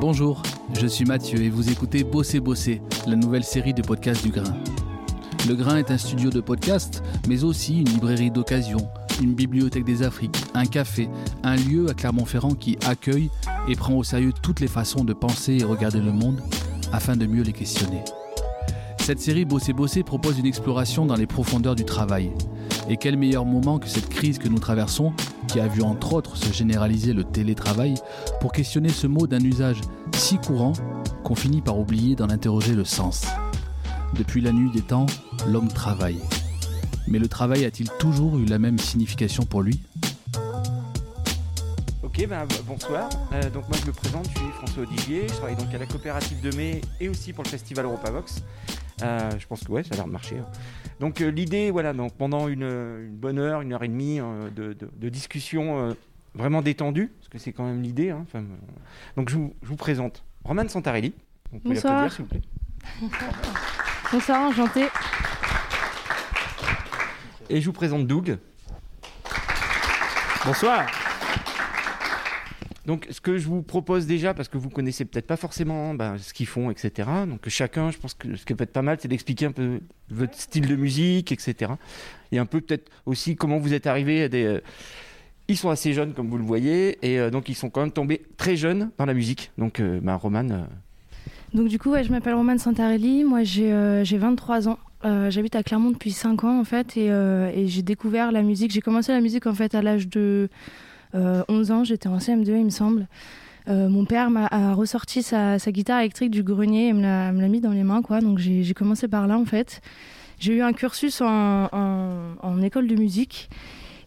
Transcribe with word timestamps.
Bonjour, 0.00 0.42
je 0.74 0.86
suis 0.86 1.04
Mathieu 1.04 1.42
et 1.42 1.50
vous 1.50 1.70
écoutez 1.70 2.04
Bosser 2.04 2.40
Bosser, 2.40 2.80
la 3.06 3.16
nouvelle 3.16 3.44
série 3.44 3.74
de 3.74 3.82
podcasts 3.82 4.24
du 4.24 4.30
Grain. 4.30 4.56
Le 5.46 5.54
Grain 5.54 5.76
est 5.76 5.90
un 5.90 5.98
studio 5.98 6.30
de 6.30 6.40
podcast, 6.40 7.02
mais 7.28 7.44
aussi 7.44 7.80
une 7.80 7.88
librairie 7.88 8.30
d'occasion, 8.30 8.88
une 9.20 9.34
bibliothèque 9.34 9.84
des 9.84 10.02
Afriques, 10.02 10.36
un 10.54 10.66
café, 10.66 11.08
un 11.42 11.56
lieu 11.56 11.88
à 11.90 11.94
Clermont-Ferrand 11.94 12.54
qui 12.54 12.78
accueille 12.86 13.30
et 13.68 13.74
prend 13.74 13.94
au 13.94 14.04
sérieux 14.04 14.32
toutes 14.42 14.60
les 14.60 14.68
façons 14.68 15.04
de 15.04 15.12
penser 15.12 15.58
et 15.60 15.64
regarder 15.64 16.00
le 16.00 16.12
monde 16.12 16.40
afin 16.92 17.16
de 17.16 17.26
mieux 17.26 17.42
les 17.42 17.52
questionner. 17.52 18.02
Cette 18.98 19.20
série 19.20 19.44
Bosser 19.44 19.72
Bosser 19.72 20.02
propose 20.02 20.38
une 20.38 20.46
exploration 20.46 21.06
dans 21.06 21.16
les 21.16 21.26
profondeurs 21.26 21.74
du 21.74 21.84
travail. 21.84 22.30
Et 22.90 22.96
quel 22.96 23.16
meilleur 23.16 23.44
moment 23.44 23.78
que 23.78 23.88
cette 23.88 24.08
crise 24.08 24.38
que 24.38 24.48
nous 24.48 24.58
traversons, 24.58 25.12
qui 25.48 25.58
a 25.60 25.66
vu 25.66 25.82
entre 25.82 26.12
autres 26.12 26.36
se 26.36 26.52
généraliser 26.52 27.12
le 27.12 27.24
télétravail, 27.24 27.94
pour 28.40 28.52
questionner 28.52 28.90
ce 28.90 29.06
mot 29.06 29.26
d'un 29.26 29.40
usage 29.40 29.80
si 30.14 30.38
courant 30.38 30.74
qu'on 31.24 31.34
finit 31.34 31.62
par 31.62 31.78
oublier 31.78 32.14
d'en 32.14 32.28
interroger 32.30 32.74
le 32.74 32.84
sens. 32.84 33.26
Depuis 34.16 34.40
la 34.40 34.52
nuit 34.52 34.70
des 34.70 34.82
temps, 34.82 35.06
l'homme 35.48 35.68
travaille. 35.68 36.20
Mais 37.06 37.18
le 37.18 37.28
travail 37.28 37.64
a-t-il 37.64 37.88
toujours 37.98 38.38
eu 38.38 38.44
la 38.44 38.58
même 38.58 38.78
signification 38.78 39.44
pour 39.44 39.62
lui? 39.62 39.80
Ok, 42.02 42.26
ben, 42.28 42.46
bonsoir. 42.66 43.08
Euh, 43.32 43.50
donc 43.50 43.68
moi 43.68 43.78
je 43.80 43.86
me 43.86 43.92
présente, 43.92 44.26
je 44.28 44.38
suis 44.38 44.48
François 44.56 44.82
Odivier, 44.82 45.26
je 45.28 45.34
travaille 45.34 45.56
donc 45.56 45.72
à 45.72 45.78
la 45.78 45.86
coopérative 45.86 46.40
de 46.40 46.54
mai 46.56 46.80
et 47.00 47.08
aussi 47.08 47.32
pour 47.32 47.44
le 47.44 47.48
festival 47.48 47.84
Europavox. 47.84 48.42
Euh, 49.02 49.30
je 49.38 49.46
pense 49.46 49.62
que 49.64 49.70
ouais, 49.72 49.82
ça 49.84 49.90
a 49.92 49.96
l'air 49.96 50.06
de 50.06 50.10
marcher. 50.12 50.38
hein. 50.38 50.46
Donc 51.00 51.20
euh, 51.20 51.28
l'idée, 51.30 51.70
voilà, 51.70 51.92
donc 51.92 52.14
pendant 52.16 52.48
une, 52.48 52.62
une 52.62 53.16
bonne 53.16 53.38
heure, 53.38 53.60
une 53.60 53.72
heure 53.72 53.84
et 53.84 53.88
demie 53.88 54.20
euh, 54.20 54.50
de, 54.50 54.72
de- 54.72 54.90
de 54.92 55.08
discussion 55.08 55.94
vraiment 56.34 56.62
détendue, 56.62 57.12
parce 57.18 57.28
que 57.28 57.38
c'est 57.38 57.52
quand 57.52 57.64
même 57.64 57.82
l'idée. 57.82 58.10
hein, 58.10 58.24
donc 59.16 59.28
je 59.30 59.36
vous, 59.36 59.54
je 59.62 59.68
vous 59.68 59.76
présente 59.76 60.24
Roman 60.44 60.68
Santarelli. 60.68 61.14
Vous 61.52 61.60
pouvez 61.60 61.74
Bonsoir. 61.76 62.12
s'il 62.12 62.22
vous 62.24 62.28
plaît. 62.28 62.42
Bonsoir, 64.12 64.42
enchanté. 64.48 64.86
Et 67.50 67.60
je 67.60 67.66
vous 67.66 67.72
présente 67.72 68.06
Doug. 68.06 68.38
Bonsoir. 70.44 70.86
Donc, 72.88 73.06
ce 73.10 73.20
que 73.20 73.36
je 73.36 73.46
vous 73.46 73.60
propose 73.60 74.06
déjà, 74.06 74.32
parce 74.32 74.48
que 74.48 74.56
vous 74.56 74.70
connaissez 74.70 75.04
peut-être 75.04 75.26
pas 75.26 75.36
forcément 75.36 75.92
ben, 75.92 76.16
ce 76.16 76.32
qu'ils 76.32 76.46
font, 76.46 76.70
etc. 76.70 77.06
Donc, 77.28 77.46
chacun, 77.48 77.90
je 77.90 77.98
pense 77.98 78.14
que 78.14 78.34
ce 78.34 78.46
qui 78.46 78.54
peut 78.54 78.64
être 78.64 78.72
pas 78.72 78.80
mal, 78.80 78.96
c'est 78.98 79.08
d'expliquer 79.08 79.44
un 79.44 79.52
peu 79.52 79.80
votre 80.08 80.34
style 80.34 80.66
de 80.66 80.74
musique, 80.74 81.30
etc. 81.30 81.72
Et 82.32 82.38
un 82.38 82.46
peu 82.46 82.62
peut-être 82.62 82.90
aussi 83.04 83.36
comment 83.36 83.58
vous 83.58 83.74
êtes 83.74 83.86
arrivé 83.86 84.26
euh, 84.32 84.60
Ils 85.48 85.58
sont 85.58 85.68
assez 85.68 85.92
jeunes, 85.92 86.14
comme 86.14 86.30
vous 86.30 86.38
le 86.38 86.44
voyez, 86.44 86.96
et 87.02 87.20
euh, 87.20 87.28
donc 87.28 87.50
ils 87.50 87.54
sont 87.54 87.68
quand 87.68 87.82
même 87.82 87.92
tombés 87.92 88.22
très 88.38 88.56
jeunes 88.56 88.90
dans 88.96 89.04
la 89.04 89.12
musique. 89.12 89.52
Donc, 89.58 89.80
euh, 89.80 90.00
ben, 90.02 90.14
Roman, 90.14 90.48
euh, 90.48 90.62
Donc 91.52 91.68
du 91.68 91.78
coup, 91.78 91.90
ouais, 91.90 92.04
je 92.04 92.10
m'appelle 92.10 92.36
Romane 92.36 92.58
Santarelli, 92.58 93.22
moi 93.22 93.42
j'ai 93.42 93.70
euh, 93.70 94.02
j'ai 94.02 94.16
23 94.16 94.66
ans. 94.66 94.78
J'habite 95.04 95.56
à 95.56 95.62
Clermont 95.62 95.90
depuis 95.90 96.10
5 96.12 96.42
ans 96.44 96.58
en 96.58 96.64
fait 96.64 96.96
et, 96.96 97.66
j'ai 97.66 97.82
découvert 97.82 98.32
la 98.32 98.40
musique. 98.40 98.72
J'ai 98.72 98.80
commencé 98.80 99.12
la 99.12 99.20
musique 99.20 99.46
en 99.46 99.52
fait 99.52 99.74
à 99.74 99.82
l'âge 99.82 100.08
de 100.08 100.48
11 101.14 101.70
ans, 101.70 101.84
j'étais 101.84 102.08
en 102.08 102.18
CM2 102.18 102.48
il 102.48 102.64
me 102.64 102.70
semble. 102.70 103.06
Euh, 103.68 103.88
mon 103.88 104.06
père 104.06 104.30
m'a 104.30 104.46
a 104.46 104.72
ressorti 104.72 105.22
sa, 105.22 105.58
guitare 105.58 106.00
électrique 106.00 106.30
du 106.30 106.42
grenier 106.42 106.88
et 106.88 106.92
me 106.92 107.02
l'a 107.02 107.48
mis 107.48 107.60
dans 107.60 107.72
les 107.72 107.84
mains 107.84 108.02
quoi. 108.02 108.20
Donc 108.20 108.38
j'ai 108.38 108.74
commencé 108.74 109.08
par 109.08 109.26
là 109.26 109.38
en 109.38 109.44
fait. 109.44 109.80
J'ai 110.38 110.54
eu 110.54 110.62
un 110.62 110.72
cursus 110.72 111.20
en, 111.20 112.62
école 112.62 112.86
de 112.86 112.94
musique. 112.94 113.50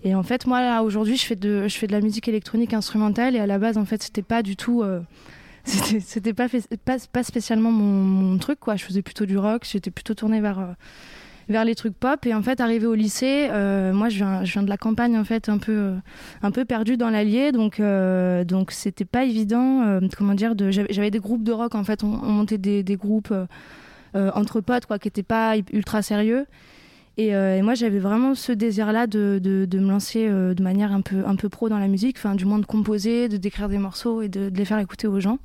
Et 0.04 0.16
en 0.16 0.24
fait, 0.24 0.48
moi, 0.48 0.62
là, 0.62 0.82
aujourd'hui, 0.82 1.16
je 1.16 1.26
fais 1.26 1.36
de, 1.36 1.68
je 1.68 1.78
fais 1.78 1.86
de 1.86 1.92
la 1.92 2.02
musique 2.02 2.28
électronique 2.28 2.74
instrumentale. 2.74 3.36
Et 3.36 3.40
à 3.40 3.46
la 3.46 3.60
base, 3.60 3.78
en 3.78 3.86
fait, 3.86 4.02
c'était 4.02 4.24
pas 4.24 4.42
du 4.42 4.56
tout, 4.56 4.82
euh, 4.82 5.02
c'était, 5.64 6.34
pas, 6.34 6.48
pas, 7.12 7.24
spécialement 7.24 7.72
mon, 7.72 8.36
truc, 8.40 8.60
quoi. 8.60 8.78
Je 8.78 8.86
faisais 8.86 9.04
plutôt 9.04 9.28
du 9.28 9.38
rock. 9.38 9.68
J'étais 9.70 9.92
plutôt 9.92 10.16
tournée 10.16 10.42
vers, 10.42 10.60
euh, 10.60 10.74
vers 11.52 11.66
les 11.66 11.76
trucs 11.76 11.94
pop. 11.94 12.26
Et 12.26 12.34
en 12.34 12.42
fait, 12.42 12.60
arrivé 12.60 12.88
au 12.88 12.96
lycée, 12.96 13.48
euh, 13.52 13.94
moi, 13.94 14.10
je 14.10 14.18
viens, 14.18 14.44
je 14.44 14.54
viens 14.54 14.64
de 14.64 14.70
la 14.70 14.78
campagne, 14.78 15.18
en 15.18 15.24
fait, 15.24 15.50
un 15.50 15.58
peu, 15.58 15.72
euh, 15.72 15.96
un 16.42 16.52
peu 16.52 16.66
perdue 16.66 16.98
dans 16.98 17.10
l'Allier. 17.10 17.52
Donc, 17.52 17.80
euh, 17.80 18.44
donc, 18.44 18.72
c'était 18.72 19.06
pas 19.06 19.24
évident, 19.24 20.00
comment 20.18 20.34
dire, 20.34 20.54
j'avais, 20.70 21.12
des 21.12 21.20
groupes 21.20 21.44
de 21.44 21.52
rock, 21.52 21.76
en 21.76 21.84
fait. 21.84 22.04
On, 22.04 22.20
on 22.24 22.32
montait 22.32 22.58
des, 22.58 22.84
des 22.84 22.96
groupes 22.96 23.34
entre 24.14 24.62
potes, 24.62 24.86
quoi, 24.86 25.00
qui 25.00 25.08
étaient 25.08 25.24
pas 25.24 25.56
ultra 25.72 26.02
sérieux. 26.02 26.46
Et, 27.18 27.32
moi, 27.62 27.76
j'avais 27.76 28.00
vraiment 28.00 28.34
ce 28.34 28.52
désir-là 28.52 29.08
de, 29.08 29.40
de, 29.42 29.80
me 29.80 29.90
lancer 29.90 30.28
de 30.28 30.64
manière 30.64 30.92
un 30.92 31.02
peu, 31.02 31.24
un 31.26 31.36
peu 31.36 31.50
pro 31.50 31.70
dans 31.70 31.80
la 31.80 31.88
musique, 31.88 32.18
enfin, 32.18 32.36
du 32.36 32.46
moins 32.46 32.60
de 32.60 32.66
composer, 32.66 33.30
de 33.30 33.38
d'écrire 33.38 33.70
des 33.70 33.78
morceaux 33.78 34.22
et 34.22 34.30
de 34.30 34.52
les 34.54 34.66
faire 34.66 34.80
écouter 34.80 35.08
aux 35.08 35.20
gens. 35.20 35.40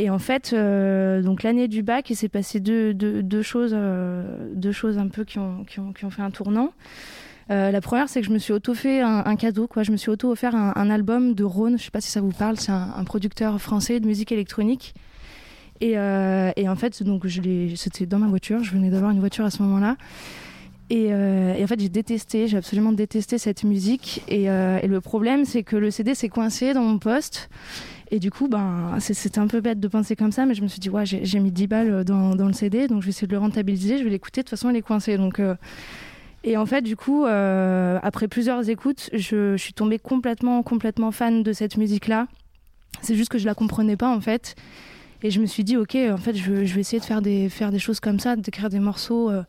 Et 0.00 0.10
en 0.10 0.20
fait, 0.20 0.52
euh, 0.52 1.22
donc 1.22 1.42
l'année 1.42 1.66
du 1.66 1.82
bac, 1.82 2.08
il 2.08 2.14
s'est 2.14 2.28
passé 2.28 2.60
deux, 2.60 2.94
choses, 3.42 3.72
euh, 3.74 4.48
deux 4.54 4.70
choses 4.70 4.96
un 4.96 5.08
peu 5.08 5.24
qui 5.24 5.40
ont, 5.40 5.64
fait 6.10 6.22
un 6.22 6.30
tournant. 6.30 6.72
Euh, 7.50 7.72
la 7.72 7.80
première, 7.80 8.08
c'est 8.08 8.20
que 8.20 8.26
je 8.26 8.32
me 8.32 8.38
suis 8.38 8.52
auto-fait 8.52 9.00
un, 9.00 9.34
cadeau, 9.34 9.66
quoi. 9.66 9.82
Je 9.82 9.90
me 9.90 9.96
suis 9.96 10.10
auto-offert 10.10 10.54
un, 10.54 10.90
album 10.90 11.34
de 11.34 11.42
Rhône, 11.42 11.78
je 11.78 11.84
sais 11.84 11.90
pas 11.90 12.00
si 12.00 12.10
ça 12.10 12.20
vous 12.20 12.30
parle, 12.30 12.58
c'est 12.58 12.70
un, 12.70 13.04
producteur 13.04 13.60
français 13.60 13.98
de 13.98 14.06
musique 14.06 14.30
électronique. 14.30 14.94
Et, 15.80 15.98
en 15.98 16.76
fait, 16.76 17.02
donc 17.02 17.26
c'était 17.74 18.06
dans 18.06 18.20
ma 18.20 18.28
voiture, 18.28 18.62
je 18.62 18.70
venais 18.70 18.90
d'avoir 18.90 19.10
une 19.10 19.20
voiture 19.20 19.44
à 19.44 19.50
ce 19.50 19.62
moment-là. 19.64 19.96
Et, 20.90 21.12
en 21.12 21.66
fait, 21.66 21.80
j'ai 21.80 21.88
détesté, 21.88 22.46
j'ai 22.46 22.58
absolument 22.58 22.92
détesté 22.92 23.36
cette 23.38 23.64
musique. 23.64 24.22
Et 24.28 24.46
le 24.46 25.00
problème, 25.00 25.44
c'est 25.44 25.64
que 25.64 25.74
le 25.74 25.90
CD 25.90 26.14
s'est 26.14 26.28
coincé 26.28 26.72
dans 26.72 26.84
mon 26.84 26.98
poste. 26.98 27.48
Et 28.10 28.20
du 28.20 28.30
coup, 28.30 28.48
ben, 28.48 28.96
c'était 29.00 29.38
un 29.38 29.46
peu 29.46 29.60
bête 29.60 29.80
de 29.80 29.88
penser 29.88 30.16
comme 30.16 30.32
ça, 30.32 30.46
mais 30.46 30.54
je 30.54 30.62
me 30.62 30.68
suis 30.68 30.80
dit, 30.80 30.88
ouais, 30.88 31.04
j'ai 31.04 31.40
mis 31.40 31.52
10 31.52 31.66
balles 31.66 32.04
dans, 32.04 32.34
le 32.34 32.52
CD, 32.54 32.88
donc 32.88 33.02
je 33.02 33.06
vais 33.06 33.10
essayer 33.10 33.26
de 33.26 33.32
le 33.32 33.38
rentabiliser, 33.38 33.98
je 33.98 34.04
vais 34.04 34.10
l'écouter, 34.10 34.40
de 34.40 34.44
toute 34.44 34.50
façon, 34.50 34.70
il 34.70 34.76
est 34.76 34.82
coincé. 34.82 35.18
Donc, 35.18 35.40
euh, 35.40 35.54
et 36.42 36.56
en 36.56 36.64
fait, 36.64 36.80
du 36.80 36.96
coup, 36.96 37.26
euh, 37.26 37.98
après 38.02 38.26
plusieurs 38.26 38.68
écoutes, 38.70 39.10
je, 39.12 39.56
suis 39.56 39.74
tombée 39.74 39.98
complètement, 39.98 40.62
complètement 40.62 41.10
fan 41.10 41.42
de 41.42 41.52
cette 41.52 41.76
musique-là. 41.76 42.28
C'est 43.02 43.14
juste 43.14 43.30
que 43.30 43.38
je 43.38 43.44
la 43.44 43.54
comprenais 43.54 43.96
pas, 43.96 44.08
en 44.08 44.20
fait. 44.20 44.54
Et 45.22 45.30
je 45.30 45.40
me 45.40 45.46
suis 45.46 45.64
dit, 45.64 45.76
ok, 45.76 45.96
en 46.10 46.16
fait, 46.16 46.34
je, 46.34 46.52
vais 46.52 46.80
essayer 46.80 47.00
de 47.00 47.04
faire 47.04 47.20
des, 47.20 47.50
faire 47.50 47.70
des 47.70 47.78
choses 47.78 48.00
comme 48.00 48.20
ça, 48.20 48.36
d'écrire 48.36 48.70
des 48.70 48.80
morceaux. 48.80 49.30
euh, 49.30 49.42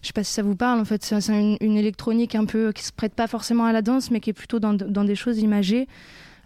je 0.00 0.08
sais 0.08 0.12
pas 0.12 0.24
si 0.24 0.32
ça 0.32 0.42
vous 0.42 0.56
parle, 0.56 0.80
en 0.80 0.84
fait, 0.84 1.04
c'est 1.04 1.16
une, 1.60 1.76
électronique 1.76 2.34
un 2.34 2.44
peu 2.44 2.72
qui 2.72 2.82
se 2.82 2.90
prête 2.90 3.14
pas 3.14 3.28
forcément 3.28 3.66
à 3.66 3.72
la 3.72 3.82
danse, 3.82 4.10
mais 4.10 4.18
qui 4.18 4.30
est 4.30 4.32
plutôt 4.32 4.58
dans, 4.58 4.74
dans 4.74 5.04
des 5.04 5.14
choses 5.14 5.38
imagées, 5.38 5.86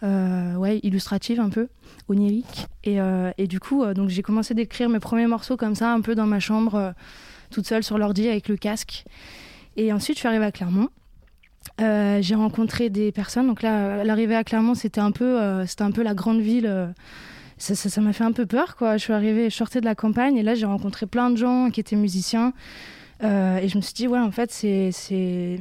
ouais, 0.02 0.80
illustratives 0.82 1.40
un 1.40 1.50
peu, 1.50 1.68
oniriques. 2.08 2.66
Et, 2.84 3.00
euh, 3.00 3.30
et 3.38 3.46
du 3.46 3.60
coup, 3.60 3.82
euh, 3.82 3.94
donc 3.94 4.08
j'ai 4.08 4.22
commencé 4.22 4.54
d'écrire 4.54 4.88
mes 4.88 5.00
premiers 5.00 5.26
morceaux 5.26 5.56
comme 5.56 5.74
ça, 5.74 5.92
un 5.92 6.00
peu 6.00 6.14
dans 6.14 6.26
ma 6.26 6.40
chambre, 6.40 6.74
euh, 6.74 6.92
toute 7.50 7.66
seule 7.66 7.82
sur 7.82 7.98
l'ordi 7.98 8.28
avec 8.28 8.48
le 8.48 8.56
casque. 8.56 9.04
Et 9.76 9.92
ensuite, 9.92 10.16
je 10.16 10.20
suis 10.20 10.28
arrivée 10.28 10.44
à 10.44 10.52
Clermont. 10.52 10.88
Euh, 11.80 12.20
j'ai 12.22 12.34
rencontré 12.34 12.90
des 12.90 13.12
personnes. 13.12 13.46
Donc 13.46 13.62
là, 13.62 14.04
l'arrivée 14.04 14.36
à 14.36 14.44
Clermont, 14.44 14.74
c'était 14.74 15.00
un 15.00 15.12
peu, 15.12 15.40
euh, 15.40 15.66
c'était 15.66 15.82
un 15.82 15.90
peu 15.90 16.02
la 16.02 16.14
grande 16.14 16.40
ville. 16.40 16.66
euh, 16.66 16.86
ça 17.58 18.00
m'a 18.00 18.12
fait 18.12 18.24
un 18.24 18.32
peu 18.32 18.46
peur, 18.46 18.76
quoi. 18.76 18.96
Je 18.96 19.02
suis 19.02 19.12
arrivée, 19.12 19.50
je 19.50 19.56
sortais 19.56 19.80
de 19.80 19.86
la 19.86 19.94
campagne 19.94 20.36
et 20.36 20.42
là, 20.42 20.54
j'ai 20.54 20.66
rencontré 20.66 21.06
plein 21.06 21.30
de 21.30 21.36
gens 21.36 21.70
qui 21.70 21.80
étaient 21.80 21.96
musiciens. 21.96 22.52
Euh, 23.24 23.58
et 23.58 23.68
je 23.68 23.76
me 23.76 23.82
suis 23.82 23.94
dit, 23.94 24.06
ouais, 24.08 24.18
en 24.18 24.30
fait, 24.30 24.52
c'est 24.52 25.60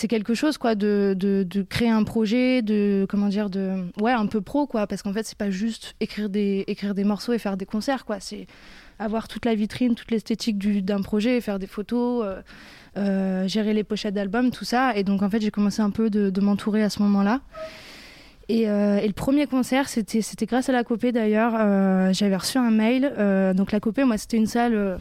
c'est 0.00 0.08
quelque 0.08 0.32
chose, 0.32 0.56
quoi, 0.56 0.74
de, 0.74 1.14
de, 1.14 1.62
créer 1.62 1.90
un 1.90 2.04
projet, 2.04 2.62
de 2.62 3.06
comment 3.08 3.28
dire, 3.28 3.50
de 3.50 3.84
ouais, 4.00 4.12
un 4.12 4.26
peu 4.26 4.40
pro, 4.40 4.66
quoi, 4.66 4.86
parce 4.86 5.02
qu'en 5.02 5.12
fait, 5.12 5.26
c'est 5.26 5.36
pas 5.36 5.50
juste 5.50 5.94
écrire 6.00 6.30
des 6.30 6.64
écrire 6.68 6.94
des 6.94 7.04
morceaux 7.04 7.34
et 7.34 7.38
faire 7.38 7.58
des 7.58 7.66
concerts, 7.66 8.06
quoi. 8.06 8.16
C'est 8.18 8.46
avoir 8.98 9.28
toute 9.28 9.44
la 9.44 9.54
vitrine, 9.54 9.94
toute 9.94 10.10
l'esthétique 10.10 10.56
du- 10.56 10.80
d'un 10.80 11.02
projet, 11.02 11.40
faire 11.42 11.58
des 11.58 11.66
photos. 11.66 12.24
euh, 12.24 12.40
euh, 12.96 13.46
gérer 13.46 13.72
les 13.72 13.84
pochettes 13.84 14.14
d'albums, 14.14 14.50
tout 14.50 14.64
ça. 14.64 14.96
Et 14.96 15.04
donc, 15.04 15.22
en 15.22 15.30
fait, 15.30 15.40
j'ai 15.40 15.52
commencé 15.52 15.80
un 15.80 15.90
peu 15.90 16.10
de, 16.10 16.40
m'entourer 16.40 16.82
à 16.82 16.90
ce 16.90 17.00
moment-là. 17.02 17.40
Et, 18.48 18.68
euh, 18.68 18.96
et 18.98 19.06
le 19.06 19.12
premier 19.12 19.46
concert, 19.46 19.88
c'était 19.88 20.46
grâce 20.46 20.68
à 20.68 20.72
la 20.72 20.82
Copé 20.82 21.12
d'ailleurs. 21.12 21.52
J'avais 22.12 22.36
reçu 22.36 22.58
un 22.58 22.72
mail. 22.72 23.02
donc, 23.54 23.70
la 23.70 23.78
Copé, 23.78 24.02
moi, 24.02 24.18
c'était 24.18 24.38
une 24.38 24.48
salle 24.48 24.98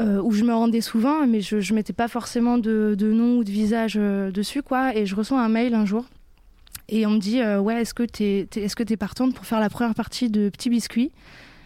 euh, 0.00 0.20
où 0.22 0.32
je 0.32 0.42
me 0.44 0.52
rendais 0.52 0.80
souvent, 0.80 1.26
mais 1.26 1.40
je 1.40 1.56
ne 1.56 1.74
mettais 1.76 1.92
pas 1.92 2.08
forcément 2.08 2.58
de, 2.58 2.94
de 2.98 3.12
nom 3.12 3.38
ou 3.38 3.44
de 3.44 3.50
visage 3.50 3.94
euh, 3.96 4.30
dessus, 4.30 4.62
quoi. 4.62 4.96
Et 4.96 5.06
je 5.06 5.14
reçois 5.14 5.40
un 5.40 5.48
mail 5.48 5.74
un 5.74 5.86
jour. 5.86 6.04
Et 6.88 7.06
on 7.06 7.10
me 7.10 7.18
dit 7.18 7.40
euh, 7.40 7.60
Ouais, 7.60 7.80
est-ce 7.82 7.94
que 7.94 8.02
tu 8.02 8.22
es, 8.24 8.48
est-ce 8.56 8.74
que 8.76 8.82
t'es 8.82 8.96
partante 8.96 9.34
pour 9.34 9.46
faire 9.46 9.60
la 9.60 9.70
première 9.70 9.94
partie 9.94 10.30
de 10.30 10.48
Petit 10.48 10.68
Biscuit 10.68 11.12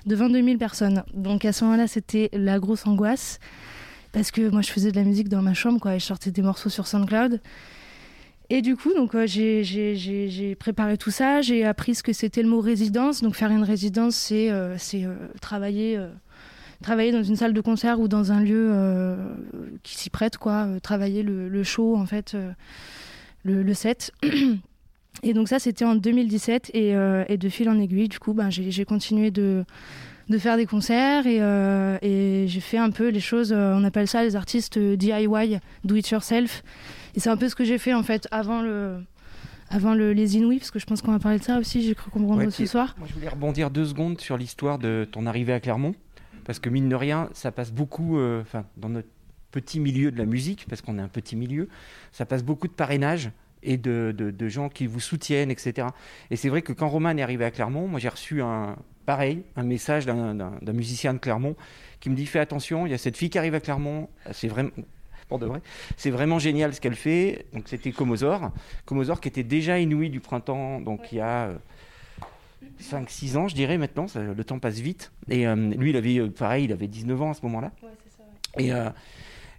de 0.07 0.15
22 0.15 0.43
000 0.45 0.59
personnes? 0.59 1.03
Donc, 1.15 1.45
à 1.45 1.53
ce 1.53 1.65
moment-là, 1.65 1.87
c'était 1.89 2.29
la 2.33 2.59
grosse 2.59 2.87
angoisse 2.87 3.39
parce 4.13 4.31
que 4.31 4.49
moi 4.49 4.63
je 4.63 4.71
faisais 4.71 4.91
de 4.91 4.97
la 4.97 5.05
musique 5.05 5.29
dans 5.29 5.43
ma 5.43 5.53
chambre 5.53 5.79
quoi 5.81 5.95
et 5.95 5.99
je 5.99 6.05
sortais 6.07 6.31
des 6.31 6.41
morceaux 6.41 6.71
sur 6.71 6.87
SoundCloud 6.87 7.43
et 8.49 8.63
du 8.63 8.75
coup 8.75 8.95
donc 8.95 9.15
j'ai- 9.27 10.57
préparé 10.59 10.97
tout 10.97 11.11
ça 11.11 11.43
j'ai 11.43 11.63
appris 11.67 11.95
ce 11.95 12.03
que 12.03 12.15
c'était 12.15 12.43
le 12.43 12.49
mot 12.49 12.61
résidence 12.63 13.21
donc 13.23 13.35
faire 13.35 13.51
une 13.51 13.63
résidence 13.65 14.17
c'est 14.17 14.51
travailler 15.43 16.01
travailler 16.83 17.13
dans 17.13 17.23
une 17.23 17.37
salle 17.37 17.53
de 17.53 17.61
concert 17.61 18.01
ou 18.01 18.09
dans 18.09 18.33
un 18.33 18.41
lieu 18.41 18.71
euh, 18.71 19.17
qui 19.83 19.97
s'y 19.97 20.11
prête 20.11 20.37
quoi 20.39 20.67
euh, 20.67 20.81
travailler 20.81 21.23
le, 21.23 21.49
le 21.49 21.63
show 21.63 21.97
en 21.97 22.07
fait 22.07 22.35
euh, 22.35 22.53
le, 23.45 23.75
7. 23.75 24.13
Et 25.23 25.33
donc 25.35 25.49
ça, 25.49 25.59
c'était 25.59 25.85
en 25.85 25.97
2017. 25.97 26.71
Et, 26.75 26.91
et, 26.91 27.37
de 27.37 27.49
fil 27.49 27.69
en 27.69 27.79
aiguille, 27.81 28.09
du 28.09 28.21
coup, 28.21 28.35
ben, 28.35 28.51
j'ai 28.51 28.85
continué 28.85 29.33
de, 29.33 29.65
de 30.29 30.39
faire 30.39 30.57
des 30.57 30.67
concerts 30.67 31.27
et, 31.27 31.39
et 32.03 32.47
j'ai 32.47 32.61
fait 32.61 32.79
un 32.79 32.91
peu 32.91 33.09
les 33.09 33.19
choses, 33.19 33.53
on 33.53 33.83
appelle 33.83 34.07
ça 34.07 34.23
les 34.23 34.37
artistes 34.37 34.79
DIY, 34.79 35.59
do 35.83 35.97
it 35.97 36.09
yourself. 36.09 36.63
Et 37.17 37.21
c'est 37.21 37.31
un 37.31 37.37
peu 37.37 37.49
ce 37.49 37.57
que 37.57 37.65
j'ai 37.65 37.79
fait 37.79 37.95
en 37.95 38.05
fait 38.05 38.29
avant 38.31 38.63
le, 38.63 38.99
avant 39.71 39.95
le, 39.95 40.13
les 40.13 40.37
Inouïs, 40.37 40.59
parce 40.59 40.71
que 40.71 40.79
je 40.79 40.87
pense 40.87 41.03
qu'on 41.03 41.13
va 41.13 41.19
parler 41.19 41.39
de 41.39 41.45
ça 41.45 41.59
aussi, 41.59 41.83
j'ai 41.83 41.95
cru 41.95 42.11
comprendre 42.11 42.49
ce 42.51 42.67
soir. 42.67 42.95
Moi, 42.99 43.07
je 43.09 43.15
voulais 43.15 43.29
rebondir 43.29 43.71
deux 43.71 43.85
secondes 43.85 44.21
sur 44.21 44.37
l'histoire 44.37 44.79
de 44.79 45.07
ton 45.11 45.27
arrivée 45.27 45.53
à 45.53 45.61
Clermont, 45.61 45.95
parce 46.49 46.61
que 46.61 46.71
mine 46.71 46.89
de 46.89 46.97
rien, 46.97 47.29
ça 47.35 47.53
passe 47.53 47.71
beaucoup, 47.71 48.19
euh, 48.19 48.41
enfin, 48.41 48.65
dans 48.79 48.89
notre 48.89 49.11
petit 49.51 49.79
milieu 49.81 50.11
de 50.11 50.17
la 50.17 50.25
musique, 50.25 50.65
parce 50.67 50.81
qu'on 50.81 50.99
est 50.99 51.03
un 51.03 51.09
petit 51.09 51.37
milieu, 51.37 51.69
ça 52.11 52.25
passe 52.25 52.43
beaucoup 52.43 52.69
de 52.69 52.73
parrainage 52.73 53.31
et 53.63 53.77
de, 53.77 54.15
de, 54.17 54.49
gens 54.49 54.71
qui 54.71 54.87
vous 54.87 54.99
soutiennent, 54.99 55.51
etc. 55.51 55.89
Et 56.31 56.37
c'est 56.37 56.49
vrai 56.49 56.63
que 56.63 56.73
quand 56.73 56.89
Roman 56.89 57.11
est 57.11 57.21
arrivé 57.21 57.45
à 57.45 57.51
Clermont, 57.51 57.87
moi 57.87 58.01
j'ai 58.01 58.09
reçu 58.09 58.41
un 58.41 58.77
pareil, 59.05 59.43
un 59.57 59.63
message 59.63 60.07
d'un 60.07 60.73
musicien 60.73 61.13
de 61.13 61.19
Clermont 61.19 61.55
qui 62.01 62.09
me 62.09 62.15
dit 62.15 62.25
fais 62.25 62.39
attention, 62.39 62.87
il 62.87 62.93
y 62.93 62.95
a 62.95 62.99
cette 62.99 63.19
fille 63.19 63.29
qui 63.29 63.37
arrive 63.37 63.55
à 63.55 63.61
Clermont, 63.61 64.09
c'est 64.33 64.49
vraiment 64.49 64.71
pour 65.29 65.39
de 65.39 65.45
vrai. 65.45 65.61
C'est 65.99 66.09
vraiment 66.09 66.39
génial 66.39 66.75
ce 66.75 66.81
qu'elle 66.81 66.95
fait. 66.95 67.45
Donc 67.53 67.65
c'était 67.67 67.93
Comosor. 67.93 68.53
Comosor 68.87 69.21
qui 69.21 69.29
était 69.29 69.43
déjà 69.43 69.79
inouï 69.79 70.09
du 70.09 70.21
printemps, 70.21 70.81
donc 70.81 71.13
il 71.13 71.19
y 71.19 71.21
a 71.21 71.51
5-6 72.81 73.35
euh, 73.35 73.39
ans, 73.39 73.49
je 73.49 73.55
dirais 73.55 73.79
maintenant. 73.79 74.07
le 74.15 74.45
temps 74.45 74.59
passe 74.59 74.79
vite. 74.79 75.13
Et 75.29 75.47
euh, 75.47 75.55
lui, 75.55 75.91
il 75.91 75.97
avait, 75.97 76.19
euh, 76.19 76.29
pareil, 76.29 76.65
il 76.65 76.73
avait 76.73 76.87
19 76.87 77.23
ans 77.23 77.31
à 77.31 77.35
ce 77.35 77.43
moment-là. 77.43 77.73
Et, 78.59 78.71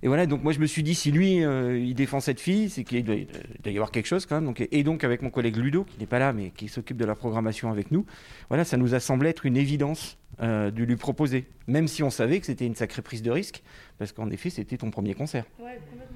et, 0.01 0.07
voilà, 0.07 0.25
donc 0.25 0.44
moi 0.44 0.54
je 0.54 0.60
me 0.60 0.66
suis 0.66 0.81
dit, 0.81 0.96
si 0.96 1.12
lui, 1.12 1.38
il 1.38 1.94
défend 1.94 2.19
cette 2.19 2.40
fille, 2.40 2.69
c'est 2.69 2.84
qu'il 2.84 3.04
doit, 3.04 3.16
y 3.16 3.69
avoir 3.69 3.92
quelque 3.92 4.07
chose 4.07 4.25
quand 4.25 4.36
même. 4.36 4.46
Donc, 4.46 4.66
et 4.72 4.84
donc 4.84 5.04
avec 5.04 5.22
mon 5.22 5.30
collègue 5.30 5.57
Ludo, 5.57 5.84
qui 5.84 6.00
n'est 6.00 6.06
pas 6.06 6.19
là, 6.19 6.34
mais 6.34 6.51
qui 6.51 6.68
s'occupe 6.68 6.98
de 6.98 7.06
la 7.06 7.16
programmation 7.16 7.69
avec 7.69 7.92
nous, 7.92 8.06
voilà, 8.50 8.63
ça 8.63 8.78
nous 8.78 8.94
a 8.96 9.00
semblé 9.00 9.30
être 9.30 9.46
une 9.46 9.57
évidence 9.57 10.18
de 10.42 10.84
lui 10.84 10.96
proposer. 10.96 11.46
Même 11.68 11.88
si 11.88 12.01
on 12.01 12.10
savait 12.10 12.40
que 12.40 12.46
c'était 12.46 12.66
une 12.66 12.75
sacrée 12.75 13.01
prise 13.01 13.22
de 13.22 13.31
risque, 13.31 13.62
parce 13.98 14.12
qu'en 14.12 14.30
effet, 14.30 14.50
c'était 14.50 14.78
ton 14.78 14.90
premier 14.90 15.13
concert. 15.13 15.46
Ouais, 15.60 15.80
complètement. 15.90 16.09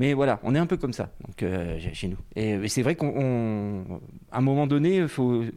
Mais 0.00 0.14
voilà, 0.14 0.40
on 0.44 0.54
est 0.54 0.58
un 0.58 0.64
peu 0.64 0.78
comme 0.78 0.94
ça 0.94 1.10
donc, 1.26 1.42
euh, 1.42 1.78
chez 1.92 2.08
nous. 2.08 2.16
Et, 2.34 2.66
c'est 2.68 2.80
vrai 2.80 2.94
qu'à 2.94 3.04
un 3.04 4.40
moment 4.40 4.66
donné, 4.66 5.04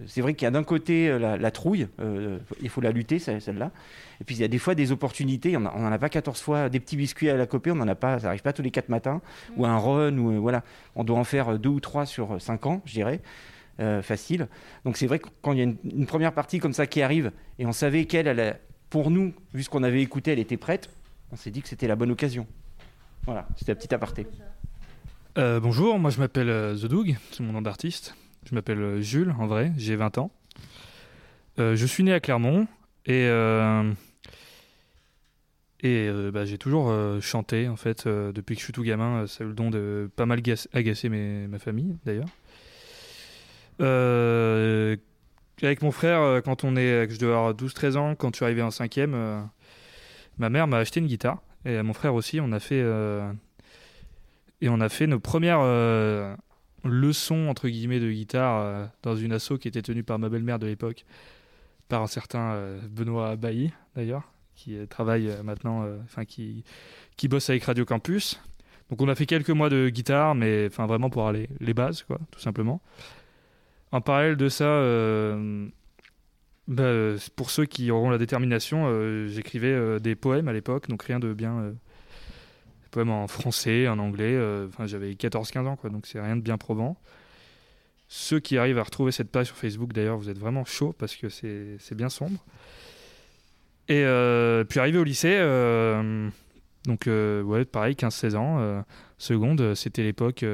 c'est 0.05 0.19
vrai 0.19 0.33
qu'il 0.33 0.45
y 0.45 0.47
a 0.47 0.51
d'un 0.51 0.65
côté 0.65 1.07
euh, 1.07 1.37
la, 1.37 1.51
trouille, 1.51 1.87
euh, 2.01 2.39
il 2.61 2.67
faut 2.67 2.81
la 2.81 2.91
lutter, 2.91 3.19
celle-là. 3.19 3.71
Et 4.19 4.25
puis 4.25 4.35
il 4.35 4.41
y 4.41 4.43
a 4.43 4.49
des 4.49 4.57
fois 4.57 4.75
des 4.75 4.91
opportunités, 4.91 5.55
on 5.55 5.61
n'en 5.61 5.91
a 5.93 5.97
pas 5.97 6.09
14 6.09 6.41
fois, 6.41 6.67
des 6.67 6.81
petits 6.81 6.97
biscuits 6.97 7.29
à 7.29 7.37
la 7.37 7.45
copée, 7.45 7.71
on 7.71 7.75
n'en 7.75 7.87
a 7.87 7.95
pas, 7.95 8.19
ça 8.19 8.25
n'arrive 8.25 8.41
pas 8.41 8.51
tous 8.51 8.63
les 8.63 8.71
4 8.71 8.89
matins, 8.89 9.21
mm. 9.55 9.61
ou 9.61 9.65
un 9.65 9.77
run, 9.77 10.17
ou 10.17 10.41
voilà. 10.41 10.63
On 10.97 11.05
doit 11.05 11.17
en 11.17 11.23
faire 11.23 11.57
deux 11.57 11.69
ou 11.69 11.79
trois 11.79 12.05
sur 12.05 12.41
5 12.41 12.65
ans, 12.65 12.81
je 12.83 12.95
dirais. 12.95 13.21
facile. 14.01 14.49
Donc 14.83 14.97
c'est 14.97 15.07
vrai 15.07 15.19
que 15.19 15.29
quand 15.41 15.53
il 15.53 15.59
y 15.59 15.61
a 15.61 15.63
une, 15.63 16.05
première 16.05 16.33
partie 16.33 16.59
comme 16.59 16.73
ça 16.73 16.85
qui 16.85 17.01
arrive, 17.01 17.31
et 17.59 17.65
on 17.65 17.71
savait 17.71 18.03
qu'elle, 18.03 18.59
pour 18.89 19.09
nous, 19.09 19.31
vu 19.53 19.63
ce 19.63 19.69
qu'on 19.69 19.83
avait 19.83 20.01
écouté, 20.01 20.33
elle 20.33 20.39
était 20.39 20.57
prête, 20.57 20.89
on 21.31 21.37
s'est 21.37 21.49
dit 21.49 21.61
que 21.61 21.69
c'était 21.69 21.87
la 21.87 21.95
bonne 21.95 22.11
occasion. 22.11 22.45
Voilà, 23.25 23.47
c'était 23.55 23.71
un 23.71 23.75
petit 23.75 23.93
aparté. 23.93 24.27
Euh, 25.37 25.61
bonjour, 25.61 25.97
moi 25.97 26.11
je 26.11 26.19
m'appelle 26.19 26.49
euh, 26.49 26.75
The 26.75 26.85
Doug, 26.85 27.15
c'est 27.31 27.41
mon 27.41 27.53
nom 27.53 27.61
d'artiste. 27.61 28.15
Je 28.45 28.53
m'appelle 28.53 28.79
euh, 28.79 29.01
Jules, 29.01 29.33
en 29.39 29.47
vrai, 29.47 29.71
j'ai 29.77 29.95
20 29.95 30.17
ans. 30.17 30.31
je 31.57 31.85
suis 31.85 32.03
né 32.03 32.13
à 32.13 32.19
Clermont 32.19 32.67
et, 33.05 33.23
et 35.81 36.09
bah, 36.31 36.45
j'ai 36.45 36.57
toujours 36.57 36.93
chanté, 37.21 37.67
en 37.69 37.75
fait, 37.77 38.07
depuis 38.07 38.55
que 38.55 38.59
je 38.59 38.65
suis 38.65 38.73
tout 38.73 38.83
gamin. 38.83 39.27
ça 39.27 39.43
a 39.43 39.45
eu 39.45 39.49
le 39.49 39.55
don 39.55 39.69
de 39.69 40.09
pas 40.15 40.25
mal 40.25 40.41
agacer 40.73 41.09
ma 41.09 41.59
famille, 41.59 41.95
d'ailleurs. 42.05 42.27
avec 45.61 45.81
mon 45.81 45.91
frère, 45.91 46.41
quand 46.43 46.63
on 46.65 46.75
est, 46.75 47.09
je 47.09 47.19
devais 47.19 47.33
avoir 47.33 47.53
12-13 47.53 47.97
ans, 47.97 48.15
quand 48.15 48.31
je 48.33 48.37
suis 48.37 48.45
arrivé 48.45 48.61
en 48.61 48.69
5e, 48.69 49.45
ma 50.37 50.49
mère 50.49 50.67
m'a 50.67 50.77
acheté 50.77 50.99
une 50.99 51.07
guitare 51.07 51.41
et 51.65 51.81
mon 51.81 51.93
frère 51.93 52.13
aussi. 52.13 52.39
On 52.39 52.51
a 52.51 52.59
fait 52.59 52.81
euh, 52.81 53.31
et 54.61 54.69
on 54.69 54.79
a 54.79 54.89
fait 54.89 55.07
nos 55.07 55.19
premières 55.19 55.61
euh, 55.61 56.35
leçons 56.83 57.47
entre 57.47 57.67
guillemets 57.67 57.99
de 57.99 58.11
guitare 58.11 58.61
euh, 58.61 58.85
dans 59.01 59.15
une 59.15 59.33
asso 59.33 59.53
qui 59.59 59.67
était 59.67 59.81
tenue 59.81 60.03
par 60.03 60.19
ma 60.19 60.29
belle-mère 60.29 60.59
de 60.59 60.67
l'époque, 60.67 61.05
par 61.87 62.01
un 62.01 62.07
certain 62.07 62.57
Benoît 62.89 63.35
Bailly 63.35 63.71
d'ailleurs, 63.95 64.23
qui 64.55 64.77
travaille 64.87 65.29
maintenant, 65.43 65.85
enfin 66.03 66.25
qui 66.25 66.63
qui 67.17 67.27
bosse 67.27 67.49
avec 67.49 67.63
Radio 67.63 67.85
Campus. 67.85 68.41
Donc 68.89 69.01
on 69.01 69.07
a 69.07 69.15
fait 69.15 69.25
quelques 69.25 69.49
mois 69.49 69.69
de 69.69 69.89
guitare, 69.89 70.35
mais 70.35 70.67
enfin 70.67 70.85
vraiment 70.85 71.09
pour 71.09 71.27
aller 71.27 71.49
les 71.59 71.73
bases 71.73 72.03
quoi, 72.03 72.19
tout 72.31 72.39
simplement. 72.39 72.81
En 73.91 74.01
parallèle 74.01 74.37
de 74.37 74.49
ça 74.49 74.65
bah, 76.67 76.83
euh, 76.83 77.17
pour 77.35 77.49
ceux 77.49 77.65
qui 77.65 77.91
auront 77.91 78.09
la 78.09 78.17
détermination, 78.17 78.85
euh, 78.87 79.27
j'écrivais 79.27 79.73
euh, 79.73 79.99
des 79.99 80.15
poèmes 80.15 80.47
à 80.47 80.53
l'époque, 80.53 80.87
donc 80.87 81.03
rien 81.03 81.19
de 81.19 81.33
bien. 81.33 81.61
des 81.61 82.89
poèmes 82.91 83.09
en 83.09 83.27
français, 83.27 83.87
en 83.87 83.99
anglais. 83.99 84.37
Enfin, 84.67 84.85
j'avais 84.85 85.11
14-15 85.11 85.67
ans, 85.67 85.75
quoi, 85.75 85.89
donc 85.89 86.05
c'est 86.07 86.21
rien 86.21 86.35
de 86.37 86.41
bien 86.41 86.57
probant. 86.57 86.97
Ceux 88.07 88.39
qui 88.39 88.57
arrivent 88.57 88.77
à 88.77 88.83
retrouver 88.83 89.11
cette 89.11 89.31
page 89.31 89.47
sur 89.47 89.57
Facebook, 89.57 89.91
d'ailleurs, 89.91 90.17
vous 90.17 90.29
êtes 90.29 90.37
vraiment 90.37 90.65
chaud 90.65 90.93
parce 90.97 91.15
que 91.15 91.29
c'est 91.29 91.95
bien 91.95 92.09
sombre. 92.09 92.45
Et 93.89 94.05
puis 94.69 94.79
arrivé 94.79 94.97
au 94.97 95.03
lycée, 95.03 95.39
donc 96.85 97.07
ouais, 97.07 97.65
pareil, 97.65 97.95
15-16 97.95 98.35
ans, 98.35 98.85
seconde, 99.17 99.73
c'était 99.73 100.03
l'époque 100.03 100.45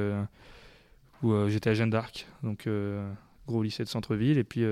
où 1.22 1.50
j'étais 1.50 1.72
à 1.72 1.74
Jeanne 1.74 1.90
d'Arc, 1.90 2.26
donc 2.44 2.68
gros 3.48 3.62
lycée 3.62 3.84
de 3.84 3.90
centre-ville, 3.90 4.38
et 4.38 4.46
puis 4.46 4.64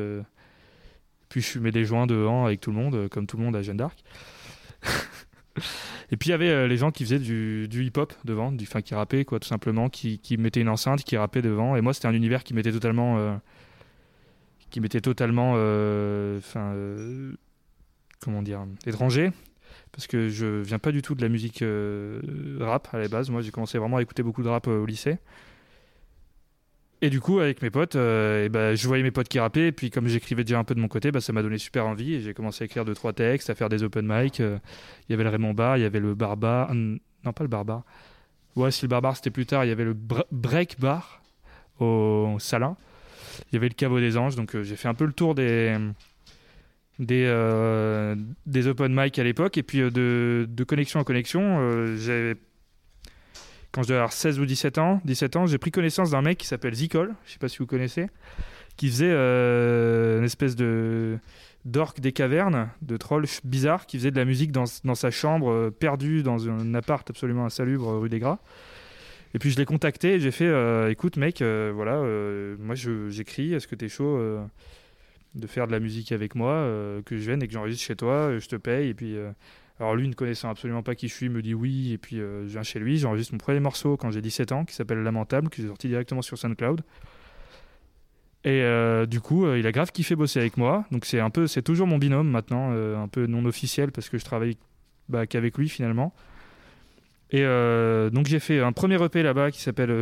puis 1.29 1.41
je 1.41 1.47
fumais 1.47 1.71
des 1.71 1.85
joints 1.85 2.07
devant 2.07 2.45
avec 2.45 2.61
tout 2.61 2.71
le 2.71 2.77
monde, 2.77 2.95
euh, 2.95 3.07
comme 3.07 3.27
tout 3.27 3.37
le 3.37 3.43
monde 3.43 3.55
à 3.55 3.61
Jeanne 3.61 3.77
d'Arc. 3.77 4.03
et 6.11 6.17
puis 6.17 6.29
il 6.29 6.31
y 6.31 6.33
avait 6.33 6.49
euh, 6.49 6.67
les 6.67 6.77
gens 6.77 6.91
qui 6.91 7.03
faisaient 7.03 7.19
du, 7.19 7.67
hip-hop 7.71 8.13
devant, 8.25 8.51
du, 8.51 8.65
enfin 8.65 8.81
qui 8.81 8.95
rappaient 8.95 9.25
quoi, 9.25 9.39
tout 9.39 9.47
simplement, 9.47 9.89
qui, 9.89 10.19
mettaient 10.37 10.61
une 10.61 10.69
enceinte, 10.69 11.03
qui 11.03 11.17
rappaient 11.17 11.41
devant. 11.41 11.75
Et 11.75 11.81
moi, 11.81 11.93
c'était 11.93 12.07
un 12.07 12.13
univers 12.13 12.43
qui 12.43 12.53
m'était 12.53 12.71
totalement, 12.71 13.17
euh, 13.17 13.35
qui 14.69 14.79
m'était 14.79 15.01
totalement, 15.01 15.53
comment 18.19 18.41
dire, 18.41 18.65
étranger, 18.85 19.31
parce 19.91 20.07
que 20.07 20.29
je 20.29 20.61
viens 20.61 20.79
pas 20.79 20.91
du 20.91 21.01
tout 21.01 21.15
de 21.15 21.21
la 21.21 21.29
musique 21.29 21.63
rap 22.59 22.87
à 22.93 22.99
la 22.99 23.07
base. 23.07 23.29
Moi, 23.29 23.41
j'ai 23.41 23.51
commencé 23.51 23.77
vraiment 23.77 23.97
à 23.97 24.01
écouter 24.01 24.23
beaucoup 24.23 24.43
de 24.43 24.49
rap 24.49 24.67
au 24.67 24.85
lycée. 24.85 25.17
Et 27.01 27.11
du 27.11 27.21
coup, 27.21 27.39
avec 27.39 27.61
mes 27.61 27.69
potes, 27.69 27.95
euh, 27.95 28.49
bah, 28.49 28.73
je 28.73 28.87
voyais 28.87 29.03
mes 29.03 29.11
potes 29.11 29.27
qui 29.27 29.39
rappaient, 29.39 29.67
et 29.67 29.71
puis 29.71 29.91
comme 29.91 30.07
j'écrivais 30.07 30.43
déjà 30.43 30.57
un 30.57 30.63
peu 30.63 30.73
de 30.73 30.79
mon 30.79 30.87
côté, 30.87 31.11
bah, 31.11 31.21
ça 31.21 31.31
m'a 31.31 31.43
donné 31.43 31.59
super 31.59 31.85
envie, 31.85 32.15
et 32.15 32.21
j'ai 32.21 32.33
commencé 32.33 32.63
à 32.63 32.65
écrire 32.65 32.85
deux, 32.85 32.95
trois 32.95 33.13
textes, 33.13 33.51
à 33.51 33.55
faire 33.55 33.69
des 33.69 33.83
open 33.83 34.05
mic. 34.07 34.39
Euh, 34.39 34.57
il 35.07 35.11
y 35.11 35.13
avait 35.13 35.23
le 35.23 35.29
Raymond 35.29 35.53
Bar, 35.53 35.77
il 35.77 35.81
y 35.81 35.85
avait 35.85 35.99
le 35.99 36.15
Barbare, 36.15 36.73
non 36.73 37.33
pas 37.33 37.43
le 37.43 37.49
Barbare, 37.49 37.83
ouais, 38.55 38.71
si 38.71 38.81
le 38.83 38.87
Barbare 38.87 39.15
c'était 39.15 39.29
plus 39.29 39.45
tard, 39.45 39.63
il 39.63 39.67
y 39.67 39.71
avait 39.71 39.85
le 39.85 39.95
Break 40.31 40.79
Bar 40.79 41.21
au 41.79 42.37
Salin, 42.39 42.75
il 43.51 43.55
y 43.55 43.57
avait 43.57 43.69
le 43.69 43.75
Caveau 43.75 43.99
des 43.99 44.17
Anges, 44.17 44.35
donc 44.35 44.55
euh, 44.55 44.63
j'ai 44.63 44.75
fait 44.75 44.87
un 44.87 44.95
peu 44.95 45.05
le 45.05 45.13
tour 45.13 45.35
des, 45.35 45.77
des, 46.97 48.15
des 48.47 48.67
open 48.67 48.91
mic 48.91 49.19
à 49.19 49.23
l'époque, 49.23 49.55
et 49.59 49.63
puis 49.63 49.81
de, 49.81 50.47
de, 50.49 50.63
connexion 50.63 50.99
en 50.99 51.03
connexion, 51.03 51.95
j'avais 51.95 52.37
quand 53.77 53.83
je 53.83 53.89
devais 53.89 53.99
avoir 53.99 54.11
16 54.11 54.39
ou 54.39 54.47
17 54.47 54.79
ans, 54.79 55.01
17 55.05 55.35
ans, 55.35 55.45
j'ai 55.45 55.59
pris 55.59 55.69
connaissance 55.69 56.09
d'un 56.09 56.23
mec 56.23 56.39
qui 56.39 56.47
s'appelle 56.47 56.73
Zicol, 56.73 57.13
je 57.27 57.33
sais 57.33 57.37
pas 57.37 57.47
si 57.47 57.59
vous 57.59 57.67
connaissez, 57.67 58.07
qui 58.75 58.87
faisait 58.87 59.11
euh, 59.11 60.17
une 60.17 60.23
espèce 60.23 60.55
de 60.55 61.19
d'orc 61.63 61.99
des 61.99 62.11
cavernes, 62.11 62.71
de 62.81 62.97
troll 62.97 63.25
bizarre, 63.43 63.85
qui 63.85 63.99
faisait 63.99 64.09
de 64.09 64.15
la 64.15 64.25
musique 64.25 64.51
dans, 64.51 64.63
dans 64.83 64.95
sa 64.95 65.11
chambre, 65.11 65.51
euh, 65.51 65.69
perdu 65.69 66.23
dans 66.23 66.49
un 66.49 66.73
appart 66.73 67.07
absolument 67.07 67.45
insalubre 67.45 67.99
rue 67.99 68.09
des 68.09 68.17
Gras. 68.17 68.39
Et 69.35 69.37
puis 69.37 69.51
je 69.51 69.57
l'ai 69.57 69.65
contacté 69.65 70.15
et 70.15 70.19
j'ai 70.19 70.31
fait 70.31 70.47
euh, 70.47 70.89
écoute 70.89 71.17
mec, 71.17 71.43
voilà, 71.43 72.01
moi 72.57 72.73
j'écris, 72.73 73.53
est-ce 73.53 73.67
que 73.67 73.75
tu 73.75 73.85
es 73.85 73.89
chaud 73.89 74.19
de 75.35 75.45
faire 75.45 75.67
de 75.67 75.71
la 75.71 75.79
musique 75.79 76.11
avec 76.11 76.33
moi, 76.33 76.67
que 77.05 77.15
je 77.15 77.29
vienne 77.29 77.43
et 77.43 77.47
que 77.47 77.53
j'enregistre 77.53 77.85
chez 77.85 77.95
toi, 77.95 78.39
je 78.39 78.47
te 78.47 78.55
paye 78.55 78.89
et 78.89 78.93
puis 78.95 79.17
alors 79.79 79.95
lui, 79.95 80.07
ne 80.07 80.13
connaissant 80.13 80.49
absolument 80.49 80.81
pas 80.81 80.95
qui 80.95 81.07
je 81.07 81.13
suis, 81.13 81.29
me 81.29 81.41
dit 81.41 81.53
oui, 81.53 81.91
et 81.93 81.97
puis 81.97 82.19
euh, 82.19 82.43
je 82.47 82.53
viens 82.53 82.63
chez 82.63 82.79
lui, 82.79 82.97
j'enregistre 82.97 83.33
mon 83.33 83.37
premier 83.37 83.59
morceau 83.59 83.95
quand 83.95 84.09
j'ai 84.09 84.21
17 84.21 84.51
ans, 84.51 84.65
qui 84.65 84.73
s'appelle 84.73 85.03
Lamentable, 85.03 85.49
qui 85.49 85.61
est 85.61 85.67
sorti 85.67 85.87
directement 85.87 86.23
sur 86.23 86.37
SoundCloud. 86.37 86.81
Et 88.43 88.61
euh, 88.61 89.05
du 89.05 89.21
coup, 89.21 89.45
euh, 89.45 89.59
il 89.59 89.67
a 89.67 89.71
grave 89.71 89.91
kiffé 89.91 90.15
bosser 90.15 90.39
avec 90.39 90.57
moi. 90.57 90.85
Donc 90.91 91.05
c'est 91.05 91.19
un 91.19 91.29
peu, 91.29 91.45
c'est 91.45 91.61
toujours 91.61 91.85
mon 91.85 91.99
binôme 91.99 92.29
maintenant, 92.29 92.71
un 92.71 93.07
peu 93.07 93.27
non 93.27 93.45
officiel 93.45 93.91
parce 93.91 94.09
que 94.09 94.17
je 94.17 94.25
travaille 94.25 94.57
bah, 95.09 95.27
qu'avec 95.27 95.57
lui 95.57 95.69
finalement. 95.69 96.13
Et 97.29 97.43
donc 97.43 98.25
j'ai 98.27 98.39
fait 98.39 98.61
un 98.61 98.71
premier 98.71 99.03
EP 99.03 99.21
là-bas 99.21 99.51
qui 99.51 99.61
s'appelle 99.61 99.93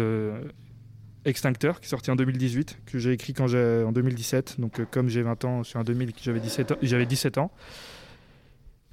Extincteur, 1.25 1.79
qui 1.79 1.87
est 1.87 1.89
sorti 1.89 2.11
en 2.11 2.15
2018, 2.15 2.81
que 2.85 2.99
j'ai 2.99 3.13
écrit 3.13 3.33
quand 3.33 3.47
j'ai 3.47 3.83
en 3.83 3.91
2017. 3.91 4.59
Donc 4.59 4.79
comme 4.91 5.09
j'ai 5.09 5.23
20 5.23 5.43
ans, 5.45 5.63
sur 5.63 5.79
un 5.79 5.83
2000, 5.83 6.11
j'avais 6.21 6.39
17 6.39 6.75
j'avais 6.83 7.07
17 7.07 7.39
ans. 7.39 7.51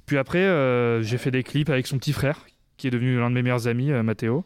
Puis 0.05 0.17
après, 0.17 0.39
euh, 0.39 1.01
j'ai 1.01 1.17
fait 1.17 1.31
des 1.31 1.43
clips 1.43 1.69
avec 1.69 1.87
son 1.87 1.97
petit 1.97 2.13
frère, 2.13 2.45
qui 2.77 2.87
est 2.87 2.91
devenu 2.91 3.17
l'un 3.17 3.29
de 3.29 3.35
mes 3.35 3.41
meilleurs 3.41 3.67
amis, 3.67 3.91
euh, 3.91 4.03
Mathéo. 4.03 4.45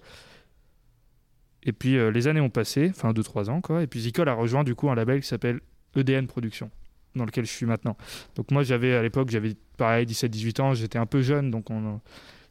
Et 1.63 1.73
puis 1.73 1.97
les 2.13 2.27
années 2.29 2.39
ont 2.39 2.49
passé, 2.49 2.89
enfin 2.91 3.11
2-3 3.11 3.49
ans 3.49 3.59
quoi. 3.59 3.83
Et 3.83 3.87
puis 3.87 3.99
Zicol 3.99 4.29
a 4.29 4.33
rejoint 4.33 4.63
du 4.63 4.73
coup 4.73 4.89
un 4.89 4.95
label 4.95 5.19
qui 5.19 5.27
s'appelle 5.27 5.59
EDN 5.97 6.25
Productions 6.25 6.71
dans 7.13 7.25
lequel 7.25 7.45
je 7.45 7.51
suis 7.51 7.65
maintenant. 7.65 7.97
Donc 8.35 8.51
moi 8.51 8.63
j'avais 8.63 8.95
à 8.95 9.01
l'époque 9.01 9.29
j'avais 9.31 9.53
pareil 9.75 10.05
17-18 10.05 10.61
ans, 10.61 10.73
j'étais 10.75 10.97
un 10.97 11.05
peu 11.05 11.21
jeune 11.21 11.51
donc 11.51 11.69
on, 11.69 11.99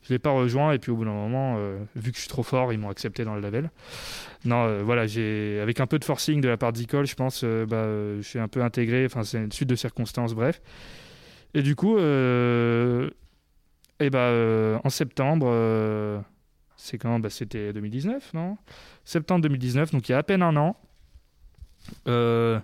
je 0.02 0.12
l'ai 0.12 0.18
pas 0.18 0.32
rejoint 0.32 0.72
et 0.72 0.78
puis 0.78 0.92
au 0.92 0.96
bout 0.96 1.06
d'un 1.06 1.12
moment 1.12 1.56
vu 1.94 2.10
que 2.10 2.16
je 2.16 2.22
suis 2.22 2.28
trop 2.28 2.42
fort 2.42 2.74
ils 2.74 2.78
m'ont 2.78 2.90
accepté 2.90 3.24
dans 3.24 3.34
le 3.34 3.40
label. 3.40 3.70
Non 4.44 4.82
voilà 4.82 5.06
avec 5.62 5.80
un 5.80 5.86
peu 5.86 5.98
de 5.98 6.04
forcing 6.04 6.42
de 6.42 6.48
la 6.48 6.58
part 6.58 6.74
d'Icole 6.74 7.06
je 7.06 7.14
pense 7.14 7.42
bah, 7.42 7.86
je 8.18 8.22
suis 8.22 8.40
un 8.40 8.48
peu 8.48 8.62
intégré 8.62 9.06
enfin 9.06 9.22
c'est 9.22 9.38
une 9.38 9.52
suite 9.52 9.70
de 9.70 9.76
circonstances 9.76 10.34
bref. 10.34 10.60
Et 11.54 11.62
du 11.62 11.74
coup 11.74 11.98
et 11.98 13.10
bah, 14.10 14.80
en 14.84 14.90
septembre 14.90 16.22
c'est 16.76 16.98
quand? 16.98 17.18
Bah, 17.18 17.30
C'était 17.30 17.72
2019, 17.72 18.34
non? 18.34 18.56
Septembre 19.04 19.42
2019, 19.42 19.90
donc 19.90 20.08
il 20.08 20.12
y 20.12 20.14
a 20.14 20.18
à 20.18 20.22
peine 20.22 20.42
un 20.42 20.56
an. 20.56 20.76
Euh, 22.06 22.60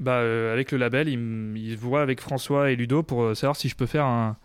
bah, 0.00 0.18
euh, 0.18 0.52
avec 0.52 0.72
le 0.72 0.78
label, 0.78 1.08
il, 1.08 1.56
il 1.56 1.76
voit 1.76 2.02
avec 2.02 2.20
François 2.20 2.70
et 2.70 2.76
Ludo 2.76 3.02
pour 3.02 3.22
euh, 3.22 3.34
savoir 3.34 3.56
si 3.56 3.68
je 3.68 3.76
peux 3.76 3.86
faire 3.86 4.06
un, 4.06 4.36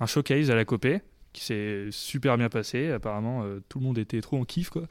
un 0.00 0.06
showcase 0.06 0.50
à 0.50 0.54
la 0.54 0.64
Copé, 0.64 1.00
qui 1.32 1.44
s'est 1.44 1.86
super 1.90 2.38
bien 2.38 2.48
passé. 2.48 2.90
Apparemment, 2.90 3.44
tout 3.68 3.78
le 3.78 3.84
monde 3.84 3.98
était 3.98 4.20
trop 4.20 4.38
en 4.38 4.44
kiff. 4.44 4.70
Quoi. 4.70 4.82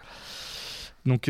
Donc, 1.05 1.29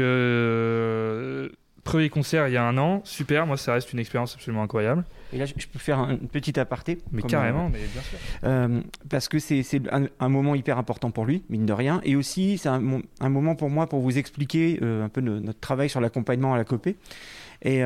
Premier 1.83 2.09
concert 2.09 2.47
il 2.47 2.53
y 2.53 2.57
a 2.57 2.63
un 2.63 2.77
an, 2.77 3.01
super, 3.03 3.45
moi 3.45 3.57
ça 3.57 3.73
reste 3.73 3.93
une 3.93 3.99
expérience 3.99 4.35
absolument 4.35 4.63
incroyable. 4.63 5.05
Et 5.31 5.37
là, 5.37 5.45
je 5.45 5.53
peux 5.53 5.79
faire 5.79 5.99
un 5.99 6.15
petit 6.17 6.59
aparté. 6.59 6.97
Mais 7.11 7.21
carrément, 7.21 7.65
euh, 7.65 7.69
mais 7.71 7.79
bien 7.79 8.01
sûr. 8.01 8.17
Euh, 8.43 8.81
parce 9.09 9.27
que 9.27 9.37
c'est 9.39 9.63
un, 9.91 10.29
moment 10.29 10.55
hyper 10.55 10.77
important 10.77 11.11
pour 11.11 11.25
lui, 11.25 11.43
mine 11.49 11.65
de 11.65 11.73
rien. 11.73 12.01
Et 12.03 12.15
aussi, 12.15 12.57
c'est 12.57 12.69
un, 12.69 12.79
moment 13.29 13.55
pour 13.55 13.69
moi 13.69 13.87
pour 13.87 13.99
vous 13.99 14.17
expliquer 14.17 14.79
euh, 14.81 15.05
un 15.05 15.09
peu 15.09 15.21
notre 15.21 15.59
travail 15.59 15.89
sur 15.89 16.01
l'accompagnement 16.01 16.53
à 16.53 16.57
la 16.57 16.63
copée. 16.63 16.97
Et 17.61 17.81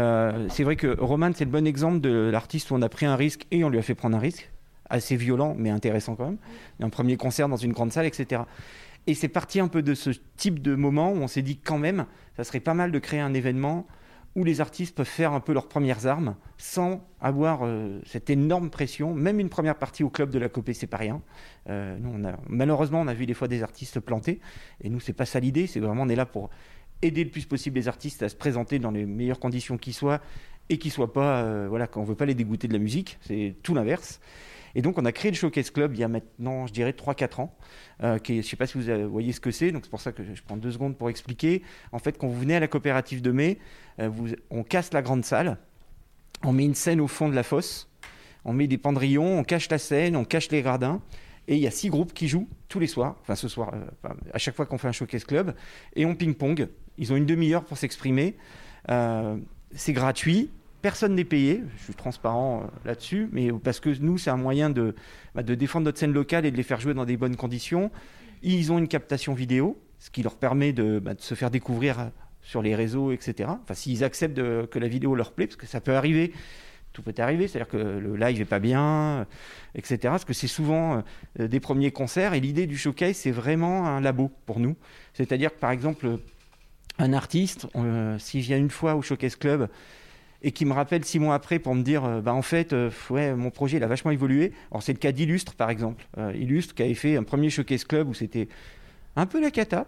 c'est 0.49 0.63
vrai 0.63 0.75
que 0.75 0.95
Roman, 0.99 1.31
c'est 1.33 1.45
le 1.45 1.51
bon 1.51 1.65
exemple 1.65 1.99
de 1.99 2.29
l'artiste 2.31 2.69
où 2.69 2.75
on 2.75 2.81
a 2.83 2.89
pris 2.89 3.07
un 3.07 3.15
risque 3.15 3.47
et 3.49 3.63
on 3.63 3.69
lui 3.69 3.79
a 3.79 3.81
fait 3.81 3.95
prendre 3.95 4.15
un 4.15 4.19
risque, 4.19 4.51
assez 4.87 5.15
violent, 5.15 5.55
mais 5.57 5.71
intéressant 5.71 6.15
quand 6.15 6.25
même. 6.25 6.37
Un 6.79 6.89
premier 6.89 7.17
concert 7.17 7.49
dans 7.49 7.57
une 7.57 7.73
grande 7.73 7.91
salle, 7.91 8.05
etc. 8.05 8.43
Et 9.07 9.13
c'est 9.13 9.27
parti 9.27 9.59
un 9.59 9.67
peu 9.67 9.81
de 9.81 9.93
ce 9.93 10.11
type 10.37 10.61
de 10.61 10.75
moment 10.75 11.11
où 11.11 11.17
on 11.17 11.27
s'est 11.27 11.41
dit 11.41 11.57
quand 11.57 11.77
même, 11.77 12.05
ça 12.37 12.43
serait 12.43 12.61
pas 12.61 12.73
mal 12.73 12.91
de 12.91 12.99
créer 12.99 13.19
un 13.19 13.33
événement 13.33 13.85
où 14.35 14.43
les 14.43 14.61
artistes 14.61 14.95
peuvent 14.95 15.05
faire 15.05 15.33
un 15.33 15.39
peu 15.39 15.53
leurs 15.53 15.67
premières 15.67 16.07
armes 16.07 16.35
sans 16.57 17.07
avoir 17.21 17.61
euh, 17.63 17.99
cette 18.05 18.29
énorme 18.29 18.69
pression. 18.69 19.13
Même 19.13 19.39
une 19.39 19.49
première 19.49 19.75
partie 19.75 20.03
au 20.03 20.09
club 20.09 20.31
de 20.31 20.39
la 20.39 20.49
Copée, 20.49 20.73
c'est 20.73 20.87
pas 20.87 20.97
rien. 20.97 21.21
Euh, 21.69 21.97
nous, 21.99 22.13
malheureusement, 22.47 23.01
on 23.01 23.07
a 23.07 23.13
vu 23.13 23.25
des 23.25 23.35
fois 23.35 23.47
des 23.47 23.61
artistes 23.61 23.99
planter, 23.99 24.39
et 24.81 24.89
nous, 24.89 24.99
c'est 24.99 25.13
pas 25.13 25.25
ça 25.25 25.39
l'idée. 25.39 25.67
C'est 25.67 25.79
vraiment, 25.79 26.03
on 26.03 26.09
est 26.09 26.15
là 26.15 26.25
pour 26.25 26.49
aider 27.03 27.23
le 27.23 27.29
plus 27.29 27.45
possible 27.45 27.75
les 27.75 27.87
artistes 27.87 28.23
à 28.23 28.29
se 28.29 28.35
présenter 28.35 28.79
dans 28.79 28.91
les 28.91 29.05
meilleures 29.05 29.39
conditions 29.39 29.77
qui 29.77 29.93
soient 29.93 30.21
et 30.69 30.77
qui 30.77 30.89
soient 30.89 31.13
pas, 31.13 31.43
euh, 31.43 31.67
voilà, 31.69 31.85
qu'on 31.87 32.03
veut 32.03 32.15
pas 32.15 32.25
les 32.25 32.33
dégoûter 32.33 32.67
de 32.67 32.73
la 32.73 32.79
musique. 32.79 33.19
C'est 33.21 33.55
tout 33.61 33.75
l'inverse. 33.75 34.19
Et 34.75 34.81
donc, 34.81 34.97
on 34.97 35.05
a 35.05 35.11
créé 35.11 35.31
le 35.31 35.37
Showcase 35.37 35.69
Club 35.69 35.93
il 35.93 35.99
y 35.99 36.03
a 36.03 36.07
maintenant, 36.07 36.65
je 36.67 36.73
dirais, 36.73 36.91
3-4 36.91 37.41
ans. 37.41 37.55
Euh, 38.03 38.17
je 38.25 38.33
ne 38.33 38.41
sais 38.41 38.55
pas 38.55 38.65
si 38.65 38.77
vous 38.77 39.09
voyez 39.09 39.31
ce 39.31 39.39
que 39.39 39.51
c'est, 39.51 39.71
donc 39.71 39.83
c'est 39.85 39.89
pour 39.89 40.01
ça 40.01 40.11
que 40.11 40.23
je 40.23 40.41
prends 40.41 40.57
deux 40.57 40.71
secondes 40.71 40.97
pour 40.97 41.09
expliquer. 41.09 41.61
En 41.91 41.99
fait, 41.99 42.17
quand 42.17 42.27
vous 42.27 42.39
venez 42.39 42.55
à 42.55 42.59
la 42.59 42.67
coopérative 42.67 43.21
de 43.21 43.31
mai, 43.31 43.59
euh, 43.99 44.09
on 44.49 44.63
casse 44.63 44.91
la 44.93 45.01
grande 45.01 45.25
salle, 45.25 45.57
on 46.43 46.53
met 46.53 46.65
une 46.65 46.75
scène 46.75 46.99
au 46.99 47.07
fond 47.07 47.29
de 47.29 47.35
la 47.35 47.43
fosse, 47.43 47.89
on 48.45 48.53
met 48.53 48.67
des 48.67 48.77
pendrillons, 48.77 49.39
on 49.39 49.43
cache 49.43 49.69
la 49.69 49.77
scène, 49.77 50.15
on 50.15 50.25
cache 50.25 50.49
les 50.49 50.61
gradins. 50.61 51.01
Et 51.47 51.55
il 51.55 51.61
y 51.61 51.67
a 51.67 51.71
six 51.71 51.89
groupes 51.89 52.13
qui 52.13 52.29
jouent 52.29 52.47
tous 52.69 52.79
les 52.79 52.87
soirs, 52.87 53.17
enfin 53.21 53.35
ce 53.35 53.49
soir, 53.49 53.73
euh, 53.73 54.09
à 54.33 54.37
chaque 54.37 54.55
fois 54.55 54.65
qu'on 54.65 54.77
fait 54.77 54.87
un 54.87 54.93
showcase 54.93 55.25
club, 55.25 55.53
et 55.95 56.05
on 56.05 56.15
ping-pong. 56.15 56.67
Ils 56.97 57.11
ont 57.11 57.15
une 57.15 57.25
demi-heure 57.25 57.65
pour 57.65 57.77
s'exprimer. 57.77 58.35
c'est 59.75 59.93
gratuit, 59.93 60.49
Personne 60.83 61.15
n'est 61.15 61.23
payé, 61.23 61.63
je 61.77 61.83
suis 61.85 61.93
transparent 61.93 62.63
euh, 62.63 62.67
là-dessus, 62.83 63.29
mais 63.31 63.53
parce 63.53 63.79
que 63.79 63.89
nous, 64.01 64.17
c'est 64.17 64.31
un 64.31 64.35
moyen 64.35 64.69
de, 64.69 64.93
bah, 65.33 65.41
de 65.41 65.55
défendre 65.55 65.85
notre 65.85 65.97
scène 65.97 66.11
locale 66.11 66.45
et 66.45 66.51
de 66.51 66.57
les 66.57 66.63
faire 66.63 66.81
jouer 66.81 66.93
dans 66.93 67.05
des 67.05 67.15
bonnes 67.15 67.37
conditions. 67.37 67.89
Ils 68.41 68.69
ont 68.69 68.79
une 68.79 68.89
captation 68.89 69.33
vidéo, 69.33 69.81
ce 69.99 70.09
qui 70.09 70.23
leur 70.23 70.35
permet 70.35 70.73
de, 70.73 70.99
bah, 70.99 71.13
se 71.17 71.35
faire 71.35 71.51
découvrir 71.51 71.99
euh, 71.99 72.05
sur 72.41 72.61
les 72.61 72.75
réseaux, 72.75 73.13
etc. 73.13 73.49
Enfin, 73.63 73.73
s'ils 73.73 74.03
acceptent 74.03 74.35
que 74.35 74.77
la 74.77 74.89
vidéo 74.89 75.15
leur 75.15 75.31
plaît, 75.31 75.47
parce 75.47 75.55
que 75.55 75.67
ça 75.67 75.79
peut 75.79 75.95
arriver, 75.95 76.33
tout 76.91 77.01
peut 77.01 77.13
arriver, 77.17 77.47
c'est-à-dire 77.47 77.69
que 77.69 77.77
le 77.77 78.17
live 78.17 78.39
n'est 78.39 78.43
pas 78.43 78.59
bien, 78.59 78.83
euh, 78.83 79.25
etc. 79.75 79.99
Parce 80.01 80.25
que 80.25 80.33
c'est 80.33 80.47
souvent 80.47 81.01
des 81.39 81.61
premiers 81.61 81.91
concerts, 81.91 82.33
et 82.33 82.41
l'idée 82.41 82.67
du 82.67 82.77
showcase, 82.77 83.15
c'est 83.15 83.31
vraiment 83.31 83.87
un 83.87 84.01
labo 84.01 84.29
pour 84.45 84.59
nous. 84.59 84.75
C'est-à-dire 85.13 85.53
que, 85.53 85.59
par 85.59 85.71
exemple, 85.71 86.19
un 86.99 87.13
artiste, 87.13 87.67
s'il 88.17 88.41
vient 88.41 88.57
une 88.57 88.69
fois 88.69 88.95
au 88.95 89.01
Showcase 89.01 89.37
Club, 89.37 89.69
et 90.43 90.51
qui 90.51 90.65
me 90.65 90.73
rappelle 90.73 91.03
six 91.05 91.19
mois 91.19 91.35
après 91.35 91.59
pour 91.59 91.73
me 91.73 91.81
dire 91.81 92.03
euh, 92.03 92.21
bah 92.21 92.33
en 92.33 92.41
fait 92.41 92.73
euh, 92.73 92.91
ouais 93.09 93.33
mon 93.33 93.49
projet 93.49 93.77
il 93.77 93.83
a 93.83 93.87
vachement 93.87 94.11
évolué. 94.11 94.51
Alors 94.71 94.83
c'est 94.83 94.93
le 94.93 94.99
cas 94.99 95.11
d'Illustre 95.11 95.55
par 95.55 95.69
exemple 95.69 96.05
euh, 96.17 96.33
Illustre 96.35 96.75
qui 96.75 96.83
avait 96.83 96.93
fait 96.93 97.15
un 97.15 97.23
premier 97.23 97.49
showcase 97.49 97.85
club 97.85 98.09
où 98.09 98.13
c'était 98.13 98.49
un 99.15 99.25
peu 99.27 99.39
la 99.39 99.51
cata. 99.51 99.85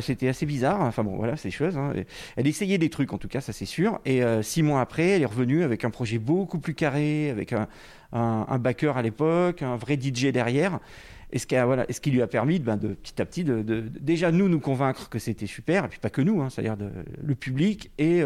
C'était 0.00 0.28
assez 0.28 0.46
bizarre. 0.46 0.80
Enfin 0.80 1.04
bon 1.04 1.16
voilà 1.16 1.36
ces 1.36 1.50
choses 1.50 1.76
hein. 1.76 1.92
elle 2.36 2.46
essayait 2.46 2.78
des 2.78 2.88
trucs 2.88 3.12
en 3.12 3.18
tout 3.18 3.28
cas 3.28 3.40
ça 3.40 3.52
c'est 3.52 3.66
sûr. 3.66 4.00
Et 4.06 4.22
six 4.42 4.62
mois 4.62 4.80
après 4.80 5.10
elle 5.10 5.22
est 5.22 5.26
revenue 5.26 5.62
avec 5.62 5.84
un 5.84 5.90
projet 5.90 6.18
beaucoup 6.18 6.58
plus 6.58 6.74
carré 6.74 7.28
avec 7.28 7.52
un, 7.52 7.68
un, 8.12 8.58
backer 8.58 8.96
à 8.96 9.02
l'époque 9.02 9.60
un 9.60 9.76
vrai 9.76 9.98
DJ 10.00 10.28
derrière. 10.28 10.80
Et 11.32 11.38
ce 11.38 11.46
qui, 11.46 11.56
a, 11.56 11.66
voilà, 11.66 11.84
ce 11.90 12.00
qui 12.00 12.12
lui 12.12 12.22
a 12.22 12.26
permis 12.28 12.60
ben, 12.60 12.76
de 12.76 12.88
petit 12.88 13.20
à 13.20 13.26
petit 13.26 13.44
de, 13.44 13.62
déjà 14.00 14.30
nous 14.30 14.48
nous 14.48 14.60
convaincre 14.60 15.10
que 15.10 15.18
c'était 15.18 15.46
super. 15.46 15.84
Et 15.84 15.88
puis 15.88 15.98
pas 15.98 16.10
que 16.10 16.22
nous 16.22 16.40
hein, 16.40 16.48
c'est-à-dire 16.48 16.76
le 17.22 17.34
public 17.34 17.90
et 17.98 18.22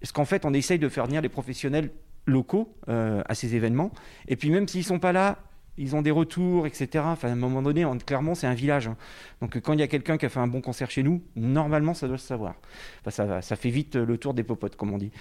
parce 0.00 0.12
qu'en 0.12 0.24
fait, 0.24 0.44
on 0.44 0.52
essaye 0.52 0.78
de 0.78 0.88
faire 0.88 1.06
venir 1.06 1.20
les 1.20 1.28
professionnels 1.28 1.90
locaux 2.26 2.74
euh, 2.88 3.22
à 3.26 3.34
ces 3.34 3.54
événements. 3.54 3.90
Et 4.28 4.36
puis 4.36 4.50
même 4.50 4.68
s'ils 4.68 4.84
sont 4.84 4.98
pas 4.98 5.12
là, 5.12 5.38
ils 5.78 5.94
ont 5.94 6.02
des 6.02 6.10
retours, 6.10 6.66
etc. 6.66 7.04
Enfin, 7.06 7.28
à 7.28 7.32
un 7.32 7.36
moment 7.36 7.62
donné, 7.62 7.86
clairement, 8.04 8.34
c'est 8.34 8.48
un 8.48 8.54
village. 8.54 8.88
Hein. 8.88 8.96
Donc 9.40 9.58
quand 9.60 9.72
il 9.72 9.78
y 9.78 9.82
a 9.82 9.86
quelqu'un 9.86 10.18
qui 10.18 10.26
a 10.26 10.28
fait 10.28 10.40
un 10.40 10.48
bon 10.48 10.60
concert 10.60 10.90
chez 10.90 11.02
nous, 11.02 11.22
normalement, 11.36 11.94
ça 11.94 12.08
doit 12.08 12.18
se 12.18 12.26
savoir. 12.26 12.56
ça, 13.08 13.40
ça, 13.40 13.56
fait 13.56 13.70
vite 13.70 13.94
le 13.94 14.18
tour 14.18 14.34
des 14.34 14.42
popotes, 14.42 14.76
comme 14.76 14.92
on 14.92 14.98
dit. 14.98 15.12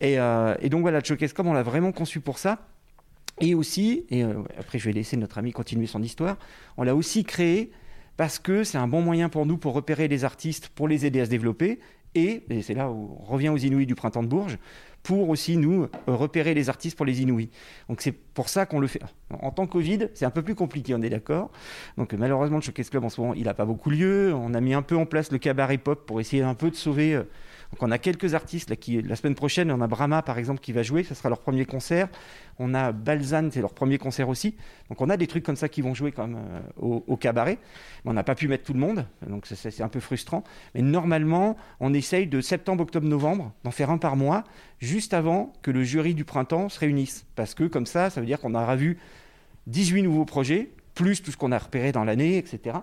Et, 0.00 0.18
euh, 0.18 0.54
donc 0.68 0.82
voilà, 0.82 1.00
Club, 1.00 1.46
on 1.46 1.52
l'a 1.54 1.62
vraiment 1.62 1.92
conçu 1.92 2.20
pour 2.20 2.38
ça. 2.38 2.68
Et 3.40 3.54
aussi, 3.54 4.04
et 4.10 4.22
euh, 4.22 4.42
après 4.58 4.78
je 4.78 4.84
vais 4.84 4.92
laisser 4.92 5.16
notre 5.16 5.38
ami 5.38 5.52
continuer 5.52 5.86
son 5.86 6.02
histoire, 6.02 6.36
on 6.76 6.82
l'a 6.82 6.94
aussi 6.94 7.24
créé 7.24 7.72
parce 8.16 8.38
que 8.38 8.62
c'est 8.62 8.78
un 8.78 8.86
bon 8.86 9.00
moyen 9.00 9.30
pour 9.30 9.46
nous 9.46 9.56
pour 9.56 9.72
repérer 9.72 10.06
les 10.06 10.24
artistes, 10.24 10.68
pour 10.68 10.86
les 10.86 11.06
aider 11.06 11.20
à 11.20 11.24
se 11.24 11.30
développer, 11.30 11.80
et, 12.14 12.42
c'est 12.62 12.74
là 12.74 12.90
où 12.90 13.16
on 13.20 13.24
revient 13.24 13.48
aux 13.48 13.56
Inouïs 13.56 13.86
du 13.86 13.94
printemps 13.94 14.22
de 14.22 14.28
Bourges, 14.28 14.58
pour 15.02 15.28
aussi 15.30 15.56
nous 15.56 15.88
repérer 16.06 16.54
les 16.54 16.68
artistes 16.68 16.96
pour 16.96 17.06
les 17.06 17.22
Inouïs. 17.22 17.50
Donc 17.88 18.00
c'est 18.00 18.12
pour 18.12 18.48
ça 18.48 18.66
qu'on 18.66 18.78
le 18.78 18.86
fait. 18.86 19.00
En 19.30 19.50
tant 19.50 19.66
que 19.66 19.72
Covid, 19.72 20.08
c'est 20.14 20.24
un 20.24 20.30
peu 20.30 20.42
plus 20.42 20.54
compliqué, 20.54 20.94
on 20.94 21.02
est 21.02 21.10
d'accord. 21.10 21.50
Donc 21.96 22.12
malheureusement, 22.12 22.58
le 22.58 22.62
Showcase 22.62 22.90
Club 22.90 23.04
en 23.04 23.08
ce 23.08 23.20
moment, 23.20 23.34
il 23.34 23.44
n'a 23.44 23.54
pas 23.54 23.64
beaucoup 23.64 23.90
lieu. 23.90 24.32
On 24.34 24.54
a 24.54 24.60
mis 24.60 24.74
un 24.74 24.82
peu 24.82 24.96
en 24.96 25.06
place 25.06 25.32
le 25.32 25.38
cabaret 25.38 25.78
pop 25.78 26.06
pour 26.06 26.20
essayer 26.20 26.42
un 26.42 26.54
peu 26.54 26.70
de 26.70 26.76
sauver 26.76 27.14
euh, 27.14 27.24
donc 27.72 27.82
on 27.82 27.90
a 27.90 27.96
quelques 27.96 28.34
artistes 28.34 28.70
la 28.86 29.16
semaine 29.16 29.34
prochaine, 29.34 29.70
on 29.70 29.80
a 29.80 29.86
Brahma 29.86 30.20
par 30.20 30.36
exemple 30.36 30.60
qui 30.60 30.72
va 30.72 30.82
jouer, 30.82 31.04
ce 31.04 31.14
sera 31.14 31.30
leur 31.30 31.40
premier 31.40 31.64
concert. 31.64 32.08
On 32.58 32.74
a 32.74 32.92
Balzane, 32.92 33.50
c'est 33.50 33.62
leur 33.62 33.72
premier 33.72 33.96
concert 33.96 34.28
aussi. 34.28 34.56
Donc 34.90 35.00
on 35.00 35.08
a 35.08 35.16
des 35.16 35.26
trucs 35.26 35.42
comme 35.42 35.56
ça 35.56 35.70
qui 35.70 35.80
vont 35.80 35.94
jouer 35.94 36.12
euh, 36.18 36.60
au, 36.76 37.16
cabaret. 37.16 37.58
On 38.04 38.12
n'a 38.12 38.24
pas 38.24 38.34
pu 38.34 38.46
mettre 38.46 38.64
tout 38.64 38.74
le 38.74 38.78
monde, 38.78 39.06
donc 39.26 39.46
c'est 39.46 39.82
un 39.82 39.88
peu 39.88 40.00
frustrant. 40.00 40.44
Mais 40.74 40.82
normalement, 40.82 41.56
on 41.80 41.94
essaye 41.94 42.26
de 42.26 42.42
septembre, 42.42 42.82
octobre, 42.82 43.06
novembre 43.08 43.52
d'en 43.64 43.70
faire 43.70 43.88
un 43.88 43.98
par 43.98 44.16
mois, 44.16 44.44
juste 44.78 45.14
avant 45.14 45.54
que 45.62 45.70
le 45.70 45.82
jury 45.82 46.14
du 46.14 46.24
printemps 46.24 46.68
se 46.68 46.78
réunisse. 46.78 47.24
Parce 47.36 47.54
que 47.54 47.64
comme 47.64 47.86
ça, 47.86 48.10
ça 48.10 48.20
veut 48.20 48.26
dire 48.26 48.38
qu'on 48.38 48.54
aura 48.54 48.76
vu 48.76 48.98
18 49.66 50.02
nouveaux 50.02 50.26
projets 50.26 50.70
plus 50.94 51.22
tout 51.22 51.30
ce 51.30 51.38
qu'on 51.38 51.52
a 51.52 51.58
repéré 51.58 51.90
dans 51.90 52.04
l'année, 52.04 52.36
etc. 52.36 52.76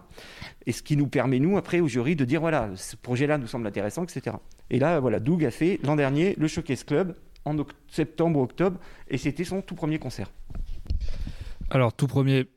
Et 0.65 0.72
ce 0.72 0.81
qui 0.81 0.98
nous 0.98 1.05
permet, 1.05 1.38
nous, 1.38 1.58
après, 1.58 1.79
au 1.79 1.88
jury, 1.88 2.15
de 2.15 2.25
dire, 2.25 2.41
voilà, 2.41 2.72
ce 2.75 2.96
projet-là 2.96 3.38
nous 3.38 3.46
semble 3.46 3.67
intéressant, 3.67 4.03
etc. 4.03 4.38
Et 4.70 4.80
là, 4.80 5.00
voilà, 5.00 5.20
Doug 5.20 5.44
a 5.46 5.52
fait 5.52 5.80
l'an 5.84 5.96
dernier 5.96 6.36
le 6.38 6.48
Showcase 6.48 6.84
Club 6.84 7.16
en 7.46 7.56
septembre, 7.88 8.40
octobre, 8.40 8.80
et 9.08 9.18
c'était 9.18 9.44
son 9.44 9.62
tout 9.62 9.76
premier 9.76 9.98
concert. 9.98 10.30
Alors, 11.70 11.94
tout 11.94 12.08
premier, 12.08 12.48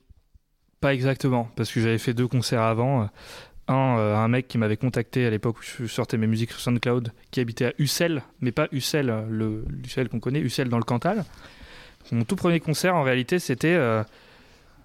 pas 0.81 0.93
exactement, 0.93 1.49
parce 1.57 1.73
que 1.73 1.81
j'avais 1.81 1.99
fait 1.99 2.15
deux 2.15 2.29
concerts 2.29 2.63
avant. 2.63 3.09
Un, 3.69 3.97
euh, 3.99 4.17
un 4.17 4.29
mec 4.29 4.49
qui 4.49 4.59
m'avait 4.59 4.77
contacté 4.77 5.25
à 5.25 5.31
l'époque 5.31 5.59
où 5.61 5.63
je 5.63 5.87
sortais 5.87 6.19
mes 6.19 6.27
musiques 6.27 6.51
sur 6.51 6.61
SoundCloud, 6.61 7.13
qui 7.31 7.41
habitait 7.41 7.67
à 7.67 7.73
Ussel, 7.79 8.23
mais 8.41 8.53
pas 8.53 8.69
Ussel, 8.73 9.25
le 9.31 9.65
Ussel 9.85 10.09
qu'on 10.09 10.21
connaît, 10.21 10.41
Ussel 10.41 10.69
dans 10.69 10.79
le 10.79 10.85
Cantal. 10.85 11.25
Mon 12.11 12.25
tout 12.25 12.37
premier 12.37 12.61
concert, 12.61 12.95
en 12.95 13.03
réalité, 13.03 13.39
c'était 13.39 13.75
euh, 13.75 14.03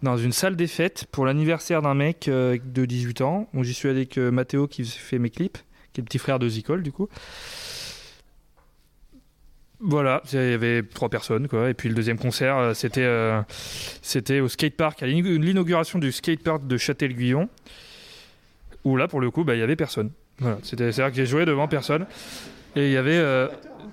dans 0.03 0.17
une 0.17 0.31
salle 0.31 0.55
des 0.55 0.67
fêtes 0.67 1.05
pour 1.12 1.25
l'anniversaire 1.25 1.81
d'un 1.81 1.96
mec 1.96 2.27
euh, 2.27 2.57
de 2.63 2.86
18 2.86 3.22
ans. 3.22 3.50
J'y 3.62 3.74
suis 3.74 3.89
allé 3.89 4.00
avec 4.00 4.17
euh, 4.17 4.31
Mathéo 4.31 4.67
qui 4.67 4.86
fait 4.86 5.19
mes 5.19 5.29
clips, 5.29 5.57
qui 5.97 6.01
est 6.01 6.03
le 6.03 6.05
petit 6.05 6.19
frère 6.19 6.37
de 6.37 6.47
Zicole 6.47 6.83
du 6.83 6.91
coup. 6.91 7.09
Voilà, 9.79 10.21
il 10.31 10.39
y 10.39 10.53
avait 10.53 10.83
trois 10.83 11.09
personnes 11.09 11.47
quoi. 11.47 11.71
Et 11.71 11.73
puis 11.73 11.89
le 11.89 11.95
deuxième 11.95 12.19
concert, 12.19 12.55
euh, 12.57 12.73
c'était 12.75 13.07
c'était 14.03 14.39
au 14.39 14.47
skatepark, 14.47 15.01
à 15.01 15.07
l'inauguration 15.07 15.97
du 15.97 16.11
skatepark 16.11 16.67
de 16.67 16.77
Châtel-Guyon, 16.77 17.49
où 18.83 18.95
là 18.95 19.07
pour 19.07 19.21
le 19.21 19.31
coup, 19.31 19.43
bah, 19.43 19.55
il 19.55 19.59
y 19.59 19.63
avait 19.63 19.75
personne. 19.75 20.11
C'était, 20.61 20.91
c'est-à-dire 20.91 21.11
que 21.11 21.17
j'ai 21.17 21.25
joué 21.25 21.45
devant 21.45 21.67
personne. 21.67 22.05
Et 22.75 22.87
il 22.87 22.91
y 22.91 22.97
avait. 22.97 23.17
euh, 23.17 23.47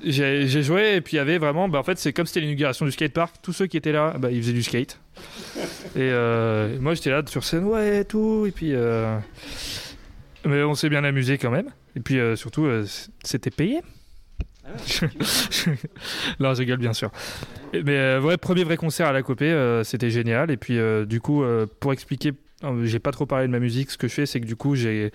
j'ai, 0.04 0.62
joué 0.62 0.96
et 0.96 1.00
puis 1.00 1.14
il 1.14 1.16
y 1.16 1.20
avait 1.20 1.38
vraiment. 1.38 1.68
Bah, 1.70 1.78
en 1.78 1.82
fait, 1.82 1.99
c'est 1.99 2.12
comme 2.12 2.26
c'était 2.26 2.40
l'inauguration 2.40 2.84
du 2.84 2.92
skatepark. 2.92 3.37
Tous 3.42 3.54
ceux 3.54 3.66
qui 3.66 3.78
étaient 3.78 3.92
là, 3.92 4.14
bah, 4.18 4.30
ils 4.30 4.42
faisaient 4.42 4.52
du 4.52 4.62
skate. 4.62 5.00
Et 5.96 6.00
euh, 6.00 6.78
moi, 6.80 6.92
j'étais 6.94 7.11
là 7.11 7.23
sur 7.26 7.44
scène, 7.44 7.64
ouais, 7.64 8.04
tout. 8.04 8.44
Et 8.46 8.50
puis. 8.50 8.75
euh, 8.75 9.18
mais 10.44 10.62
on 10.62 10.75
s'est 10.75 10.90
bien 10.90 11.04
amusé 11.04 11.38
quand 11.38 11.50
même. 11.50 11.70
Et 11.97 12.01
puis 12.01 12.19
euh, 12.19 12.37
surtout, 12.37 12.65
euh, 12.65 12.87
c'était 13.23 13.51
payé. 13.51 13.81
non, 16.41 16.55
je 16.55 16.59
rigole 16.61 16.79
bien 16.79 16.93
sûr. 16.95 17.11
Mais 17.73 17.97
euh, 17.97 18.21
ouais, 18.21 18.37
premier 18.37 18.65
vrai 18.65 18.77
concert 18.77 19.07
à 19.07 19.13
la 19.13 19.23
Copé, 19.23 19.51
euh, 19.51 19.85
c'était 19.85 20.11
génial. 20.11 20.51
Et 20.51 20.57
puis 20.57 20.79
du 21.07 21.21
coup, 21.21 21.45
pour 21.81 21.93
expliquer, 21.93 22.33
j'ai 22.83 22.99
pas 22.99 23.13
trop 23.13 23.27
parlé 23.27 23.47
de 23.47 23.53
ma 23.53 23.61
musique. 23.61 23.91
Ce 23.91 23.99
que 23.99 24.09
je 24.09 24.15
fais, 24.15 24.27
c'est 24.27 24.41
que 24.41 24.47
du 24.47 24.57
coup, 24.57 24.75
j'ai 24.75 25.13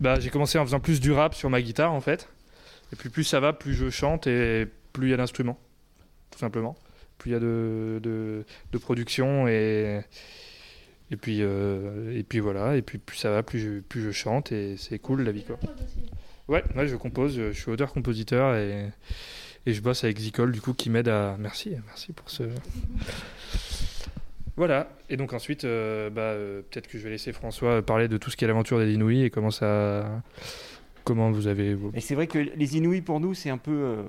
bah, 0.00 0.18
j'ai 0.18 0.30
commencé 0.30 0.58
en 0.58 0.64
faisant 0.64 0.80
plus 0.80 0.98
du 0.98 1.12
rap 1.12 1.34
sur 1.34 1.50
ma 1.50 1.60
guitare 1.60 1.92
en 1.92 2.00
fait. 2.00 2.28
Et 2.92 2.96
puis 2.96 3.08
plus 3.08 3.24
ça 3.24 3.38
va, 3.38 3.52
plus 3.52 3.74
je 3.74 3.90
chante 3.90 4.26
et 4.26 4.66
plus 4.92 5.08
il 5.08 5.10
y 5.10 5.14
a 5.14 5.16
d'instruments, 5.16 5.58
tout 6.30 6.38
simplement. 6.38 6.76
Plus 7.18 7.30
il 7.30 7.32
y 7.34 7.36
a 7.36 7.40
de, 7.40 8.00
de, 8.02 8.44
de 8.72 8.78
production 8.78 9.46
et 9.46 10.00
et 11.10 11.16
puis 11.16 11.38
euh, 11.40 12.16
et 12.16 12.22
puis 12.22 12.38
voilà. 12.40 12.76
Et 12.76 12.82
puis 12.82 12.98
plus 12.98 13.16
ça 13.16 13.30
va, 13.30 13.42
plus 13.42 13.58
je, 13.58 13.80
plus 13.80 14.02
je 14.02 14.10
chante 14.10 14.52
et 14.52 14.76
c'est 14.76 14.98
cool 14.98 15.22
la 15.22 15.32
vie 15.32 15.44
quoi. 15.44 15.58
Ouais, 16.48 16.64
ouais, 16.76 16.88
je 16.88 16.96
compose, 16.96 17.36
je 17.36 17.52
suis 17.52 17.70
auteur-compositeur 17.70 18.56
et, 18.56 18.88
et 19.66 19.72
je 19.72 19.80
bosse 19.80 20.02
avec 20.04 20.18
Zicole 20.18 20.52
du 20.52 20.60
coup 20.60 20.74
qui 20.74 20.90
m'aide 20.90 21.08
à. 21.08 21.36
Merci, 21.38 21.76
merci 21.86 22.12
pour 22.12 22.28
ce. 22.30 22.44
Voilà, 24.56 24.90
et 25.08 25.16
donc 25.16 25.32
ensuite, 25.32 25.64
euh, 25.64 26.10
bah, 26.10 26.20
euh, 26.20 26.60
peut-être 26.62 26.86
que 26.86 26.98
je 26.98 27.04
vais 27.04 27.10
laisser 27.10 27.32
François 27.32 27.80
parler 27.80 28.08
de 28.08 28.18
tout 28.18 28.30
ce 28.30 28.36
qui 28.36 28.44
est 28.44 28.48
l'aventure 28.48 28.78
des 28.78 28.92
Inouïs 28.92 29.22
et 29.24 29.30
comment 29.30 29.50
ça. 29.50 30.22
Comment 31.04 31.30
vous 31.30 31.46
avez. 31.46 31.76
Et 31.94 32.00
c'est 32.00 32.14
vrai 32.14 32.26
que 32.26 32.38
les 32.38 32.76
Inouïs, 32.76 33.00
pour 33.00 33.20
nous, 33.20 33.32
c'est 33.32 33.48
un 33.48 33.56
peu. 33.56 34.04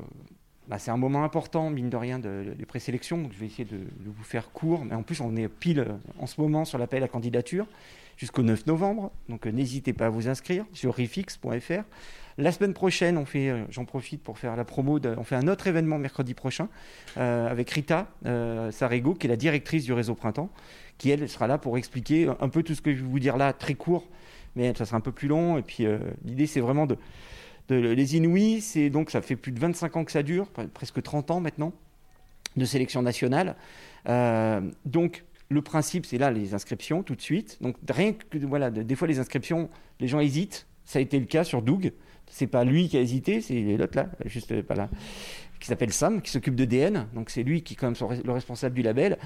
Bah, 0.72 0.80
c'est 0.80 0.90
un 0.90 0.96
moment 0.98 1.24
important, 1.26 1.70
mine 1.70 1.90
de 1.90 1.98
rien, 1.98 2.18
de- 2.18 2.56
des 2.58 2.66
présélections. 2.66 3.18
Donc 3.18 3.34
je 3.34 3.38
vais 3.40 3.46
essayer 3.48 3.66
de, 3.66 3.76
de 3.78 4.10
vous 4.10 4.24
faire 4.24 4.52
court. 4.54 4.86
Mais 4.86 4.96
en 4.96 5.04
plus, 5.04 5.20
on 5.20 5.36
est 5.36 5.50
pile 5.50 5.80
euh, 5.82 5.92
en 6.18 6.28
ce 6.28 6.40
moment 6.40 6.64
sur 6.64 6.78
l'appel 6.78 7.04
à 7.04 7.10
candidature 7.10 7.68
jusqu'au 8.16 8.42
9 8.42 8.66
novembre. 8.68 9.12
Donc 9.28 9.46
euh, 9.46 9.52
n'hésitez 9.52 9.92
pas 9.92 10.06
à 10.06 10.10
vous 10.10 10.30
inscrire 10.30 10.64
sur 10.72 10.96
rifix.fr. 10.96 11.84
La 12.38 12.52
semaine 12.54 12.74
prochaine, 12.74 13.22
euh, 13.36 13.66
j'en 13.70 13.84
profite 13.84 14.24
pour 14.24 14.40
faire 14.40 14.56
la 14.56 14.64
promo, 14.64 15.00
de- 15.00 15.14
on 15.18 15.24
fait 15.26 15.36
un 15.36 15.50
autre 15.50 15.68
événement 15.68 15.98
mercredi 15.98 16.34
prochain 16.34 16.70
avec 17.18 17.70
Rita 17.70 18.08
euh, 18.26 18.72
Sarego, 18.72 19.14
qui 19.14 19.28
est 19.28 19.30
la 19.30 19.36
directrice 19.36 19.84
du 19.84 19.92
réseau 19.92 20.16
Printemps, 20.16 20.50
qui 20.98 21.10
elle 21.10 21.28
sera 21.28 21.48
là 21.48 21.58
pour 21.58 21.78
expliquer 21.78 22.30
un 22.40 22.48
peu 22.48 22.64
tout 22.64 22.74
ce 22.76 22.82
que 22.82 22.94
je 22.96 23.02
vais 23.04 23.08
vous 23.10 23.20
dire 23.20 23.36
là, 23.36 23.52
très 23.52 23.74
court, 23.74 24.08
mais 24.56 24.74
ça 24.74 24.86
sera 24.86 24.96
un 24.96 25.02
peu 25.02 25.12
plus 25.12 25.28
long. 25.28 25.58
Et 25.58 25.62
puis 25.62 25.86
l'idée, 26.24 26.48
c'est 26.48 26.62
vraiment 26.62 26.86
de, 26.86 26.96
les 27.70 28.16
Inouïs, 28.18 28.62
c'est 28.62 28.90
donc 28.90 29.10
ça 29.12 29.22
fait 29.22 29.36
plus 29.36 29.52
de 29.52 29.60
25 29.60 29.96
ans 29.98 30.04
que 30.06 30.12
ça 30.12 30.24
dure, 30.24 30.48
pre- 30.56 30.68
presque 30.68 31.02
30 31.02 31.32
ans 31.32 31.40
maintenant 31.40 31.74
de 32.58 32.66
sélection 32.66 33.02
nationale. 33.02 33.56
Euh, 34.10 34.62
donc 34.86 35.24
le 35.50 35.62
principe, 35.62 36.06
c'est 36.06 36.18
là 36.18 36.32
les 36.32 36.54
inscriptions 36.54 37.04
tout 37.04 37.16
de 37.16 37.22
suite. 37.22 37.58
Donc 37.62 37.76
rien 37.90 38.14
que 38.14 38.38
voilà, 38.40 38.72
de- 38.72 38.84
des 38.84 38.96
fois 38.96 39.08
les 39.08 39.20
inscriptions, 39.20 39.70
les 40.00 40.08
gens 40.08 40.20
hésitent. 40.20 40.68
Ça 40.86 41.00
a 41.00 41.02
été 41.02 41.20
le 41.20 41.26
cas 41.26 41.44
sur 41.44 41.62
Doug. 41.62 41.94
C'est 42.30 42.48
pas 42.48 42.64
lui 42.64 42.88
qui 42.90 42.98
a 42.98 43.02
hésité, 43.02 43.42
c'est 43.42 43.62
l'autre 43.78 43.96
là, 43.98 44.10
juste 44.26 44.52
euh, 44.52 44.64
pas 44.64 44.76
là, 44.76 44.90
qui 45.60 45.68
s'appelle 45.68 45.92
Sam, 45.94 46.22
qui 46.22 46.32
s'occupe 46.32 46.56
de 46.56 46.66
DN. 46.66 47.08
Donc 47.14 47.30
c'est 47.30 47.44
lui 47.44 47.62
qui 47.62 47.74
est 47.74 47.78
quand 47.78 47.88
même 47.88 47.96
son 47.96 48.10
le 48.10 48.32
responsable 48.32 48.76
du 48.76 48.82
label. 48.82 49.18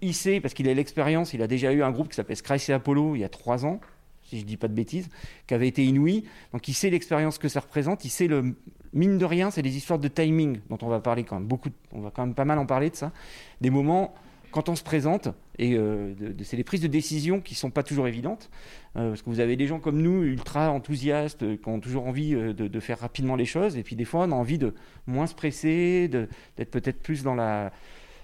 Il 0.00 0.14
sait 0.14 0.40
parce 0.40 0.54
qu'il 0.54 0.68
a 0.68 0.74
l'expérience. 0.74 1.32
Il 1.34 1.42
a 1.42 1.46
déjà 1.46 1.72
eu 1.72 1.82
un 1.82 1.90
groupe 1.90 2.08
qui 2.08 2.14
s'appelle 2.16 2.36
Scratch 2.36 2.68
et 2.68 2.72
Apollo 2.72 3.14
il 3.16 3.20
y 3.20 3.24
a 3.24 3.28
trois 3.28 3.64
ans, 3.64 3.80
si 4.28 4.40
je 4.40 4.44
dis 4.44 4.56
pas 4.56 4.68
de 4.68 4.74
bêtises, 4.74 5.08
qui 5.46 5.54
avait 5.54 5.68
été 5.68 5.84
inouï. 5.84 6.24
Donc 6.52 6.68
il 6.68 6.74
sait 6.74 6.90
l'expérience 6.90 7.38
que 7.38 7.48
ça 7.48 7.60
représente. 7.60 8.04
Il 8.04 8.10
sait 8.10 8.26
le 8.26 8.54
mine 8.92 9.18
de 9.18 9.24
rien, 9.24 9.50
c'est 9.50 9.62
des 9.62 9.76
histoires 9.76 9.98
de 9.98 10.08
timing 10.08 10.60
dont 10.70 10.78
on 10.82 10.88
va 10.88 11.00
parler 11.00 11.24
quand 11.24 11.36
même 11.36 11.48
beaucoup. 11.48 11.70
On 11.92 12.00
va 12.00 12.10
quand 12.10 12.24
même 12.24 12.34
pas 12.34 12.44
mal 12.44 12.58
en 12.58 12.66
parler 12.66 12.90
de 12.90 12.96
ça. 12.96 13.12
Des 13.60 13.70
moments 13.70 14.14
quand 14.56 14.70
on 14.70 14.74
se 14.74 14.82
présente 14.82 15.28
et 15.58 15.74
euh, 15.74 16.14
c'est 16.42 16.56
les 16.56 16.64
prises 16.64 16.80
de 16.80 16.86
décision 16.86 17.40
qui 17.40 17.54
sont 17.54 17.70
pas 17.70 17.82
toujours 17.82 18.08
évidentes 18.08 18.48
euh, 18.96 19.10
parce 19.10 19.20
que 19.20 19.28
vous 19.28 19.40
avez 19.40 19.54
des 19.54 19.66
gens 19.66 19.80
comme 19.80 20.00
nous 20.00 20.22
ultra 20.22 20.70
enthousiastes 20.70 21.42
euh, 21.42 21.56
qui 21.56 21.68
ont 21.68 21.78
toujours 21.78 22.06
envie 22.06 22.30
de, 22.30 22.52
de 22.52 22.80
faire 22.80 22.98
rapidement 22.98 23.36
les 23.36 23.44
choses 23.44 23.76
et 23.76 23.82
puis 23.82 23.96
des 23.96 24.06
fois 24.06 24.20
on 24.20 24.32
a 24.32 24.34
envie 24.34 24.56
de 24.56 24.72
moins 25.06 25.26
se 25.26 25.34
presser, 25.34 26.08
d'être 26.08 26.70
peut-être 26.70 27.02
plus 27.02 27.22
dans 27.22 27.34
la 27.34 27.70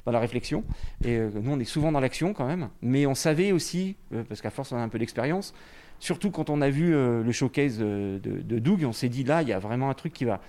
dans 0.07 0.11
la 0.11 0.19
réflexion. 0.19 0.65
Et 1.05 1.17
nous, 1.17 1.53
on 1.53 1.61
est 1.61 1.65
souvent 1.65 1.93
dans 1.93 2.01
l'action 2.01 2.35
quand 2.35 2.45
même. 2.45 2.71
Mais 2.81 3.07
on 3.07 3.15
savait 3.15 3.53
aussi, 3.53 3.95
parce 4.29 4.43
qu'à 4.43 4.51
force, 4.51 4.73
on 4.73 4.77
a 4.77 4.81
un 4.81 4.89
peu 4.89 4.99
d'expérience, 4.99 5.55
surtout 6.03 6.33
quand 6.33 6.51
on 6.51 6.61
a 6.61 6.69
vu 6.69 6.95
euh, 6.95 7.23
le 7.23 7.31
showcase 7.31 7.79
euh, 7.81 8.19
de, 8.19 8.59
Doug, 8.59 8.85
on 8.85 8.93
s'est 8.93 9.09
dit 9.09 9.23
là, 9.23 9.41
il 9.43 9.49
y 9.49 9.53
a 9.53 9.61
vraiment 9.61 9.89
un 9.89 9.95
truc 9.95 10.13
qui 10.13 10.25
va. 10.25 10.41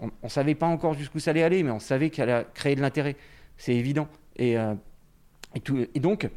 On 0.00 0.10
ne 0.24 0.28
savait 0.28 0.56
pas 0.56 0.66
encore 0.66 0.94
jusqu'où 0.94 1.20
ça 1.20 1.30
allait 1.30 1.44
aller, 1.44 1.62
mais 1.62 1.70
on 1.70 1.78
savait 1.78 2.10
qu'elle 2.10 2.28
allait 2.28 2.46
créer 2.54 2.74
de 2.74 2.80
l'intérêt. 2.80 3.14
C'est 3.56 3.76
évident. 3.76 4.08
Et, 4.34 4.58
euh, 4.58 4.74
donc, 5.94 6.28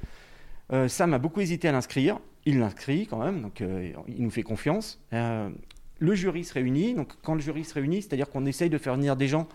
Sam 0.88 1.15
a 1.15 1.17
beaucoup 1.17 1.41
hésité 1.41 1.67
à 1.67 1.71
l'inscrire. 1.71 2.19
Il 2.45 2.60
l'inscrit 2.60 3.08
quand 3.08 3.17
même, 3.17 3.41
donc 3.41 3.63
il 4.08 4.23
nous 4.23 4.30
fait 4.30 4.43
confiance. 4.43 5.02
Le 5.12 6.13
jury 6.13 6.43
se 6.43 6.54
réunit. 6.54 6.93
Donc, 6.93 7.13
quand 7.23 7.34
le 7.34 7.41
jury 7.41 7.63
se 7.65 7.73
réunit, 7.73 8.04
c'est-à-dire 8.04 8.30
qu'on 8.30 8.45
essaye 8.45 8.69
de 8.69 8.78
faire 8.78 8.93
venir 8.93 9.15
des 9.15 9.28
gens 9.28 9.47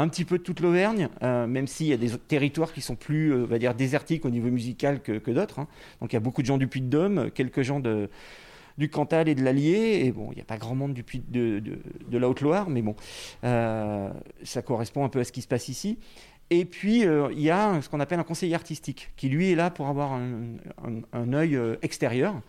un 0.00 0.08
petit 0.08 0.24
peu 0.24 0.38
de 0.38 0.42
toute 0.42 0.60
l'Auvergne, 0.60 1.08
euh, 1.22 1.46
même 1.46 1.66
s'il 1.66 1.86
y 1.86 1.92
a 1.92 1.96
des 1.96 2.10
territoires 2.10 2.72
qui 2.72 2.80
sont 2.80 2.96
plus, 2.96 3.32
euh, 3.32 3.58
dire, 3.58 3.74
désertiques 3.74 4.24
au 4.24 4.30
niveau 4.30 4.48
musical 4.48 5.00
que, 5.00 5.30
d'autres. 5.30 5.60
hein. 5.60 5.68
Donc 6.00 6.12
il 6.12 6.16
y 6.16 6.18
a 6.18 6.20
beaucoup 6.20 6.42
de 6.42 6.46
gens 6.46 6.58
du 6.58 6.66
Puy-de-Dôme, 6.66 7.30
quelques 7.30 7.62
gens 7.62 7.80
du 7.80 8.90
Cantal 8.90 9.28
et 9.28 9.34
de 9.34 9.42
l'Allier, 9.42 10.04
et 10.04 10.12
bon, 10.12 10.30
il 10.32 10.36
n'y 10.36 10.40
a 10.40 10.44
pas 10.44 10.56
grand 10.56 10.74
monde 10.74 10.94
du 10.94 11.04
de, 11.28 12.18
la 12.18 12.28
Haute-Loire, 12.28 12.70
mais 12.70 12.82
bon, 12.82 12.96
euh, 13.44 14.10
ça 14.42 14.62
correspond 14.62 15.04
un 15.04 15.08
peu 15.08 15.20
à 15.20 15.24
ce 15.24 15.32
qui 15.32 15.42
se 15.42 15.48
passe 15.48 15.68
ici. 15.68 15.98
Et 16.50 16.64
puis, 16.64 17.00
il 17.02 17.40
y 17.40 17.50
a 17.50 17.82
ce 17.82 17.90
qu'on 17.90 18.00
appelle 18.00 18.20
un 18.20 18.24
conseiller 18.24 18.54
artistique, 18.54 19.10
qui 19.16 19.28
lui 19.28 19.52
est 19.52 19.54
là 19.54 19.68
pour 19.70 19.88
avoir 19.88 20.12
un, 20.14 21.32
œil 21.34 21.58
extérieur. 21.82 22.40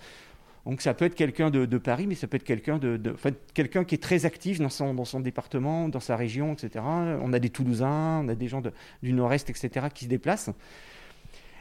Donc 0.70 0.82
ça 0.82 0.94
peut 0.94 1.06
être 1.06 1.16
quelqu'un 1.16 1.50
de, 1.50 1.78
Paris, 1.80 2.06
mais 2.06 2.14
ça 2.14 2.28
peut 2.28 2.36
être 2.36 2.44
quelqu'un 2.44 2.80
enfin, 3.12 3.32
quelqu'un 3.56 3.84
qui 3.84 3.96
est 3.96 4.04
très 4.04 4.28
actif 4.28 4.60
dans 4.60 4.70
son, 4.70 5.20
département, 5.20 5.90
dans 5.90 6.00
sa 6.00 6.16
région, 6.16 6.54
etc. 6.54 6.86
On 6.86 7.34
a 7.34 7.40
des 7.40 7.50
Toulousains, 7.50 8.22
on 8.24 8.28
a 8.28 8.36
des 8.36 8.48
gens 8.48 8.62
du 9.02 9.14
Nord-Est, 9.14 9.50
etc. 9.50 9.88
qui 9.92 10.06
se 10.06 10.10
déplacent. 10.10 10.52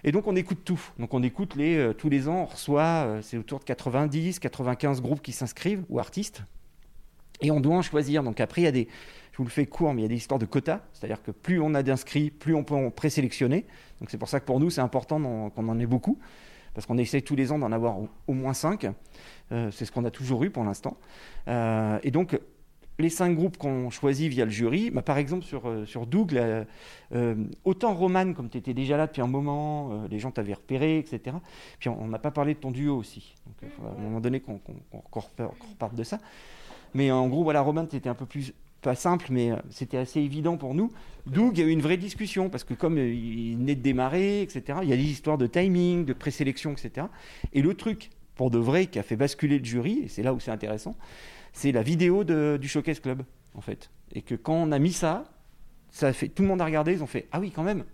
Et 0.04 0.12
donc 0.12 0.26
on 0.26 0.36
écoute 0.36 0.58
tout. 0.62 0.78
Donc 0.98 1.14
on 1.14 1.22
écoute 1.22 1.54
euh, 1.56 1.94
tous 1.94 2.10
les 2.10 2.28
ans, 2.28 2.42
on 2.42 2.44
reçoit, 2.44 2.82
euh, 2.82 3.22
c'est 3.22 3.38
autour 3.38 3.60
de 3.60 3.64
90, 3.64 4.40
95 4.40 5.00
groupes 5.00 5.22
qui 5.22 5.32
s'inscrivent, 5.32 5.84
ou 5.88 5.98
artistes. 5.98 6.42
Et 7.40 7.50
on 7.50 7.60
doit 7.60 7.76
en 7.76 7.82
choisir. 7.82 8.22
Donc 8.22 8.40
après, 8.40 8.60
il 8.60 8.64
y 8.64 8.68
a 8.68 8.72
des, 8.72 8.88
je 9.32 9.38
vous 9.38 9.44
le 9.44 9.50
fais 9.50 9.64
court, 9.64 9.94
mais 9.94 10.02
il 10.02 10.04
y 10.04 10.06
a 10.06 10.10
des 10.10 10.16
histoires 10.16 10.38
de 10.38 10.44
quotas. 10.44 10.82
C'est-à-dire 10.92 11.22
que 11.22 11.30
plus 11.30 11.62
on 11.62 11.72
a 11.72 11.82
d'inscrits, 11.82 12.30
plus 12.30 12.54
on 12.54 12.62
peut 12.62 12.74
en 12.74 12.90
présélectionner. 12.90 13.64
Donc 14.00 14.10
c'est 14.10 14.18
pour 14.18 14.28
ça 14.28 14.38
que 14.38 14.44
pour 14.44 14.60
nous, 14.60 14.68
c'est 14.68 14.82
important 14.82 15.18
qu'on 15.48 15.68
en 15.70 15.78
ait 15.78 15.86
beaucoup. 15.86 16.18
Parce 16.78 16.86
qu'on 16.86 16.96
essaie 16.98 17.22
tous 17.22 17.34
les 17.34 17.50
ans 17.50 17.58
d'en 17.58 17.72
avoir 17.72 17.96
au, 18.28 18.32
moins 18.32 18.54
5. 18.54 18.86
c'est 19.50 19.84
ce 19.84 19.90
qu'on 19.90 20.04
a 20.04 20.12
toujours 20.12 20.44
eu 20.44 20.50
pour 20.50 20.62
l'instant. 20.62 20.96
Euh, 21.48 21.98
et 22.04 22.12
donc, 22.12 22.38
les 23.00 23.08
cinq 23.10 23.34
groupes 23.34 23.56
qu'on 23.56 23.90
choisit 23.90 24.30
via 24.30 24.44
le 24.44 24.52
jury, 24.52 24.92
bah, 24.92 25.02
par 25.02 25.18
exemple 25.18 25.44
sur, 25.44 25.68
euh, 25.68 25.84
sur 25.86 26.06
Doug, 26.06 26.40
euh, 27.12 27.34
autant 27.64 27.94
Roman, 27.94 28.32
comme 28.32 28.48
tu 28.48 28.58
étais 28.58 28.74
déjà 28.74 28.96
là 28.96 29.08
depuis 29.08 29.20
un 29.22 29.26
moment, 29.26 29.90
euh, 29.90 30.06
les 30.08 30.20
gens 30.20 30.30
t'avaient 30.30 30.54
repéré, 30.54 30.98
etc. 30.98 31.36
Puis 31.80 31.88
on 31.88 32.06
n'a 32.06 32.20
pas 32.20 32.30
parlé 32.30 32.54
de 32.54 32.60
ton 32.60 32.70
duo 32.70 32.96
aussi. 32.96 33.34
Donc 33.44 33.72
à 33.84 33.98
un 33.98 34.00
moment 34.04 34.20
donné 34.20 34.38
qu'on 34.38 34.58
qu'on- 34.58 34.74
qu'on- 34.92 35.00
qu'on 35.00 35.20
repart- 35.20 35.58
qu'on 35.58 35.68
reparte 35.70 35.96
de 35.96 36.04
ça. 36.04 36.18
Mais 36.94 37.10
en 37.10 37.26
gros, 37.26 37.42
voilà, 37.42 37.60
Roman, 37.60 37.86
c'était 37.90 38.08
un 38.08 38.14
peu 38.14 38.26
plus, 38.26 38.54
pas 38.82 38.94
simple, 38.94 39.26
mais 39.30 39.50
euh, 39.52 39.56
c'était 39.70 39.96
assez 39.96 40.20
évident 40.20 40.56
pour 40.56 40.74
nous. 40.74 40.90
Doug, 41.26 41.58
il 41.58 41.60
y 41.60 41.64
a 41.64 41.66
eu 41.68 41.72
une 41.72 41.80
vraie 41.82 41.96
discussion, 41.96 42.48
parce 42.48 42.64
que 42.64 42.74
comme 42.74 42.96
euh, 42.98 43.12
il 43.12 43.56
venait 43.56 43.74
de 43.74 43.82
démarrer, 43.82 44.42
etc., 44.42 44.78
il 44.82 44.88
y 44.88 44.92
a 44.92 44.96
des 44.96 45.02
histoires 45.02 45.38
de 45.38 45.46
timing, 45.46 46.04
de 46.04 46.12
présélection, 46.12 46.72
etc. 46.72 47.06
Et 47.52 47.62
le 47.62 47.74
truc, 47.74 48.10
pour 48.36 48.50
de 48.50 48.58
vrai, 48.58 48.86
qui 48.86 48.98
a 48.98 49.02
fait 49.02 49.16
basculer 49.16 49.58
le 49.58 49.64
jury, 49.64 50.02
et 50.04 50.08
c'est 50.08 50.22
là 50.22 50.32
où 50.32 50.40
c'est 50.40 50.50
intéressant, 50.52 50.96
c'est 51.52 51.72
la 51.72 51.82
vidéo 51.82 52.24
de- 52.24 52.58
du 52.60 52.68
Showcase 52.68 53.00
Club, 53.00 53.22
en 53.54 53.60
fait. 53.60 53.90
Et 54.14 54.22
que 54.22 54.34
quand 54.36 54.54
on 54.54 54.70
a 54.72 54.78
mis 54.78 54.92
ça, 54.92 55.24
ça 55.90 56.08
a 56.08 56.12
fait, 56.12 56.28
tout 56.28 56.42
le 56.42 56.48
monde 56.48 56.60
a 56.60 56.64
regardé, 56.64 56.92
ils 56.92 57.02
ont 57.02 57.06
fait 57.08 57.26
Ah 57.32 57.40
oui, 57.40 57.50
quand 57.50 57.64
même, 57.64 57.84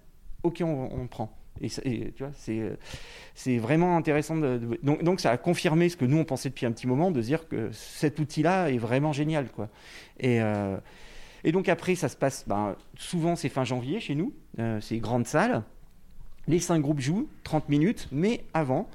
ok, 0.43 0.61
on, 0.63 0.89
on 0.93 1.07
prend. 1.07 1.35
Et, 1.61 1.69
tu 1.69 2.23
vois, 2.23 2.33
c'est, 2.37 2.61
euh, 2.61 3.59
vraiment 3.59 3.97
intéressant. 3.97 4.37
Donc, 4.37 5.03
donc 5.03 5.21
ça 5.21 5.31
a 5.31 5.37
confirmé 5.37 5.89
ce 5.89 5.97
que 5.97 6.05
nous 6.05 6.19
on 6.19 6.25
pensait 6.25 6.49
depuis 6.49 6.67
un 6.67 6.73
petit 6.73 6.87
moment, 6.87 7.11
de 7.11 7.21
dire 7.21 7.49
que 7.49 7.71
cet 7.73 8.19
outil-là 8.19 8.71
est 8.71 8.79
vraiment 8.79 9.13
génial. 9.13 9.49
Quoi. 9.51 9.69
Et, 10.19 10.41
euh, 10.41 10.77
et 11.45 11.53
donc 11.53 11.69
après, 11.69 11.95
ça 11.95 12.09
se 12.09 12.17
passe, 12.17 12.45
ben, 12.49 12.75
souvent 12.97 13.37
c'est 13.37 13.51
fin 13.51 13.65
janvier 13.65 14.01
chez 14.01 14.15
nous, 14.15 14.33
euh, 14.59 14.81
c'est 14.81 14.99
grande 14.99 15.27
salle. 15.27 15.63
Les 16.49 16.59
cinq 16.59 16.81
groupes 16.81 17.01
jouent 17.01 17.29
30 17.45 17.69
minutes, 17.69 18.09
mais 18.11 18.45
avant, 18.55 18.89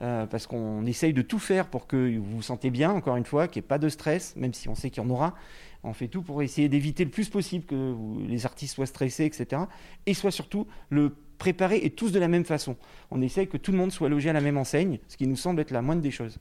euh, 0.00 0.26
parce 0.26 0.46
qu'on 0.46 0.84
essaye 0.86 1.14
de 1.14 1.22
tout 1.22 1.38
faire 1.38 1.66
pour 1.68 1.86
que 1.86 2.18
vous 2.18 2.36
vous 2.36 2.42
sentez 2.42 2.70
bien, 2.70 2.90
encore 2.90 3.16
une 3.16 3.24
fois, 3.24 3.48
qu'il 3.48 3.60
n'y 3.60 3.64
ait 3.64 3.68
pas 3.68 3.78
de 3.78 3.88
stress, 3.88 4.36
même 4.36 4.52
si 4.52 4.68
on 4.68 4.74
sait 4.74 4.90
qu'il 4.90 5.02
y 5.02 5.06
en 5.06 5.10
aura. 5.10 5.34
On 5.82 5.92
fait 5.92 6.08
tout 6.08 6.22
pour 6.22 6.42
essayer 6.42 6.68
d'éviter 6.68 7.04
le 7.04 7.10
plus 7.10 7.28
possible 7.28 7.64
que 7.64 7.94
les 8.26 8.46
artistes 8.46 8.74
soient 8.74 8.86
stressés, 8.86 9.24
etc. 9.24 9.62
Et 10.06 10.14
soit 10.14 10.30
surtout 10.30 10.66
le 10.88 11.14
préparer 11.38 11.80
et 11.82 11.90
tous 11.90 12.12
de 12.12 12.18
la 12.18 12.28
même 12.28 12.44
façon. 12.44 12.76
On 13.10 13.20
essaye 13.22 13.46
que 13.46 13.56
tout 13.56 13.72
le 13.72 13.78
monde 13.78 13.92
soit 13.92 14.08
logé 14.08 14.30
à 14.30 14.32
la 14.32 14.40
même 14.40 14.56
enseigne, 14.56 14.98
ce 15.08 15.16
qui 15.16 15.26
nous 15.26 15.36
semble 15.36 15.60
être 15.60 15.70
la 15.70 15.82
moindre 15.82 16.02
des 16.02 16.10
choses. 16.10 16.38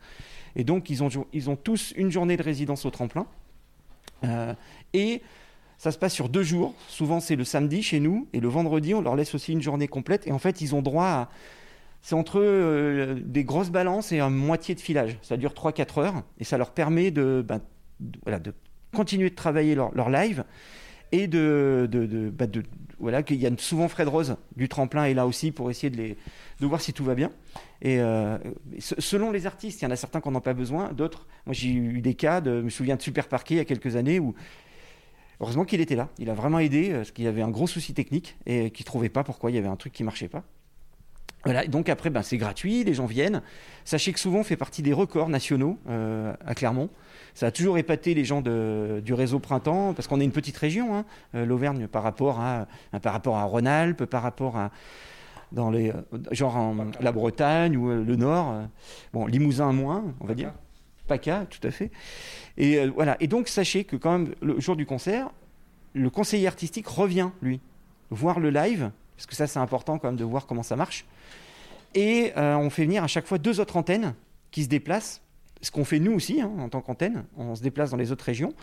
Et 0.55 0.63
donc, 0.63 0.89
ils 0.89 1.03
ont, 1.03 1.09
ils 1.33 1.49
ont 1.49 1.55
tous 1.55 1.93
une 1.97 2.11
journée 2.11 2.37
de 2.37 2.43
résidence 2.43 2.85
au 2.85 2.91
tremplin. 2.91 3.25
Euh, 4.23 4.53
et 4.93 5.21
ça 5.77 5.91
se 5.91 5.97
passe 5.97 6.13
sur 6.13 6.29
deux 6.29 6.43
jours. 6.43 6.73
Souvent, 6.87 7.19
c'est 7.19 7.35
le 7.35 7.43
samedi 7.43 7.83
chez 7.83 7.99
nous. 7.99 8.27
Et 8.33 8.39
le 8.39 8.47
vendredi, 8.47 8.93
on 8.93 9.01
leur 9.01 9.15
laisse 9.15 9.35
aussi 9.35 9.51
une 9.51 9.61
journée 9.61 9.87
complète. 9.87 10.27
Et 10.27 10.31
en 10.31 10.39
fait, 10.39 10.61
ils 10.61 10.75
ont 10.75 10.81
droit 10.81 11.05
à. 11.05 11.29
C'est 12.01 12.15
entre 12.15 12.41
euh, 12.41 13.17
des 13.23 13.45
grosses 13.45 13.69
balances 13.69 14.11
et 14.11 14.19
un 14.19 14.29
moitié 14.29 14.75
de 14.75 14.81
filage. 14.81 15.17
Ça 15.21 15.37
dure 15.37 15.53
3-4 15.53 16.01
heures. 16.01 16.23
Et 16.37 16.43
ça 16.43 16.57
leur 16.57 16.71
permet 16.71 17.11
de, 17.11 17.43
ben, 17.47 17.61
voilà, 18.23 18.39
de 18.39 18.53
continuer 18.93 19.29
de 19.29 19.35
travailler 19.35 19.73
leur, 19.73 19.93
leur 19.95 20.09
live 20.09 20.43
et 21.13 21.27
bah 21.27 22.47
de 22.47 22.63
voilà 22.99 23.21
qu'il 23.21 23.39
y 23.39 23.45
a 23.45 23.51
souvent 23.57 23.87
Fred 23.87 24.07
Rose 24.07 24.35
du 24.55 24.67
tremplin 24.67 25.05
est 25.05 25.13
là 25.13 25.27
aussi 25.27 25.51
pour 25.51 25.69
essayer 25.69 25.89
de 25.91 26.65
voir 26.65 26.81
si 26.81 26.91
tout 26.91 27.03
va 27.03 27.13
bien 27.13 27.29
et 27.81 27.99
euh, 27.99 28.37
selon 28.79 29.31
les 29.31 29.45
artistes 29.45 29.81
il 29.81 29.85
y 29.85 29.87
en 29.87 29.91
a 29.91 29.95
certains 29.95 30.21
qui 30.21 30.29
n'en 30.29 30.35
ont 30.35 30.41
pas 30.41 30.53
besoin 30.53 30.91
d'autres 30.91 31.27
moi 31.45 31.53
j'ai 31.53 31.69
eu 31.69 32.01
des 32.01 32.15
cas 32.15 32.41
je 32.43 32.61
me 32.61 32.69
souviens 32.69 32.95
de 32.95 33.01
Super 33.01 33.27
Parquet 33.27 33.55
il 33.55 33.57
y 33.57 33.61
a 33.61 33.65
quelques 33.65 33.95
années 33.95 34.19
où 34.19 34.33
heureusement 35.39 35.65
qu'il 35.65 35.81
était 35.81 35.95
là 35.95 36.09
il 36.17 36.31
a 36.31 36.33
vraiment 36.33 36.59
aidé 36.59 36.91
parce 36.93 37.11
qu'il 37.11 37.25
y 37.25 37.27
avait 37.27 37.43
un 37.43 37.51
gros 37.51 37.67
souci 37.67 37.93
technique 37.93 38.35
et 38.47 38.71
qu'il 38.71 38.85
trouvait 38.85 39.09
pas 39.09 39.23
pourquoi 39.23 39.51
il 39.51 39.55
y 39.55 39.59
avait 39.59 39.67
un 39.67 39.75
truc 39.77 39.93
qui 39.93 40.03
marchait 40.03 40.29
pas 40.29 40.43
voilà, 41.45 41.67
donc 41.67 41.89
après, 41.89 42.09
ben, 42.09 42.21
c'est 42.21 42.37
gratuit, 42.37 42.85
les 42.85 42.93
gens 42.93 43.05
viennent. 43.05 43.41
Sachez 43.83 44.13
que 44.13 44.19
souvent, 44.19 44.39
on 44.39 44.43
fait 44.45 44.55
partie 44.55 44.81
des 44.81 44.93
records 44.93 45.27
nationaux 45.27 45.77
euh, 45.89 46.33
à 46.45 46.55
Clermont. 46.55 46.89
Ça 47.33 47.47
a 47.47 47.51
toujours 47.51 47.77
épaté 47.77 48.13
les 48.13 48.25
gens 48.25 48.41
du 48.41 49.13
réseau 49.13 49.39
Printemps, 49.39 49.93
parce 49.93 50.07
qu'on 50.07 50.19
est 50.19 50.25
une 50.25 50.31
petite 50.31 50.57
région, 50.57 50.95
hein, 50.95 51.05
euh, 51.35 51.45
l'Auvergne, 51.45 51.87
par 51.87 52.03
rapport 52.03 52.39
à, 52.39 52.67
euh, 52.93 52.99
par 52.99 53.13
rapport 53.13 53.37
à 53.37 53.43
Rhône-Alpes, 53.43 54.05
par 54.05 54.21
rapport 54.21 54.57
à 54.57 54.71
dans 55.51 55.69
les, 55.69 55.93
genre 56.31 56.55
en, 56.55 56.75
la 56.99 57.11
Bretagne 57.11 57.77
ou 57.77 57.87
le 57.89 58.15
Nord. 58.15 58.55
bon, 59.13 59.27
Limousin 59.27 59.71
moins, 59.71 60.03
on 60.19 60.25
va 60.25 60.33
dire. 60.33 60.51
PACA, 61.07 61.45
tout 61.47 61.67
à 61.67 61.69
fait. 61.69 61.91
Et 62.57 62.87
voilà. 62.87 63.17
Et 63.19 63.27
donc, 63.27 63.47
sachez 63.47 63.83
que 63.83 63.95
quand 63.95 64.17
même, 64.17 64.33
le 64.41 64.59
jour 64.59 64.75
du 64.75 64.87
concert, 64.87 65.29
le 65.93 66.09
conseiller 66.09 66.47
artistique 66.47 66.87
revient, 66.87 67.29
lui, 67.41 67.61
voir 68.09 68.39
le 68.39 68.49
live, 68.49 68.91
parce 69.15 69.27
que 69.27 69.35
ça, 69.35 69.47
c'est 69.47 69.59
important 69.59 69.99
quand 69.99 70.07
même 70.07 70.17
de 70.17 70.23
voir 70.23 70.45
comment 70.47 70.63
ça 70.63 70.75
marche. 70.75 71.05
Et 71.95 72.33
euh, 72.37 72.55
on 72.55 72.69
fait 72.69 72.83
venir 72.83 73.03
à 73.03 73.07
chaque 73.07 73.25
fois 73.25 73.37
deux 73.37 73.59
autres 73.59 73.77
antennes 73.77 74.15
qui 74.51 74.63
se 74.63 74.69
déplacent. 74.69 75.21
Ce 75.63 75.71
qu'on 75.71 75.85
fait 75.85 75.99
nous 75.99 76.11
aussi 76.11 76.41
hein, 76.41 76.51
en 76.59 76.67
tant 76.67 76.81
qu'antenne, 76.81 77.23
on 77.37 77.55
se 77.55 77.63
déplace 77.63 77.89
dans 77.89 77.97
les 77.97 78.11
autres 78.11 78.25
régions. 78.25 78.53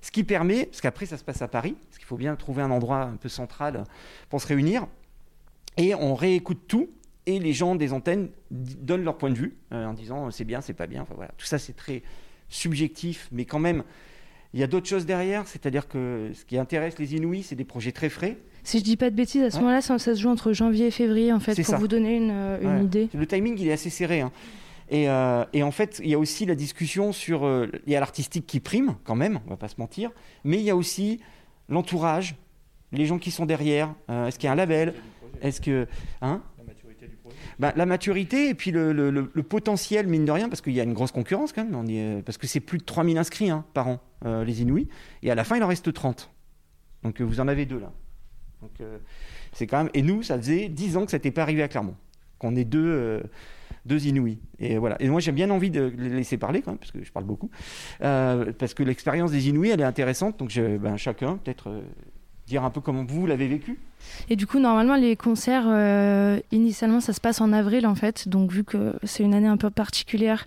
Ce 0.00 0.10
qui 0.10 0.24
permet, 0.24 0.64
parce 0.66 0.80
qu'après 0.80 1.06
ça 1.06 1.18
se 1.18 1.22
passe 1.22 1.42
à 1.42 1.48
Paris, 1.48 1.76
parce 1.86 1.98
qu'il 1.98 2.06
faut 2.06 2.16
bien 2.16 2.34
trouver 2.34 2.62
un 2.62 2.70
endroit 2.70 3.02
un 3.02 3.16
peu 3.16 3.28
central 3.28 3.84
pour 4.30 4.40
se 4.40 4.46
réunir. 4.46 4.86
Et 5.76 5.94
on 5.94 6.14
réécoute 6.14 6.62
tout 6.66 6.88
et 7.26 7.38
les 7.38 7.52
gens 7.52 7.74
des 7.76 7.92
antennes 7.92 8.30
donnent 8.50 9.04
leur 9.04 9.18
point 9.18 9.30
de 9.30 9.36
vue 9.36 9.56
euh, 9.72 9.84
en 9.84 9.92
disant 9.92 10.30
c'est 10.30 10.44
bien, 10.44 10.62
c'est 10.62 10.72
pas 10.72 10.86
bien. 10.86 11.02
Enfin, 11.02 11.14
voilà. 11.14 11.32
Tout 11.36 11.46
ça 11.46 11.58
c'est 11.58 11.76
très 11.76 12.02
subjectif, 12.48 13.28
mais 13.32 13.44
quand 13.44 13.58
même 13.58 13.84
il 14.54 14.60
y 14.60 14.62
a 14.62 14.66
d'autres 14.66 14.88
choses 14.88 15.04
derrière, 15.04 15.46
c'est-à-dire 15.46 15.86
que 15.86 16.30
ce 16.32 16.46
qui 16.46 16.56
intéresse 16.56 16.98
les 16.98 17.14
Inuits, 17.14 17.42
c'est 17.42 17.56
des 17.56 17.64
projets 17.66 17.92
très 17.92 18.08
frais. 18.08 18.38
Si 18.64 18.78
je 18.78 18.84
dis 18.84 18.96
pas 18.96 19.10
de 19.10 19.14
bêtises, 19.14 19.42
à 19.42 19.50
ce 19.50 19.58
moment-là, 19.58 19.82
ça, 19.82 19.98
se 19.98 20.14
joue 20.14 20.30
entre 20.30 20.54
janvier 20.54 20.86
et 20.86 20.90
février, 20.90 21.30
en 21.32 21.40
fait, 21.40 21.62
pour 21.62 21.76
vous 21.76 21.88
donner 21.88 22.16
une, 22.16 22.30
euh, 22.32 22.82
idée. 22.82 23.10
Le 23.12 23.26
timing, 23.26 23.58
il 23.58 23.68
est 23.68 23.72
assez 23.72 23.90
serré. 23.90 24.22
Hein. 24.22 24.32
Euh, 24.92 25.44
et, 25.52 25.62
en 25.62 25.70
fait, 25.70 26.00
il 26.02 26.10
y 26.10 26.14
a 26.14 26.18
aussi 26.18 26.46
la 26.46 26.54
discussion 26.54 27.12
sur. 27.12 27.44
Euh, 27.44 27.70
il 27.86 27.92
y 27.92 27.96
a 27.96 28.00
l'artistique 28.00 28.46
qui 28.46 28.60
prime, 28.60 28.96
quand 29.04 29.16
même, 29.16 29.40
on 29.46 29.50
va 29.50 29.56
pas 29.56 29.68
se 29.68 29.76
mentir, 29.78 30.10
mais 30.44 30.58
il 30.58 30.64
y 30.64 30.70
a 30.70 30.76
aussi 30.76 31.20
l'entourage, 31.68 32.36
les 32.92 33.06
gens 33.06 33.18
qui 33.18 33.30
sont 33.30 33.46
derrière. 33.46 33.94
Est-ce 34.08 34.38
qu'il 34.38 34.46
y 34.46 34.50
a 34.50 34.52
un 34.52 34.56
label? 34.56 34.94
Est-ce 35.42 35.60
que. 35.60 35.86
Hein? 36.22 36.42
Bah, 37.58 37.72
la 37.74 37.86
maturité 37.86 38.50
et 38.50 38.54
puis 38.54 38.70
le, 38.70 39.22
potentiel, 39.48 40.06
mine 40.06 40.24
de 40.24 40.32
rien, 40.32 40.48
parce 40.48 40.60
qu'il 40.60 40.74
y 40.74 40.80
a 40.80 40.84
une 40.84 40.92
grosse 40.92 41.12
concurrence 41.12 41.52
quand 41.52 41.64
même, 41.64 42.22
parce 42.22 42.38
que 42.38 42.46
c'est 42.46 42.60
plus 42.60 42.78
de 42.78 42.84
3000 42.84 43.16
inscrits 43.18 43.50
hein, 43.50 43.64
par 43.72 43.88
an, 43.88 44.00
euh, 44.24 44.44
les 44.44 44.62
Inuits, 44.62 44.88
et 45.22 45.30
à 45.30 45.34
la 45.34 45.44
fin, 45.44 45.56
il 45.56 45.62
en 45.62 45.68
reste 45.68 45.92
30. 45.92 46.30
Donc 47.02 47.20
euh, 47.20 47.24
vous 47.24 47.40
en 47.40 47.48
avez 47.48 47.66
deux 47.66 47.78
là. 47.78 47.92
Donc, 48.62 48.72
euh, 48.80 48.98
c'est 49.52 49.66
quand 49.66 49.78
même... 49.78 49.90
Et 49.94 50.02
nous, 50.02 50.22
ça 50.22 50.36
faisait 50.36 50.68
10 50.68 50.96
ans 50.96 51.04
que 51.04 51.10
ça 51.10 51.18
n'était 51.18 51.30
pas 51.30 51.42
arrivé 51.42 51.62
à 51.62 51.68
Clermont, 51.68 51.96
qu'on 52.38 52.56
est 52.56 52.64
deux, 52.64 53.22
deux 53.86 54.06
Inuits. 54.06 54.38
Et, 54.58 54.78
voilà. 54.78 54.96
et 55.00 55.08
moi, 55.08 55.20
j'ai 55.20 55.32
bien 55.32 55.50
envie 55.50 55.70
de 55.70 55.92
les 55.96 56.10
laisser 56.10 56.36
parler 56.36 56.62
quand 56.62 56.72
même, 56.72 56.78
parce 56.78 56.92
que 56.92 57.02
je 57.02 57.12
parle 57.12 57.24
beaucoup, 57.24 57.50
parce 58.00 58.74
que 58.74 58.82
l'expérience 58.82 59.30
des 59.30 59.48
Inuits, 59.48 59.70
elle 59.70 59.80
est 59.80 59.84
intéressante, 59.84 60.38
donc 60.38 60.52
ben, 60.56 60.96
chacun, 60.96 61.36
peut-être 61.36 61.70
dire 62.46 62.64
un 62.64 62.70
peu 62.70 62.80
comment 62.80 63.04
vous 63.04 63.26
l'avez 63.26 63.48
vécu 63.48 63.78
Et 64.30 64.36
du 64.36 64.46
coup, 64.46 64.58
normalement, 64.58 64.94
les 64.94 65.16
concerts, 65.16 65.64
euh, 65.66 66.38
initialement, 66.52 67.00
ça 67.00 67.12
se 67.12 67.20
passe 67.20 67.40
en 67.40 67.52
avril, 67.52 67.86
en 67.86 67.94
fait. 67.94 68.28
Donc, 68.28 68.52
vu 68.52 68.64
que 68.64 68.94
c'est 69.02 69.22
une 69.22 69.34
année 69.34 69.48
un 69.48 69.56
peu 69.56 69.70
particulière, 69.70 70.46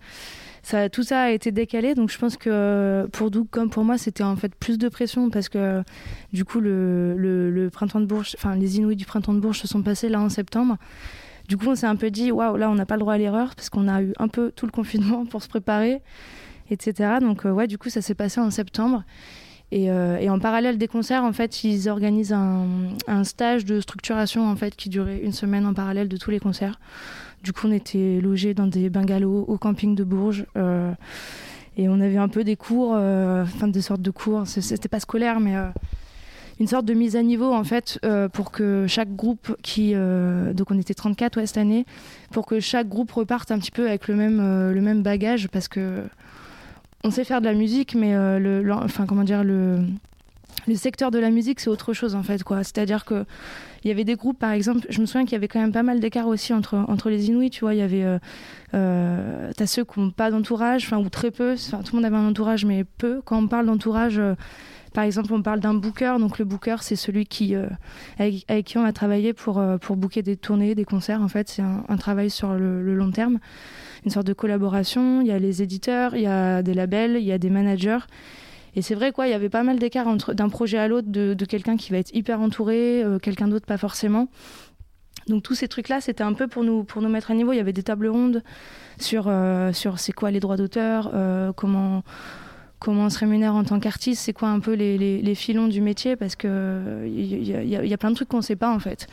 tout 0.92 1.04
ça 1.04 1.24
a 1.24 1.30
été 1.32 1.52
décalé. 1.52 1.96
Donc, 1.96 2.10
je 2.10 2.18
pense 2.18 2.38
que 2.38 3.08
pour 3.12 3.32
Doug, 3.32 3.48
comme 3.50 3.70
pour 3.70 3.84
moi, 3.84 3.98
c'était 3.98 4.24
en 4.24 4.36
fait 4.36 4.54
plus 4.56 4.78
de 4.78 4.88
pression 4.88 5.30
parce 5.30 5.50
que, 5.50 5.84
du 6.32 6.46
coup, 6.46 6.60
le, 6.60 7.16
le, 7.18 7.70
printemps 7.70 8.00
de 8.00 8.06
Bourges, 8.06 8.36
enfin, 8.38 8.56
les 8.56 8.78
Inuits 8.78 8.96
du 8.96 9.06
printemps 9.06 9.34
de 9.34 9.40
Bourges 9.40 9.60
se 9.60 9.68
sont 9.68 9.82
passés 9.82 10.10
là 10.10 10.22
en 10.22 10.30
septembre. 10.30 10.78
Du 11.50 11.58
coup, 11.58 11.68
on 11.68 11.76
s'est 11.76 11.88
un 11.88 11.98
peu 11.98 12.12
dit, 12.12 12.32
waouh, 12.32 12.56
là, 12.56 12.70
on 12.70 12.76
n'a 12.76 12.86
pas 12.86 12.96
le 12.96 13.02
droit 13.02 13.16
à 13.16 13.18
l'erreur 13.18 13.56
parce 13.56 13.70
qu'on 13.70 13.88
a 13.88 14.02
eu 14.02 14.14
un 14.20 14.30
peu 14.30 14.52
tout 14.56 14.66
le 14.66 14.72
confinement 14.72 15.26
pour 15.26 15.44
se 15.44 15.50
préparer, 15.50 16.02
etc. 16.70 17.16
Donc, 17.20 17.46
euh, 17.46 17.52
ouais, 17.52 17.68
du 17.68 17.78
coup, 17.78 17.90
ça 17.90 18.02
s'est 18.02 18.16
passé 18.16 18.40
en 18.40 18.52
septembre. 18.52 19.04
Euh, 19.74 20.18
et, 20.18 20.30
en 20.30 20.40
parallèle 20.40 20.78
des 20.78 20.88
concerts, 20.88 21.24
en 21.24 21.34
fait, 21.34 21.64
ils 21.64 21.90
organisent 21.90 22.34
un, 22.34 23.24
stage 23.24 23.66
de 23.66 23.82
structuration 23.82 24.48
en 24.48 24.56
fait 24.56 24.76
qui 24.76 24.90
durait 24.90 25.20
une 25.20 25.34
semaine 25.34 25.66
en 25.66 25.74
parallèle 25.74 26.08
de 26.08 26.18
tous 26.18 26.32
les 26.32 26.40
concerts. 26.40 26.80
Du 27.44 27.54
coup, 27.54 27.68
on 27.68 27.72
était 27.72 28.20
logés 28.22 28.54
dans 28.54 28.68
des 28.68 28.90
bungalows 28.90 29.46
au 29.48 29.58
camping 29.58 29.96
de 29.96 30.04
Bourges. 30.04 30.46
Euh, 30.58 30.92
et 31.78 31.88
on 31.88 32.02
avait 32.02 32.18
un 32.18 32.28
peu 32.28 32.44
des 32.44 32.56
cours, 32.56 32.94
euh, 32.96 33.44
enfin 33.44 33.68
des 33.68 33.82
sortes 33.82 34.02
de 34.02 34.12
cours. 34.12 34.46
C'était 34.48 34.90
pas 34.90 35.00
scolaire, 35.00 35.40
mais 35.40 35.56
une 36.60 36.68
sorte 36.68 36.86
de 36.86 36.94
mise 36.94 37.16
à 37.16 37.24
niveau 37.24 37.54
en 37.54 37.64
fait 37.64 38.00
pour 38.34 38.52
que 38.52 38.86
chaque 38.88 39.16
groupe 39.16 39.56
qui 39.62 39.94
donc 39.94 40.72
on 40.72 40.78
était 40.78 40.94
34 40.94 41.38
ouais, 41.38 41.46
cette 41.46 41.58
année 41.58 41.86
pour 42.32 42.46
que 42.46 42.60
chaque 42.60 42.90
groupe 42.90 43.12
reparte 43.12 43.52
un 43.52 43.60
petit 43.60 43.72
peu 43.72 43.88
avec 43.88 44.08
le 44.08 44.16
même 44.16 44.72
le 44.72 44.82
même 44.82 45.02
bagage 45.02 45.48
parce 45.48 45.68
que 45.68 46.04
on 47.04 47.12
sait 47.12 47.24
faire 47.24 47.42
de 47.42 47.46
la 47.46 47.54
musique, 47.54 47.96
mais 47.96 48.14
euh, 48.16 48.40
le, 48.40 48.72
enfin 48.74 49.06
comment 49.06 49.24
dire 49.24 49.44
le 49.44 49.80
le 50.68 50.76
secteur 50.76 51.10
de 51.10 51.18
la 51.18 51.32
musique, 51.32 51.62
c'est 51.62 51.70
autre 51.70 51.94
chose 51.94 52.16
en 52.16 52.22
fait, 52.22 52.44
quoi. 52.44 52.64
C'est-à-dire 52.64 53.06
que 53.06 53.26
il 53.84 53.88
y 53.88 53.92
avait 53.92 54.04
des 54.04 54.16
groupes, 54.16 54.38
par 54.38 54.52
exemple, 54.52 54.86
je 54.90 55.00
me 55.00 55.06
souviens 55.06 55.24
qu'il 55.24 55.32
y 55.32 55.36
avait 55.36 55.48
quand 55.48 55.60
même 55.60 55.72
pas 55.72 55.84
mal 55.84 56.00
d'écart 56.02 56.28
aussi 56.28 56.54
entre, 56.54 56.76
entre 56.76 57.10
les 57.10 57.28
Inuits, 57.28 57.50
tu 57.50 57.62
vois. 57.62 57.74
Il 57.74 57.78
y 57.78 57.82
avait, 57.82 58.04
euh, 58.04 58.20
euh 58.74 59.52
t'as 59.56 59.66
ceux 59.66 59.86
qui 59.86 60.00
n'ont 60.00 60.12
pas 60.12 60.30
d'entourage, 60.32 60.84
enfin, 60.86 60.98
ou 60.98 61.08
très 61.08 61.32
peu, 61.32 61.54
enfin, 61.54 61.82
tout 61.82 61.96
le 61.96 62.02
monde 62.02 62.06
avait 62.06 62.18
un 62.18 62.28
entourage, 62.28 62.66
mais 62.66 62.84
peu. 62.84 63.22
Quand 63.24 63.38
on 63.38 63.48
parle 63.48 63.68
d'entourage, 63.68 64.20
euh, 64.20 64.36
par 64.94 65.04
exemple, 65.04 65.34
on 65.34 65.42
parle 65.42 65.60
d'un 65.60 65.74
booker, 65.74 66.16
donc 66.20 66.40
le 66.40 66.46
booker, 66.46 66.78
c'est 66.82 66.96
celui 66.96 67.26
qui, 67.26 67.56
avec, 68.18 68.66
qui 68.66 68.78
on 68.78 68.84
va 68.84 68.94
travailler 68.94 69.34
pour, 69.34 69.64
pour 69.82 69.96
booker 69.96 70.24
des 70.24 70.38
tournées, 70.38 70.76
des 70.76 70.86
concerts, 70.86 71.22
en 71.22 71.28
fait, 71.28 71.50
c'est 71.50 71.62
un, 71.62 71.98
travail 71.98 72.30
sur 72.30 72.54
le 72.54 72.96
long 72.96 73.12
terme 73.12 73.40
une 74.06 74.12
sorte 74.12 74.28
de 74.28 74.34
collaboration. 74.34 75.22
Il 75.22 75.28
y 75.28 75.32
a 75.32 75.40
les 75.40 75.62
éditeurs, 75.62 76.16
il 76.16 76.22
y 76.22 76.28
a 76.28 76.62
des 76.62 76.74
labels, 76.74 77.18
il 77.18 77.24
y 77.24 77.32
a 77.32 77.38
des 77.38 77.50
managers. 77.50 78.00
Et 78.76 78.82
c'est 78.82 78.96
vrai 78.96 79.12
quoi, 79.12 79.28
il 79.28 79.32
y 79.32 79.34
avait 79.34 79.50
pas 79.50 79.64
mal 79.64 79.80
d'écart 79.80 80.16
d'un 80.16 80.50
projet 80.50 80.78
à 80.78 80.88
l'autre 80.88 81.08
de, 81.10 81.46
quelqu'un 81.46 81.76
qui 81.76 81.92
va 81.92 81.98
être 81.98 82.14
hyper 82.14 82.40
entouré, 82.40 83.04
euh, 83.04 83.20
quelqu'un 83.20 83.48
d'autre 83.48 83.66
pas 83.66 83.78
forcément. 83.78 84.30
Donc 85.28 85.44
tous 85.44 85.56
ces 85.56 85.68
trucs-là, 85.68 86.02
c'était 86.02 86.24
un 86.24 86.34
peu 86.34 86.48
pour 86.48 86.64
nous 86.64 86.84
pour 86.84 87.02
nous 87.02 87.10
mettre 87.10 87.32
à 87.32 87.34
niveau. 87.34 87.52
Il 87.52 87.58
y 87.58 87.60
avait 87.60 87.74
des 87.74 87.84
tables 87.84 88.08
rondes 88.08 88.44
sur 89.00 89.26
euh, 89.28 89.74
sur 89.74 90.00
c'est 90.00 90.14
quoi 90.14 90.32
les 90.32 90.40
droits 90.40 90.56
d'auteur, 90.56 91.12
euh, 91.14 91.52
comment 91.54 92.04
comment 92.80 93.06
on 93.06 93.10
se 93.10 93.20
rémunère 93.20 93.56
en 93.56 93.64
tant 93.64 93.80
qu'artiste, 93.80 94.24
c'est 94.24 94.34
quoi 94.34 94.50
un 94.50 94.60
peu 94.60 94.74
les, 94.74 94.98
les, 94.98 95.36
filons 95.36 95.68
du 95.68 95.82
métier, 95.82 96.16
parce 96.16 96.36
que 96.36 97.04
il 97.06 97.44
y, 97.44 97.52
y, 97.52 97.94
a 97.94 97.98
plein 97.98 98.10
de 98.10 98.16
trucs 98.16 98.30
qu'on 98.30 98.38
ne 98.38 98.42
sait 98.42 98.56
pas 98.56 98.74
en 98.74 98.80
fait. 98.80 99.08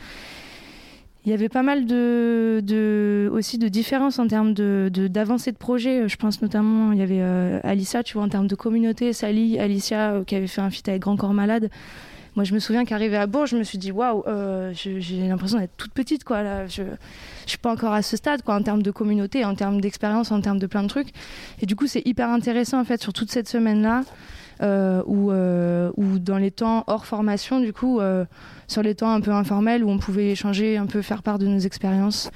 Il 1.27 1.31
y 1.31 1.33
avait 1.33 1.49
pas 1.49 1.61
mal 1.61 1.85
de, 1.85 3.29
aussi 3.33 3.57
de 3.57 3.67
différences 3.67 4.17
en 4.17 4.27
termes 4.27 4.53
de, 4.53 4.89
d'avancée 5.09 5.51
de, 5.51 5.57
projet. 5.57 6.07
Je 6.07 6.15
pense 6.15 6.41
notamment, 6.41 6.93
il 6.93 6.99
y 6.99 7.01
avait 7.01 7.19
euh, 7.19 7.59
Alicia, 7.63 8.01
tu 8.01 8.13
vois, 8.13 8.23
en 8.23 8.29
termes 8.29 8.47
de 8.47 8.55
communauté, 8.55 9.11
Sally, 9.11 9.59
Alicia, 9.59 10.11
euh, 10.13 10.23
qui 10.23 10.37
avait 10.37 10.47
fait 10.47 10.61
un 10.61 10.69
feat 10.69 10.87
avec 10.87 11.01
Grand 11.01 11.17
Corps 11.17 11.33
Malade. 11.33 11.69
Moi, 12.37 12.43
je 12.43 12.53
me 12.53 12.59
souviens 12.59 12.85
qu'arrivé 12.85 13.17
à 13.17 13.27
Bourges, 13.27 13.49
je 13.49 13.57
me 13.57 13.63
suis 13.63 13.79
dit, 13.79 13.91
waouh, 13.91 14.23
euh, 14.27 14.71
j'ai 14.73 15.27
l'impression 15.27 15.57
d'être 15.59 15.75
toute 15.75 15.91
petite, 15.91 16.23
quoi. 16.23 16.43
Là, 16.43 16.67
je, 16.67 16.83
je 16.83 17.49
suis 17.49 17.57
pas 17.57 17.71
encore 17.71 17.93
à 17.93 18.03
ce 18.03 18.15
stade, 18.15 18.43
quoi, 18.43 18.55
en 18.55 18.61
termes 18.61 18.83
de 18.83 18.91
communauté, 18.91 19.43
en 19.43 19.55
termes 19.55 19.81
d'expérience, 19.81 20.31
en 20.31 20.39
termes 20.39 20.59
de 20.59 20.67
plein 20.67 20.83
de 20.83 20.87
trucs. 20.87 21.09
Et 21.61 21.65
du 21.65 21.75
coup, 21.75 21.87
c'est 21.87 22.05
hyper 22.05 22.29
intéressant, 22.29 22.79
en 22.79 22.85
fait, 22.85 23.01
sur 23.01 23.11
toute 23.11 23.31
cette 23.31 23.49
semaine-là. 23.49 24.03
Euh, 24.61 25.03
ou, 25.05 25.31
euh, 25.31 25.91
dans 26.19 26.37
les 26.37 26.51
temps 26.51 26.83
hors 26.87 27.05
formation, 27.05 27.59
du 27.59 27.73
coup, 27.73 27.99
euh, 27.99 28.25
sur 28.67 28.81
les 28.81 28.95
temps 28.95 29.11
un 29.11 29.21
peu 29.21 29.31
informels 29.31 29.83
où 29.83 29.89
on 29.89 29.97
pouvait 29.97 30.29
échanger, 30.29 30.77
un 30.77 30.85
peu 30.85 31.01
faire 31.01 31.23
part 31.23 31.39
de 31.39 31.47
nos 31.47 31.59
expériences. 31.59 32.31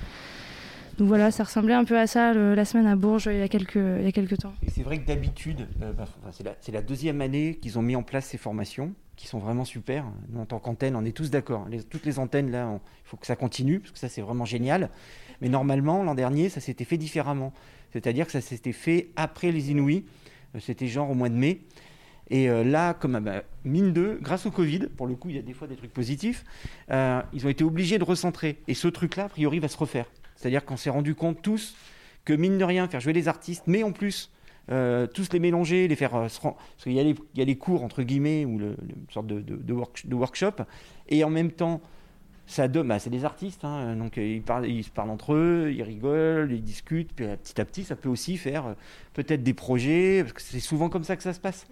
Donc 0.97 1.07
voilà, 1.07 1.31
ça 1.31 1.43
ressemblait 1.43 1.73
un 1.73 1.83
peu 1.83 1.97
à 1.97 2.05
ça 2.05 2.33
la 2.33 2.65
semaine 2.65 2.85
à 2.85 2.95
Bourges 2.95 3.27
il 3.31 3.39
y 3.39 3.41
a 3.41 3.47
quelques, 3.47 3.75
il 3.75 4.07
y 4.07 4.11
quelques 4.11 4.37
temps. 4.37 4.53
C'est 4.67 4.83
vrai 4.83 4.99
que 4.99 5.07
d'habitude, 5.07 5.67
bah, 5.79 6.05
c'est 6.61 6.71
la, 6.71 6.81
deuxième 6.81 7.21
année 7.21 7.57
qu'ils 7.59 7.79
ont 7.79 7.81
mis 7.81 7.95
en 7.95 8.03
place 8.03 8.25
ces 8.25 8.37
formations 8.37 8.93
qui 9.21 9.27
sont 9.27 9.37
vraiment 9.37 9.65
super. 9.65 10.03
Nous, 10.29 10.41
en 10.41 10.45
tant 10.45 10.57
qu'antenne, 10.57 10.95
on 10.95 11.05
est 11.05 11.11
tous 11.15 11.29
d'accord. 11.29 11.67
Toutes 11.91 12.07
les 12.07 12.17
antennes, 12.17 12.49
là, 12.49 12.79
il 12.83 13.07
faut 13.07 13.17
que 13.17 13.27
ça 13.27 13.35
continue, 13.35 13.79
parce 13.79 13.91
que 13.91 13.99
ça, 13.99 14.09
c'est 14.09 14.21
vraiment 14.21 14.45
génial. 14.45 14.89
Mais 15.41 15.49
normalement, 15.49 16.03
l'an 16.03 16.15
dernier, 16.15 16.49
ça 16.49 16.59
s'était 16.59 16.85
fait 16.85 16.97
différemment. 16.97 17.53
C'est-à-dire 17.93 18.25
que 18.25 18.31
ça 18.31 18.41
s'était 18.41 18.71
fait 18.71 19.09
après 19.15 19.51
les 19.51 19.69
Inouïs. 19.69 20.05
Euh, 20.55 20.59
C'était 20.59 20.87
genre 20.87 21.11
au 21.11 21.13
mois 21.13 21.29
de 21.29 21.35
mai. 21.35 21.61
Et 22.31 22.49
euh, 22.49 22.63
là, 22.63 22.95
comme 22.95 23.13
ah 23.13 23.19
bah, 23.19 23.43
mine 23.63 23.93
de, 23.93 24.17
grâce 24.23 24.47
au 24.47 24.51
Covid, 24.51 24.87
pour 24.97 25.05
le 25.05 25.13
coup, 25.13 25.29
il 25.29 25.35
y 25.35 25.39
a 25.39 25.43
des 25.43 25.53
fois 25.53 25.67
des 25.67 25.75
trucs 25.75 25.93
positifs, 25.93 26.43
euh, 26.89 27.21
ils 27.31 27.45
ont 27.45 27.49
été 27.49 27.63
obligés 27.63 27.99
de 27.99 28.03
recentrer. 28.03 28.57
Et 28.67 28.73
ce 28.73 28.87
truc-là, 28.87 29.25
a 29.25 29.29
priori, 29.29 29.59
va 29.59 29.67
se 29.67 29.77
refaire. 29.77 30.07
C'est-à-dire 30.35 30.65
qu'on 30.65 30.77
s'est 30.77 30.89
rendu 30.89 31.13
compte 31.13 31.43
tous 31.43 31.75
que 32.25 32.33
mine 32.33 32.57
de 32.57 32.63
rien, 32.63 32.87
faire 32.87 33.01
jouer 33.01 33.13
les 33.13 33.27
artistes, 33.27 33.65
mais 33.67 33.83
en 33.83 33.91
plus, 33.91 34.31
euh, 34.71 35.07
tous 35.07 35.31
les 35.33 35.39
mélanger, 35.39 35.87
les 35.87 35.95
faire 35.95 36.15
euh, 36.15 36.27
Parce 36.53 36.83
qu'il 36.83 36.93
y, 36.93 36.99
a 36.99 37.03
les- 37.03 37.15
cours, 37.57 37.83
entre 37.83 38.03
guillemets, 38.03 38.45
ou 38.45 38.57
le, 38.57 38.69
le- 38.69 38.75
une 38.95 39.11
sorte 39.11 39.27
de, 39.27 39.39
de, 39.41 39.55
de 39.55 39.73
work- 39.73 40.07
de 40.07 40.15
workshop, 40.15 40.63
et 41.09 41.23
en 41.23 41.29
même 41.29 41.51
temps, 41.51 41.81
ça 42.47 42.67
bah, 42.83 42.99
c'est 42.99 43.09
des 43.09 43.23
artistes, 43.23 43.63
hein, 43.63 43.95
donc 43.95 44.17
euh, 44.17 44.25
ils, 44.25 44.41
parlent, 44.41 44.67
ils 44.67 44.83
se 44.83 44.89
parlent 44.89 45.09
entre 45.09 45.33
eux, 45.33 45.71
ils 45.73 45.83
rigolent, 45.83 46.51
ils 46.51 46.63
discutent, 46.63 47.11
puis 47.15 47.25
petit 47.43 47.61
à 47.61 47.65
petit, 47.65 47.83
ça 47.83 47.95
peut 47.95 48.09
aussi 48.09 48.37
faire 48.37 48.75
peut-être 49.13 49.43
des 49.43 49.53
projets, 49.53 50.21
parce 50.21 50.33
que 50.33 50.41
c'est 50.41 50.59
souvent 50.59 50.89
comme 50.89 51.03
ça 51.03 51.15
que 51.15 51.23
ça 51.23 51.33
se 51.33 51.39
passe. 51.39 51.67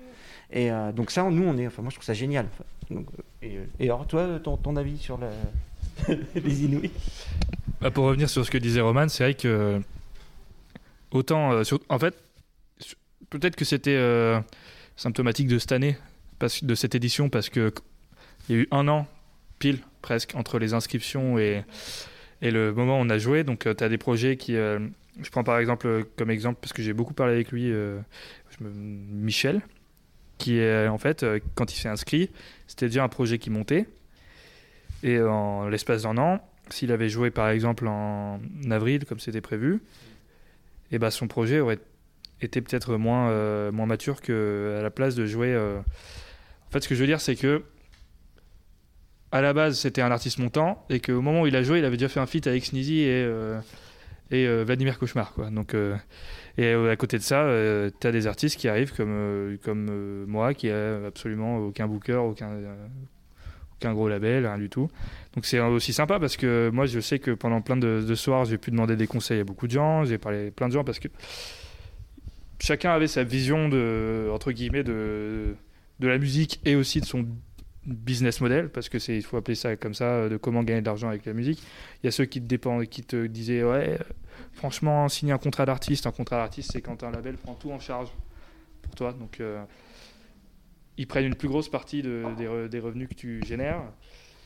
Et 0.51 0.69
donc 0.95 1.11
ça, 1.11 1.29
nous, 1.29 1.43
on 1.43 1.57
est, 1.57 1.67
enfin 1.67 1.81
moi, 1.81 1.89
je 1.91 1.95
trouve 1.95 2.05
ça 2.05 2.13
génial. 2.13 2.47
Et, 3.41 3.59
alors, 3.81 4.07
toi, 4.07 4.39
ton, 4.43 4.57
avis 4.77 4.97
sur 4.97 5.19
les 6.35 6.63
Inuits? 6.63 6.91
Bah, 7.81 7.91
pour 7.91 8.05
revenir 8.05 8.29
sur 8.29 8.43
ce 8.45 8.49
que 8.51 8.57
disait 8.57 8.81
Roman, 8.81 9.07
c'est 9.09 9.23
vrai 9.23 9.33
que 9.35 9.79
autant, 11.11 11.61
en 11.89 11.99
fait, 11.99 12.15
peut-être 13.29 13.55
que 13.55 13.65
c'était 13.65 13.95
euh, 13.95 14.39
symptomatique 14.95 15.47
de 15.47 15.59
cette 15.59 15.71
année, 15.71 15.97
de 16.61 16.75
cette 16.75 16.95
édition, 16.95 17.29
parce 17.29 17.49
que 17.49 17.73
il 18.47 18.55
y 18.55 18.59
a 18.59 18.61
eu 18.63 18.67
un 18.71 18.87
an 18.87 19.07
pile 19.59 19.79
presque 20.01 20.33
entre 20.35 20.59
les 20.59 20.73
inscriptions 20.73 21.37
et, 21.37 21.63
le 22.41 22.71
moment 22.71 22.99
où 22.99 23.03
on 23.03 23.09
a 23.09 23.17
joué. 23.17 23.43
Donc, 23.43 23.67
tu 23.75 23.83
as 23.83 23.89
des 23.89 23.97
projets 23.97 24.37
qui, 24.37 24.55
euh, 24.55 24.79
je 25.21 25.29
prends 25.29 25.43
par 25.43 25.59
exemple 25.59 25.87
euh, 25.87 26.03
comme 26.15 26.31
exemple 26.31 26.59
parce 26.61 26.73
que 26.73 26.81
j'ai 26.81 26.93
beaucoup 26.93 27.13
parlé 27.13 27.33
avec 27.33 27.51
lui, 27.51 27.71
euh, 27.71 27.99
Michel, 28.61 29.61
qui 30.37 30.59
est 30.59 30.87
en 30.87 30.97
fait 30.97 31.23
euh, 31.23 31.39
quand 31.55 31.73
il 31.73 31.77
s'est 31.77 31.89
inscrit, 31.89 32.29
c'était 32.67 32.87
déjà 32.87 33.03
un 33.03 33.09
projet 33.09 33.37
qui 33.37 33.49
montait. 33.49 33.85
Et 35.01 35.19
en 35.21 35.69
l'espace 35.69 36.03
d'un 36.03 36.17
an, 36.17 36.41
s'il 36.69 36.91
avait 36.91 37.09
joué 37.09 37.31
par 37.31 37.49
exemple 37.49 37.87
en 37.87 38.39
avril 38.69 39.05
comme 39.05 39.19
c'était 39.19 39.41
prévu, 39.41 39.81
et 40.91 40.99
ben 40.99 41.09
son 41.09 41.27
projet 41.27 41.59
aurait 41.59 41.79
été 42.41 42.61
peut-être 42.61 42.95
moins, 42.97 43.29
euh, 43.29 43.71
moins 43.71 43.85
mature 43.85 44.21
qu'à 44.21 44.81
la 44.81 44.89
place 44.89 45.15
de 45.15 45.25
jouer. 45.25 45.53
euh, 45.53 45.79
En 45.79 46.71
fait, 46.71 46.81
ce 46.81 46.87
que 46.89 46.95
je 46.95 47.01
veux 47.01 47.07
dire, 47.07 47.21
c'est 47.21 47.35
que 47.35 47.63
à 49.31 49.41
la 49.41 49.53
base, 49.53 49.77
c'était 49.79 50.01
un 50.01 50.11
artiste 50.11 50.39
montant 50.39 50.85
et 50.89 50.99
qu'au 50.99 51.21
moment 51.21 51.41
où 51.41 51.47
il 51.47 51.55
a 51.55 51.61
joué, 51.63 51.79
il 51.79 51.85
avait 51.85 51.97
déjà 51.97 52.09
fait 52.09 52.19
un 52.19 52.25
feat 52.25 52.47
avec 52.47 52.65
Sneezy 52.65 53.01
et, 53.01 53.23
euh, 53.25 53.59
et 54.31 54.47
Vladimir 54.63 54.97
Cauchemar. 54.97 55.33
Quoi. 55.33 55.49
Donc, 55.51 55.75
et 56.57 56.73
à 56.73 56.95
côté 56.95 57.17
de 57.17 57.23
ça, 57.23 57.47
tu 57.99 58.07
as 58.07 58.11
des 58.11 58.25
artistes 58.27 58.59
qui 58.59 58.67
arrivent 58.67 58.93
comme, 58.95 59.57
comme 59.63 60.25
moi, 60.25 60.53
qui 60.53 60.69
a 60.71 61.05
absolument 61.05 61.57
aucun 61.59 61.87
booker, 61.87 62.15
aucun, 62.15 62.49
aucun 63.75 63.93
gros 63.93 64.09
label, 64.09 64.45
rien 64.45 64.57
du 64.57 64.69
tout. 64.69 64.89
Donc 65.35 65.45
c'est 65.45 65.59
aussi 65.59 65.93
sympa 65.93 66.19
parce 66.19 66.35
que 66.37 66.69
moi 66.73 66.85
je 66.85 66.99
sais 66.99 67.19
que 67.19 67.31
pendant 67.31 67.61
plein 67.61 67.77
de, 67.77 68.03
de 68.05 68.15
soirs 68.15 68.45
j'ai 68.45 68.57
pu 68.57 68.71
demander 68.71 68.95
des 68.95 69.07
conseils 69.07 69.39
à 69.39 69.43
beaucoup 69.43 69.67
de 69.67 69.71
gens, 69.71 70.03
j'ai 70.05 70.17
parlé 70.17 70.47
à 70.47 70.51
plein 70.51 70.67
de 70.67 70.73
gens 70.73 70.83
parce 70.83 70.99
que 70.99 71.07
chacun 72.59 72.91
avait 72.91 73.07
sa 73.07 73.23
vision 73.23 73.69
de 73.69 74.29
entre 74.31 74.51
guillemets 74.51 74.83
de, 74.83 75.55
de 75.99 76.07
la 76.07 76.17
musique 76.17 76.59
et 76.65 76.75
aussi 76.75 77.01
de 77.01 77.05
son 77.05 77.25
business 77.85 78.41
model 78.41 78.69
parce 78.69 78.89
que 78.89 78.99
c'est 78.99 79.15
il 79.15 79.23
faut 79.23 79.37
appeler 79.37 79.55
ça 79.55 79.75
comme 79.75 79.93
ça 79.93 80.29
de 80.29 80.37
comment 80.37 80.63
gagner 80.63 80.81
de 80.81 80.85
l'argent 80.85 81.07
avec 81.09 81.25
la 81.25 81.33
musique. 81.33 81.61
Il 82.03 82.07
y 82.07 82.09
a 82.09 82.11
ceux 82.11 82.25
qui 82.25 82.41
te 82.41 83.25
disaient 83.27 83.63
ouais 83.63 83.97
franchement 84.53 85.07
signer 85.09 85.31
un 85.33 85.37
contrat 85.37 85.65
d'artiste, 85.65 86.05
un 86.07 86.11
contrat 86.11 86.37
d'artiste 86.37 86.71
c'est 86.73 86.81
quand 86.81 87.03
un 87.03 87.11
label 87.11 87.35
prend 87.37 87.53
tout 87.55 87.71
en 87.71 87.79
charge 87.79 88.09
pour 88.81 88.95
toi 88.95 89.13
donc 89.13 89.39
euh, 89.39 89.63
ils 90.97 91.07
prennent 91.07 91.25
une 91.25 91.35
plus 91.35 91.47
grosse 91.47 91.69
partie 91.69 92.01
de- 92.01 92.25
des, 92.37 92.69
des 92.69 92.79
revenus 92.79 93.07
que 93.09 93.13
tu 93.15 93.41
génères 93.45 93.81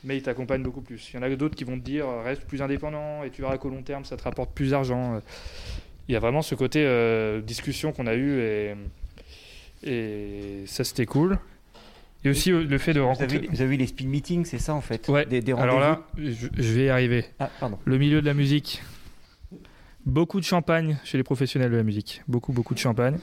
mais 0.04 0.18
ils 0.18 0.22
t'accompagnent 0.22 0.62
beaucoup 0.62 0.82
plus. 0.82 1.10
Il 1.12 1.16
y 1.16 1.18
en 1.18 1.22
a 1.22 1.34
d'autres 1.34 1.56
qui 1.56 1.64
vont 1.64 1.78
te 1.78 1.84
dire 1.84 2.06
reste 2.22 2.44
plus 2.44 2.60
indépendant 2.60 3.24
et 3.24 3.30
tu 3.30 3.40
verras 3.40 3.56
qu'au 3.56 3.70
long 3.70 3.82
terme 3.82 4.04
ça 4.04 4.16
te 4.18 4.22
rapporte 4.22 4.52
plus 4.54 4.70
d'argent. 4.72 5.20
Il 6.08 6.12
y 6.12 6.16
a 6.16 6.20
vraiment 6.20 6.42
ce 6.42 6.54
côté 6.54 6.84
euh, 6.84 7.40
discussion 7.40 7.92
qu'on 7.92 8.06
a 8.06 8.14
eu 8.14 8.38
et, 8.40 8.74
et 9.84 10.64
ça 10.66 10.84
c'était 10.84 11.06
cool. 11.06 11.38
Et 12.24 12.30
aussi 12.30 12.52
euh, 12.52 12.64
le 12.64 12.78
fait 12.78 12.92
de 12.94 13.00
vous 13.00 13.06
rencontrer. 13.06 13.36
avez, 13.38 13.46
vous 13.48 13.60
avez 13.62 13.74
eu 13.74 13.78
les 13.78 13.86
speed 13.86 14.08
meetings, 14.08 14.44
c'est 14.44 14.58
ça 14.58 14.74
en 14.74 14.80
fait 14.80 15.08
Ouais, 15.08 15.26
Des, 15.26 15.40
des 15.40 15.52
Alors 15.52 15.80
là, 15.80 16.02
je, 16.16 16.46
je 16.56 16.72
vais 16.72 16.84
y 16.86 16.88
arriver. 16.88 17.24
Ah, 17.38 17.50
pardon. 17.60 17.78
Le 17.84 17.98
milieu 17.98 18.20
de 18.20 18.26
la 18.26 18.34
musique. 18.34 18.82
Beaucoup 20.06 20.38
de 20.40 20.44
champagne 20.44 20.98
chez 21.04 21.16
les 21.16 21.22
professionnels 21.24 21.70
de 21.70 21.76
la 21.76 21.82
musique. 21.82 22.22
Beaucoup, 22.28 22.52
beaucoup 22.52 22.74
de 22.74 22.78
champagne. 22.78 23.18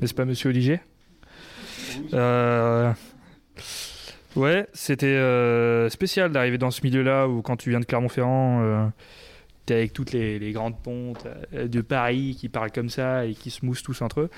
N'est-ce 0.00 0.14
pas, 0.14 0.24
monsieur 0.24 0.48
Olivier 0.50 0.80
Euh, 2.14 2.92
Ouais, 4.34 4.66
c'était 4.72 5.04
euh, 5.06 5.90
spécial 5.90 6.32
d'arriver 6.32 6.56
dans 6.56 6.70
ce 6.70 6.80
milieu-là 6.84 7.28
où, 7.28 7.42
quand 7.42 7.56
tu 7.58 7.68
viens 7.68 7.80
de 7.80 7.84
Clermont-Ferrand, 7.84 8.62
euh, 8.62 8.86
t'es 9.66 9.74
avec 9.74 9.92
toutes 9.92 10.12
les, 10.12 10.38
les 10.38 10.52
grandes 10.52 10.76
pontes 10.78 11.26
euh, 11.54 11.68
de 11.68 11.80
Paris 11.80 12.36
qui 12.38 12.48
parlent 12.48 12.72
comme 12.72 12.88
ça 12.90 13.26
et 13.26 13.34
qui 13.34 13.50
se 13.50 13.64
moussent 13.64 13.82
tous 13.82 14.02
entre 14.02 14.20
eux. 14.22 14.30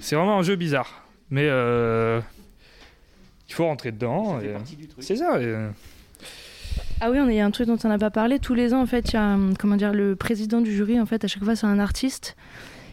C'est 0.00 0.16
vraiment 0.16 0.38
un 0.38 0.42
jeu 0.42 0.56
bizarre. 0.56 1.04
Mais 1.30 1.46
euh, 1.48 2.20
il 3.48 3.54
faut 3.54 3.64
rentrer 3.66 3.92
dedans. 3.92 4.40
C'est 4.98 5.16
ça. 5.16 5.40
et, 5.40 5.44
euh, 5.44 5.68
Ah 7.00 7.10
oui, 7.10 7.18
on- 7.20 7.28
il 7.28 7.36
y 7.36 7.40
a 7.40 7.46
un 7.46 7.50
truc 7.50 7.66
dont 7.68 7.78
on 7.84 7.88
n'a 7.88 7.98
pas 7.98 8.10
parlé. 8.10 8.38
Tous 8.38 8.54
les 8.54 8.74
ans, 8.74 8.80
en 8.82 8.86
fait, 8.86 9.10
il 9.10 9.14
y 9.14 9.16
a 9.16 9.38
comment 9.58 9.76
dire, 9.76 9.92
le 9.92 10.16
président 10.16 10.60
du 10.60 10.74
jury, 10.74 11.00
en 11.00 11.06
fait, 11.06 11.24
à 11.24 11.28
chaque 11.28 11.44
fois, 11.44 11.54
c'est 11.56 11.66
un 11.66 11.78
artiste 11.78 12.36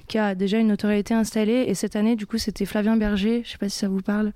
qui 0.07 0.17
a 0.19 0.35
déjà 0.35 0.57
une 0.59 0.67
notoriété 0.67 1.13
installée. 1.13 1.65
Et 1.67 1.73
cette 1.73 1.95
année, 1.95 2.15
du 2.15 2.25
coup, 2.27 2.37
c'était 2.37 2.65
Flavien 2.65 2.95
Berger. 2.95 3.41
Je 3.43 3.51
sais 3.51 3.57
pas 3.57 3.69
si 3.69 3.77
ça 3.79 3.87
vous 3.89 4.01
parle. 4.01 4.31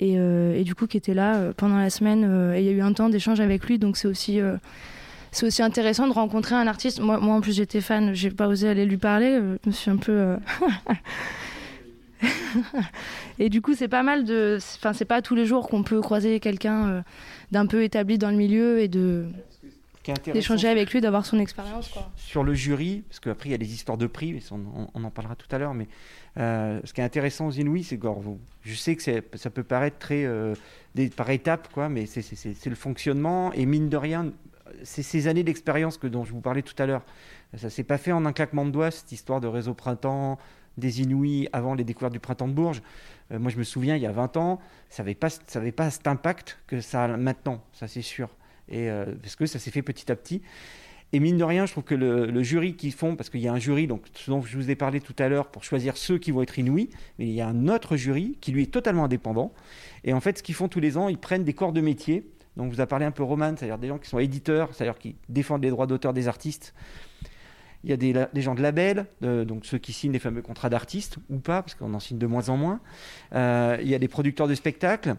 Et, 0.00 0.14
euh, 0.18 0.54
et 0.54 0.64
du 0.64 0.74
coup, 0.74 0.86
qui 0.86 0.96
était 0.96 1.14
là 1.14 1.36
euh, 1.36 1.52
pendant 1.56 1.78
la 1.78 1.90
semaine. 1.90 2.24
euh, 2.28 2.54
et 2.54 2.60
il 2.60 2.66
y 2.66 2.68
a 2.68 2.72
eu 2.72 2.82
un 2.82 2.92
temps 2.92 3.08
d'échange 3.08 3.40
avec 3.40 3.64
lui. 3.66 3.78
Donc, 3.78 3.96
c'est 3.96 4.08
aussi, 4.08 4.40
euh, 4.40 4.56
c'est 5.32 5.46
aussi 5.46 5.62
intéressant 5.62 6.06
de 6.06 6.12
rencontrer 6.12 6.54
un 6.54 6.66
artiste. 6.68 7.00
Moi, 7.00 7.18
moi 7.18 7.34
en 7.34 7.40
plus, 7.40 7.56
j'étais 7.56 7.80
fan. 7.80 8.14
J'ai 8.14 8.30
pas 8.30 8.46
osé 8.46 8.68
aller 8.68 8.86
lui 8.86 8.98
parler. 8.98 9.38
euh, 9.40 9.56
Je 9.64 9.68
me 9.70 9.72
suis 9.74 9.90
un 9.90 9.96
peu. 9.96 10.12
euh, 10.12 10.36
Et 13.38 13.48
du 13.48 13.60
coup, 13.60 13.74
c'est 13.74 13.88
pas 13.88 14.02
mal 14.02 14.24
de. 14.24 14.58
Enfin, 14.76 14.92
c'est 14.92 15.04
pas 15.04 15.22
tous 15.22 15.34
les 15.34 15.46
jours 15.46 15.68
qu'on 15.68 15.82
peut 15.82 16.00
croiser 16.00 16.38
quelqu'un 16.38 16.88
euh, 16.88 17.02
d'un 17.50 17.66
peu 17.66 17.82
établi 17.82 18.18
dans 18.18 18.30
le 18.30 18.36
milieu 18.36 18.80
et 18.80 18.88
de 18.88 19.26
d'échanger 20.32 20.66
avec 20.68 20.92
lui, 20.92 21.00
d'avoir 21.00 21.24
son 21.24 21.38
expérience. 21.38 21.86
Quoi. 21.88 22.10
sur 22.16 22.42
le 22.42 22.54
jury, 22.54 23.04
parce 23.08 23.20
qu'après 23.20 23.48
il 23.50 23.52
y 23.52 23.54
a 23.54 23.58
les 23.58 23.72
histoires 23.72 23.96
de 23.96 24.08
prix, 24.08 24.36
on, 24.50 24.88
on 24.92 25.04
en 25.04 25.10
parlera 25.10 25.36
tout 25.36 25.46
à 25.54 25.58
l'heure, 25.58 25.74
mais 25.74 25.86
euh, 26.38 26.80
ce 26.82 26.92
qui 26.92 27.00
est 27.00 27.04
intéressant 27.04 27.46
aux 27.46 27.52
Inouïs, 27.52 27.84
c'est 27.84 27.98
que 27.98 28.08
je 28.62 28.74
sais 28.74 28.96
que 28.96 29.02
ça 29.34 29.50
peut 29.50 29.62
paraître 29.62 29.98
très 29.98 30.24
euh, 30.24 30.54
des- 30.96 31.08
par 31.08 31.30
étapes, 31.30 31.68
quoi, 31.72 31.88
mais 31.88 32.06
c'est 32.06 32.66
le 32.66 32.74
fonctionnement, 32.74 33.52
et 33.52 33.64
mine 33.64 33.88
de 33.88 33.96
rien, 33.96 34.32
c'est 34.84 35.02
ces 35.02 35.28
années 35.28 35.42
d'expérience 35.42 35.98
que 35.98 36.06
dont 36.06 36.24
je 36.24 36.32
vous 36.32 36.40
parlais 36.40 36.62
tout 36.62 36.74
à 36.78 36.86
l'heure. 36.86 37.02
Ça 37.56 37.70
s'est 37.70 37.84
pas 37.84 37.98
fait 37.98 38.12
en 38.12 38.24
un 38.24 38.32
claquement 38.32 38.64
de 38.64 38.70
doigts, 38.70 38.90
cette 38.90 39.12
histoire 39.12 39.40
de 39.40 39.46
réseau 39.46 39.74
printemps, 39.74 40.38
des 40.78 41.02
Inouïs 41.02 41.48
avant 41.52 41.74
les 41.74 41.84
découvertes 41.84 42.12
du 42.12 42.20
printemps 42.20 42.48
de 42.48 42.54
Bourges. 42.54 42.82
Euh, 43.30 43.38
moi, 43.38 43.50
je 43.50 43.58
me 43.58 43.64
souviens, 43.64 43.96
il 43.96 44.02
y 44.02 44.06
a 44.06 44.12
20 44.12 44.36
ans, 44.36 44.60
ça 44.88 45.02
n'avait 45.02 45.14
pas, 45.14 45.30
ça 45.30 45.58
avait 45.58 45.72
pas 45.72 45.90
cet 45.90 46.06
impact 46.06 46.58
que 46.66 46.80
ça 46.80 47.04
a 47.04 47.16
maintenant, 47.16 47.62
ça 47.72 47.88
c'est 47.88 48.02
sûr. 48.02 48.28
Et, 48.68 48.90
euh, 48.90 49.06
parce 49.20 49.36
que 49.36 49.46
ça 49.46 49.58
s'est 49.58 49.70
fait 49.70 49.82
petit 49.82 50.10
à 50.10 50.16
petit. 50.16 50.42
Et 51.14 51.20
mine 51.20 51.36
de 51.36 51.44
rien, 51.44 51.66
je 51.66 51.72
trouve 51.72 51.84
que 51.84 51.94
le, 51.94 52.42
jury 52.42 52.74
qu'ils 52.74 52.92
font, 52.92 53.16
parce 53.16 53.28
qu'il 53.28 53.40
y 53.40 53.48
a 53.48 53.52
un 53.52 53.58
jury, 53.58 53.86
donc 53.86 54.06
ce 54.14 54.30
dont 54.30 54.40
je 54.40 54.56
vous 54.56 54.70
ai 54.70 54.76
parlé 54.76 54.98
tout 54.98 55.14
à 55.18 55.28
l'heure, 55.28 55.48
pour 55.48 55.62
choisir 55.62 55.98
ceux 55.98 56.16
qui 56.16 56.30
vont 56.30 56.40
être 56.40 56.58
inouïs, 56.58 56.88
mais 57.18 57.26
il 57.26 57.32
y 57.32 57.42
a 57.42 57.48
un 57.48 57.68
autre 57.68 57.96
jury 57.96 58.38
qui 58.40 58.50
lui 58.50 58.62
est 58.62 58.72
totalement 58.72 59.04
indépendant. 59.04 59.52
Et 60.04 60.14
en 60.14 60.20
fait, 60.20 60.38
ce 60.38 60.42
qu'ils 60.42 60.54
font 60.54 60.68
tous 60.68 60.80
les 60.80 60.96
ans, 60.96 61.10
ils 61.10 61.18
prennent 61.18 61.44
des 61.44 61.52
corps 61.52 61.74
de 61.74 61.82
métier. 61.82 62.26
Donc 62.56 62.72
vous 62.72 62.80
a 62.80 62.86
parlé 62.86 63.04
un 63.04 63.10
peu 63.10 63.22
Roman, 63.22 63.54
c'est-à-dire 63.56 63.78
des 63.78 63.88
gens 63.88 63.98
qui 63.98 64.08
sont 64.08 64.18
éditeurs, 64.18 64.68
c'est-à-dire 64.72 64.98
qui 64.98 65.16
défendent 65.28 65.62
les 65.62 65.70
droits 65.70 65.86
d'auteur 65.86 66.12
des 66.12 66.28
artistes. 66.28 66.74
Il 67.84 67.90
y 67.90 67.92
a 67.92 67.96
des, 67.96 68.42
gens 68.42 68.54
de 68.54 68.62
label, 68.62 69.06
donc 69.20 69.66
ceux 69.66 69.78
qui 69.78 69.92
signent 69.92 70.12
les 70.12 70.20
fameux 70.20 70.42
contrats 70.42 70.68
d'artistes, 70.70 71.16
ou 71.30 71.38
pas, 71.38 71.62
parce 71.62 71.74
qu'on 71.74 71.92
en 71.94 71.98
signe 71.98 72.18
de 72.18 72.26
moins 72.26 72.48
en 72.48 72.56
moins. 72.56 72.80
Euh, 73.34 73.76
il 73.80 73.88
y 73.88 73.94
a 73.94 73.98
des 73.98 74.06
producteurs 74.06 74.46
de 74.46 74.54
spectacles. 74.54 75.16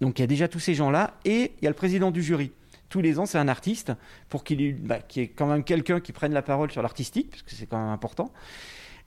Donc 0.00 0.18
il 0.18 0.22
y 0.22 0.24
a 0.24 0.26
déjà 0.26 0.48
tous 0.48 0.60
ces 0.60 0.72
gens-là. 0.72 1.18
Et 1.26 1.52
il 1.60 1.64
y 1.64 1.66
a 1.66 1.70
le 1.70 1.76
président 1.76 2.10
du 2.10 2.22
jury 2.22 2.52
tous 2.90 3.00
les 3.00 3.18
ans, 3.18 3.24
c'est 3.24 3.38
un 3.38 3.48
artiste, 3.48 3.92
pour 4.28 4.44
qu'il 4.44 4.60
ait- 4.60 4.72
bah, 4.72 4.98
y 5.14 5.20
ait 5.20 5.28
quand 5.28 5.46
même 5.46 5.64
quelqu'un 5.64 6.00
qui 6.00 6.12
prenne 6.12 6.32
la 6.34 6.42
parole 6.42 6.70
sur 6.70 6.82
l'artistique, 6.82 7.30
parce 7.30 7.42
que 7.42 7.52
c'est 7.52 7.66
quand 7.66 7.78
même 7.78 7.88
important. 7.92 8.32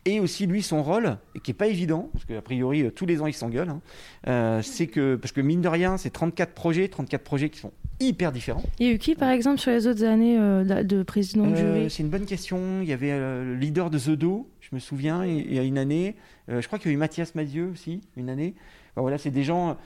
Et 0.06 0.20
aussi, 0.20 0.48
lui, 0.48 0.62
son 0.62 0.84
rôle, 0.84 1.18
qui 1.44 1.52
n'est 1.52 1.56
pas 1.56 1.68
évident, 1.68 2.10
parce 2.12 2.26
qu'a 2.26 2.42
priori, 2.42 2.82
euh, 2.82 2.92
tous 2.92 3.06
les 3.06 3.22
ans, 3.22 3.28
il 3.28 3.34
s'engueule, 3.34 3.70
hein, 3.70 3.82
euh, 4.28 4.62
c'est 4.62 4.88
que, 4.88 5.16
parce 5.16 5.32
que 5.32 5.40
mine 5.40 5.62
de 5.62 5.70
rien, 5.70 5.96
c'est 5.98 6.10
34 6.10 6.52
projets, 6.54 6.90
34 6.90 7.24
projets 7.24 7.50
qui 7.50 7.60
sont 7.60 7.72
hyper 8.02 8.34
différents. 8.34 8.64
Il 8.80 8.88
y 8.88 8.90
a 8.90 8.94
eu 8.94 8.98
qui, 8.98 9.16
par 9.16 9.30
exemple, 9.30 9.60
sur 9.60 9.72
les 9.72 9.88
autres 9.88 10.04
années 10.04 10.38
euh, 10.38 10.66
de, 10.84 10.98
de 10.98 11.04
président 11.04 11.48
de 11.48 11.56
Euh, 11.56 11.76
jury 11.78 11.90
c'est 11.90 12.04
une 12.04 12.10
bonne 12.10 12.26
question. 12.26 12.82
Il 12.82 12.90
y 12.90 12.92
avait 12.92 13.18
le 13.18 13.56
leader 13.56 13.90
de 13.90 13.98
The 13.98 14.10
Do, 14.10 14.50
je 14.60 14.76
me 14.76 14.80
souviens, 14.80 15.24
il 15.26 15.54
y 15.54 15.60
a 15.60 15.64
une 15.64 15.78
année. 15.78 16.16
Je 16.50 16.66
crois 16.68 16.80
qu'il 16.80 16.90
y 16.90 16.94
a 16.94 16.96
eu 16.96 16.98
Mathias 16.98 17.34
Madieu 17.36 17.70
aussi, 17.72 18.02
une 18.18 18.30
année. 18.30 18.56
Enfin, 18.92 19.02
voilà, 19.02 19.18
c'est 19.18 19.32
des 19.32 19.44
gens. 19.44 19.78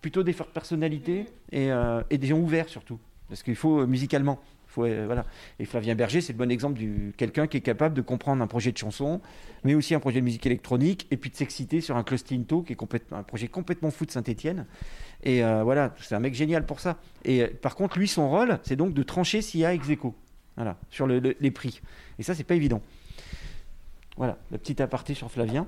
plutôt 0.00 0.22
des 0.22 0.32
fortes 0.34 0.52
personnalités 0.52 1.26
et, 1.50 1.70
et 2.10 2.18
des 2.18 2.26
gens 2.28 2.38
ouverts 2.38 2.68
surtout. 2.68 2.98
Parce 3.28 3.42
qu'il 3.42 3.56
faut 3.56 3.86
musicalement. 3.86 4.38
Euh, 4.78 5.04
voilà. 5.06 5.24
Et 5.58 5.64
Flavien 5.64 5.94
Berger, 5.94 6.20
c'est 6.20 6.32
le 6.32 6.38
bon 6.38 6.50
exemple 6.50 6.80
de 6.80 7.10
quelqu'un 7.16 7.46
qui 7.46 7.56
est 7.56 7.60
capable 7.60 7.94
de 7.94 8.02
comprendre 8.02 8.42
un 8.42 8.46
projet 8.46 8.72
de 8.72 8.78
chanson, 8.78 9.20
mais 9.62 9.74
aussi 9.74 9.94
un 9.94 10.00
projet 10.00 10.20
de 10.20 10.24
musique 10.24 10.44
électronique, 10.46 11.06
et 11.10 11.16
puis 11.16 11.30
de 11.30 11.36
s'exciter 11.36 11.80
sur 11.80 11.96
un 11.96 12.02
Clostinto, 12.02 12.62
qui 12.62 12.72
est 12.72 12.78
un 13.12 13.22
projet 13.22 13.48
complètement 13.48 13.90
fou 13.90 14.06
de 14.06 14.10
Saint-Etienne. 14.10 14.66
Et 15.22 15.44
euh, 15.44 15.62
voilà, 15.62 15.94
c'est 16.00 16.14
un 16.14 16.20
mec 16.20 16.34
génial 16.34 16.66
pour 16.66 16.80
ça. 16.80 16.98
Et 17.24 17.42
euh, 17.42 17.48
par 17.62 17.76
contre, 17.76 17.98
lui, 17.98 18.08
son 18.08 18.28
rôle, 18.28 18.58
c'est 18.62 18.76
donc 18.76 18.92
de 18.94 19.02
trancher 19.02 19.40
s'il 19.42 19.60
y 19.60 19.64
a 19.64 19.72
ex 19.72 19.86
voilà, 20.56 20.76
sur 20.90 21.06
le- 21.06 21.18
le- 21.20 21.36
les 21.40 21.50
prix. 21.50 21.80
Et 22.18 22.22
ça, 22.22 22.34
c'est 22.34 22.44
pas 22.44 22.54
évident. 22.54 22.82
Voilà, 24.16 24.38
le 24.52 24.58
petit 24.58 24.80
aparté 24.82 25.14
sur 25.14 25.30
Flavien. 25.30 25.66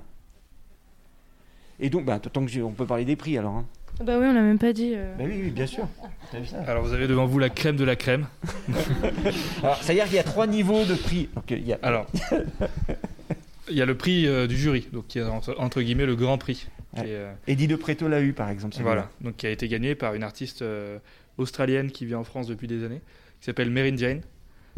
Et 1.81 1.90
donc, 1.90 2.05
bah, 2.05 2.19
tant 2.21 2.45
que 2.47 2.62
on 2.62 2.73
peut 2.73 2.87
parler 2.87 3.05
des 3.05 3.16
prix 3.16 3.37
alors. 3.37 3.55
hein. 3.55 3.66
Bah 4.02 4.18
oui, 4.18 4.26
on 4.26 4.32
l'a 4.35 4.42
même 4.42 4.59
pas 4.59 4.72
dit. 4.72 4.92
euh. 4.94 5.14
Bah 5.18 5.24
oui, 5.26 5.40
oui, 5.44 5.50
bien 5.50 5.66
sûr. 5.66 5.88
T'as 6.30 6.40
vu 6.40 6.46
ça 6.46 6.59
Alors 6.66 6.82
vous 6.85 6.92
avez 6.92 7.06
devant 7.09 7.26
vous 7.26 7.38
la 7.38 7.48
crème 7.48 7.76
de 7.76 7.85
la 7.85 7.96
crème. 7.96 8.26
Alors, 9.62 9.82
c'est-à-dire 9.82 10.04
qu'il 10.04 10.14
y 10.16 10.18
a 10.18 10.22
trois 10.24 10.46
niveaux 10.46 10.85
de 10.85 10.94
prix. 10.94 11.28
Donc, 11.35 11.50
il 11.50 11.66
y 11.66 11.72
a... 11.72 11.78
Alors, 11.82 12.06
il 13.70 13.76
y 13.76 13.82
a 13.82 13.87
le 13.87 13.96
prix 13.96 14.26
euh, 14.26 14.46
du 14.46 14.56
jury, 14.56 14.87
donc 14.92 15.06
qui 15.09 15.18
est 15.18 15.22
entre, 15.22 15.54
entre 15.59 15.80
guillemets 15.82 16.06
le 16.06 16.14
grand 16.16 16.37
prix. 16.38 16.66
qui 16.94 17.00
est, 17.00 17.04
euh, 17.09 17.32
Eddie 17.46 17.68
de 17.68 17.76
Preto 17.76 18.06
l'a 18.09 18.20
eu, 18.20 18.32
par 18.32 18.50
exemple. 18.50 18.74
celui-là. 18.74 18.90
voilà, 18.92 19.11
donc 19.22 19.37
qui 19.37 19.46
a 19.46 19.50
été 19.50 19.66
gagné 19.68 19.94
par 19.94 20.14
une 20.14 20.22
artiste 20.22 20.62
euh, 20.62 20.98
australienne 21.38 21.90
qui 21.90 22.04
vit 22.06 22.14
en 22.14 22.24
France 22.24 22.46
depuis 22.46 22.66
des 22.68 22.85
années, 22.85 23.00
qui 23.40 23.46
s'appelle 23.46 23.70
Merin 23.70 23.96
Jane, 23.96 24.20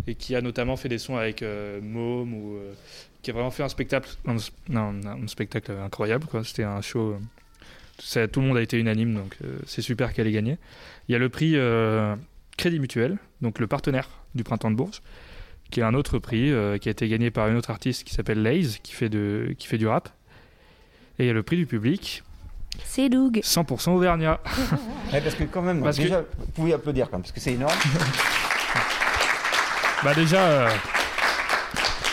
et 0.07 0.15
qui 0.15 0.37
a 0.37 0.41
notamment 0.41 0.77
fait 0.77 0.89
des 0.89 0.99
sons 0.99 1.17
avec 1.17 1.43
euh, 1.43 1.81
Môme, 1.83 2.33
ou 2.35 2.55
euh, 2.57 2.73
qui 3.23 3.31
a 3.31 3.35
vraiment 3.35 3.51
fait 3.51 3.63
un 3.65 3.69
spectacle, 3.69 4.11
un, 4.27 4.37
non, 4.69 4.95
un 5.05 5.27
spectacle 5.27 5.73
incroyable. 5.73 6.27
quoi. 6.27 6.45
C'était 6.45 6.63
un 6.65 6.81
show. 6.83 7.17
Ça- 7.99 8.29
tout 8.29 8.41
le 8.41 8.47
monde 8.47 8.57
a 8.57 8.63
été 8.63 8.79
unanime, 8.79 9.15
donc 9.15 9.37
euh, 9.45 9.59
c'est 9.67 9.83
super 9.83 10.13
qu'elle 10.13 10.27
ait 10.27 10.33
gagné. 10.33 10.59
Il 11.09 11.13
y 11.13 11.15
a 11.15 11.19
le 11.19 11.29
prix 11.29 11.53
euh, 11.57 12.15
Crédit 12.57 12.79
Mutuel, 12.81 13.19
donc 13.41 13.59
le 13.59 13.67
partenaire 13.67 14.09
du 14.35 14.45
Printemps 14.45 14.71
de 14.71 14.77
Bourges, 14.77 15.01
qui 15.71 15.81
est 15.81 15.83
un 15.85 15.95
autre 15.95 16.19
prix 16.19 16.51
euh, 16.53 16.79
qui 16.79 16.89
a 16.89 16.93
été 16.93 17.09
gagné 17.09 17.31
par 17.31 17.49
une 17.49 17.57
autre 17.57 17.71
artiste 17.71 18.05
qui 18.05 18.15
s'appelle 18.15 18.43
Laze, 18.43 18.79
qui 18.83 18.93
fait, 18.93 19.09
de, 19.09 19.55
qui 19.59 19.67
fait 19.67 19.79
du 19.79 19.87
rap. 19.87 20.09
Et 21.19 21.25
il 21.25 21.27
y 21.27 21.31
a 21.31 21.33
le 21.35 21.43
prix 21.43 21.57
du 21.57 21.67
public, 21.67 22.23
C'est 22.85 23.09
Doug. 23.09 23.41
100% 23.43 23.91
Auvergnat. 23.91 24.41
Ouais, 25.13 25.21
parce 25.23 25.35
que 25.35 25.45
quand 25.45 25.63
même, 25.63 25.83
Parce 25.83 25.97
que- 25.97 26.03
déjà, 26.03 26.21
vous 26.39 26.47
pouvez 26.55 26.73
applaudir 26.75 27.07
quand 27.07 27.17
même, 27.17 27.23
parce 27.23 27.33
que 27.33 27.41
c'est 27.41 27.55
énorme. 27.55 27.73
Bah 30.05 30.15
déjà, 30.15 30.69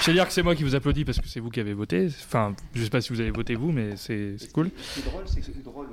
je 0.05 0.11
vais 0.11 0.13
dire 0.13 0.27
que 0.27 0.33
c'est 0.33 0.43
moi 0.43 0.55
qui 0.55 0.63
vous 0.63 0.75
applaudis 0.75 1.03
parce 1.03 1.19
que 1.19 1.27
c'est 1.27 1.39
vous 1.39 1.49
qui 1.49 1.59
avez 1.59 1.73
voté. 1.73 2.07
Enfin, 2.25 2.53
je 2.75 2.83
sais 2.83 2.89
pas 2.91 3.01
si 3.01 3.11
vous 3.11 3.19
avez 3.21 3.31
voté 3.31 3.55
vous, 3.55 3.71
mais 3.71 3.95
c'est 3.95 4.35
cool. 4.53 4.69
Ce 4.77 4.99
qui 5.01 5.07
est 5.07 5.09
drôle, 5.09 5.23
c'est 5.25 5.39
que 5.39 5.45
c'est 5.47 5.63
drôle. 5.63 5.87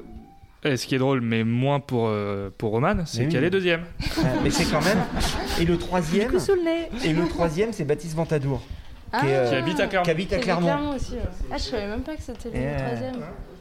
Et 0.65 0.77
ce 0.77 0.87
qui 0.87 0.95
est 0.95 0.99
drôle, 0.99 1.21
mais 1.23 1.43
moins 1.45 1.81
pour, 1.81 2.07
euh, 2.09 2.51
pour 2.57 2.71
Roman, 2.71 3.05
c'est 3.07 3.27
qu'elle 3.27 3.43
est 3.45 3.51
deuxième. 3.51 3.85
mais 4.45 4.51
c'est 4.51 4.71
quand 4.71 4.85
même. 4.85 4.99
Et 5.61 5.65
le 5.65 5.77
troisième, 5.79 6.31
Coup 6.31 6.39
sous 6.39 6.55
le 6.55 6.63
nez. 6.63 6.89
et 7.05 7.13
le 7.13 7.27
troisième, 7.27 7.73
c'est 7.73 7.85
Baptiste 7.85 8.15
Ventadour, 8.15 8.63
Ah, 9.11 9.21
qui, 9.21 9.27
est, 9.27 9.35
euh, 9.35 9.49
Qui 9.49 9.55
habite 9.57 9.81
à 9.81 9.87
Clermont. 9.89 10.05
qui 10.05 10.11
habite 10.11 10.33
à 10.35 10.39
Clermont. 10.39 10.67
Clermont 10.69 10.95
aussi. 10.95 11.13
ouais. 11.15 11.21
Ah, 11.51 11.57
je 11.57 11.63
savais 11.65 11.89
même 11.89 12.03
pas 12.03 12.15
que 12.15 12.23
c'était 12.23 12.51
le 12.51 12.55
euh, 12.57 12.79
troisième. 12.79 13.15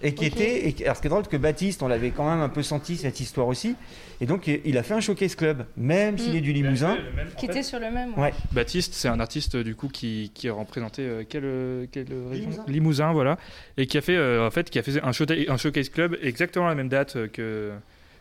Et 0.04 0.14
qui 0.14 0.26
était. 0.26 0.68
Et, 0.70 0.76
alors, 0.84 0.96
ce 0.96 1.02
qui 1.02 1.08
est 1.08 1.10
drôle, 1.10 1.24
c'est 1.24 1.32
que 1.32 1.38
Baptiste, 1.38 1.84
on 1.84 1.88
l'avait 1.88 2.12
quand 2.12 2.30
même 2.30 2.42
un 2.42 2.50
peu 2.50 2.64
senti 2.64 2.98
cette 2.98 3.20
histoire 3.20 3.48
aussi. 3.48 3.76
Et 4.20 4.26
donc, 4.26 4.48
il 4.48 4.78
a 4.78 4.84
fait 4.84 4.94
un 4.94 5.00
showcase 5.00 5.36
club, 5.36 5.66
même 5.78 6.18
s'il 6.18 6.34
Mm. 6.34 6.38
est 6.38 6.42
du 6.42 6.54
Limousin. 6.54 6.98
Qui 7.38 7.46
était 7.46 7.64
sur 7.64 7.80
le 7.80 7.92
même. 7.92 8.18
Ouais. 8.18 8.34
Baptiste, 8.52 8.94
c'est 8.94 9.08
un 9.08 9.20
artiste 9.20 9.56
du 9.58 9.76
coup 9.76 9.88
qui, 9.88 10.32
qui 10.34 10.48
a 10.50 10.54
représenté 10.54 11.02
euh, 11.04 11.24
quelle, 11.28 11.46
euh, 11.46 11.86
quelle 11.92 12.08
région 12.30 12.50
Limousin. 12.68 13.12
voilà, 13.14 13.38
et 13.78 13.88
qui 13.88 13.98
a 13.98 14.02
fait 14.02 14.16
euh, 14.16 14.46
en 14.46 14.52
fait 14.52 14.70
qui 14.70 14.78
a 14.80 14.84
fait 14.84 15.02
un, 15.04 15.12
show- 15.12 15.26
un 15.48 15.58
showcase 15.58 15.90
club 15.90 16.18
exactement 16.22 16.66
à 16.66 16.70
la 16.70 16.76
même 16.76 16.90
date 16.90 17.16
euh, 17.16 17.28
que 17.28 17.72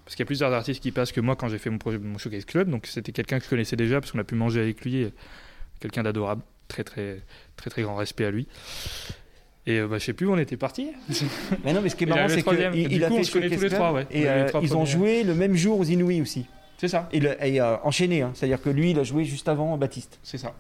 parce 0.05 0.17
qu'il 0.17 0.23
y 0.23 0.27
a 0.27 0.27
plusieurs 0.27 0.53
artistes 0.53 0.83
qui 0.83 0.91
passent 0.93 1.13
que 1.13 1.21
moi 1.21 1.37
quand 1.37 1.49
j'ai 1.49 1.59
fait 1.59 1.71
mon 1.71 1.79
projet 1.79 1.99
mon 1.99 2.19
showcase 2.19 2.45
club, 2.45 2.71
donc 2.71 2.87
c'était 2.87 3.13
quelqu'un 3.13 3.39
que 3.39 3.45
je 3.45 3.51
connaissais 3.51 3.77
déjà 3.77 4.01
parce 4.01 4.13
qu'on 4.13 4.19
a 4.19 4.25
pu 4.25 4.35
manger 4.35 4.61
avec 4.61 4.83
lui, 4.85 5.11
quelqu'un 5.81 6.03
d'adorable, 6.03 6.43
très 6.69 6.83
très 6.85 7.21
très 7.57 7.71
très 7.71 7.83
grand 7.83 7.97
respect 7.97 8.25
à 8.25 8.31
lui. 8.31 8.47
Et 9.67 9.79
euh, 9.79 9.87
bah, 9.87 9.99
je 9.99 10.05
sais 10.05 10.13
plus 10.13 10.27
où 10.27 10.33
on 10.33 10.39
était 10.39 10.57
parti. 10.57 10.89
Mais 11.65 11.73
non, 11.73 11.83
mais 11.83 11.91
ce 11.91 11.97
qui 11.97 12.05
est 12.05 12.07
marrant, 12.07 12.29
c'est 12.29 12.43
qu'il 12.43 12.71
Du 12.89 12.95
il 12.95 13.05
a 13.05 13.09
coup, 13.09 13.15
fait 13.17 13.21
on 13.21 13.25
se 13.25 13.33
connaît 13.33 13.49
Showcase 13.49 13.59
tous 13.59 13.63
les 13.65 13.69
Club, 13.69 13.73
trois, 13.73 13.93
ouais. 13.93 14.07
On 14.11 14.15
Et 14.15 14.19
est 14.21 14.23
les 14.23 14.29
euh, 14.29 14.49
trois 14.49 14.61
ils 14.63 14.77
ont 14.77 14.85
joué 14.87 15.23
le 15.23 15.35
même 15.35 15.55
jour 15.55 15.79
aux 15.79 15.85
Inouïs 15.85 16.23
aussi. 16.23 16.47
C'est 16.79 16.89
ça, 16.89 17.09
Et, 17.13 17.21
le- 17.21 17.37
et, 17.45 17.61
euh, 17.61 17.77
enchaîné, 17.85 18.23
hein. 18.23 18.31
c'est-à-dire 18.35 18.61
que 18.63 18.71
lui, 18.71 18.93
il 18.93 18.99
a 18.99 19.03
joué 19.05 19.25
juste 19.25 19.49
avant 19.49 19.77
Baptiste. 19.77 20.19
c'est 20.23 20.39
ça. 20.39 20.55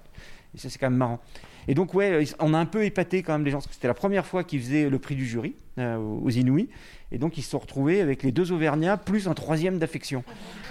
Et 0.55 0.59
ça, 0.59 0.69
c'est 0.69 0.79
quand 0.79 0.91
même 0.91 0.99
marrant. 0.99 1.19
Et 1.67 1.73
donc, 1.75 1.95
ouais, 1.95 2.25
on 2.41 2.53
a 2.53 2.59
un 2.59 2.67
peu 2.67 2.85
épaté 2.85 3.23
quand 3.23 3.33
même 3.33 3.45
les 3.45 3.51
gens, 3.51 3.59
parce 3.59 3.69
que 3.69 3.75
c'était 3.75 3.89
la 3.89 3.95
première 3.95 4.27
fois 4.27 4.45
qu'ils 4.45 4.61
faisaient 4.61 4.91
le 4.91 4.99
prix 4.99 5.15
du 5.15 5.25
jury 5.27 5.55
euh, 5.79 5.97
aux 5.97 6.29
Inouïs. 6.31 6.69
Et 7.13 7.17
donc, 7.19 7.39
ils 7.39 7.43
se 7.43 7.51
sont 7.51 7.59
retrouvés 7.59 8.01
avec 8.03 8.23
les 8.23 8.33
deux 8.33 8.53
Auvergnats, 8.53 8.97
plus 8.99 9.29
un 9.29 9.35
troisième 9.35 9.79
d'affection. 9.79 10.25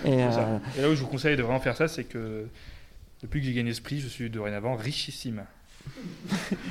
Et, 0.05 0.09
euh, 0.23 0.57
Et 0.77 0.81
là 0.81 0.89
où 0.89 0.95
je 0.95 1.01
vous 1.01 1.07
conseille 1.07 1.35
de 1.35 1.41
vraiment 1.41 1.59
faire 1.59 1.75
ça, 1.75 1.87
c'est 1.87 2.03
que 2.03 2.45
depuis 3.23 3.39
que 3.41 3.47
j'ai 3.47 3.53
gagné 3.53 3.73
ce 3.73 3.81
prix, 3.81 3.99
je 3.99 4.07
suis 4.07 4.29
dorénavant 4.29 4.75
richissime. 4.75 5.43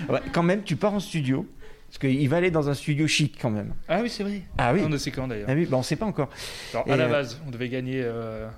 Ouais, 0.09 0.21
quand 0.33 0.43
même, 0.43 0.63
tu 0.63 0.77
pars 0.77 0.95
en 0.95 1.01
studio, 1.01 1.47
parce 1.89 1.99
qu'il 1.99 2.29
va 2.29 2.37
aller 2.37 2.51
dans 2.51 2.69
un 2.69 2.75
studio 2.75 3.07
chic 3.07 3.39
quand 3.41 3.51
même. 3.51 3.75
Ah 3.89 4.01
oui, 4.03 4.11
c'est 4.11 4.23
vrai. 4.23 4.43
Ah 4.59 4.73
oui, 4.75 4.83
On 4.85 4.89
ne 4.89 4.97
sait 4.99 5.11
quand 5.11 5.29
d'ailleurs. 5.29 5.49
ah 5.51 5.55
oui 5.55 5.67
bah, 5.67 5.77
on 5.77 5.83
sait 5.83 5.97
pas 5.97 6.07
encore. 6.07 6.29
Alors, 6.73 6.87
Et, 6.89 6.93
à 6.93 6.97
la 6.97 7.05
euh, 7.05 7.11
base, 7.11 7.41
on 7.47 7.51
devait 7.51 7.69
gagner 7.69 8.01
euh, 8.05 8.49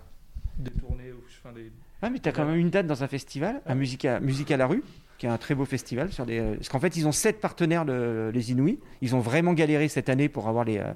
des 0.58 0.70
tournées 0.72 1.12
ou 1.12 1.22
enfin, 1.44 1.54
des. 1.54 1.70
Ah, 2.02 2.10
mais 2.10 2.18
tu 2.18 2.28
as 2.28 2.32
quand 2.32 2.46
même 2.46 2.56
une 2.56 2.70
date 2.70 2.86
dans 2.86 3.02
un 3.04 3.08
festival, 3.08 3.60
à 3.66 3.74
Musique 3.74 4.04
à, 4.06 4.20
Musique 4.20 4.50
à 4.50 4.56
la 4.56 4.66
rue, 4.66 4.82
qui 5.18 5.26
est 5.26 5.28
un 5.28 5.36
très 5.36 5.54
beau 5.54 5.66
festival. 5.66 6.10
Sur 6.12 6.24
des, 6.24 6.38
euh, 6.38 6.54
parce 6.54 6.70
qu'en 6.70 6.80
fait, 6.80 6.96
ils 6.96 7.06
ont 7.06 7.12
sept 7.12 7.40
partenaires, 7.40 7.84
le- 7.84 8.30
les 8.30 8.52
Inouïs. 8.52 8.78
Ils 9.02 9.14
ont 9.14 9.20
vraiment 9.20 9.52
galéré 9.52 9.86
cette 9.88 10.08
année 10.08 10.28
pour 10.30 10.48
avoir 10.48 10.64
les, 10.64 10.78
euh, 10.78 10.92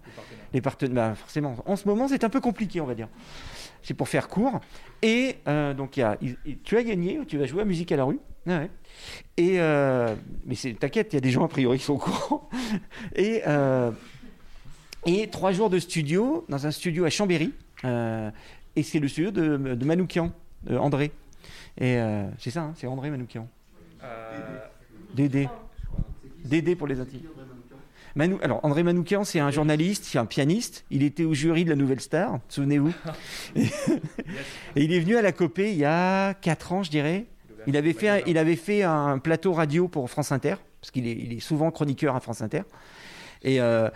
les 0.55 0.63
partenaires. 0.63 1.11
Bah, 1.11 1.15
forcément, 1.15 1.57
en 1.67 1.77
ce 1.77 1.87
moment, 1.87 2.09
c'est 2.09 2.25
un 2.25 2.31
peu 2.31 2.41
compliqué, 2.41 2.81
on 2.81 2.87
va 2.87 2.95
dire. 2.95 3.09
C'est 3.83 3.93
pour 3.95 4.09
faire 4.09 4.29
court. 4.29 4.61
Et 5.03 5.37
euh, 5.47 5.75
donc, 5.75 5.99
y 5.99 6.03
a, 6.03 6.17
tu 6.65 6.77
as 6.79 6.83
gagné, 6.83 7.21
tu 7.29 7.37
vas 7.37 7.45
jouer 7.45 7.61
à 7.61 7.65
Musique 7.67 7.93
à 7.93 7.97
la 7.97 8.05
rue. 8.05 8.19
Ah 8.47 8.59
ouais. 8.59 8.71
Et 9.37 9.61
euh, 9.61 10.15
mais 10.47 10.55
c'est- 10.55 10.75
t'inquiète, 10.79 11.13
il 11.13 11.17
y 11.17 11.19
a 11.19 11.21
des 11.21 11.31
gens 11.31 11.45
a 11.45 11.49
priori 11.49 11.79
qui 11.79 11.85
sont 11.85 11.95
au 11.95 11.99
courant. 11.99 12.49
Et, 13.17 13.43
euh, 13.47 13.91
et 15.07 15.29
trois 15.29 15.53
jours 15.53 15.69
de 15.71 15.79
studio 15.79 16.45
dans 16.49 16.67
un 16.67 16.71
studio 16.71 17.05
à 17.05 17.11
Chambéry. 17.11 17.53
Euh, 17.85 18.31
et 18.77 18.83
c'est 18.83 18.99
le 18.99 19.09
studio 19.09 19.31
de, 19.31 19.57
de 19.75 19.85
Manoukian, 19.85 20.33
de 20.65 20.77
André. 20.77 21.13
Et 21.79 21.99
euh, 21.99 22.27
c'est 22.39 22.51
ça, 22.51 22.63
hein, 22.63 22.73
c'est 22.77 22.87
André 22.87 23.11
Manoukian. 23.11 23.47
Dédé. 25.15 25.49
Dédé 26.45 26.75
pour 26.75 26.87
les 26.87 27.01
intimes. 27.01 27.21
Manou... 28.17 28.39
Alors, 28.43 28.61
André 28.65 28.83
Manoukian, 28.83 29.25
c'est 29.25 29.41
un 29.41 29.51
journaliste, 29.51 30.05
c'est 30.05 30.19
un 30.19 30.27
pianiste. 30.27 30.85
Il 30.91 31.03
était 31.03 31.25
au 31.25 31.35
jury 31.35 31.65
de 31.65 31.71
la 31.71 31.77
Nouvelle 31.77 32.01
Star, 32.01 32.39
souvenez-vous. 32.49 32.95
et 33.57 33.65
il 34.77 34.93
est 34.93 35.01
venu 35.01 35.17
à 35.17 35.23
la 35.23 35.33
Copée 35.33 35.73
il 35.73 35.79
y 35.79 35.85
a 35.85 36.35
4 36.35 36.73
ans, 36.73 36.83
je 36.83 36.91
dirais. 36.91 37.27
Il 37.67 37.77
avait 37.77 37.93
fait 37.93 38.09
un, 38.09 38.19
il 38.27 38.39
avait 38.39 38.57
fait 38.57 38.83
un 38.83 39.19
plateau 39.19 39.53
radio 39.53 39.89
pour 39.89 40.09
France 40.11 40.33
Inter, 40.33 40.57
parce 40.81 40.91
qu'il 40.91 41.07
est, 41.07 41.13
il 41.13 41.33
est 41.33 41.41
souvent 41.41 41.71
chroniqueur 41.71 42.15
à 42.17 42.21
France 42.21 42.43
Inter. 42.43 42.63
Et, 43.43 43.61
euh, 43.61 43.89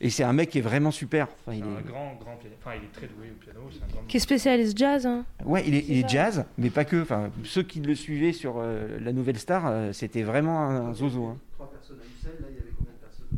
et 0.00 0.10
c'est 0.10 0.24
un 0.24 0.32
mec 0.32 0.50
qui 0.50 0.58
est 0.58 0.62
vraiment 0.62 0.90
super. 0.90 1.28
Enfin, 1.46 1.56
il 1.56 1.62
un 1.62 1.78
est- 1.78 1.86
grand, 1.86 2.14
grand 2.20 2.36
pianiste. 2.36 2.60
Enfin, 2.64 2.76
il 2.76 2.84
est 2.84 2.92
très 2.92 3.06
doué 3.06 3.30
au 3.30 3.34
piano. 3.42 3.60
C'est 3.72 3.82
un 3.82 3.86
grand. 3.86 4.02
Qui 4.06 4.16
est 4.16 4.20
spécialiste 4.20 4.76
jazz. 4.76 5.06
Hein. 5.06 5.24
Ouais, 5.44 5.62
il 5.66 5.74
est, 5.74 5.84
il 5.88 5.98
est 5.98 6.02
ça. 6.02 6.08
jazz, 6.08 6.44
mais 6.58 6.70
pas 6.70 6.84
que. 6.84 7.00
Enfin, 7.02 7.30
ceux 7.44 7.62
qui 7.62 7.80
le 7.80 7.94
suivaient 7.94 8.32
sur 8.32 8.56
euh, 8.58 8.98
la 9.00 9.12
Nouvelle 9.12 9.38
Star, 9.38 9.66
euh, 9.66 9.92
c'était 9.92 10.22
vraiment 10.22 10.60
un, 10.62 10.88
un 10.90 10.94
zozo. 10.94 11.26
hein. 11.26 11.38
Trois 11.54 11.70
personnes 11.70 11.98
à 12.00 12.18
Ussel, 12.20 12.32
là 12.40 12.46
il 12.50 12.56
y 12.56 12.58
avait 12.60 12.70
combien 12.76 12.92
de 12.92 12.98
personnes 12.98 13.28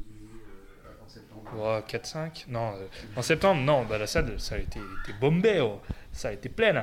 euh, 0.86 1.04
en 1.04 1.08
septembre? 1.08 1.42
Oh, 1.56 2.28
4-5 2.32 2.44
Non, 2.48 2.72
euh, 2.74 2.86
en 3.16 3.22
septembre, 3.22 3.60
non, 3.62 3.84
bah, 3.88 3.98
la 3.98 4.06
salle, 4.06 4.34
ça 4.38 4.54
a 4.56 4.58
été, 4.58 4.78
été 4.78 5.12
bombé, 5.20 5.60
oh. 5.60 5.80
ça 6.12 6.28
a 6.28 6.32
été 6.32 6.48
pleine. 6.48 6.82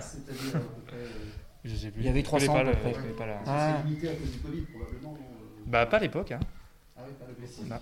À 1.63 1.67
euh, 1.67 1.71
Je 1.71 1.76
sais 1.76 1.91
plus. 1.91 2.02
Il 2.02 2.06
y 2.06 2.10
avait 2.10 2.23
Je 2.23 2.30
connais 2.30 2.45
300 2.45 2.54
pas 2.54 2.60
à 2.60 2.63
peu 2.65 2.71
près. 2.91 2.91
pas 3.17 3.26
la- 3.26 3.39
Ah. 3.47 3.73
C'est 3.82 3.88
limité 3.88 4.10
à 4.10 4.12
cause 4.13 4.32
du 4.32 4.38
Covid 4.39 4.62
probablement. 4.62 5.12
non, 5.12 5.17
euh. 5.19 5.63
Bah, 5.65 5.86
pas 5.86 5.97
à 5.97 5.99
l'époque. 6.02 6.32
Hein. 6.32 6.39
Ah 6.97 7.02
oui, 7.08 7.13
pas 7.19 7.26
le 7.28 7.34
Covid. 7.36 7.69
Non. 7.69 7.76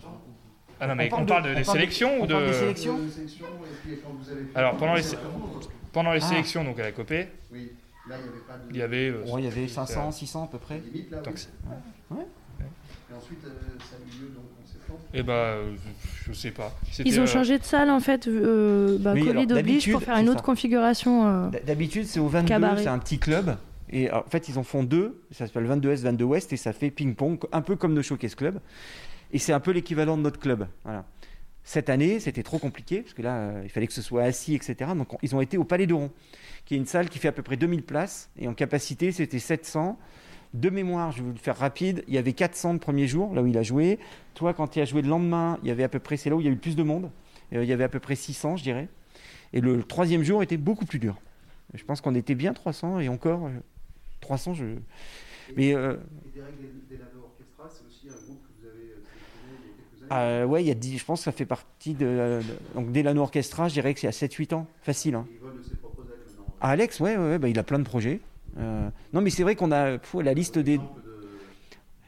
Ah 0.84 0.88
non, 0.88 0.96
mais 0.96 1.04
On 1.04 1.08
on 1.08 1.10
parle 1.18 1.26
parle, 1.28 1.44
de- 1.44 1.48
de, 1.50 1.54
on 1.54 1.58
des 1.60 1.64
parle 1.64 1.78
de- 1.78 1.82
sélections 1.82 2.12
on 2.20 2.24
ou 2.24 2.28
de. 2.28 2.34
parle 2.34 2.46
des 2.48 2.54
sélections 2.54 2.98
Euh, 2.98 3.10
sélection, 3.10 3.46
et 3.46 3.88
puis 3.88 3.98
quand 4.04 4.10
vous 4.20 4.30
avez 4.32 4.42
fait- 4.46 4.58
Alors, 4.58 4.78
pendant 4.78 4.96
les- 4.96 5.02
vraiment, 5.02 5.20
euh, 5.56 5.66
Pendant 5.94 6.14
les 6.14 6.24
Ah. 6.24 6.28
sélections, 6.28 6.64
donc 6.64 6.80
à 6.80 6.84
la 6.84 6.92
Copée, 6.94 7.28
Oui, 7.52 7.72
là 8.10 8.16
il 8.18 8.24
n'y 8.24 8.30
avait 8.30 8.40
pas 8.48 8.54
de. 8.58 8.70
il 8.72 8.78
y 8.78 8.82
avait. 8.82 9.10
euh, 9.10 9.24
Ouais, 9.26 9.42
il 9.42 9.44
y 9.44 9.48
avait 9.48 9.62
c'était- 9.68 9.74
500, 9.74 10.12
600 10.12 10.46
à 10.46 10.48
peu 10.48 10.58
près. 10.58 10.80
Limite 10.80 11.12
là. 11.12 11.22
Oui. 12.12 12.18
Et 13.12 13.14
ensuite, 13.14 13.40
euh, 13.46 13.50
ça 13.80 13.98
a 13.98 14.00
eu 14.00 14.22
lieu 14.22 14.28
donc 14.34 14.46
en 14.64 14.66
septembre. 14.72 15.00
Eh 15.14 15.22
bah, 15.22 15.34
euh, 15.34 15.76
je 16.26 16.32
je 16.32 16.34
sais 16.38 16.52
pas. 16.52 16.74
Ils 17.04 17.20
ont 17.20 17.24
euh, 17.24 17.28
changé 17.28 17.60
de 17.60 17.64
salle 17.66 17.90
en 17.90 18.00
fait. 18.00 18.26
euh, 18.28 18.98
bah, 19.02 19.12
Oui, 19.14 19.26
Covid 19.26 19.52
oblige 19.54 19.92
pour 19.92 20.02
faire 20.02 20.18
une 20.18 20.30
autre 20.30 20.40
ça. 20.40 20.46
configuration. 20.46 21.28
euh. 21.28 21.50
D'habitude, 21.68 22.06
c'est 22.08 22.22
au 22.22 22.28
22, 22.30 22.48
Cabaret. 22.48 22.82
c'est 22.84 22.88
un 22.90 23.00
petit 23.00 23.20
club. 23.20 23.58
Et 23.92 24.10
en 24.12 24.24
fait, 24.24 24.48
ils 24.50 24.58
en 24.58 24.64
font 24.64 24.84
deux. 24.84 25.22
Ça 25.32 25.48
s'appelle 25.48 25.66
22 25.66 25.92
Est, 25.92 26.04
22 26.04 26.24
Ouest. 26.26 26.54
Et 26.54 26.58
ça 26.58 26.74
fait 26.74 26.92
ping-pong, 26.92 27.40
un 27.52 27.62
peu 27.62 27.76
comme 27.76 27.94
nos 27.94 28.02
Showcase 28.02 28.36
Club. 28.36 28.60
Et 29.32 29.40
c'est 29.40 29.54
un 29.54 29.60
peu 29.60 29.72
l'équivalent 29.72 30.18
de 30.18 30.22
notre 30.22 30.40
club. 30.40 30.68
Cette 31.64 31.90
année, 31.90 32.20
c'était 32.20 32.42
trop 32.44 32.58
compliqué, 32.58 33.02
parce 33.02 33.14
que 33.14 33.22
là, 33.22 33.36
euh, 33.36 33.62
il 33.64 33.70
fallait 33.70 33.86
que 33.86 33.94
ce 33.94 34.02
soit 34.02 34.24
assis, 34.24 34.56
etc. 34.56 34.92
Donc, 34.96 35.14
on- 35.14 35.18
ils 35.22 35.36
ont 35.36 35.42
été 35.42 35.58
au 35.60 35.64
Palais 35.64 35.86
d'Oron, 35.86 36.10
qui 36.66 36.74
est 36.74 36.78
une 36.78 36.88
salle 36.88 37.08
qui 37.08 37.20
fait 37.20 37.28
à 37.28 37.32
peu 37.32 37.44
près 37.44 37.56
2000 37.56 37.84
places. 37.84 38.32
Et 38.40 38.48
en 38.48 38.54
capacité, 38.56 39.12
c'était 39.12 39.38
700. 39.40 40.00
De 40.56 40.70
mémoire, 40.70 41.12
je 41.12 41.18
vais 41.18 41.28
vous 41.28 41.34
le 41.34 41.38
faire 41.40 41.56
rapide, 41.58 42.04
il 42.08 42.14
y 42.16 42.18
avait 42.18 42.34
400 42.34 42.74
le 42.74 42.80
premier 42.80 43.08
jour, 43.08 43.34
là 43.36 43.42
où 43.44 43.48
il 43.48 43.58
a 43.58 43.64
joué. 43.64 44.00
Toi, 44.34 44.54
quand 44.54 44.68
tu 44.70 44.82
as 44.82 44.86
joué 44.86 45.02
le 45.04 45.08
lendemain, 45.08 45.60
il 45.62 45.70
y 45.70 45.72
avait 45.72 45.84
à 45.84 45.90
peu 45.90 46.00
près, 46.00 46.18
c'est 46.18 46.30
là 46.30 46.36
où 46.36 46.42
il 46.42 46.46
y 46.46 46.48
a 46.48 46.52
eu 46.52 46.56
le 46.56 46.60
plus 46.60 46.76
de 46.76 46.84
monde. 46.84 47.10
Euh, 47.54 47.64
il 47.64 47.70
y 47.70 47.74
avait 47.74 47.84
à 47.86 47.90
peu 47.90 48.00
près 48.00 48.16
600, 48.16 48.58
je 48.58 48.64
dirais. 48.64 48.90
Et 49.54 49.62
le 49.62 49.84
troisième 49.84 50.24
jour 50.24 50.42
était 50.44 50.58
beaucoup 50.58 50.86
plus 50.86 51.00
dur. 51.00 51.16
Je 51.74 51.84
pense 51.86 52.02
qu'on 52.02 52.16
était 52.16 52.36
bien 52.36 52.54
300 52.54 53.00
et 53.00 53.08
encore 53.08 53.50
300, 54.32 54.54
je. 54.54 54.66
Mais. 55.58 55.76
Euh... 55.76 55.98
c'est 56.34 57.86
aussi 57.86 58.08
un 58.08 58.26
groupe 58.26 58.42
que 58.44 58.62
vous 58.62 58.68
avez 58.68 58.88
sélectionné 58.88 59.58
il 59.62 59.68
y 59.68 59.74
a 59.74 60.06
quelques 60.06 60.12
années 60.12 60.46
Ouais, 60.46 60.64
il 60.64 60.68
y 60.68 60.72
a 60.72 60.76
10, 60.76 60.98
je 60.98 61.06
pense 61.06 61.20
que 61.20 61.24
ça 61.26 61.32
fait 61.34 61.46
partie 61.46 61.94
de. 61.94 62.40
Donc, 62.76 62.94
Delano 62.94 63.22
Orchestra, 63.22 63.68
je 63.68 63.74
dirais 63.74 63.94
que 63.94 64.00
c'est 64.00 64.08
à 64.08 64.12
7-8 64.12 64.54
ans, 64.54 64.68
facile. 64.82 65.16
Hein. 65.16 65.28
Il 65.34 65.40
vole 65.40 65.58
de 65.58 65.64
ses 65.64 65.76
propres 65.76 66.04
ailes 66.04 66.20
maintenant. 66.26 66.46
Ah, 66.62 66.70
Alex, 66.70 67.00
ouais, 67.02 67.18
ouais, 67.18 67.40
bah, 67.40 67.50
il 67.50 67.60
a 67.60 67.64
plein 67.64 67.80
de 67.80 67.84
projets. 67.84 68.22
Euh... 68.58 68.90
Non, 69.12 69.20
mais 69.20 69.30
c'est 69.30 69.44
vrai 69.44 69.56
qu'on 69.56 69.72
a 69.72 69.98
pff, 69.98 70.16
la 70.24 70.34
liste 70.34 70.58
des. 70.58 70.80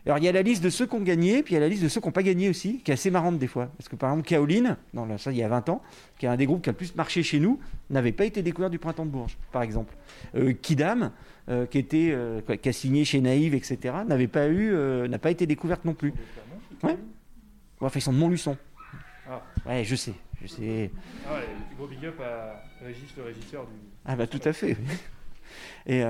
Alors 0.06 0.18
il 0.18 0.26
y 0.26 0.28
a 0.28 0.34
la 0.34 0.42
liste 0.42 0.62
de 0.62 0.70
ceux 0.70 0.86
qui 0.86 0.96
ont 0.96 1.02
gagné, 1.02 1.44
puis 1.44 1.54
il 1.54 1.56
y 1.56 1.58
a 1.58 1.62
la 1.62 1.70
liste 1.70 1.82
de 1.82 1.88
ceux 1.88 2.02
qui 2.02 2.08
n'ont 2.08 2.12
pas 2.12 2.24
gagné 2.24 2.50
aussi, 2.50 2.80
qui 2.80 2.92
est 2.92 2.94
assez 2.94 3.10
marrante 3.10 3.38
des 3.38 3.48
fois. 3.48 3.70
Parce 3.78 3.88
que 3.88 3.96
par 3.96 4.12
exemple, 4.12 4.28
Kaolin, 4.28 4.78
non, 4.94 5.18
ça 5.18 5.32
il 5.32 5.38
y 5.38 5.44
a 5.44 5.48
20 5.48 5.70
ans, 5.70 5.82
qui 6.20 6.26
est 6.26 6.30
un 6.30 6.36
des 6.36 6.46
groupes 6.46 6.62
qui 6.62 6.70
a 6.70 6.74
le 6.74 6.78
plus 6.78 6.94
marché 6.96 7.24
chez 7.24 7.40
nous, 7.40 7.58
n'avait 7.90 8.12
pas 8.12 8.26
été 8.26 8.42
découvert 8.42 8.70
du 8.70 8.80
printemps 8.80 9.06
de 9.06 9.12
Bourges, 9.12 9.38
par 9.54 9.62
exemple. 9.62 9.96
Euh, 10.36 10.52
Kidam, 10.52 11.12
euh, 11.50 11.66
qui, 11.66 11.78
était, 11.78 12.10
euh, 12.12 12.42
qui 12.42 12.70
a 12.70 12.74
signé 12.74 13.06
chez 13.06 13.20
Naïve, 13.22 13.54
etc., 13.54 13.96
n'avait 14.08 14.28
pas 14.28 14.48
eu, 14.48 14.74
n'a 15.08 15.20
pas 15.20 15.32
été 15.32 15.46
découverte 15.46 15.86
non 15.86 15.94
plus. 15.94 16.14
Ouais. 16.84 16.98
Enfin, 17.80 18.00
ils 18.00 18.02
sont 18.02 18.14
de 18.14 18.18
Montluçon. 18.18 18.58
Ah. 19.30 19.42
Ouais, 19.66 19.84
je 19.84 19.96
sais. 19.96 20.14
Je 20.42 20.48
sais. 20.48 20.92
Ah 21.28 21.36
ouais, 21.36 21.48
gros 21.78 21.88
big 21.88 22.06
up 22.06 22.20
à 22.22 22.64
Régis, 22.84 23.14
le 23.18 23.24
régisseur 23.24 23.66
du. 23.66 23.74
Ah 24.06 24.16
bah 24.16 24.28
tout 24.28 24.42
à 24.44 24.52
fait. 24.52 24.76
Et, 25.86 26.04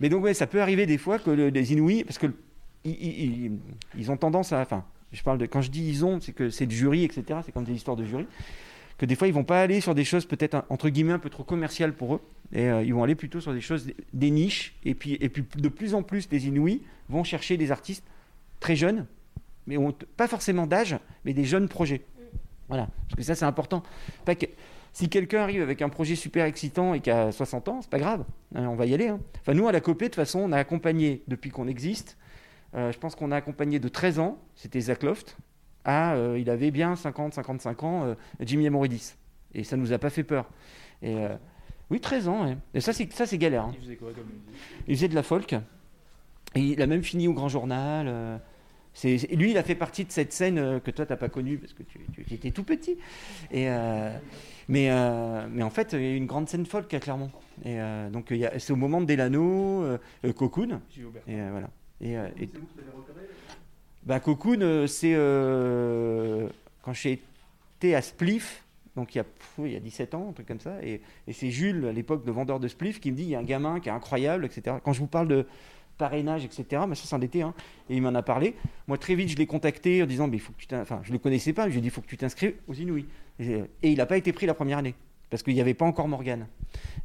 mais 0.00 0.08
donc 0.08 0.24
ouais, 0.24 0.34
ça 0.34 0.46
peut 0.46 0.60
arriver 0.60 0.86
des 0.86 0.98
fois 0.98 1.18
que 1.18 1.30
le, 1.30 1.48
les 1.48 1.72
Inouïs, 1.72 2.04
parce 2.04 2.18
que 2.18 2.26
ils, 2.84 4.10
ont 4.10 4.16
tendance 4.16 4.52
à. 4.52 4.60
Enfin, 4.60 4.84
je 5.12 5.22
parle 5.22 5.38
de. 5.38 5.46
Quand 5.46 5.62
je 5.62 5.70
dis 5.70 5.88
ils 5.88 6.04
ont, 6.04 6.20
c'est 6.20 6.32
que 6.32 6.50
c'est 6.50 6.66
de 6.66 6.72
jury, 6.72 7.04
etc. 7.04 7.40
C'est 7.44 7.52
comme 7.52 7.64
des 7.64 7.74
histoires 7.74 7.96
de 7.96 8.04
jury. 8.04 8.26
Que 8.98 9.06
des 9.06 9.14
fois, 9.14 9.28
ils 9.28 9.34
vont 9.34 9.44
pas 9.44 9.60
aller 9.60 9.80
sur 9.80 9.94
des 9.94 10.04
choses 10.04 10.26
peut-être 10.26 10.64
entre 10.70 10.88
guillemets 10.88 11.12
un 11.12 11.18
peu 11.18 11.30
trop 11.30 11.44
commerciales 11.44 11.92
pour 11.92 12.14
eux. 12.14 12.20
Et 12.52 12.68
euh, 12.68 12.82
ils 12.82 12.94
vont 12.94 13.02
aller 13.02 13.14
plutôt 13.14 13.40
sur 13.40 13.52
des 13.52 13.60
choses, 13.60 13.90
des 14.12 14.30
niches. 14.30 14.74
Et 14.84 14.94
puis, 14.94 15.14
et 15.20 15.28
puis 15.28 15.44
de 15.56 15.68
plus 15.68 15.94
en 15.94 16.02
plus, 16.02 16.28
les 16.30 16.46
Inouïs 16.46 16.80
vont 17.08 17.24
chercher 17.24 17.56
des 17.56 17.70
artistes 17.70 18.04
très 18.60 18.76
jeunes, 18.76 19.06
mais 19.66 19.76
pas 20.16 20.28
forcément 20.28 20.66
d'âge, 20.66 20.96
mais 21.24 21.34
des 21.34 21.44
jeunes 21.44 21.68
projets. 21.68 22.02
Voilà. 22.68 22.88
Parce 23.08 23.16
que 23.16 23.22
ça, 23.22 23.34
c'est 23.34 23.44
important. 23.44 23.82
Que, 24.24 24.46
si 24.92 25.08
quelqu'un 25.10 25.42
arrive 25.42 25.60
avec 25.60 25.82
un 25.82 25.90
projet 25.90 26.14
super 26.14 26.46
excitant 26.46 26.94
et 26.94 27.00
qui 27.00 27.10
a 27.10 27.32
60 27.32 27.68
ans, 27.68 27.82
c'est 27.82 27.90
pas 27.90 27.98
grave. 27.98 28.24
Hein, 28.54 28.66
on 28.68 28.76
va 28.76 28.86
y 28.86 28.94
aller. 28.94 29.08
Hein. 29.08 29.20
Enfin, 29.42 29.52
nous, 29.52 29.68
à 29.68 29.72
la 29.72 29.80
COPE, 29.80 30.00
de 30.00 30.04
toute 30.06 30.14
façon, 30.14 30.40
on 30.40 30.52
a 30.52 30.56
accompagné 30.56 31.22
depuis 31.28 31.50
qu'on 31.50 31.68
existe 31.68 32.16
euh, 32.74 32.92
je 32.92 32.98
pense 32.98 33.14
qu'on 33.14 33.30
a 33.30 33.36
accompagné 33.36 33.78
de 33.78 33.88
13 33.88 34.18
ans, 34.18 34.38
c'était 34.54 34.80
Zach 34.80 35.02
Loft, 35.02 35.36
à, 35.86 36.14
euh, 36.14 36.38
il 36.38 36.50
avait 36.50 36.70
bien 36.70 36.96
50, 36.96 37.34
55 37.34 37.82
ans, 37.84 38.04
euh, 38.04 38.14
Jimmy 38.40 38.66
Amoridis. 38.66 39.14
Et 39.54 39.64
ça 39.64 39.76
ne 39.76 39.82
nous 39.82 39.92
a 39.92 39.98
pas 39.98 40.10
fait 40.10 40.24
peur. 40.24 40.50
Et, 41.02 41.14
oui, 41.88 42.00
13 42.00 42.28
ans. 42.28 42.56
Et 42.74 42.80
ça, 42.80 42.92
c'est, 42.92 43.10
ça, 43.12 43.24
c'est 43.24 43.38
galère. 43.38 43.64
Hein. 43.64 43.72
Il 43.74 43.80
faisait 43.80 43.96
quoi 43.96 44.12
comme 44.12 44.28
Il 44.88 44.96
faisait 44.96 45.08
de 45.08 45.14
la 45.14 45.22
folk. 45.22 45.54
Et 46.54 46.60
il 46.60 46.82
a 46.82 46.86
même 46.86 47.02
fini 47.02 47.28
au 47.28 47.32
Grand 47.32 47.48
Journal. 47.48 48.40
C'est, 48.92 49.16
lui, 49.32 49.52
il 49.52 49.58
a 49.58 49.62
fait 49.62 49.74
partie 49.74 50.04
de 50.04 50.10
cette 50.10 50.32
scène 50.32 50.80
que 50.80 50.90
toi, 50.90 51.06
tu 51.06 51.12
n'as 51.12 51.16
pas 51.16 51.28
connue 51.28 51.58
parce 51.58 51.72
que 51.74 51.82
tu, 51.84 52.00
étais 52.34 52.50
tout 52.50 52.64
petit. 52.64 52.98
Et, 53.52 53.66
mais, 54.68 54.90
mais 55.48 55.62
en 55.62 55.70
fait, 55.70 55.92
il 55.92 56.02
y 56.02 56.06
a 56.06 56.16
une 56.16 56.26
grande 56.26 56.48
scène 56.48 56.66
folk 56.66 56.92
à 56.92 56.98
Clermont. 57.00 57.30
Et 57.64 57.78
donc, 58.10 58.34
c'est 58.58 58.72
au 58.72 58.76
moment 58.76 59.00
de 59.00 59.06
Delano, 59.06 59.86
Cocoon. 60.34 60.80
Et 61.28 61.40
voilà. 61.50 61.70
Et, 62.00 62.16
euh, 62.16 62.28
et... 62.38 62.48
Bah, 64.06 64.20
Cocoon, 64.20 64.60
euh, 64.62 64.86
c'est 64.86 65.14
euh, 65.14 66.48
quand 66.82 66.92
été 67.04 67.96
à 67.96 68.00
Spliff, 68.00 68.64
donc 68.94 69.14
il 69.14 69.18
y, 69.18 69.20
a, 69.20 69.24
il 69.58 69.72
y 69.72 69.76
a 69.76 69.80
17 69.80 70.14
ans, 70.14 70.28
un 70.30 70.32
truc 70.32 70.46
comme 70.46 70.60
ça, 70.60 70.80
et, 70.80 71.02
c'est 71.32 71.50
Jules, 71.50 71.84
à 71.86 71.92
l'époque 71.92 72.24
de 72.24 72.30
vendeur 72.30 72.60
de 72.60 72.68
Spliff, 72.68 73.00
qui 73.00 73.10
me 73.10 73.16
dit 73.16 73.24
il 73.24 73.30
y 73.30 73.34
a 73.34 73.40
un 73.40 73.42
gamin 73.42 73.80
qui 73.80 73.88
est 73.88 73.92
incroyable, 73.92 74.44
etc. 74.44 74.76
Quand 74.84 74.92
je 74.92 75.00
vous 75.00 75.08
parle 75.08 75.26
de 75.26 75.44
parrainage, 75.98 76.44
etc., 76.44 76.84
mais 76.88 76.94
ça 76.94 77.02
c'est 77.06 77.16
un 77.16 77.20
et 77.20 77.96
il 77.96 78.00
m'en 78.00 78.14
a 78.14 78.22
parlé. 78.22 78.54
Moi, 78.86 78.96
très 78.96 79.16
vite, 79.16 79.28
je 79.28 79.36
l'ai 79.36 79.46
contacté 79.46 80.02
en 80.04 80.06
disant 80.06 80.28
mais 80.28 80.38
faut 80.38 80.52
que 80.52 80.64
tu 80.64 80.74
enfin, 80.76 81.00
je 81.02 81.08
ne 81.08 81.14
le 81.14 81.18
connaissais 81.18 81.52
pas, 81.52 81.64
je 81.64 81.72
lui 81.72 81.78
ai 81.78 81.80
dit 81.80 81.88
il 81.88 81.90
faut 81.90 82.00
que 82.00 82.06
tu 82.06 82.16
t'inscrives 82.16 82.54
aux 82.68 82.74
Inouïs. 82.74 83.06
Et 83.40 83.66
il 83.82 83.96
n'a 83.96 84.06
pas 84.06 84.16
été 84.16 84.32
pris 84.32 84.46
la 84.46 84.54
première 84.54 84.78
année 84.78 84.94
parce 85.30 85.42
qu'il 85.42 85.54
n'y 85.54 85.60
avait 85.60 85.74
pas 85.74 85.84
encore 85.84 86.08
Morgane. 86.08 86.46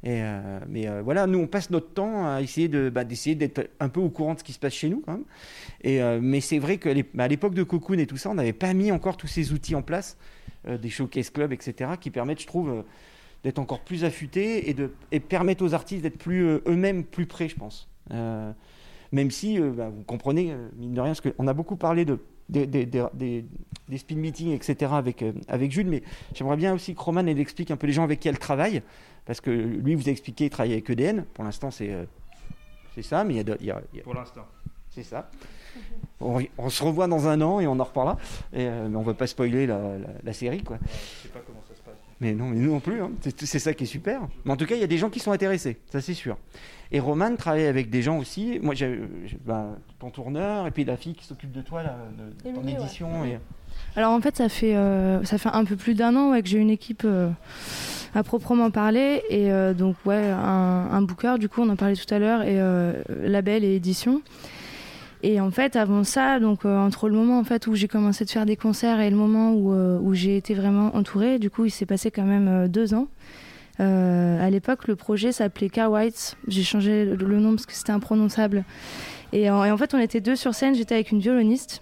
Euh, 0.05 0.59
mais 0.67 0.88
euh, 0.88 1.01
voilà, 1.01 1.28
nous 1.28 1.39
on 1.39 1.47
passe 1.47 1.69
notre 1.69 1.93
temps 1.93 2.28
à 2.28 2.41
essayer 2.41 2.67
bah, 2.67 3.03
d'être 3.03 3.69
un 3.80 3.89
peu 3.89 3.99
au 3.99 4.09
courant 4.09 4.34
de 4.34 4.39
ce 4.39 4.43
qui 4.43 4.53
se 4.53 4.59
passe 4.59 4.74
chez 4.74 4.89
nous 4.89 5.03
euh, 5.86 6.19
mais 6.22 6.41
c'est 6.41 6.59
vrai 6.59 6.78
qu'à 6.78 6.93
bah, 7.13 7.28
l'époque 7.28 7.53
de 7.53 7.63
Cocoon 7.63 7.97
et 7.99 8.07
tout 8.07 8.17
ça, 8.17 8.30
on 8.30 8.36
n'avait 8.36 8.53
pas 8.53 8.74
mis 8.74 8.91
encore 8.91 9.17
tous 9.17 9.28
ces 9.28 9.53
outils 9.53 9.76
en 9.76 9.82
place, 9.82 10.17
des 10.67 10.89
showcase 10.89 11.30
clubs, 11.32 11.53
etc., 11.53 11.91
qui 11.99 12.11
permettent, 12.11 12.41
je 12.41 12.47
trouve, 12.47 12.84
d'être 13.43 13.59
encore 13.59 13.82
plus 13.82 14.03
affûtés 14.03 14.69
et 14.69 14.74
de 14.74 14.91
et 15.11 15.19
permettre 15.19 15.63
aux 15.63 15.74
artistes 15.74 16.03
d'être 16.03 16.19
plus 16.19 16.43
eux-mêmes 16.67 17.03
plus 17.03 17.26
près, 17.26 17.49
je 17.49 17.55
pense. 17.55 17.89
même 19.11 19.32
si, 19.32 19.59
bah, 19.59 19.89
vous 19.89 20.03
comprenez, 20.03 20.55
mine 20.78 20.93
de 20.93 21.01
rien, 21.01 21.13
parce 21.13 21.22
qu'on 21.22 21.47
a 21.47 21.53
beaucoup 21.53 21.78
parlé 21.78 22.05
de 22.05 22.19
des, 22.52 22.68
des, 22.68 22.86
des, 22.86 23.45
des, 23.88 23.97
speed 23.97 24.18
meetings, 24.18 24.52
etc. 24.52 24.91
avec, 24.93 25.22
euh, 25.22 25.34
avec 25.47 25.72
Jules, 25.72 25.88
mais 25.88 26.04
j'aimerais 26.34 26.58
bien 26.58 26.74
aussi 26.74 26.93
que 26.93 27.02
Roman 27.02 27.26
explique 27.26 27.72
un 27.72 27.78
peu 27.78 27.88
les 27.88 27.93
gens 27.93 28.04
avec 28.04 28.20
qui 28.20 28.28
elle 28.28 28.39
travaille, 28.39 28.82
parce 29.26 29.41
que 29.41 29.49
lui 29.49 29.95
vous 29.95 30.08
a 30.08 30.12
expliqué 30.12 30.45
qu'il 30.45 30.52
travaille 30.52 30.74
avec 30.74 30.89
EDN, 30.89 31.24
pour 31.34 31.43
l'instant 31.43 31.72
c'est 31.72 31.91
euh, 31.91 32.06
c'est 32.93 33.04
ça, 33.04 33.24
mais 33.24 33.36
il 33.36 33.47
y 33.47 33.52
a... 33.52 33.56
Y 33.56 33.72
a, 33.72 33.82
y 33.93 33.99
a... 33.99 34.04
Pour 34.04 34.14
l'instant. 34.14 34.45
C'est 34.89 35.04
ça. 35.04 35.30
On, 36.20 36.41
on, 36.58 36.70
se 36.70 36.84
revoit 36.84 37.08
dans 37.08 37.28
un 37.28 37.39
an 37.39 37.62
et 37.62 37.68
on 37.68 37.80
en 37.80 37.84
reparlera, 37.84 38.18
et, 38.52 38.68
euh, 38.68 38.89
mais 38.89 38.97
on 38.97 39.02
ne 39.02 39.06
va 39.06 39.14
pas 39.14 39.28
spoiler 39.28 39.66
la, 39.66 39.97
la, 39.97 40.08
la 40.22 40.34
série. 40.34 40.64
Quoi. 40.64 40.78
je 40.84 41.28
sais 41.28 41.30
pas 41.30 41.39
comment 41.47 41.62
ça 41.68 41.74
se 41.74 41.80
passe. 41.80 41.80
Mais 42.22 42.34
non, 42.34 42.49
mais 42.49 42.57
nous 42.57 42.72
non 42.72 42.80
plus, 42.80 43.01
hein. 43.01 43.09
c'est 43.36 43.59
ça 43.59 43.74
qui 43.74 43.86
est 43.86 43.88
super. 43.88 44.22
Mais 44.45 44.51
en 44.51 44.55
tout 44.55 44.67
cas, 44.67 44.76
il 44.76 44.82
y 44.82 44.84
a 44.84 44.88
des 44.88 44.99
gens 44.99 45.09
qui 45.09 45.19
sont 45.19 45.32
intéressés, 45.32 45.80
ça 45.91 46.01
c'est 46.01 46.13
sûr. 46.13 46.38
Et 46.91 46.99
Roman 46.99 47.36
travaille 47.36 47.65
avec 47.65 47.89
des 47.89 48.03
gens 48.03 48.19
aussi. 48.19 48.59
Moi, 48.61 48.76
j'ai 48.76 49.01
ben, 49.43 49.78
ton 49.97 50.11
tourneur 50.11 50.67
et 50.67 50.72
puis 50.72 50.86
la 50.86 50.97
fille 50.97 51.15
qui 51.15 51.26
s'occupe 51.26 51.51
de 51.51 51.61
toi, 51.61 51.82
là, 51.82 51.97
de, 52.45 52.51
ton 52.51 52.67
édition. 52.67 53.26
Et... 53.26 53.39
Alors 53.95 54.11
en 54.11 54.22
fait, 54.22 54.38
ça 54.38 54.49
fait, 54.49 54.76
euh, 54.76 55.24
ça 55.24 55.39
fait 55.39 55.49
un 55.51 55.65
peu 55.65 55.76
plus 55.76 55.95
d'un 55.95 56.15
an 56.15 56.32
ouais, 56.32 56.43
que 56.43 56.47
j'ai 56.47 56.59
une 56.59 56.69
équipe 56.69 57.03
euh, 57.05 57.32
à 58.13 58.22
proprement 58.22 58.69
parler. 58.69 59.24
Et 59.30 59.51
euh, 59.51 59.74
donc, 59.74 59.95
ouais, 60.05 60.30
un, 60.30 60.89
un, 60.91 61.01
booker, 61.01 61.38
du 61.39 61.49
coup, 61.49 61.61
on 61.61 61.69
en 61.69 61.76
parlait 61.76 61.95
tout 61.95 62.13
à 62.13 62.19
l'heure, 62.19 62.43
et 62.43 62.59
label 63.09 63.63
et 63.63 63.76
édition. 63.76 64.22
Et 65.24 65.39
en 65.39 65.51
fait, 65.51 65.76
avant 65.76 66.03
ça, 66.03 66.39
donc 66.39 66.65
entre 66.65 67.07
le 67.07 67.15
moment 67.15 67.38
en 67.38 67.43
fait 67.43 67.67
où 67.67 67.76
j'ai 67.76 67.88
commencé 67.88 68.26
de 68.26 68.30
faire 68.30 68.45
des 68.45 68.55
concerts 68.55 68.99
et 68.99 69.09
le 69.09 69.15
moment 69.15 69.53
où, 69.53 69.72
où 69.72 70.13
j'ai 70.13 70.38
été 70.38 70.53
vraiment 70.53 70.95
entourée, 70.95 71.38
du 71.38 71.49
coup, 71.49 71.65
il 71.65 71.72
s'est 71.72 71.86
passé 71.86 72.09
quand 72.09 72.24
même 72.24 72.67
deux 72.67 72.93
ans. 72.93 73.07
Euh, 73.82 74.45
à 74.45 74.49
l'époque, 74.49 74.88
le 74.88 74.95
projet 74.95 75.32
s'appelait 75.32 75.69
Car 75.69 75.91
White. 75.91 76.38
J'ai 76.47 76.63
changé 76.63 77.05
le 77.05 77.39
nom 77.39 77.51
parce 77.51 77.65
que 77.65 77.74
c'était 77.74 77.91
imprononçable. 77.91 78.63
Et 79.34 79.49
en, 79.49 79.78
fait, 79.78 79.93
on 79.93 79.99
était 79.99 80.22
deux 80.22 80.36
sur 80.36 80.53
scène. 80.53 80.76
J'étais 80.76 80.95
avec 80.95 81.11
une 81.11 81.19
violoniste 81.19 81.82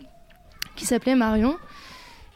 qui 0.76 0.86
s'appelait 0.86 1.16
Marion. 1.16 1.58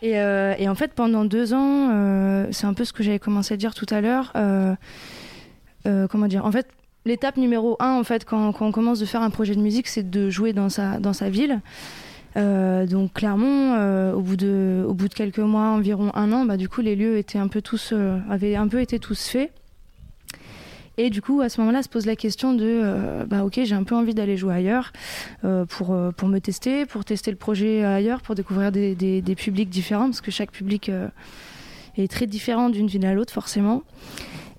Et, 0.02 0.20
euh, 0.20 0.56
en 0.68 0.76
fait, 0.76 0.94
pendant 0.94 1.24
deux 1.24 1.54
ans, 1.54 1.90
euh, 1.92 2.48
c'est 2.52 2.66
un 2.66 2.74
peu 2.74 2.84
ce 2.84 2.92
que 2.92 3.04
j'avais 3.04 3.20
commencé 3.20 3.54
à 3.54 3.58
dire 3.58 3.74
tout 3.74 3.86
à 3.90 4.02
l'heure. 4.02 4.34
comment 5.84 6.28
dire 6.28 6.46
En 6.46 6.52
fait, 6.52 6.68
l'étape 7.06 7.38
numéro 7.38 7.76
un, 7.80 7.94
en 7.94 8.04
fait, 8.04 8.26
quand, 8.26 8.54
on 8.60 8.72
commence 8.72 9.00
de 9.00 9.06
faire 9.06 9.22
un 9.22 9.30
projet 9.30 9.56
de 9.56 9.62
musique, 9.62 9.88
c'est 9.88 10.10
de 10.10 10.30
jouer 10.30 10.54
dans 10.54 10.70
sa, 10.70 11.30
ville. 11.30 11.60
donc 12.36 13.14
Clermont, 13.14 14.14
au, 14.14 14.22
bout 14.22 14.36
de, 14.36 14.86
au 14.88 14.94
bout 14.94 15.08
de 15.08 15.14
quelques 15.14 15.40
mois, 15.40 15.70
environ 15.70 16.12
un 16.16 16.32
an, 16.32 16.46
bah, 16.46 16.58
du 16.58 16.70
coup 16.70 16.82
les 16.82 16.96
lieux 16.96 17.18
étaient 17.18 17.40
un 17.40 17.48
peu 17.48 17.62
tous, 17.62 17.94
avaient 18.30 18.56
un 18.56 18.68
peu 18.68 18.82
été 18.82 19.00
tous 19.00 19.28
faits. 19.28 19.52
Et 20.98 21.10
du 21.10 21.22
coup, 21.22 21.42
à 21.42 21.50
ce 21.50 21.60
moment-là, 21.62 21.82
se 21.82 21.90
pose 21.90 22.06
la 22.06 22.16
question 22.16 22.54
de, 22.54 22.64
euh, 22.64 23.26
bah 23.26 23.44
ok, 23.44 23.62
j'ai 23.64 23.74
un 23.74 23.84
peu 23.84 23.96
envie 23.96 24.14
d'aller 24.14 24.38
jouer 24.38 24.54
ailleurs 24.54 24.94
euh, 25.44 25.66
pour, 25.66 25.92
euh, 25.92 26.12
me 26.24 26.40
tester, 26.40 26.86
pour 26.86 27.04
tester 27.04 27.32
le 27.32 27.38
projet 27.38 27.84
ailleurs, 27.84 28.22
pour 28.22 28.36
découvrir 28.36 28.72
des, 28.72 28.94
des 28.96 29.36
publics 29.36 29.70
différents, 29.70 30.06
parce 30.06 30.22
que 30.22 30.30
chaque 30.30 30.52
public 30.52 30.92
est 31.98 32.12
très 32.12 32.28
différent 32.28 32.70
d'une 32.70 32.88
ville 32.88 33.06
à 33.06 33.14
l'autre, 33.14 33.34
forcément. 33.34 33.82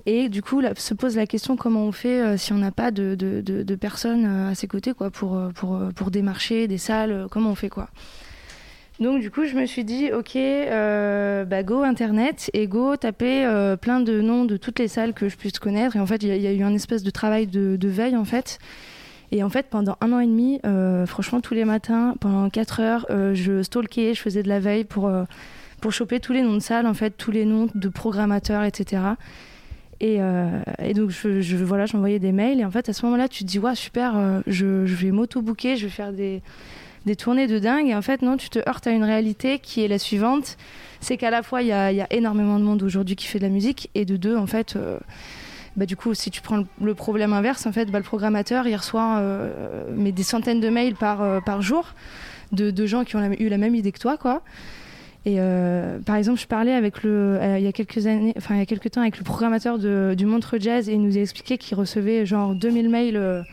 Et 0.07 0.29
du 0.29 0.43
coup, 0.43 0.61
se 0.77 0.95
pose 0.95 1.17
la 1.17 1.27
question 1.27 1.57
comment 1.57 1.85
on 1.85 1.93
fait 1.93 2.37
si 2.37 2.53
on 2.53 2.59
n'a 2.59 2.73
pas 2.73 2.91
de, 2.91 3.15
de, 3.15 3.41
de, 3.41 3.75
personnes 3.75 4.27
à 4.27 4.55
ses 4.55 4.67
côtés 4.67 4.93
quoi, 4.93 5.11
pour, 5.11 5.41
pour, 5.55 5.81
pour 5.95 6.11
démarcher 6.11 6.69
des 6.69 6.77
salles, 6.77 7.27
comment 7.31 7.51
on 7.51 7.55
fait 7.55 7.71
quoi 7.71 7.89
donc 9.01 9.21
du 9.21 9.31
coup, 9.31 9.45
je 9.45 9.57
me 9.57 9.67
suis 9.67 9.85
dit, 9.85 10.13
ok, 10.13 10.37
euh, 10.37 11.45
bah, 11.45 11.65
go 11.65 11.83
Internet 11.83 12.49
et 12.53 12.69
go 12.69 12.97
taper 12.97 13.45
euh, 13.45 13.77
plein 13.77 13.99
de 13.99 14.21
noms 14.21 14.45
de 14.45 14.57
toutes 14.57 14.79
les 14.79 14.87
salles 14.87 15.15
que 15.15 15.29
je 15.29 15.37
puisse 15.37 15.59
connaître. 15.59 15.97
Et 15.97 16.01
en 16.01 16.07
fait, 16.07 16.23
il 16.23 16.29
y, 16.37 16.47
a 16.47 16.53
eu 16.53 16.63
un 16.63 16.75
espèce 16.75 17.03
de 17.03 17.11
travail 17.11 17.49
de, 17.49 17.75
de, 17.77 17.89
veille 17.89 18.17
en 18.17 18.25
fait. 18.25 18.59
Et 19.33 19.43
en 19.43 19.49
fait, 19.49 19.67
pendant 19.69 19.97
un 20.01 20.13
an 20.13 20.21
et 20.21 20.27
demi, 20.27 20.61
euh, 20.65 21.07
franchement, 21.07 21.41
tous 21.41 21.55
les 21.55 21.65
matins, 21.65 22.15
pendant 22.21 22.49
quatre 22.51 22.79
heures, 22.81 23.05
euh, 23.11 23.35
je 23.35 23.65
stalkais, 23.65 24.15
je 24.15 24.21
faisais 24.21 24.45
de 24.45 24.49
la 24.49 24.61
veille 24.61 24.85
pour, 24.85 25.09
euh, 25.09 25.25
pour 25.81 25.93
choper 25.93 26.21
tous 26.21 26.33
les 26.33 26.43
noms 26.43 26.55
de 26.55 26.61
salles, 26.61 26.87
en 26.87 26.95
fait, 26.95 27.11
tous 27.17 27.33
les 27.33 27.45
noms 27.45 27.69
de 27.75 27.89
programmateurs, 27.89 28.63
etc. 28.63 29.03
Et, 30.01 30.19
et, 30.83 30.95
donc, 30.95 31.11
je, 31.11 31.41
je 31.41 31.57
voilà, 31.57 31.87
j'envoyais 31.87 32.19
des 32.19 32.33
mails. 32.33 32.61
Et 32.61 32.65
en 32.65 32.71
fait, 32.71 32.89
à 32.89 32.93
ce 32.93 33.05
moment-là, 33.07 33.29
tu 33.29 33.45
te 33.45 33.49
dis, 33.49 33.59
ouais, 33.59 33.75
super, 33.75 34.43
je, 34.47 34.87
je 34.87 34.95
vais 34.95 35.11
m'auto-booker, 35.11 35.77
je 35.77 35.85
vais 35.85 35.91
faire 35.91 36.13
des 36.13 36.43
des 37.07 37.17
tournées 37.17 37.47
de 37.47 37.59
dingue. 37.59 37.89
Et 37.89 37.95
en 37.95 38.03
fait, 38.03 38.23
non, 38.23 38.37
tu 38.37 38.49
te 38.49 38.59
heurtes 38.67 38.87
à 38.87 38.91
une 38.91 39.05
réalité 39.05 39.59
qui 39.59 39.85
est 39.85 39.89
la 39.89 39.99
suivante 39.99 40.57
c'est 41.05 41.17
qu'à 41.17 41.31
la 41.31 41.43
fois, 41.43 41.63
il 41.63 41.69
y 41.69 41.73
a, 41.73 42.13
énormément 42.13 42.59
de 42.59 42.65
monde 42.65 42.83
aujourd'hui 42.83 43.15
qui 43.15 43.27
fait 43.27 43.39
de 43.39 43.45
la 43.45 43.51
musique, 43.51 43.91
et 43.95 44.05
de 44.05 44.17
deux, 44.17 44.37
en 44.37 44.47
fait. 44.47 44.75
Euh, 44.75 44.99
bah, 45.77 45.87
du 45.87 45.97
coup, 45.97 46.15
si 46.15 46.31
tu 46.31 46.41
prends 46.41 46.65
le, 46.81 46.95
problème 46.95 47.33
inverse, 47.33 47.67
en 47.67 47.73
fait, 47.73 47.91
bah, 47.91 47.99
le 47.99 48.05
programmateur, 48.05 48.67
il 48.67 48.75
reçoit 48.75 49.19
euh, 49.19 49.85
mais 49.95 50.13
des 50.13 50.23
centaines 50.23 50.61
de 50.61 50.69
mails 50.71 50.95
par, 50.95 51.23
euh, 51.23 51.41
par 51.41 51.63
jour 51.63 51.95
de, 52.53 52.87
gens 52.87 53.05
qui 53.05 53.17
ont 53.17 53.33
eu 53.39 53.49
la 53.49 53.59
même 53.59 53.75
idée 53.75 53.93
que 53.93 53.99
toi, 53.99 54.17
quoi. 54.17 54.43
Et 55.27 55.39
par 56.05 56.17
exemple, 56.17 56.39
je 56.39 56.47
parlais 56.47 56.73
avec 56.73 57.03
le, 57.03 57.39
il 57.57 57.65
y 57.65 57.67
a 57.67 57.73
quelques 57.73 58.07
années, 58.07 58.35
enfin 58.37 58.57
il 58.57 58.59
y 58.59 58.63
a 58.63 58.67
quelques 58.67 58.91
temps 58.91 59.01
avec 59.01 59.17
le 59.17 59.25
programmateur 59.25 59.79
du 59.79 60.27
Montreux 60.27 60.61
Jazz 60.61 60.89
et 60.91 60.93
il 60.93 61.01
nous 61.01 61.17
a 61.17 61.21
expliqué 61.21 61.57
qu'il 61.57 61.79
recevait 61.79 62.27
genre 62.27 62.55
2000 62.55 62.91
mails, 62.91 63.45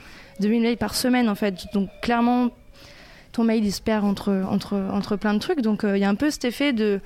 2000 0.41 0.61
mails 0.61 0.77
par 0.77 0.95
semaine 0.95 1.29
en 1.29 1.35
fait. 1.35 1.67
Donc 1.73 1.89
clairement, 2.01 2.49
ton 3.31 3.45
mail 3.45 3.63
il 3.63 3.71
se 3.71 3.81
perd 3.81 4.03
entre, 4.03 4.43
entre, 4.49 4.75
entre 4.91 5.15
plein 5.15 5.33
de 5.33 5.39
trucs. 5.39 5.61
Donc 5.61 5.83
il 5.83 5.97
y 5.97 6.03
a 6.03 6.09
un 6.09 6.15
peu 6.15 6.29
cet 6.29 6.43
effet 6.43 6.73
de 6.73 6.99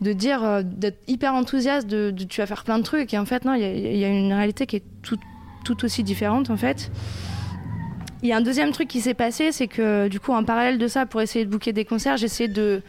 de 0.00 0.12
dire, 0.12 0.42
euh, 0.44 0.62
d'être 0.64 0.98
hyper 1.06 1.34
enthousiaste, 1.34 1.86
de, 1.86 2.10
tu 2.10 2.40
vas 2.40 2.46
faire 2.46 2.64
plein 2.64 2.78
de 2.78 2.82
trucs. 2.82 3.12
Et 3.12 3.18
en 3.18 3.24
fait, 3.24 3.44
non, 3.44 3.54
il 3.54 3.62
y, 3.62 4.04
a 4.04 4.08
une 4.08 4.32
réalité 4.32 4.66
qui 4.66 4.76
est 4.76 4.82
tout, 5.02 5.18
tout, 5.64 5.84
aussi 5.84 6.02
différente, 6.02 6.50
en 6.50 6.56
fait. 6.56 6.90
Il 8.22 8.28
y 8.28 8.32
a 8.32 8.36
un 8.36 8.40
deuxième 8.40 8.72
truc 8.72 8.88
qui 8.88 9.00
s'est 9.00 9.14
passé, 9.14 9.52
c'est 9.52 9.68
que 9.68 10.08
du 10.08 10.20
coup, 10.20 10.32
en 10.32 10.44
parallèle 10.44 10.78
de 10.78 10.88
ça, 10.88 11.06
pour 11.06 11.20
essayer 11.20 11.44
de 11.44 11.50
booker 11.50 11.72
des 11.72 11.84
concerts, 11.84 12.16
j'essayais 12.16 12.48
de, 12.48 12.82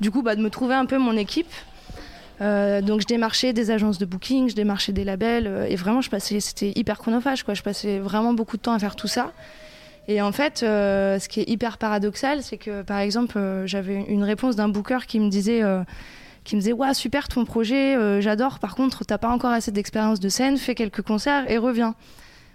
du 0.00 0.10
coup, 0.10 0.22
bah, 0.22 0.36
de 0.36 0.42
me 0.42 0.50
trouver 0.50 0.74
un 0.74 0.86
peu 0.86 0.98
mon 0.98 1.16
équipe. 1.16 1.50
Euh, 2.42 2.82
donc 2.82 3.00
je 3.00 3.06
démarchais 3.06 3.54
des 3.54 3.70
agences 3.70 3.98
de 3.98 4.04
booking, 4.04 4.50
je 4.50 4.54
démarchais 4.54 4.92
des 4.92 5.04
labels, 5.04 5.46
euh, 5.46 5.66
et 5.66 5.76
vraiment 5.76 6.02
je 6.02 6.10
passais, 6.10 6.38
c'était 6.40 6.72
hyper 6.76 6.98
chronophage, 6.98 7.44
quoi. 7.44 7.54
Je 7.54 7.62
passais 7.62 7.98
vraiment 7.98 8.34
beaucoup 8.34 8.58
de 8.58 8.62
temps 8.62 8.74
à 8.74 8.78
faire 8.78 8.96
tout 8.96 9.08
ça. 9.08 9.32
Et 10.08 10.22
en 10.22 10.30
fait, 10.30 10.58
ce 10.60 11.28
qui 11.28 11.40
est 11.40 11.48
hyper 11.48 11.78
paradoxal, 11.78 12.42
c'est 12.42 12.58
que 12.58 12.82
par 12.82 13.00
exemple, 13.00 13.40
j'avais 13.64 14.04
une 14.08 14.22
réponse 14.22 14.54
d'un 14.54 14.68
booker 14.68 15.04
qui 15.08 15.18
me 15.18 15.28
disait 15.28 15.62
qui 16.46 16.56
me 16.56 16.60
disait 16.60 16.72
ouais 16.72 16.94
super 16.94 17.28
ton 17.28 17.44
projet, 17.44 17.96
euh, 17.96 18.20
j'adore. 18.20 18.58
Par 18.58 18.74
contre, 18.74 19.04
t'as 19.04 19.18
pas 19.18 19.28
encore 19.28 19.50
assez 19.50 19.72
d'expérience 19.72 20.20
de 20.20 20.28
scène, 20.28 20.56
fais 20.56 20.74
quelques 20.74 21.02
concerts 21.02 21.50
et 21.50 21.58
reviens. 21.58 21.94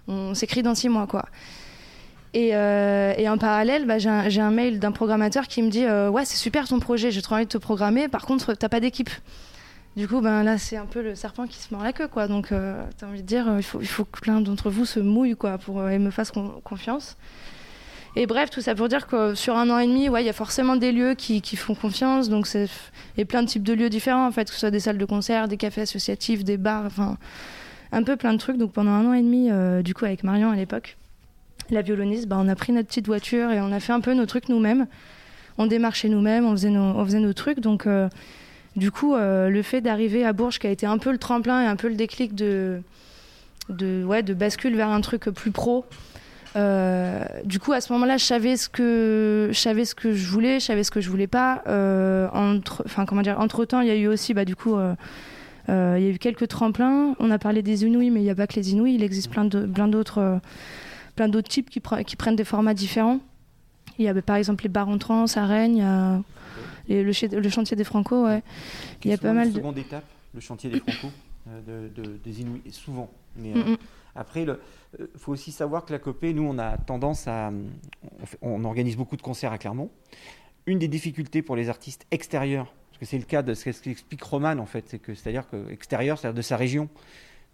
On 0.08 0.34
s'écrit 0.34 0.62
dans 0.62 0.74
six 0.74 0.88
mois 0.88 1.06
quoi. 1.06 1.26
Et, 2.34 2.56
euh, 2.56 3.12
et 3.18 3.28
en 3.28 3.36
parallèle, 3.36 3.86
bah, 3.86 3.98
j'ai 3.98 4.08
un, 4.08 4.50
mail 4.50 4.78
d'un 4.78 4.92
programmateur 4.92 5.48
qui 5.48 5.62
me 5.62 5.68
dit 5.68 5.84
euh, 5.84 6.08
ouais 6.08 6.24
c'est 6.24 6.38
super 6.38 6.66
ton 6.66 6.80
projet, 6.80 7.10
j'ai 7.10 7.20
trop 7.20 7.34
envie 7.34 7.44
de 7.44 7.50
te 7.50 7.58
programmer. 7.58 8.08
Par 8.08 8.24
contre, 8.24 8.54
t'as 8.54 8.68
pas 8.68 8.80
d'équipe. 8.80 9.10
Du 9.96 10.08
coup, 10.08 10.22
ben 10.22 10.42
là, 10.42 10.56
c'est 10.56 10.78
un 10.78 10.86
peu 10.86 11.02
le 11.02 11.14
serpent 11.14 11.46
qui 11.46 11.58
se 11.58 11.74
mord 11.74 11.82
la 11.82 11.92
queue, 11.92 12.08
quoi. 12.08 12.26
Donc, 12.26 12.48
t'as 12.48 13.06
envie 13.06 13.20
de 13.20 13.26
dire, 13.26 13.46
il 13.58 13.62
faut, 13.62 14.04
que 14.06 14.20
plein 14.20 14.40
d'entre 14.40 14.70
vous 14.70 14.86
se 14.86 15.00
mouillent, 15.00 15.36
quoi, 15.36 15.58
pour 15.58 15.86
et 15.86 15.98
me 15.98 16.10
fassent 16.10 16.32
confiance. 16.64 17.18
Et 18.14 18.26
bref, 18.26 18.50
tout 18.50 18.60
ça 18.60 18.74
pour 18.74 18.88
dire 18.88 19.06
que 19.06 19.34
sur 19.34 19.56
un 19.56 19.70
an 19.70 19.78
et 19.78 19.86
demi, 19.86 20.04
il 20.04 20.24
y 20.24 20.28
a 20.28 20.34
forcément 20.34 20.76
des 20.76 20.92
lieux 20.92 21.14
qui, 21.14 21.40
font 21.56 21.74
confiance. 21.74 22.28
Donc 22.28 22.46
c'est 22.46 22.68
et 23.16 23.24
plein 23.24 23.42
de 23.42 23.48
types 23.48 23.62
de 23.62 23.72
lieux 23.72 23.88
différents 23.88 24.26
en 24.26 24.32
fait, 24.32 24.46
que 24.46 24.52
ce 24.52 24.60
soit 24.60 24.70
des 24.70 24.80
salles 24.80 24.98
de 24.98 25.04
concert, 25.04 25.48
des 25.48 25.56
cafés 25.56 25.82
associatifs, 25.82 26.44
des 26.44 26.58
bars, 26.58 26.84
enfin 26.86 27.16
un 27.90 28.02
peu 28.02 28.16
plein 28.16 28.34
de 28.34 28.38
trucs. 28.38 28.58
Donc 28.58 28.72
pendant 28.72 28.90
un 28.90 29.06
an 29.06 29.12
et 29.14 29.22
demi, 29.22 29.48
euh, 29.50 29.82
du 29.82 29.94
coup 29.94 30.04
avec 30.04 30.24
Marion 30.24 30.50
à 30.50 30.56
l'époque, 30.56 30.98
la 31.70 31.82
violoniste, 31.82 32.28
bah, 32.28 32.36
on 32.38 32.48
a 32.48 32.54
pris 32.54 32.72
notre 32.72 32.88
petite 32.88 33.06
voiture 33.06 33.50
et 33.50 33.60
on 33.60 33.72
a 33.72 33.80
fait 33.80 33.92
un 33.92 34.00
peu 34.00 34.14
nos 34.14 34.26
trucs 34.26 34.48
nous-mêmes. 34.48 34.86
On 35.58 35.66
démarchait 35.66 36.08
nous-mêmes, 36.08 36.46
on 36.46 36.52
faisait 36.52 36.70
nos, 36.70 37.32
trucs. 37.32 37.60
Donc 37.60 37.86
euh, 37.86 38.08
du 38.76 38.90
coup, 38.90 39.14
euh, 39.14 39.48
le 39.48 39.62
fait 39.62 39.80
d'arriver 39.80 40.24
à 40.24 40.32
Bourges, 40.32 40.58
qui 40.58 40.66
a 40.66 40.70
été 40.70 40.86
un 40.86 40.98
peu 40.98 41.12
le 41.12 41.18
tremplin 41.18 41.62
et 41.62 41.66
un 41.66 41.76
peu 41.76 41.88
le 41.88 41.94
déclic 41.94 42.34
de, 42.34 42.82
ouais, 43.70 44.22
de 44.22 44.34
bascule 44.34 44.76
vers 44.76 44.88
un 44.88 45.00
truc 45.00 45.24
plus 45.30 45.50
pro. 45.50 45.84
Euh, 46.54 47.24
du 47.44 47.58
coup, 47.58 47.72
à 47.72 47.80
ce 47.80 47.92
moment-là, 47.94 48.18
je 48.18 48.24
savais 48.24 48.56
ce 48.56 48.68
que 48.68 49.50
je 49.52 50.26
voulais, 50.26 50.60
je 50.60 50.66
savais 50.66 50.84
ce 50.84 50.90
que 50.90 51.00
je 51.00 51.10
voulais 51.10 51.26
pas. 51.26 51.62
Entre, 52.32 52.82
enfin, 52.86 53.04
comment 53.06 53.22
dire, 53.22 53.38
entre 53.38 53.64
temps, 53.64 53.80
il 53.80 53.88
y 53.88 53.92
a 53.92 53.96
eu 53.96 54.08
aussi, 54.08 54.34
bah, 54.34 54.44
du 54.44 54.56
coup, 54.56 54.76
il 55.68 55.72
y 55.72 55.72
a 55.72 56.08
eu 56.08 56.18
quelques 56.18 56.48
tremplins. 56.48 57.14
On 57.18 57.30
a 57.30 57.38
parlé 57.38 57.62
des 57.62 57.84
Inouïs, 57.84 58.10
mais 58.10 58.20
il 58.20 58.24
n'y 58.24 58.30
a 58.30 58.34
pas 58.34 58.46
que 58.46 58.56
les 58.56 58.72
Inouïs. 58.72 58.94
Il 58.94 59.02
existe 59.02 59.30
plein 59.30 59.44
d'autres, 59.44 60.40
plein 61.14 61.28
d'autres 61.28 61.48
types 61.48 61.70
qui, 61.70 61.80
qui, 62.06 62.16
prennent 62.16 62.36
des 62.36 62.44
formats 62.44 62.74
différents. 62.74 63.20
Il 63.98 64.04
y 64.04 64.08
a 64.08 64.22
par 64.22 64.36
exemple 64.36 64.64
les 64.64 64.68
bars 64.68 64.88
en 64.88 64.98
trans 64.98 65.26
à 65.36 65.46
Rennes, 65.46 66.22
le, 66.88 67.02
le, 67.02 67.48
chantier 67.48 67.76
des 67.76 67.84
Franco, 67.84 68.24
ouais. 68.24 68.42
Il 69.04 69.10
y 69.10 69.14
a 69.14 69.18
pas 69.18 69.32
mal 69.32 69.50
de. 69.50 69.56
Seconde 69.56 69.78
étape, 69.78 70.04
le 70.34 70.40
chantier 70.40 70.70
des 70.70 70.80
Franco, 70.80 71.08
de, 71.66 72.18
des 72.24 72.40
Inouïs, 72.40 72.62
souvent. 72.72 73.10
Mais, 73.36 73.54
mm, 73.54 73.72
mm. 73.72 73.76
Après, 74.14 74.42
il 74.42 74.50
euh, 74.50 74.56
faut 75.16 75.32
aussi 75.32 75.52
savoir 75.52 75.84
que 75.84 75.92
la 75.92 75.98
Copé, 75.98 76.34
nous, 76.34 76.44
on 76.44 76.58
a 76.58 76.76
tendance 76.76 77.26
à. 77.28 77.50
On, 78.40 78.64
organise 78.64 78.96
beaucoup 78.96 79.16
de 79.16 79.22
concerts 79.22 79.52
à 79.52 79.58
Clermont. 79.58 79.90
Une 80.66 80.78
des 80.78 80.88
difficultés 80.88 81.42
pour 81.42 81.56
les 81.56 81.68
artistes 81.68 82.06
extérieurs, 82.10 82.72
parce 82.90 82.98
que 82.98 83.06
c'est 83.06 83.18
le 83.18 83.24
cas 83.24 83.42
de 83.42 83.54
ce 83.54 83.64
qu'explique 83.64 84.22
Roman, 84.22 84.58
en 84.58 84.66
fait, 84.66 84.84
c'est 84.88 84.98
que 84.98 85.14
c'est-à-dire 85.14 85.48
que 85.48 85.70
extérieur, 85.70 86.18
c'est-à-dire 86.18 86.36
de 86.36 86.42
sa 86.42 86.56
région. 86.56 86.88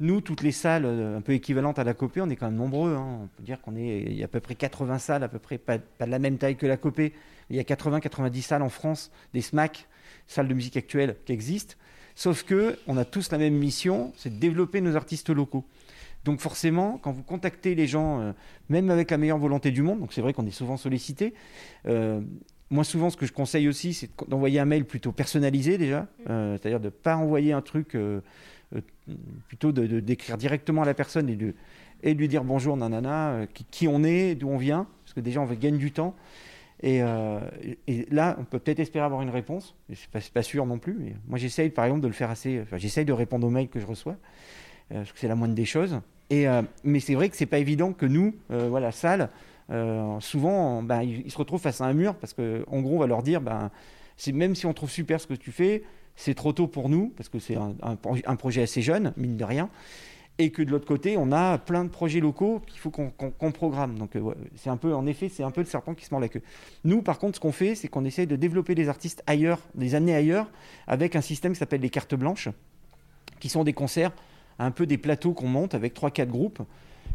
Nous, 0.00 0.20
toutes 0.20 0.42
les 0.42 0.52
salles 0.52 0.84
euh, 0.84 1.18
un 1.18 1.20
peu 1.20 1.32
équivalentes 1.32 1.78
à 1.78 1.84
la 1.84 1.94
Copé, 1.94 2.20
on 2.20 2.30
est 2.30 2.36
quand 2.36 2.46
même 2.46 2.56
nombreux. 2.56 2.94
Hein. 2.94 3.20
On 3.22 3.26
peut 3.36 3.42
dire 3.42 3.60
qu'on 3.60 3.76
est, 3.76 4.02
il 4.02 4.14
y 4.14 4.22
a 4.22 4.26
à 4.26 4.28
peu 4.28 4.40
près 4.40 4.54
80 4.54 4.98
salles, 4.98 5.24
à 5.24 5.28
peu 5.28 5.38
près 5.38 5.58
pas, 5.58 5.78
pas 5.78 6.06
de 6.06 6.10
la 6.10 6.18
même 6.18 6.38
taille 6.38 6.56
que 6.56 6.66
la 6.66 6.76
Copé. 6.76 7.12
Il 7.50 7.56
y 7.56 7.60
a 7.60 7.62
80-90 7.62 8.42
salles 8.42 8.62
en 8.62 8.68
France, 8.68 9.10
des 9.34 9.40
SMAC, 9.40 9.88
salles 10.26 10.48
de 10.48 10.54
musique 10.54 10.76
actuelle, 10.76 11.16
qui 11.24 11.32
existent. 11.32 11.74
Sauf 12.14 12.42
que 12.42 12.78
on 12.86 12.96
a 12.96 13.04
tous 13.04 13.30
la 13.30 13.38
même 13.38 13.54
mission, 13.54 14.12
c'est 14.16 14.34
de 14.34 14.40
développer 14.40 14.80
nos 14.80 14.96
artistes 14.96 15.30
locaux. 15.30 15.64
Donc 16.24 16.40
forcément, 16.40 16.98
quand 16.98 17.12
vous 17.12 17.22
contactez 17.22 17.74
les 17.74 17.86
gens, 17.86 18.20
euh, 18.20 18.32
même 18.68 18.90
avec 18.90 19.10
la 19.10 19.18
meilleure 19.18 19.38
volonté 19.38 19.70
du 19.70 19.82
monde, 19.82 20.00
donc 20.00 20.12
c'est 20.12 20.20
vrai 20.20 20.32
qu'on 20.32 20.46
est 20.46 20.50
souvent 20.50 20.76
sollicité, 20.76 21.32
euh, 21.86 22.20
moi 22.70 22.84
souvent 22.84 23.08
ce 23.08 23.16
que 23.16 23.24
je 23.24 23.32
conseille 23.32 23.68
aussi, 23.68 23.94
c'est 23.94 24.10
d'envoyer 24.28 24.58
un 24.58 24.64
mail 24.64 24.84
plutôt 24.84 25.12
personnalisé 25.12 25.78
déjà, 25.78 26.08
euh, 26.28 26.58
c'est-à-dire 26.58 26.80
de 26.80 26.86
ne 26.86 26.90
pas 26.90 27.16
envoyer 27.16 27.52
un 27.52 27.62
truc, 27.62 27.96
plutôt 29.48 29.72
de, 29.72 30.00
d'écrire 30.00 30.36
directement 30.36 30.82
à 30.82 30.86
la 30.86 30.94
personne 30.94 31.28
et 31.28 31.36
de, 31.36 31.54
et 32.02 32.14
lui 32.14 32.28
dire 32.28 32.44
bonjour 32.44 32.76
nanana, 32.76 33.46
qui, 33.70 33.88
on 33.88 34.04
est, 34.04 34.34
d'où 34.34 34.48
on 34.48 34.58
vient, 34.58 34.86
parce 35.04 35.14
que 35.14 35.20
déjà 35.20 35.40
on 35.40 35.46
gagne 35.46 35.78
du 35.78 35.92
temps. 35.92 36.14
Et, 36.82 37.00
là, 37.00 38.36
on 38.38 38.44
peut 38.44 38.60
peut-être 38.60 38.78
espérer 38.78 39.04
avoir 39.04 39.22
une 39.22 39.30
réponse. 39.30 39.74
Je 39.88 39.94
ne 39.94 40.12
pas, 40.12 40.20
pas, 40.32 40.42
sûr 40.42 40.64
non 40.64 40.78
plus. 40.78 41.16
Moi, 41.26 41.36
j'essaye, 41.38 41.70
par 41.70 41.86
exemple, 41.86 42.02
de 42.02 42.06
le 42.06 42.12
faire 42.12 42.30
assez. 42.30 42.62
J'essaye 42.76 43.04
de 43.04 43.12
répondre 43.12 43.44
aux 43.46 43.50
mails 43.50 43.68
que 43.68 43.80
je 43.80 43.86
reçois. 43.86 44.16
Euh, 44.92 44.96
parce 44.96 45.12
que 45.12 45.18
c'est 45.18 45.28
la 45.28 45.34
moindre 45.34 45.54
des 45.54 45.64
choses. 45.64 46.00
Et, 46.30 46.48
euh, 46.48 46.62
mais 46.84 47.00
c'est 47.00 47.14
vrai 47.14 47.28
que 47.28 47.36
c'est 47.36 47.46
pas 47.46 47.58
évident 47.58 47.92
que 47.92 48.06
nous, 48.06 48.34
euh, 48.50 48.68
voilà, 48.68 48.92
salle, 48.92 49.30
souvent, 50.20 50.82
ben, 50.82 51.02
ils, 51.02 51.30
se 51.30 51.36
retrouvent 51.36 51.60
face 51.60 51.82
à 51.82 51.84
un 51.84 51.92
mur 51.92 52.14
parce 52.14 52.32
qu'en 52.32 52.80
gros, 52.80 52.96
on 52.96 52.98
va 52.98 53.06
leur 53.06 53.22
dire, 53.22 53.42
ben, 53.42 53.70
même 54.32 54.54
si 54.54 54.64
on 54.64 54.72
trouve 54.72 54.90
super 54.90 55.20
ce 55.20 55.26
que 55.26 55.34
tu 55.34 55.52
fais, 55.52 55.82
c'est 56.18 56.34
trop 56.34 56.52
tôt 56.52 56.66
pour 56.66 56.88
nous 56.88 57.12
parce 57.16 57.28
que 57.28 57.38
c'est 57.38 57.56
un, 57.56 58.36
projet 58.36 58.62
assez 58.62 58.82
jeune, 58.82 59.12
mine 59.16 59.36
de 59.36 59.44
rien 59.44 59.70
et 60.40 60.50
que 60.50 60.62
de 60.62 60.70
l'autre 60.70 60.86
côté, 60.86 61.16
on 61.16 61.32
a 61.32 61.58
plein 61.58 61.84
de 61.84 61.88
projets 61.88 62.20
locaux 62.20 62.60
qu'il 62.66 62.78
faut 62.78 62.90
qu'on 62.90 63.52
programme. 63.52 63.98
Donc, 63.98 64.12
c'est 64.54 64.70
un 64.70 64.76
peu, 64.76 64.94
en 64.94 65.04
effet, 65.06 65.28
c'est 65.28 65.42
un 65.42 65.50
peu 65.50 65.60
le 65.60 65.66
serpent 65.66 65.94
qui 65.94 66.04
se 66.04 66.14
mord 66.14 66.20
la 66.20 66.28
queue. 66.28 66.42
Nous, 66.84 67.02
par 67.02 67.18
contre, 67.18 67.36
ce 67.36 67.40
qu'on 67.40 67.50
fait, 67.50 67.74
c'est 67.74 67.88
qu'on 67.88 68.04
essaye 68.04 68.28
de 68.28 68.36
développer 68.36 68.76
des 68.76 68.88
artistes 68.88 69.24
ailleurs, 69.26 69.58
des 69.74 69.96
années 69.96 70.14
ailleurs, 70.14 70.48
avec 70.86 71.16
un 71.16 71.20
système 71.22 71.54
qui 71.54 71.58
s'appelle 71.58 71.80
les 71.80 71.90
cartes 71.90 72.14
blanches, 72.14 72.48
qui 73.40 73.48
sont 73.48 73.64
des 73.64 73.72
concerts 73.72 74.12
un 74.60 74.70
peu 74.70 74.86
des 74.86 74.98
plateaux 74.98 75.32
qu'on 75.32 75.48
monte 75.48 75.74
avec 75.74 75.94
3-4 75.96 76.26
groupes. 76.26 76.62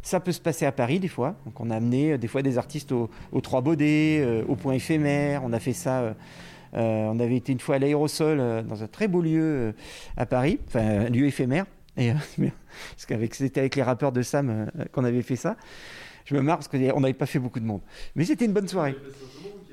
Ça 0.01 0.19
peut 0.19 0.33
se 0.33 0.41
passer 0.41 0.65
à 0.65 0.73
Paris 0.73 0.99
des 0.99 1.07
fois. 1.07 1.35
Donc 1.45 1.59
on 1.61 1.69
a 1.69 1.77
amené 1.77 2.13
euh, 2.13 2.17
des 2.17 2.27
fois 2.27 2.41
des 2.41 2.57
artistes 2.57 2.91
aux 2.91 3.09
au 3.31 3.41
Trois 3.41 3.61
Baudets, 3.61 4.19
euh, 4.21 4.43
au 4.47 4.55
Point 4.55 4.73
Éphémère. 4.73 5.43
On 5.45 5.53
a 5.53 5.59
fait 5.59 5.73
ça. 5.73 6.01
Euh, 6.01 6.13
on 6.73 7.19
avait 7.19 7.37
été 7.37 7.51
une 7.51 7.59
fois 7.59 7.75
à 7.75 7.79
l'aérosol 7.79 8.63
dans 8.67 8.83
un 8.83 8.87
très 8.87 9.07
beau 9.07 9.21
lieu 9.21 9.73
à 10.17 10.25
Paris, 10.25 10.59
enfin 10.67 11.05
un 11.05 11.09
lieu 11.09 11.25
éphémère. 11.25 11.65
Parce 11.95 13.05
qu'avec 13.07 13.35
c'était 13.35 13.59
avec 13.59 13.75
les 13.75 13.83
rappeurs 13.83 14.11
de 14.11 14.21
Sam 14.21 14.71
qu'on 14.91 15.03
avait 15.03 15.21
fait 15.21 15.35
ça. 15.35 15.55
Je 16.25 16.35
me 16.35 16.41
marre 16.41 16.57
parce 16.57 16.69
qu'on 16.69 16.99
n'avait 16.99 17.13
pas 17.13 17.25
fait 17.25 17.39
beaucoup 17.39 17.59
de 17.59 17.65
monde, 17.65 17.81
mais 18.15 18.23
c'était 18.25 18.45
une 18.45 18.53
bonne 18.53 18.67
soirée. 18.67 18.95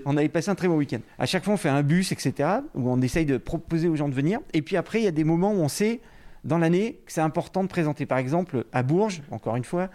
On 0.04 0.16
avait 0.16 0.28
passé 0.28 0.50
un 0.50 0.54
très 0.54 0.68
bon 0.68 0.76
week-end. 0.76 1.00
À 1.18 1.26
chaque 1.26 1.44
fois, 1.44 1.54
on 1.54 1.56
fait 1.56 1.68
un 1.68 1.82
bus, 1.82 2.10
etc., 2.12 2.48
où 2.74 2.90
on 2.90 3.00
essaye 3.00 3.26
de 3.26 3.36
proposer 3.36 3.88
aux 3.88 3.96
gens 3.96 4.08
de 4.08 4.14
venir. 4.14 4.40
Et 4.52 4.62
puis 4.62 4.76
après, 4.76 5.00
il 5.00 5.04
y 5.04 5.08
a 5.08 5.12
des 5.12 5.24
moments 5.24 5.52
où 5.52 5.58
on 5.58 5.68
sait 5.68 6.00
dans 6.42 6.56
l'année 6.56 7.00
c'est 7.06 7.20
important 7.20 7.62
de 7.62 7.68
présenter. 7.68 8.06
Par 8.06 8.18
exemple, 8.18 8.64
à 8.72 8.82
Bourges, 8.82 9.22
encore 9.30 9.56
une 9.56 9.64
fois, 9.64 9.90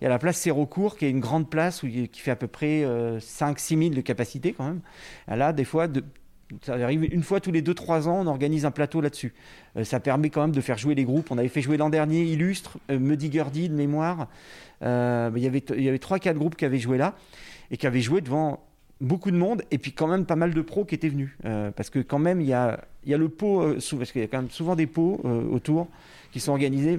il 0.00 0.04
y 0.04 0.06
a 0.06 0.10
la 0.10 0.18
place 0.18 0.38
Sérocourt, 0.38 0.96
qui 0.96 1.04
est 1.04 1.10
une 1.10 1.20
grande 1.20 1.50
place 1.50 1.82
où, 1.82 1.88
qui 1.88 2.20
fait 2.20 2.30
à 2.30 2.36
peu 2.36 2.46
près 2.46 2.82
5-6 2.82 2.84
euh, 2.84 3.18
000 3.82 3.90
de 3.90 4.00
capacité 4.00 4.52
quand 4.52 4.64
même. 4.64 4.80
Là, 5.28 5.52
des 5.52 5.64
fois, 5.64 5.88
de, 5.88 6.02
ça 6.62 6.74
arrive 6.74 7.04
une 7.04 7.22
fois 7.22 7.40
tous 7.40 7.52
les 7.52 7.62
2-3 7.62 8.08
ans, 8.08 8.20
on 8.20 8.26
organise 8.26 8.64
un 8.64 8.70
plateau 8.70 9.00
là-dessus. 9.00 9.32
Euh, 9.76 9.84
ça 9.84 10.00
permet 10.00 10.30
quand 10.30 10.42
même 10.42 10.52
de 10.52 10.60
faire 10.60 10.78
jouer 10.78 10.94
les 10.94 11.04
groupes. 11.04 11.30
On 11.30 11.38
avait 11.38 11.48
fait 11.48 11.62
jouer 11.62 11.76
l'an 11.76 11.90
dernier 11.90 12.22
Illustre, 12.22 12.78
euh, 12.90 12.98
Muddy 12.98 13.30
Gurdy 13.30 13.68
de 13.68 13.74
mémoire. 13.74 14.28
il 14.82 14.86
y 14.86 15.46
avait, 15.46 15.62
il 15.76 15.82
y 15.82 15.88
avait 15.88 15.98
3-4 15.98 16.34
groupes 16.34 16.56
qui 16.56 16.64
avaient 16.64 16.78
joué 16.78 16.98
là 16.98 17.14
et 17.70 17.76
qui 17.76 17.86
avaient 17.86 18.00
joué 18.00 18.20
devant 18.20 18.60
beaucoup 19.00 19.30
de 19.30 19.36
monde 19.36 19.62
et 19.70 19.78
puis 19.78 19.92
quand 19.92 20.06
même 20.06 20.26
pas 20.26 20.36
mal 20.36 20.52
de 20.54 20.60
pros 20.60 20.84
qui 20.84 20.94
étaient 20.94 21.08
venus. 21.08 21.30
Euh, 21.44 21.70
parce 21.70 21.90
que 21.90 21.98
quand 21.98 22.18
même, 22.18 22.40
il 22.40 22.46
y 22.46 22.52
a, 22.52 22.80
y 23.06 23.14
a 23.14 23.18
le 23.18 23.28
pot, 23.28 23.62
euh, 23.62 23.78
parce 23.98 24.12
qu'il 24.12 24.20
y 24.20 24.24
a 24.24 24.28
quand 24.28 24.38
même 24.38 24.50
souvent 24.50 24.76
des 24.76 24.86
pots 24.86 25.20
euh, 25.24 25.48
autour 25.48 25.88
qui 26.32 26.40
sont 26.40 26.52
organisés. 26.52 26.98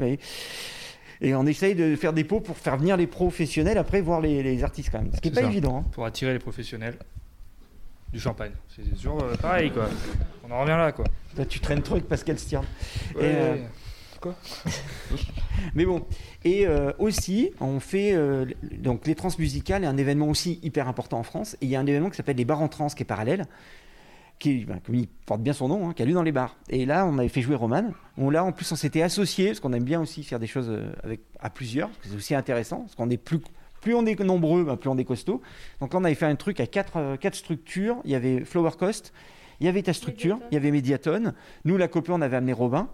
et 1.21 1.35
on 1.35 1.45
essaye 1.45 1.75
de 1.75 1.95
faire 1.95 2.13
des 2.13 2.23
pots 2.23 2.41
pour 2.41 2.57
faire 2.57 2.77
venir 2.77 2.97
les 2.97 3.07
professionnels 3.07 3.77
après 3.77 4.01
voir 4.01 4.21
les, 4.21 4.63
artistes 4.63 4.89
quand 4.91 5.01
même. 5.01 5.11
Ce 5.13 5.21
qui 5.21 5.29
n'est 5.29 5.41
pas 5.41 5.47
évident. 5.47 5.77
Hein. 5.77 5.85
Pour 5.91 6.05
attirer 6.05 6.33
les 6.33 6.39
professionnels. 6.39 6.95
Du 8.12 8.20
champagne. 8.20 8.51
C'est 8.70 8.84
toujours 8.93 9.26
pareil, 9.41 9.72
quoi. 9.72 9.88
On 10.47 10.51
en 10.51 10.62
revient 10.62 10.72
là, 10.72 10.91
quoi. 10.91 11.05
tu 11.47 11.59
traînes 11.59 11.82
trop 11.82 11.95
avec 11.95 12.07
Pascal 12.07 12.38
Stierne. 12.38 12.66
Quoi? 14.20 14.36
Mais 15.74 15.86
bon, 15.86 16.05
et 16.43 16.68
aussi, 16.99 17.51
on 17.59 17.80
fait 17.80 18.16
donc 18.78 19.07
les 19.07 19.16
trans 19.16 19.30
musicales 19.39 19.84
est 19.84 19.88
un 19.88 19.97
événement 19.97 20.28
aussi 20.28 20.59
hyper 20.62 20.88
important 20.88 21.18
en 21.18 21.24
France. 21.24 21.55
Et 21.62 21.66
il 21.66 21.70
y 21.70 21.76
a 21.76 21.80
un 21.80 21.86
événement 21.86 22.09
qui 22.09 22.18
s'appelle 22.18 22.38
les 22.38 22.45
bars 22.45 22.62
en 22.62 22.68
trans 22.68 22.88
qui 22.88 23.01
est 23.01 23.05
parallèle, 23.05 23.45
qui, 24.41 24.66
ben, 24.66 24.80
comme 24.84 24.95
il 24.95 25.07
porte 25.07 25.41
bien 25.41 25.53
son 25.53 25.68
nom, 25.70 25.88
hein, 25.88 25.93
qui 25.93 26.01
a 26.01 26.05
lu 26.05 26.14
dans 26.14 26.24
les 26.24 26.32
bars. 26.32 26.57
Et 26.68 26.86
là, 26.86 27.05
on 27.05 27.18
avait 27.20 27.30
fait 27.30 27.41
jouer 27.41 27.55
Roman. 27.55 27.93
On, 28.18 28.30
là, 28.30 28.43
en 28.43 28.51
plus, 28.51 28.70
on 28.72 28.76
s'était 28.76 29.03
associé, 29.03 29.47
parce 29.47 29.59
qu'on 29.59 29.72
aime 29.72 29.84
bien 29.84 30.01
aussi 30.01 30.24
faire 30.24 30.39
des 30.39 30.47
choses 30.47 30.70
euh, 30.70 30.91
avec, 31.03 31.22
à 31.39 31.49
plusieurs, 31.49 31.89
c'est 32.01 32.16
aussi 32.16 32.36
intéressant, 32.36 32.82
parce 32.82 32.95
qu'on 32.95 33.09
est 33.09 33.18
plus, 33.18 33.39
plus 33.82 33.95
on 33.95 34.05
est 34.05 34.19
nombreux, 34.19 34.63
ben, 34.63 34.77
plus 34.77 34.89
on 34.89 34.97
est 34.97 35.03
costaud. 35.03 35.41
Donc 35.82 35.93
là, 35.93 35.99
on 35.99 36.03
avait 36.03 36.15
fait 36.15 36.25
un 36.25 36.36
truc 36.36 36.59
à 36.59 36.67
quatre, 36.67 36.97
euh, 36.97 37.17
quatre 37.17 37.36
structures. 37.36 37.97
Il 38.05 38.11
y 38.11 38.15
avait 38.15 38.45
Flower 38.45 38.71
Cost, 38.79 39.11
il 39.59 39.65
y 39.65 39.69
avait 39.69 39.82
ta 39.82 39.93
structure, 39.93 40.39
il 40.51 40.53
y 40.53 40.57
avait 40.57 40.71
Mediaton. 40.71 41.34
Nous, 41.65 41.77
la 41.77 41.88
copie, 41.88 42.11
on 42.11 42.21
avait 42.21 42.38
amené 42.38 42.53
Robin. 42.53 42.89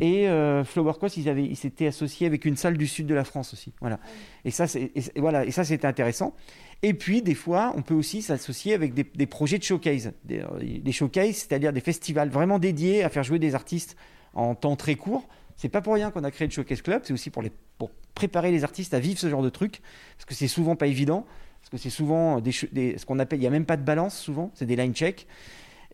Et 0.00 0.28
euh, 0.28 0.64
Flower 0.64 0.94
Cost, 0.98 1.16
ils, 1.16 1.28
avaient, 1.28 1.44
ils 1.44 1.56
s'étaient 1.56 1.86
associés 1.86 2.26
avec 2.26 2.44
une 2.44 2.56
salle 2.56 2.76
du 2.76 2.88
sud 2.88 3.06
de 3.06 3.14
la 3.14 3.24
France 3.24 3.52
aussi. 3.52 3.72
Voilà. 3.80 4.00
Et 4.44 4.50
ça, 4.50 4.66
c'est, 4.66 4.90
voilà, 5.16 5.44
et 5.44 5.52
ça, 5.52 5.62
c'était 5.62 5.86
intéressant. 5.86 6.34
Et 6.82 6.94
puis, 6.94 7.22
des 7.22 7.34
fois, 7.34 7.72
on 7.76 7.82
peut 7.82 7.94
aussi 7.94 8.20
s'associer 8.20 8.74
avec 8.74 8.92
des, 8.92 9.26
projets 9.26 9.58
de 9.58 9.62
showcase. 9.62 10.12
Des, 10.24 10.40
euh, 10.40 10.92
showcase, 10.92 11.36
c'est-à-dire 11.36 11.72
des 11.72 11.80
festivals 11.80 12.28
vraiment 12.28 12.58
dédiés 12.58 13.04
à 13.04 13.08
faire 13.08 13.22
jouer 13.22 13.38
des 13.38 13.54
artistes 13.54 13.96
en 14.34 14.54
temps 14.54 14.76
très 14.76 14.96
court. 14.96 15.28
C'est 15.56 15.68
pas 15.68 15.80
pour 15.80 15.94
rien 15.94 16.10
qu'on 16.10 16.24
a 16.24 16.30
créé 16.30 16.46
le 16.46 16.52
Showcase 16.52 16.82
Club, 16.82 17.02
c'est 17.04 17.12
aussi 17.12 17.30
pour, 17.30 17.42
les, 17.42 17.52
pour 17.78 17.90
préparer 18.14 18.50
les 18.50 18.64
artistes 18.64 18.94
à 18.94 19.00
vivre 19.00 19.18
ce 19.18 19.28
genre 19.28 19.42
de 19.42 19.50
truc, 19.50 19.80
parce 20.16 20.24
que 20.24 20.34
c'est 20.34 20.48
souvent 20.48 20.76
pas 20.76 20.86
évident, 20.86 21.26
parce 21.60 21.70
que 21.70 21.76
c'est 21.76 21.90
souvent 21.90 22.40
des, 22.40 22.52
ce 22.52 23.06
qu'on 23.06 23.18
appelle, 23.18 23.38
il 23.38 23.42
n'y 23.42 23.46
a 23.46 23.50
même 23.50 23.66
pas 23.66 23.76
de 23.76 23.82
balance 23.82 24.18
souvent, 24.18 24.50
c'est 24.54 24.66
des 24.66 24.76
line 24.76 24.94
checks. 24.94 25.26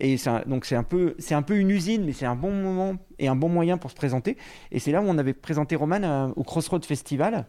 Et 0.03 0.17
donc 0.47 0.65
c'est 0.65 0.77
un, 0.77 0.83
peu, 0.83 1.15
c'est 1.19 1.35
un 1.35 1.43
peu 1.43 1.57
une 1.59 1.71
usine, 1.71 2.07
mais 2.07 2.15
c'est 2.15 2.25
un 2.25 2.35
bon 2.35 2.53
moment 2.53 2.97
et 3.19 3.29
un 3.29 3.37
bon 3.37 3.51
moyen 3.51 3.77
pour 3.77 3.91
se 3.91 3.95
présenter. 3.95 4.39
Et 4.73 4.79
c'est 4.79 4.93
là 4.93 5.03
où 5.03 5.05
on 5.07 5.19
avait 5.19 5.35
présenté 5.35 5.77
Roman 5.77 6.03
euh, 6.03 6.29
au 6.37 6.43
Crossroads 6.43 6.81
Festival 6.87 7.45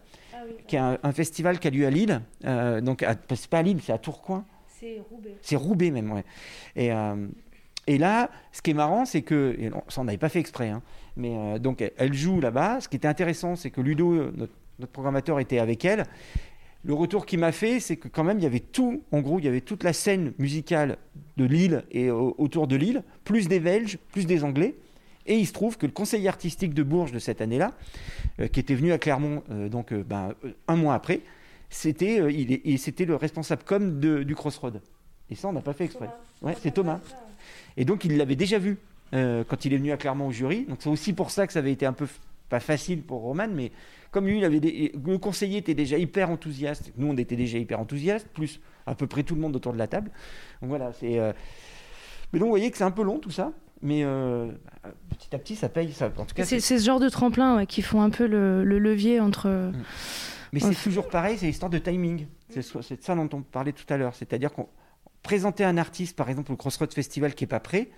qui 0.66 0.76
est 0.76 0.78
un, 0.78 1.12
festival 1.12 1.58
qui 1.58 1.68
a 1.68 1.70
lieu 1.70 1.86
à 1.86 1.90
Lille. 1.90 2.20
Euh, 2.44 2.80
donc, 2.80 3.04
c'est 3.34 3.50
pas 3.50 3.58
à 3.58 3.62
Lille, 3.62 3.80
c'est 3.82 3.92
à 3.92 3.98
Tourcoing. 3.98 4.44
C'est 4.66 5.00
Roubaix. 5.10 5.36
C'est 5.42 5.56
Roubaix 5.56 5.90
même, 5.90 6.12
ouais. 6.12 6.24
Et, 6.76 6.92
euh, 6.92 7.28
et 7.86 7.98
là, 7.98 8.30
ce 8.52 8.62
qui 8.62 8.70
est 8.70 8.74
marrant, 8.74 9.04
c'est 9.04 9.22
que, 9.22 9.56
ça 9.88 10.00
on 10.00 10.04
n'avait 10.04 10.18
pas 10.18 10.28
fait 10.28 10.38
exprès, 10.38 10.68
hein, 10.68 10.82
mais 11.16 11.36
euh, 11.36 11.58
donc 11.58 11.84
elle 11.96 12.14
joue 12.14 12.40
là-bas. 12.40 12.80
Ce 12.80 12.88
qui 12.88 12.96
était 12.96 13.08
intéressant, 13.08 13.56
c'est 13.56 13.70
que 13.70 13.80
Ludo, 13.80 14.30
notre, 14.32 14.92
programmateur, 14.92 15.40
était 15.40 15.58
avec 15.58 15.84
elle. 15.84 16.04
Le 16.84 16.94
retour 16.94 17.26
qu'il 17.26 17.38
m'a 17.38 17.52
fait, 17.52 17.78
c'est 17.80 17.96
que 17.96 18.08
quand 18.08 18.24
même, 18.24 18.38
il 18.38 18.42
y 18.42 18.46
avait 18.46 18.60
tout, 18.60 19.02
en 19.12 19.20
gros, 19.20 19.38
il 19.38 19.44
y 19.44 19.48
avait 19.48 19.60
toute 19.60 19.84
la 19.84 19.92
scène 19.92 20.32
musicale 20.38 20.98
de 21.36 21.44
Lille 21.44 21.84
et 21.92 22.10
autour 22.10 22.66
de 22.66 22.74
Lille, 22.74 23.04
plus 23.24 23.46
des 23.46 23.60
Belges, 23.60 23.98
plus 24.10 24.26
des 24.26 24.42
Anglais. 24.42 24.74
Et 25.26 25.36
il 25.36 25.46
se 25.46 25.52
trouve 25.52 25.78
que 25.78 25.86
le 25.86 25.92
conseiller 25.92 26.28
artistique 26.28 26.74
de 26.74 26.82
Bourges 26.82 27.12
de 27.12 27.20
cette 27.20 27.40
année-là, 27.40 27.70
euh, 28.40 28.48
qui 28.48 28.58
était 28.58 28.74
venu 28.74 28.90
à 28.90 28.98
Clermont 28.98 29.44
euh, 29.50 29.68
donc 29.68 29.94
ben, 29.94 30.34
un 30.66 30.74
mois 30.74 30.94
après, 30.94 31.20
c'était 31.70 32.32
il 32.32 32.78
c'était 32.78 33.04
le 33.04 33.14
responsable 33.14 33.62
com 33.64 34.00
du 34.00 34.34
Crossroad. 34.34 34.80
Et 35.30 35.36
ça, 35.36 35.48
on 35.48 35.52
n'a 35.52 35.62
pas 35.62 35.72
fait 35.72 35.84
exprès. 35.84 36.10
Ouais, 36.42 36.56
c'est 36.60 36.74
Thomas. 36.74 37.00
Et 37.76 37.84
donc, 37.84 38.04
il 38.04 38.16
l'avait 38.16 38.36
déjà 38.36 38.58
vu 38.58 38.78
quand 39.12 39.64
il 39.66 39.74
est 39.74 39.76
venu 39.76 39.92
à 39.92 39.98
Clermont 39.98 40.28
au 40.28 40.32
jury. 40.32 40.64
Donc, 40.64 40.78
c'est 40.80 40.88
aussi 40.88 41.12
pour 41.12 41.30
ça 41.30 41.46
que 41.46 41.52
ça 41.52 41.58
avait 41.58 41.72
été 41.72 41.84
un 41.84 41.92
peu 41.92 42.06
pas 42.48 42.60
facile 42.60 43.02
pour 43.02 43.20
Roman, 43.20 43.48
mais 43.52 43.72
comme 44.10 44.26
lui, 44.26 44.38
il 44.38 44.44
avait 44.44 44.60
le 44.60 45.18
conseiller 45.18 45.58
était 45.58 45.74
déjà 45.74 45.96
hyper 45.96 46.30
enthousiaste, 46.30 46.92
nous 46.98 47.06
on 47.08 47.16
était 47.16 47.36
déjà 47.36 47.56
hyper 47.56 47.80
enthousiastes, 47.80 48.28
plus 48.28 48.60
à 48.86 48.94
peu 48.94 49.06
près 49.06 49.22
tout 49.22 49.34
le 49.34 49.40
monde 49.40 49.56
autour 49.56 49.72
de 49.72 49.78
la 49.78 49.86
table. 49.86 50.10
Donc 50.60 50.68
voilà, 50.68 50.92
c'est. 50.92 51.18
Mais 52.32 52.38
donc 52.38 52.46
vous 52.46 52.52
voyez 52.52 52.70
que 52.70 52.76
c'est 52.76 52.84
un 52.84 52.90
peu 52.90 53.02
long 53.02 53.18
tout 53.18 53.30
ça. 53.30 53.52
Mais 53.82 54.04
euh, 54.04 54.46
petit 55.10 55.34
à 55.34 55.38
petit, 55.38 55.56
ça 55.56 55.68
paye. 55.68 55.92
Ça, 55.92 56.10
en 56.16 56.24
tout 56.24 56.34
cas, 56.34 56.44
c'est, 56.44 56.60
ce 56.60 56.78
genre 56.78 57.00
de 57.00 57.08
tremplin 57.08 57.66
qui 57.66 57.82
font 57.82 58.00
un 58.00 58.10
peu 58.10 58.26
le, 58.26 58.62
levier 58.64 59.20
entre. 59.20 59.48
Mm. 59.48 59.72
Mais 60.52 60.60
c'est 60.60 60.74
toujours 60.74 61.08
pareil, 61.08 61.38
c'est 61.38 61.46
l'histoire 61.46 61.70
de 61.70 61.78
timing. 61.78 62.26
C'est, 62.48 62.62
c'est 62.62 63.02
ça 63.02 63.14
dont 63.14 63.28
on 63.32 63.42
parlait 63.42 63.72
tout 63.72 63.86
à 63.92 63.96
l'heure. 63.96 64.14
C'est-à-dire 64.14 64.52
qu'on 64.52 64.68
présenter 65.22 65.64
un 65.64 65.76
artiste, 65.76 66.16
par 66.16 66.28
exemple, 66.28 66.52
au 66.52 66.56
Crossroads 66.56 66.92
Festival 66.92 67.34
qui 67.34 67.44
n'est 67.44 67.48
pas 67.48 67.60
prêt, 67.60 67.90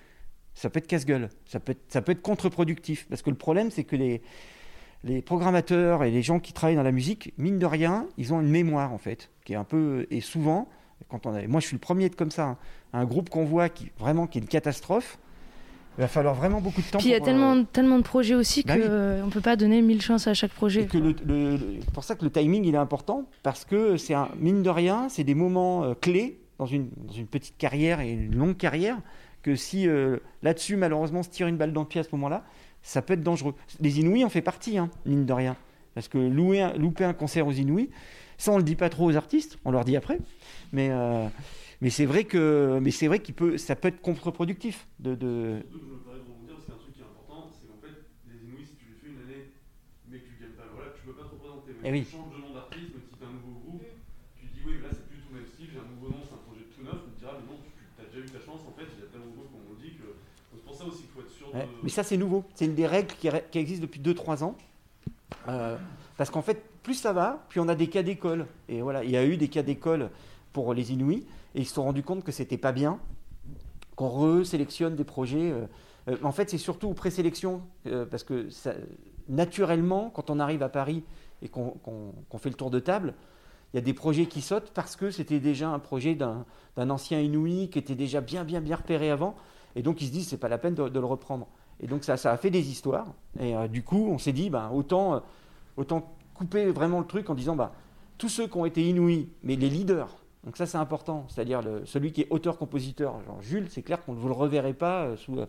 ça 0.55 0.70
peut 0.70 0.79
être 0.79 0.87
casse-gueule. 0.87 1.31
Ça 1.47 1.61
peut 1.61 1.72
être, 1.72 1.83
ça 1.89 2.03
peut 2.03 2.12
être 2.12 2.22
contre-productif. 2.22 3.07
Parce 3.09 3.22
que 3.22 3.31
le 3.31 3.37
problème, 3.37 3.70
c'est 3.70 3.85
que 3.85 3.97
les, 3.97 4.22
les 5.03 5.22
programmateurs 5.22 6.05
et 6.05 6.11
les 6.11 6.22
gens 6.22 6.41
qui 6.41 6.53
travaillent 6.53 6.77
dans 6.77 6.83
la 6.83 6.93
musique, 6.93 7.33
mine 7.39 7.59
de 7.59 7.66
rien, 7.66 8.07
ils 8.18 8.33
ont 8.33 8.41
une 8.41 8.51
mémoire, 8.51 8.93
en 8.93 8.99
fait, 8.99 9.31
qui 9.45 9.55
est 9.55 9.57
un 9.57 9.64
peu. 9.64 10.07
Et 10.11 10.20
souvent, 10.20 10.68
quand 11.09 11.27
on 11.27 11.35
a, 11.35 11.47
moi, 11.47 11.61
je 11.61 11.66
suis 11.66 11.77
le 11.77 11.81
premier 11.81 12.09
de 12.09 12.14
comme 12.14 12.31
ça. 12.31 12.45
Hein, 12.45 12.59
un 12.93 13.05
groupe 13.05 13.29
qu'on 13.29 13.45
voit 13.45 13.68
qui, 13.68 13.91
vraiment, 13.99 14.27
qui 14.27 14.39
est 14.39 14.43
une 14.43 14.49
catastrophe 14.49 15.18
il 15.97 16.01
va 16.01 16.09
falloir 16.09 16.35
vraiment 16.35 16.61
beaucoup 16.61 16.83
de 16.83 16.87
temps. 16.87 16.99
Puis 16.99 17.09
il 17.09 17.12
y 17.12 17.14
a 17.14 17.20
tellement, 17.20 17.55
euh, 17.55 17.62
tellement 17.72 17.99
de 17.99 18.03
projets 18.03 18.35
aussi 18.35 18.64
bah 18.64 18.77
qu'on 18.77 18.83
ne 19.27 19.31
peut 19.31 19.41
pas 19.41 19.55
donner 19.55 19.81
mille 19.81 20.03
chances 20.03 20.27
à 20.27 20.35
chaque 20.35 20.51
projet. 20.51 20.89
C'est 20.91 21.93
pour 21.93 22.03
ça 22.03 22.16
que 22.16 22.25
le 22.25 22.31
timing 22.31 22.64
il 22.64 22.75
est 22.75 22.79
important 22.79 23.29
parce 23.43 23.64
que 23.64 23.97
c'est 23.97 24.14
mine 24.41 24.62
de 24.62 24.70
rien, 24.70 25.09
c'est 25.09 25.25
des 25.25 25.35
moments 25.35 25.85
euh, 25.85 25.95
clés 25.95 26.41
dans 26.59 26.66
une, 26.66 26.88
dans 26.96 27.12
une, 27.12 27.26
petite 27.26 27.57
carrière 27.57 28.00
et 28.00 28.12
une 28.12 28.36
longue 28.36 28.57
carrière 28.57 28.98
que 29.42 29.57
si 29.57 29.88
euh, 29.88 30.18
là-dessus 30.42 30.76
malheureusement 30.76 31.22
se 31.22 31.30
tire 31.30 31.46
une 31.46 31.57
balle 31.57 31.72
dans 31.72 31.82
le 31.82 31.88
pied 31.88 32.00
à 32.00 32.05
ce 32.05 32.11
moment-là, 32.12 32.44
ça 32.82 33.02
peut 33.02 33.14
être 33.14 33.22
dangereux. 33.22 33.55
Les 33.80 34.00
Inouïs 34.00 34.24
en 34.24 34.28
fait 34.28 34.42
partie, 34.42 34.78
hein, 34.78 34.90
mine 35.07 35.26
de 35.26 35.32
rien, 35.32 35.57
parce 35.94 36.09
que 36.09 36.18
louer 36.18 36.70
louper 36.76 37.05
un 37.05 37.14
concert 37.14 37.46
aux 37.46 37.52
Inouïs, 37.52 37.90
ça 38.38 38.52
on 38.52 38.57
le 38.57 38.62
dit 38.62 38.76
pas 38.76 38.88
trop 38.88 39.11
aux 39.11 39.16
artistes, 39.16 39.59
on 39.64 39.70
leur 39.70 39.84
dit 39.84 39.96
après, 39.96 40.18
mais 40.72 40.90
mais 41.80 41.90
c'est 41.90 42.07
vrai 42.07 42.24
que, 42.24 42.78
mais 42.80 42.90
c'est 42.90 43.07
vrai 43.07 43.18
qu'il 43.18 43.34
peut, 43.34 43.59
ça 43.59 43.76
peut 43.76 43.88
être 43.88 44.00
contre-productif 44.00 44.88
de. 45.00 45.14
de... 45.14 45.62
un 46.70 46.78
truc 46.78 46.94
qui 46.94 47.02
Mais 61.82 61.88
ça, 61.88 62.02
c'est 62.02 62.16
nouveau. 62.16 62.44
C'est 62.55 62.64
une 62.64 62.74
des 62.74 62.86
règles 62.86 63.14
qui, 63.14 63.28
qui 63.50 63.59
existe 63.59 63.80
depuis 63.80 64.00
2-3 64.00 64.42
ans. 64.42 64.57
Euh, 65.48 65.76
parce 66.16 66.30
qu'en 66.30 66.42
fait, 66.42 66.62
plus 66.82 66.94
ça 66.94 67.12
va, 67.12 67.44
plus 67.48 67.61
on 67.61 67.68
a 67.68 67.74
des 67.74 67.88
cas 67.88 68.02
d'école. 68.02 68.46
Et 68.68 68.82
voilà, 68.82 69.05
il 69.05 69.11
y 69.11 69.16
a 69.16 69.24
eu 69.24 69.36
des 69.36 69.48
cas 69.48 69.62
d'école 69.62 70.11
pour 70.52 70.72
les 70.72 70.92
Inuits, 70.92 71.26
et 71.55 71.61
ils 71.61 71.66
se 71.66 71.74
sont 71.74 71.82
rendus 71.82 72.02
compte 72.02 72.24
que 72.24 72.32
c'était 72.32 72.59
pas 72.59 72.72
bien, 72.72 72.98
qu'on 73.96 74.09
resélectionne 74.09 74.96
des 74.96 75.05
projets. 75.05 75.50
Euh, 75.50 75.66
euh, 76.09 76.16
en 76.22 76.32
fait, 76.32 76.50
c'est 76.50 76.59
surtout 76.59 76.88
aux 76.88 76.94
présélections, 76.94 77.62
euh, 77.86 78.07
parce 78.07 78.24
que 78.24 78.48
naturellement, 79.28 80.11
quand 80.11 80.30
on 80.30 80.38
arrive 80.38 80.62
à 80.62 80.68
Paris 80.68 81.02
et 81.42 81.48
qu'on 81.48 81.74
fait 82.38 82.50
le 82.50 82.55
tour 82.55 82.70
de 82.70 82.78
table, 82.78 83.14
il 83.72 83.76
y 83.76 83.78
a 83.78 83.82
des 83.82 83.94
projets 83.94 84.26
qui 84.26 84.40
sautent 84.40 84.70
parce 84.72 84.94
que 84.94 85.11
c'était 85.11 85.40
déjà 85.40 85.68
un 85.68 85.80
projet 85.80 86.14
d'un 86.14 86.90
ancien 86.90 87.18
Inuit 87.20 87.70
qui 87.70 87.78
était 87.78 87.96
déjà 87.96 88.20
bien, 88.20 88.44
bien, 88.44 88.61
bien 88.61 88.76
repéré 88.76 89.11
avant. 89.11 89.34
Et 89.77 89.83
donc, 89.83 90.01
ils 90.01 90.07
se 90.07 90.12
disent, 90.12 90.29
c'est 90.29 90.39
pas 90.39 90.49
la 90.49 90.59
peine 90.59 90.75
de, 90.75 90.99
le 90.99 91.07
reprendre. 91.07 91.47
Et 91.81 91.87
donc, 91.87 92.05
ça, 92.05 92.16
ça 92.16 92.33
a 92.33 92.37
fait 92.37 92.51
des 92.51 92.70
histoires. 92.70 93.12
Et 93.41 93.55
du 93.68 93.83
coup, 93.83 94.09
on 94.09 94.18
s'est 94.18 94.33
dit, 94.33 94.51
ben, 94.51 94.70
autant, 94.72 95.22
autant 95.77 96.14
couper 96.35 96.66
vraiment 96.66 97.01
le 97.01 97.07
truc 97.07 97.31
en 97.31 97.35
disant, 97.35 97.57
bah, 97.57 97.72
tous 98.18 98.29
ceux 98.29 98.47
qui 98.47 98.57
ont 98.57 98.64
été 98.64 98.83
Inuits, 98.89 99.29
mais 99.43 99.57
les 99.57 99.68
leaders, 99.68 100.25
donc 100.45 100.59
ça 100.59 100.66
c'est 100.66 100.77
important, 100.77 101.25
c'est-à-dire 101.29 101.62
celui 101.87 102.12
qui 102.12 102.22
est 102.22 102.27
auteur-compositeur, 102.29 103.14
genre 103.25 103.41
Jules, 103.41 103.66
c'est 103.70 103.81
clair 103.81 104.05
qu'on 104.05 104.12
ne 104.12 104.18
vous 104.18 104.29
le 104.29 104.35
reverrez 104.35 104.75
pas 104.75 105.05
euh, 105.05 105.16
sous, 105.16 105.39
euh, 105.39 105.47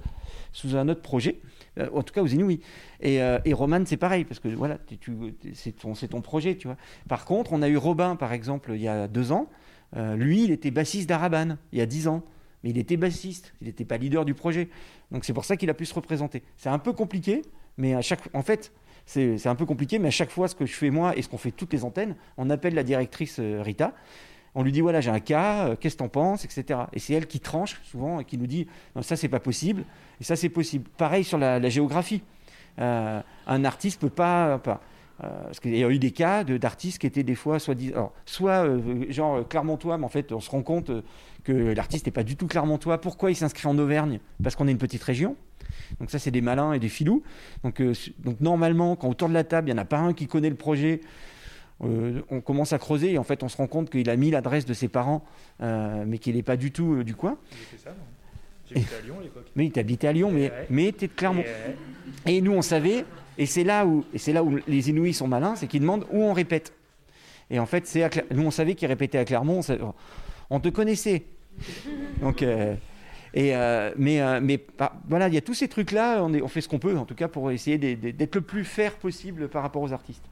sous 0.53 0.78
un 0.78 0.88
autre 0.88 1.01
projet, 1.01 1.41
euh, 1.78 1.89
en 1.93 2.01
tout 2.01 2.13
cas 2.13 2.21
aux 2.21 2.28
Inouïs. 2.28 2.61
Et, 3.01 3.17
et 3.17 3.53
Roman 3.53 3.82
c'est 3.86 3.97
pareil, 3.97 4.23
parce 4.23 4.39
que 4.39 4.47
voilà, 4.47 4.78
c'est 5.53 5.73
ton, 5.73 5.93
ton, 5.93 6.21
projet, 6.21 6.55
tu 6.55 6.67
vois. 6.67 6.78
Par 7.09 7.26
contre, 7.26 7.51
on 7.51 7.61
a 7.61 7.67
eu 7.67 7.76
Robin 7.76 8.15
par 8.15 8.32
exemple 8.32 8.71
il 8.73 8.82
y 8.82 8.88
a 8.88 9.07
deux 9.09 9.34
ans, 9.34 9.47
lui 9.93 10.45
il 10.45 10.51
était 10.51 10.71
bassiste 10.71 11.09
d'Araban 11.09 11.57
il 11.73 11.80
y 11.80 11.82
a 11.82 11.86
dix 11.86 12.07
ans, 12.07 12.23
mais 12.66 12.72
il 12.72 12.78
était 12.78 12.97
bassiste, 12.97 13.53
il 13.61 13.68
n'était 13.68 13.86
pas 13.86 13.95
leader 13.95 14.26
du 14.26 14.34
projet. 14.34 14.68
Donc 15.11 15.24
c'est 15.24 15.32
pour 15.32 15.45
ça 15.45 15.55
qu'il 15.55 15.70
a 15.70 15.74
pu 15.74 15.86
se 15.86 15.93
représenter. 15.93 16.43
C'est 16.57 16.68
un 16.68 16.80
peu 16.80 16.91
compliqué, 16.91 17.43
mais 17.78 17.93
à 17.93 18.01
chaque, 18.01 18.28
en 18.34 18.41
fait, 18.41 18.74
c'est 19.05 19.47
un 19.47 19.55
peu 19.55 19.66
compliqué, 19.66 19.99
mais 19.99 20.09
à 20.09 20.11
chaque 20.11 20.32
fois, 20.32 20.49
ce 20.49 20.55
que 20.55 20.66
je 20.66 20.74
fais 20.74 20.89
moi 20.89 21.16
et 21.16 21.22
ce 21.22 21.30
qu'on 21.30 21.38
fait 21.38 21.51
toutes 21.51 21.72
les 21.72 21.86
antennes, 21.86 22.18
on 22.36 22.49
appelle 22.49 22.74
la 22.74 22.84
directrice 22.84 23.39
Rita 23.39 23.93
on 24.55 24.63
lui 24.63 24.72
dit 24.72 24.82
voilà 24.82 25.01
j'ai 25.01 25.11
un 25.11 25.20
cas, 25.20 25.68
euh, 25.68 25.76
qu'est-ce 25.76 25.95
que 25.95 25.99
t'en 25.99 26.07
penses, 26.07 26.45
etc. 26.45 26.80
Et 26.93 26.99
c'est 26.99 27.13
elle 27.13 27.28
qui 27.28 27.39
tranche 27.39 27.80
souvent 27.84 28.22
et 28.22 28.26
qui 28.26 28.38
nous 28.38 28.47
dit 28.47 28.68
non, 28.95 29.01
ça 29.01 29.18
c'est 29.18 29.28
pas 29.28 29.41
possible 29.41 29.84
et 30.20 30.24
ça 30.24 30.36
c'est 30.36 30.49
possible. 30.49 30.89
Pareil 30.97 31.24
sur 31.24 31.38
la, 31.38 31.70
géographie. 31.70 32.24
Euh, 32.80 33.22
un 33.47 33.66
artiste 33.66 34.01
peut 34.01 34.09
pas, 34.09 34.55
euh, 34.55 34.57
parce 35.20 35.59
qu'il 35.59 35.76
y 35.76 35.84
a 35.84 35.89
eu 35.89 35.99
des 35.99 36.11
cas 36.11 36.43
d'artistes 36.43 36.99
qui 36.99 37.07
étaient 37.07 37.24
des 37.24 37.36
fois 37.36 37.59
soit, 37.59 37.78
soit 38.26 38.66
genre 39.09 39.47
Clermontois, 39.47 39.97
mais 39.97 40.05
en 40.05 40.09
fait 40.09 40.32
on 40.32 40.39
se 40.39 40.49
rend 40.49 40.63
compte 40.63 40.91
que 41.45 41.53
l'artiste 41.53 42.05
n'est 42.05 42.11
pas 42.11 42.23
du 42.23 42.35
tout 42.35 42.47
Clermontois. 42.47 42.99
Pourquoi 42.99 43.31
il 43.31 43.35
s'inscrit 43.35 43.67
en 43.67 43.77
Auvergne? 43.77 44.19
Parce 44.43 44.55
qu'on 44.55 44.67
est 44.67 44.71
une 44.71 44.77
petite 44.77 45.03
région. 45.03 45.37
Donc 45.99 46.11
ça 46.11 46.19
c'est 46.19 46.31
des 46.31 46.41
malins 46.41 46.73
et 46.73 46.79
des 46.79 46.89
filous. 46.89 47.23
Donc, 47.63 47.81
donc 48.19 48.41
normalement 48.41 48.97
quand 48.97 49.07
autour 49.07 49.29
de 49.29 49.33
la 49.33 49.43
table 49.43 49.69
il 49.69 49.73
n'y 49.73 49.79
en 49.79 49.81
a 49.81 49.85
pas 49.85 49.99
un 49.99 50.13
qui 50.13 50.27
connaît 50.27 50.49
le 50.49 50.55
projet 50.55 50.99
on 51.81 52.39
commence 52.41 52.71
à 52.71 52.77
creuser 52.77 53.11
et 53.11 53.17
en 53.17 53.23
fait 53.23 53.43
on 53.43 53.49
se 53.49 53.57
rend 53.57 53.67
compte 53.67 53.89
qu'il 53.89 54.09
a 54.09 54.15
mis 54.15 54.31
l'adresse 54.31 54.65
de 54.65 54.73
ses 54.73 54.87
parents, 54.87 55.25
mais 55.59 56.17
qu'il 56.19 56.35
n'est 56.35 56.43
pas 56.43 56.57
du 56.57 56.71
tout 56.71 57.03
du 57.03 57.15
coin. 57.15 57.37
Il 57.51 57.79
ça, 57.79 57.91
à 58.71 59.01
Lyon 59.05 59.15
à 59.19 59.23
l'époque. 59.23 59.45
Mais 59.55 59.69
tu 59.69 59.79
habitais 59.79 60.07
à 60.07 60.13
Lyon, 60.13 60.31
mais, 60.31 60.51
mais 60.69 60.91
tu 60.91 61.05
es 61.05 61.07
de 61.07 61.13
Clermont. 61.13 61.43
Et, 62.25 62.41
nous, 62.41 62.53
on 62.53 62.61
savait, 62.61 63.05
et 63.37 63.45
c'est 63.45 63.63
là 63.63 63.85
où, 63.85 64.05
et 64.13 64.33
là 64.33 64.43
où 64.43 64.57
les 64.67 64.89
Inuits 64.89 65.13
sont 65.13 65.27
malins, 65.27 65.55
c'est 65.55 65.67
qu'ils 65.67 65.81
demandent 65.81 66.05
où 66.11 66.21
on 66.21 66.33
répète. 66.33 66.73
Et 67.49 67.59
en 67.59 67.65
fait, 67.65 67.85
c'est 67.85 68.09
nous, 68.33 68.43
on 68.43 68.51
savait 68.51 68.75
qu'ils 68.75 68.87
répétaient 68.87 69.19
à 69.19 69.25
Clermont, 69.25 69.61
on, 70.49 70.59
te 70.59 70.69
connaissait. 70.69 71.25
Donc, 72.21 72.41
euh, 72.41 72.75
et, 73.33 73.55
euh, 73.55 73.91
mais, 73.97 74.21
euh, 74.21 74.39
mais 74.41 74.63
bah, 74.77 74.93
voilà, 75.07 75.27
il 75.27 75.33
y 75.33 75.37
a 75.37 75.41
tous 75.41 75.53
ces 75.53 75.67
trucs-là, 75.67 76.23
on, 76.23 76.33
on 76.33 76.47
fait 76.47 76.61
ce 76.61 76.69
qu'on 76.69 76.79
peut, 76.79 76.97
en 76.97 77.05
tout 77.05 77.15
cas, 77.15 77.27
pour 77.27 77.51
essayer 77.51 77.77
d'être 77.77 78.35
le 78.35 78.41
plus 78.41 78.63
fair 78.63 78.93
possible 78.95 79.47
par 79.47 79.61
rapport 79.61 79.81
aux 79.81 79.93
artistes. 79.93 80.25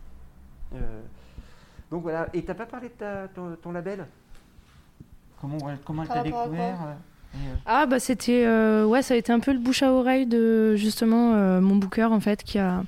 donc 1.91 2.03
voilà, 2.03 2.27
et 2.33 2.43
t'as 2.43 2.53
pas 2.55 2.65
parlé 2.65 2.89
de 2.89 3.55
ton, 3.61 3.71
label? 3.71 4.05
Comment, 5.39 5.57
comment 5.83 6.03
elle 6.03 6.09
t'a 6.09 6.23
découvert 6.23 6.95
ah 7.65 7.85
bah 7.85 7.99
c'était 7.99 8.43
euh, 8.45 8.85
ouais 8.85 9.01
ça 9.01 9.13
a 9.13 9.17
été 9.17 9.31
un 9.31 9.39
peu 9.39 9.53
le 9.53 9.59
bouche 9.59 9.83
à 9.83 9.91
oreille 9.91 10.25
de 10.25 10.75
justement 10.75 11.33
euh, 11.33 11.61
mon 11.61 11.75
booker 11.75 12.11
en 12.11 12.19
fait 12.19 12.43
qui 12.43 12.59
a 12.59 12.83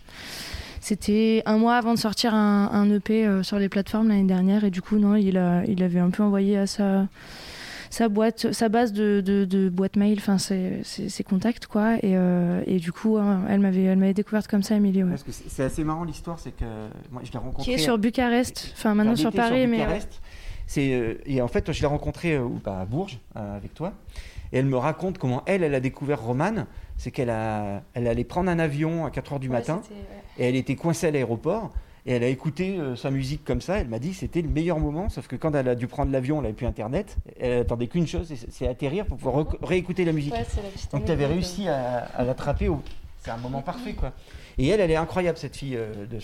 c'était 0.82 1.42
un 1.48 1.58
mois 1.58 1.78
avant 1.78 1.96
de 1.96 2.00
sortir 2.00 2.36
un, 2.36 2.90
EP 2.92 3.26
euh, 3.26 3.42
sur 3.42 3.58
les 3.58 3.70
plateformes 3.70 4.10
l'année 4.10 4.24
dernière 4.24 4.64
et 4.64 4.70
du 4.70 4.82
coup 4.82 4.98
non 4.98 5.16
il 5.16 5.38
a 5.38 5.64
il 5.66 5.82
avait 5.82 6.00
un 6.00 6.12
peu 6.12 6.22
envoyé 6.22 6.58
à 6.58 6.68
sa 6.68 7.08
sa 7.96 8.10
boîte 8.10 8.52
sa 8.52 8.70
base 8.70 8.94
de, 8.94 9.22
de, 9.22 9.70
boîte 9.70 9.96
mail 9.96 10.18
enfin 10.20 10.38
ses, 10.38 10.82
ses, 10.84 11.24
contacts 11.24 11.68
quoi 11.68 11.98
et, 12.04 12.16
et 12.66 12.80
du 12.80 12.92
coup 12.92 13.18
hein, 13.18 13.44
elle 13.50 13.60
m'avait 13.60 13.84
elle 13.84 13.98
m'avait 13.98 14.14
découverte 14.14 14.48
comme 14.48 14.64
ça 14.64 14.76
ouais. 14.76 15.04
c'est 15.30 15.64
assez 15.64 15.84
marrant 15.84 16.04
l'histoire 16.04 16.40
c'est 16.40 16.52
que 16.56 16.66
moi 17.12 17.22
je 17.24 17.32
l'ai 17.32 17.40
rencontré 17.40 17.64
qui 17.64 17.72
est 17.72 17.78
sur 17.78 17.98
Bucarest 17.98 18.74
enfin 18.76 18.96
maintenant 18.96 19.16
sur 19.16 19.32
Paris 19.32 19.68
mais 19.68 19.86
c'est 20.68 21.20
et 21.26 21.42
en 21.42 21.48
fait 21.48 21.72
je 21.72 21.82
l'ai 21.82 21.88
rencontré 21.88 22.40
bah, 22.64 22.82
à 22.82 22.86
Bourges 22.86 23.20
avec 23.34 23.74
toi 23.74 23.94
et 24.52 24.58
elle 24.60 24.66
me 24.66 24.78
raconte 24.78 25.18
comment 25.18 25.44
elle, 25.46 25.64
elle 25.64 25.76
a 25.76 25.80
découvert 25.80 26.22
Romane. 26.22 26.66
C'est 26.98 27.12
qu'elle 27.12 27.30
a, 27.30 27.84
elle 27.94 28.08
allait 28.08 28.24
prendre 28.24 28.50
un 28.50 28.60
avion 28.60 29.06
à 29.06 29.12
4 29.12 29.36
h 29.36 29.40
du 29.40 29.50
matin 29.50 29.82
et 30.38 30.46
elle 30.46 30.56
était 30.56 30.76
coincée 30.76 31.08
à 31.08 31.12
l'aéroport. 31.12 31.74
Et 32.08 32.14
elle 32.14 32.24
a 32.24 32.28
écouté 32.28 32.78
euh, 32.78 32.96
sa 32.96 33.10
musique 33.10 33.44
comme 33.44 33.62
ça. 33.62 33.80
Elle 33.80 33.88
m'a 33.88 33.98
dit 33.98 34.12
que 34.12 34.18
c'était 34.18 34.42
le 34.42 34.50
meilleur 34.50 34.80
moment. 34.80 35.10
Sauf 35.10 35.28
que 35.28 35.36
quand 35.36 35.56
elle 35.56 35.68
a 35.68 35.76
dû 35.76 35.88
prendre 35.88 36.12
l'avion, 36.12 36.38
elle 36.38 36.44
n'avait 36.44 36.54
plus 36.54 36.68
Internet. 36.68 37.18
Elle 37.40 37.62
attendait 37.62 37.88
qu'une 37.88 38.08
chose, 38.08 38.32
c'est 38.50 38.68
atterrir 38.68 39.06
pour 39.06 39.18
pouvoir 39.18 39.48
réécouter 39.64 40.06
la 40.06 40.12
musique. 40.12 40.34
Donc 40.92 41.06
tu 41.06 41.12
avais 41.12 41.26
réussi 41.26 41.68
à, 41.68 42.24
l'attraper. 42.24 42.70
C'est 43.24 43.32
un 43.32 43.38
moment 43.38 43.62
parfait, 43.62 43.94
quoi. 43.94 44.12
Et 44.58 44.68
elle, 44.68 44.80
elle 44.80 44.92
est 44.92 44.96
incroyable, 44.96 45.38
cette 45.38 45.56
fille. 45.56 45.76
Euh, 45.76 46.06
de, 46.06 46.20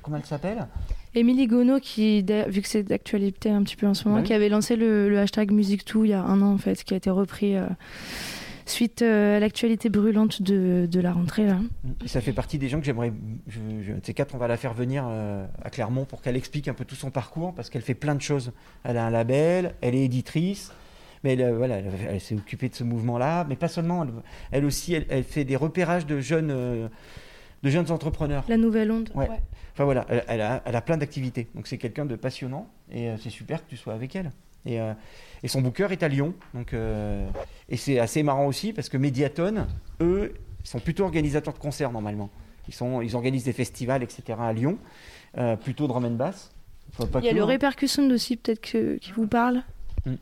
comment 0.00 0.16
elle 0.16 0.24
s'appelle? 0.24 0.66
Émilie 1.14 1.48
Gonod, 1.48 1.80
qui, 1.80 2.22
vu 2.22 2.62
que 2.62 2.68
c'est 2.68 2.84
d'actualité 2.84 3.50
un 3.50 3.62
petit 3.64 3.76
peu 3.76 3.86
en 3.86 3.94
ce 3.94 4.06
moment, 4.06 4.20
bah 4.20 4.26
qui 4.26 4.32
avait 4.32 4.48
lancé 4.48 4.76
le, 4.76 5.18
hashtag 5.18 5.50
MusicToo 5.50 6.04
il 6.04 6.10
y 6.10 6.12
a 6.12 6.22
un 6.22 6.40
an, 6.40 6.52
en 6.52 6.58
fait, 6.58 6.84
qui 6.84 6.94
a 6.94 6.96
été 6.96 7.10
repris 7.10 7.56
euh, 7.56 7.66
suite 8.70 9.02
euh, 9.02 9.36
à 9.36 9.40
l'actualité 9.40 9.88
brûlante 9.88 10.42
de, 10.42 11.00
la 11.00 11.12
rentrée. 11.12 11.46
Là. 11.46 11.58
ça 12.06 12.20
fait 12.20 12.32
partie 12.32 12.58
des 12.58 12.68
gens 12.68 12.78
que 12.78 12.86
j'aimerais. 12.86 13.12
Ces 14.02 14.14
quatre, 14.14 14.34
on 14.34 14.38
va 14.38 14.48
la 14.48 14.56
faire 14.56 14.74
venir 14.74 15.04
à 15.06 15.70
Clermont 15.70 16.04
pour 16.04 16.22
qu'elle 16.22 16.36
explique 16.36 16.68
un 16.68 16.74
peu 16.74 16.84
tout 16.84 16.94
son 16.94 17.10
parcours, 17.10 17.54
parce 17.54 17.70
qu'elle 17.70 17.82
fait 17.82 17.94
plein 17.94 18.14
de 18.14 18.22
choses. 18.22 18.52
Elle 18.84 18.96
a 18.96 19.06
un 19.06 19.10
label, 19.10 19.74
elle 19.80 19.94
est 19.94 20.04
éditrice. 20.04 20.72
Mais 21.24 21.32
elle, 21.32 21.54
voilà, 21.54 21.78
elle, 21.78 22.20
s'est 22.20 22.34
occupée 22.34 22.68
de 22.68 22.74
ce 22.74 22.84
mouvement-là, 22.84 23.46
mais 23.48 23.56
pas 23.56 23.68
seulement. 23.68 24.06
Elle, 24.52 24.64
aussi, 24.64 24.94
elle, 24.94 25.24
fait 25.24 25.44
des 25.44 25.56
repérages 25.56 26.06
de 26.06 26.20
jeunes 26.20 26.88
de 27.62 27.70
jeunes 27.70 27.90
entrepreneurs. 27.90 28.44
La 28.48 28.56
nouvelle 28.56 28.90
onde. 28.90 29.10
Ouais. 29.14 29.28
Enfin 29.72 29.84
voilà, 29.84 30.06
elle, 30.08 30.40
a, 30.40 30.62
elle, 30.64 30.76
a, 30.76 30.80
plein 30.80 30.96
d'activités. 30.96 31.48
Donc 31.54 31.66
c'est 31.66 31.78
quelqu'un 31.78 32.06
de 32.06 32.16
passionnant 32.16 32.70
et 32.90 33.10
euh, 33.10 33.16
c'est 33.18 33.30
super 33.30 33.64
que 33.64 33.68
tu 33.68 33.76
sois 33.76 33.92
avec 33.92 34.16
elle. 34.16 34.30
Et, 34.66 34.80
euh, 34.80 34.92
et 35.42 35.48
son 35.48 35.62
booker 35.62 35.88
est 35.90 36.02
à 36.02 36.08
Lyon. 36.08 36.34
Donc, 36.54 36.72
euh, 36.74 37.26
et 37.68 37.76
c'est 37.76 37.98
assez 37.98 38.22
marrant 38.22 38.46
aussi 38.46 38.72
parce 38.72 38.88
que 38.88 38.96
Mediaton, 38.96 39.66
eux, 40.00 40.34
sont 40.64 40.80
plutôt 40.80 41.04
organisateurs 41.04 41.54
de 41.54 41.58
concerts 41.58 41.92
normalement. 41.92 42.30
Ils, 42.68 42.74
sont, 42.74 43.00
ils 43.00 43.14
organisent 43.14 43.44
des 43.44 43.52
festivals, 43.52 44.02
etc. 44.02 44.38
à 44.40 44.52
Lyon, 44.52 44.78
plutôt 45.62 45.86
drum 45.86 46.04
and 46.04 46.10
bass. 46.12 46.50
il 46.98 47.24
y 47.24 47.28
a 47.28 47.32
le 47.32 47.44
Répercussion 47.44 48.10
aussi, 48.10 48.36
peut-être 48.36 48.60
qui 48.60 49.12
vous 49.12 49.28
parle. 49.28 49.62
Mm. 50.04 50.14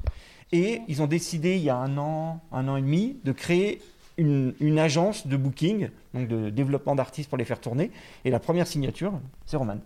Et 0.52 0.82
ils 0.86 1.02
ont 1.02 1.06
décidé 1.06 1.56
il 1.56 1.62
y 1.62 1.70
a 1.70 1.76
un 1.76 1.96
an, 1.96 2.40
un 2.52 2.68
an 2.68 2.76
et 2.76 2.82
demi, 2.82 3.16
de 3.24 3.32
créer 3.32 3.80
une, 4.16 4.78
agence 4.78 5.26
de 5.26 5.36
booking, 5.36 5.88
donc 6.12 6.28
de 6.28 6.50
développement 6.50 6.94
d'artistes 6.94 7.28
pour 7.28 7.38
les 7.38 7.44
faire 7.44 7.60
tourner. 7.60 7.90
Et 8.24 8.30
la 8.30 8.38
première 8.38 8.66
signature, 8.66 9.12
c'est 9.46 9.56
Roman. 9.56 9.78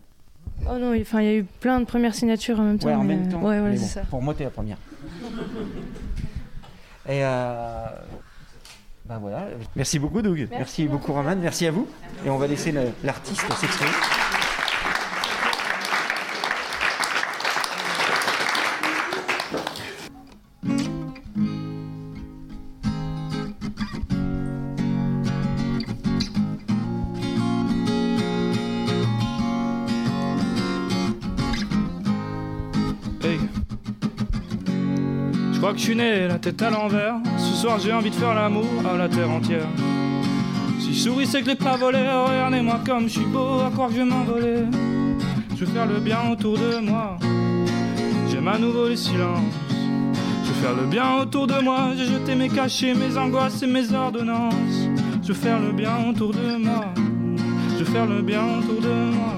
Oh 0.70 0.78
non, 0.78 0.94
enfin, 1.00 1.20
il 1.20 1.26
y 1.26 1.30
a 1.30 1.36
eu 1.36 1.44
plein 1.44 1.80
de 1.80 1.84
premières 1.84 2.14
signatures 2.14 2.60
en 2.60 2.64
même 2.64 2.78
temps. 2.78 2.88
Ouais, 2.88 2.94
en 2.94 3.04
même 3.04 3.28
temps. 3.28 3.42
Ouais, 3.42 3.76
ça. 3.76 4.02
Pour 4.02 4.22
moi, 4.22 4.34
tu 4.34 4.42
es 4.42 4.44
la 4.44 4.50
première. 4.50 4.76
Et 7.08 7.24
euh... 7.24 7.86
ben 9.06 9.18
voilà. 9.18 9.46
Merci 9.76 9.98
beaucoup, 9.98 10.20
Doug. 10.20 10.46
Merci, 10.50 10.86
beaucoup, 10.86 11.12
Roman. 11.12 11.36
Merci 11.36 11.66
à 11.66 11.70
vous. 11.70 11.88
Et 12.26 12.30
on 12.30 12.36
va 12.36 12.46
laisser 12.46 12.74
l'artiste 13.02 13.50
s'exprimer. 13.54 13.92
Tête 36.52 36.62
à 36.62 36.70
l'envers. 36.70 37.16
Ce 37.36 37.60
soir 37.60 37.78
j'ai 37.78 37.92
envie 37.92 38.08
de 38.08 38.14
faire 38.14 38.34
l'amour 38.34 38.64
à 38.90 38.96
la 38.96 39.08
terre 39.08 39.30
entière. 39.30 39.66
Si 40.80 40.94
souris 40.94 41.26
c'est 41.26 41.40
que 41.40 41.44
je 41.44 41.50
l'ai 41.50 41.56
pas 41.56 41.76
volé, 41.76 41.98
regardez-moi 41.98 42.80
comme 42.86 43.04
je 43.04 43.18
suis 43.18 43.26
beau, 43.26 43.60
à 43.60 43.70
que 43.70 43.92
je 43.92 43.98
vais 43.98 44.04
m'envoler. 44.04 44.64
Je 45.54 45.64
veux 45.64 45.72
faire 45.72 45.86
le 45.86 46.00
bien 46.00 46.18
autour 46.32 46.56
de 46.56 46.78
moi. 46.80 47.18
J'aime 48.30 48.48
à 48.48 48.58
nouveau 48.58 48.88
les 48.88 48.96
silences. 48.96 49.42
Je 50.44 50.48
veux 50.48 50.60
faire 50.62 50.74
le 50.74 50.86
bien 50.86 51.16
autour 51.20 51.46
de 51.46 51.60
moi. 51.60 51.90
J'ai 51.96 52.06
jeté 52.06 52.34
mes 52.34 52.48
cachets, 52.48 52.94
mes 52.94 53.18
angoisses 53.18 53.62
et 53.62 53.66
mes 53.66 53.92
ordonnances. 53.92 54.88
Je 55.22 55.28
veux 55.28 55.34
faire 55.34 55.60
le 55.60 55.72
bien 55.72 56.08
autour 56.08 56.32
de 56.32 56.56
moi. 56.56 56.86
Je 57.74 57.84
veux 57.84 57.92
faire 57.92 58.06
le 58.06 58.22
bien 58.22 58.42
autour 58.58 58.80
de 58.80 58.94
moi. 59.16 59.34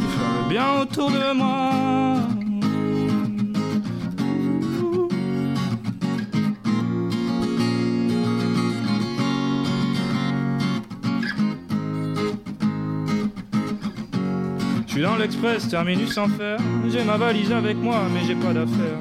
Je 0.00 0.04
veux 0.04 0.12
faire 0.18 0.42
le 0.42 0.48
bien 0.48 0.82
autour 0.82 1.10
de 1.10 1.32
moi. 1.36 2.05
Suis 14.96 15.02
dans 15.02 15.16
l'express, 15.16 15.68
terminus 15.68 16.16
en 16.16 16.26
fer. 16.26 16.56
J'ai 16.88 17.04
ma 17.04 17.18
valise 17.18 17.52
avec 17.52 17.76
moi, 17.76 17.96
mais 18.14 18.20
j'ai 18.26 18.34
pas 18.34 18.54
d'affaires. 18.54 18.98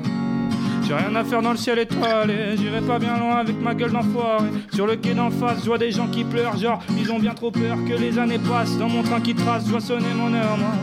J'ai 0.85 0.93
rien 0.93 1.15
à 1.15 1.23
faire 1.23 1.41
dans 1.41 1.51
le 1.51 1.57
ciel 1.57 1.79
étoilé, 1.79 2.57
j'irai 2.57 2.81
pas 2.81 2.99
bien 2.99 3.17
loin 3.17 3.37
avec 3.37 3.55
ma 3.61 3.73
gueule 3.73 3.93
d'enfoiré. 3.93 4.49
Sur 4.73 4.87
le 4.87 4.97
quai 4.97 5.13
d'en 5.13 5.31
face, 5.31 5.61
je 5.61 5.67
vois 5.67 5.77
des 5.77 5.91
gens 5.91 6.07
qui 6.07 6.25
pleurent, 6.25 6.57
genre 6.57 6.83
ils 6.99 7.09
ont 7.13 7.19
bien 7.19 7.33
trop 7.33 7.49
peur 7.49 7.77
que 7.87 7.93
les 7.93 8.19
années 8.19 8.39
passent. 8.39 8.77
Dans 8.77 8.89
mon 8.89 9.03
train 9.03 9.21
qui 9.21 9.33
trace, 9.35 9.63
je 9.65 9.71
vois 9.71 9.79
sonner 9.79 10.13
mon 10.13 10.33
heure, 10.33 10.57
moi. 10.57 10.73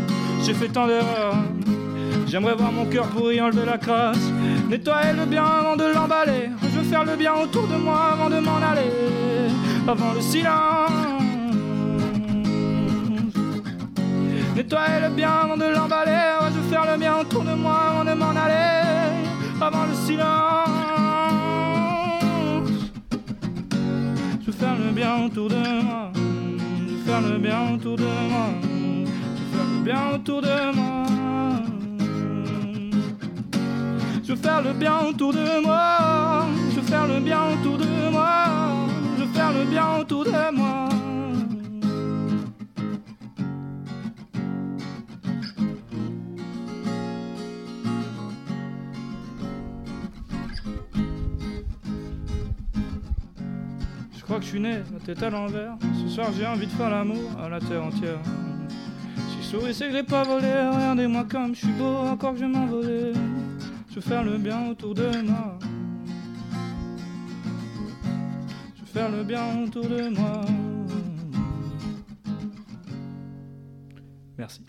J'ai 0.47 0.55
fait 0.55 0.69
tant 0.69 0.87
d'erreurs. 0.87 1.37
J'aimerais 2.27 2.55
voir 2.55 2.73
mon 2.73 2.87
cœur 2.87 3.07
pour 3.09 3.31
y 3.31 3.39
enlever 3.39 3.67
la 3.67 3.77
crasse. 3.77 4.33
Nettoyer 4.71 5.13
le 5.13 5.27
bien 5.27 5.45
avant 5.45 5.77
de 5.77 5.93
l'emballer. 5.95 6.49
Je 6.63 6.79
veux 6.79 6.85
faire 6.85 7.05
le 7.05 7.17
bien 7.17 7.35
autour 7.35 7.67
de 7.67 7.77
moi 7.77 8.13
avant 8.15 8.31
de 8.31 8.41
m'en 8.41 8.57
aller. 8.57 8.91
Avant 9.87 10.15
le 10.15 10.23
silence. 10.23 11.22
Nettoyer 14.55 15.01
le 15.01 15.09
bien 15.15 15.31
avant 15.31 15.57
de 15.57 15.65
l'emballer. 15.65 16.37
je 16.53 16.59
veux 16.59 16.69
faire 16.69 16.85
le 16.93 16.99
bien 16.99 17.19
autour 17.21 17.43
de 17.43 17.55
moi 17.55 17.79
avant 17.91 18.05
de 18.05 18.13
m'en 18.15 18.31
aller. 18.31 19.17
Avant 19.61 19.85
le 19.87 19.95
silence. 19.95 20.69
Je 24.41 24.47
veux 24.47 24.53
faire 24.53 24.77
le 24.77 24.93
bien 24.93 25.25
autour 25.25 25.49
de 25.49 25.83
moi. 25.83 26.13
Je 26.15 26.93
veux 26.93 27.03
faire 27.07 27.21
le 27.23 27.39
bien 27.39 27.75
autour 27.75 27.97
de 27.97 28.05
moi. 28.31 28.49
Je 29.37 29.43
veux 29.43 29.49
faire 29.55 29.71
le 29.73 29.83
bien 29.83 30.15
autour 30.15 30.43
de 30.43 30.75
moi. 30.77 31.05
Je 34.23 34.33
veux 34.33 34.37
faire 34.37 34.63
le 34.63 34.73
bien 34.75 34.99
autour 35.09 35.33
de 35.33 35.63
moi. 35.63 36.45
Je 36.71 36.77
veux 36.77 36.83
faire 36.83 37.07
le 37.07 37.21
bien 37.21 37.41
autour 37.55 37.79
de 37.79 38.11
moi. 38.11 38.45
Je 39.17 39.25
veux 39.25 39.33
faire 39.33 39.53
le 39.53 39.65
bien 39.65 39.99
autour 39.99 40.25
de 40.25 40.55
moi. 40.55 40.89
Crois 54.33 54.41
que 54.41 54.47
je 54.47 54.51
suis 54.53 54.61
né, 54.61 54.78
la 54.91 54.99
tête 54.99 55.22
à 55.22 55.28
l'envers. 55.28 55.76
Ce 56.03 56.09
soir 56.09 56.30
j'ai 56.35 56.47
envie 56.47 56.64
de 56.64 56.72
faire 56.72 56.89
l'amour 56.89 57.39
à 57.39 57.51
la 57.51 57.61
terre 57.61 57.85
entière. 57.85 58.18
Si 59.28 59.47
souris, 59.47 59.74
c'est 59.74 59.89
que 59.89 59.93
j'ai 59.93 60.03
pas 60.03 60.22
volé. 60.22 60.47
Regardez-moi 60.47 61.26
comme 61.30 61.55
je 61.55 61.61
suis 61.61 61.72
beau, 61.72 61.97
encore 61.97 62.33
que 62.33 62.39
je 62.39 62.47
m'envolais. 62.47 63.12
Je 63.91 63.97
veux 63.97 64.01
faire 64.01 64.24
le 64.24 64.39
bien 64.39 64.70
autour 64.70 64.95
de 64.95 65.20
moi. 65.20 65.59
Je 68.74 68.80
veux 68.80 68.87
faire 68.87 69.11
le 69.11 69.22
bien 69.22 69.64
autour 69.64 69.87
de 69.87 70.09
moi. 70.09 70.41
Merci. 74.39 74.62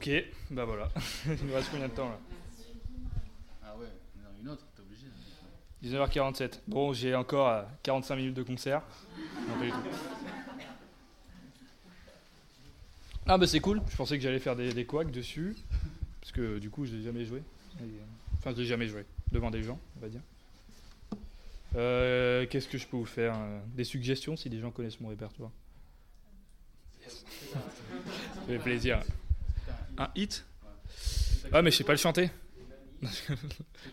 Ok, 0.00 0.10
bah 0.50 0.64
voilà. 0.64 0.88
Il 1.26 1.46
nous 1.46 1.52
reste 1.54 1.68
combien 1.70 1.88
de 1.88 1.92
temps 1.92 2.08
là 2.08 2.18
Ah 3.62 3.76
ouais, 3.76 3.86
une 4.40 4.48
autre, 4.48 4.64
t'es 4.74 4.80
obligé. 4.80 5.06
19h47. 5.84 6.60
Bon, 6.66 6.94
j'ai 6.94 7.14
encore 7.14 7.66
45 7.82 8.16
minutes 8.16 8.34
de 8.34 8.42
concert. 8.42 8.80
Non, 9.46 9.58
pas 9.58 9.64
du 9.66 9.70
tout. 9.70 9.76
Ah 13.26 13.36
bah 13.36 13.46
c'est 13.46 13.60
cool, 13.60 13.82
je 13.90 13.96
pensais 13.96 14.16
que 14.16 14.22
j'allais 14.22 14.38
faire 14.38 14.56
des, 14.56 14.72
des 14.72 14.86
couacs 14.86 15.10
dessus, 15.10 15.54
parce 16.22 16.32
que 16.32 16.58
du 16.58 16.70
coup 16.70 16.86
je 16.86 16.96
l'ai 16.96 17.02
jamais 17.02 17.26
joué. 17.26 17.42
Euh, 17.82 17.84
enfin 18.38 18.52
je 18.52 18.62
l'ai 18.62 18.66
jamais 18.66 18.88
joué, 18.88 19.04
devant 19.30 19.50
des 19.50 19.62
gens, 19.62 19.78
on 19.98 20.00
va 20.00 20.08
dire. 20.08 20.22
Euh, 21.76 22.46
Qu'est-ce 22.46 22.68
que 22.68 22.78
je 22.78 22.86
peux 22.86 22.96
vous 22.96 23.04
faire 23.04 23.34
euh, 23.36 23.60
Des 23.74 23.84
suggestions 23.84 24.34
si 24.34 24.48
des 24.48 24.60
gens 24.60 24.70
connaissent 24.70 24.98
mon 25.00 25.10
répertoire? 25.10 25.50
Yes. 27.02 27.22
Ça 27.52 27.58
fait 28.48 28.58
plaisir. 28.58 29.02
Un 30.00 30.08
hit 30.16 30.46
Ah 31.52 31.60
mais 31.60 31.70
je 31.70 31.76
sais 31.76 31.84
pas 31.84 31.92
le 31.92 31.98
chanter. 31.98 32.30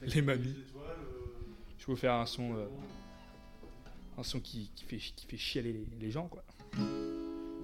Les 0.04 0.22
mamies. 0.22 0.56
Je 1.78 1.86
vous 1.86 1.98
faire 1.98 2.14
un 2.14 2.26
son, 2.26 2.56
euh, 2.56 2.66
un 4.18 4.24
son 4.24 4.40
qui, 4.40 4.72
qui 4.74 4.86
fait, 4.86 4.98
qui 4.98 5.26
fait 5.26 5.36
chialer 5.38 5.74
les, 5.74 5.86
les 6.00 6.10
gens 6.12 6.28
quoi. 6.30 6.44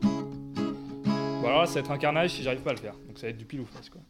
Bon 0.01 1.47
alors 1.47 1.61
là, 1.61 1.65
ça 1.67 1.75
va 1.75 1.79
être 1.79 1.91
un 1.91 1.97
carnage 1.97 2.31
si 2.31 2.43
j'arrive 2.43 2.61
pas 2.61 2.71
à 2.71 2.73
le 2.73 2.79
faire. 2.79 2.95
Donc 3.07 3.17
ça 3.17 3.27
va 3.27 3.29
être 3.29 3.37
du 3.37 3.45
pile 3.45 3.61
ou 3.61 3.65
face 3.65 3.89
quoi. 3.89 4.01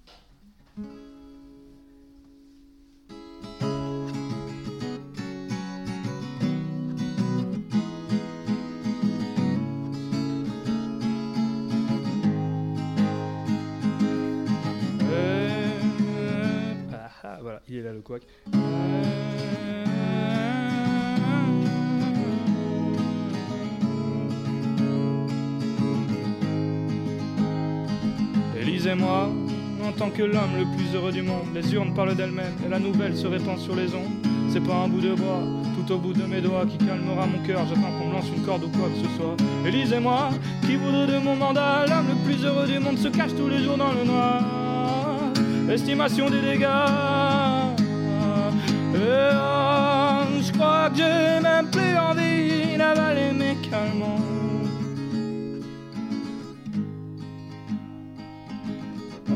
Élisez-moi, 28.61 29.30
en 29.84 29.91
tant 29.91 30.09
que 30.11 30.21
l'homme 30.21 30.55
le 30.57 30.65
plus 30.76 30.95
heureux 30.95 31.11
du 31.11 31.24
monde, 31.24 31.47
les 31.55 31.74
urnes 31.74 31.93
parlent 31.95 32.15
d'elles-mêmes 32.15 32.53
et 32.65 32.69
la 32.69 32.80
nouvelle 32.80 33.15
se 33.17 33.26
répand 33.26 33.57
sur 33.57 33.76
les 33.76 33.93
ondes. 33.95 34.11
C'est 34.51 34.63
pas 34.63 34.76
un 34.76 34.88
bout 34.88 35.01
de 35.01 35.15
bois, 35.15 35.41
tout 35.76 35.93
au 35.93 35.97
bout 35.97 36.13
de 36.13 36.24
mes 36.24 36.41
doigts, 36.41 36.65
qui 36.67 36.78
calmera 36.78 37.26
mon 37.26 37.39
cœur. 37.39 37.65
J'attends 37.67 37.91
qu'on 37.97 38.09
me 38.09 38.13
lance 38.13 38.30
une 38.36 38.43
corde 38.43 38.63
ou 38.65 38.69
quoi 38.69 38.88
que 38.89 38.97
ce 38.97 39.15
soit. 39.17 39.36
Élisez-moi, 39.67 40.30
qui 40.61 40.76
voudrait 40.76 41.07
de 41.07 41.17
mon 41.17 41.36
mandat, 41.36 41.86
l'homme 41.88 42.07
le 42.09 42.24
plus 42.24 42.45
heureux 42.45 42.67
du 42.67 42.78
monde 42.78 42.99
se 42.99 43.07
cache 43.07 43.34
tous 43.36 43.47
les 43.47 43.63
jours 43.63 43.78
dans 43.78 43.91
le 43.91 44.03
noir. 44.03 44.43
Estimation 45.69 46.30
des 46.30 46.41
dégâts. 46.41 47.12
Je 49.06 50.51
crois 50.54 50.89
que 50.89 50.97
j'ai 50.97 51.39
même 51.41 51.68
plus 51.70 51.97
envie 51.97 52.78
d'avaler 52.78 53.32
mes 53.34 53.56
calmants. 53.70 54.20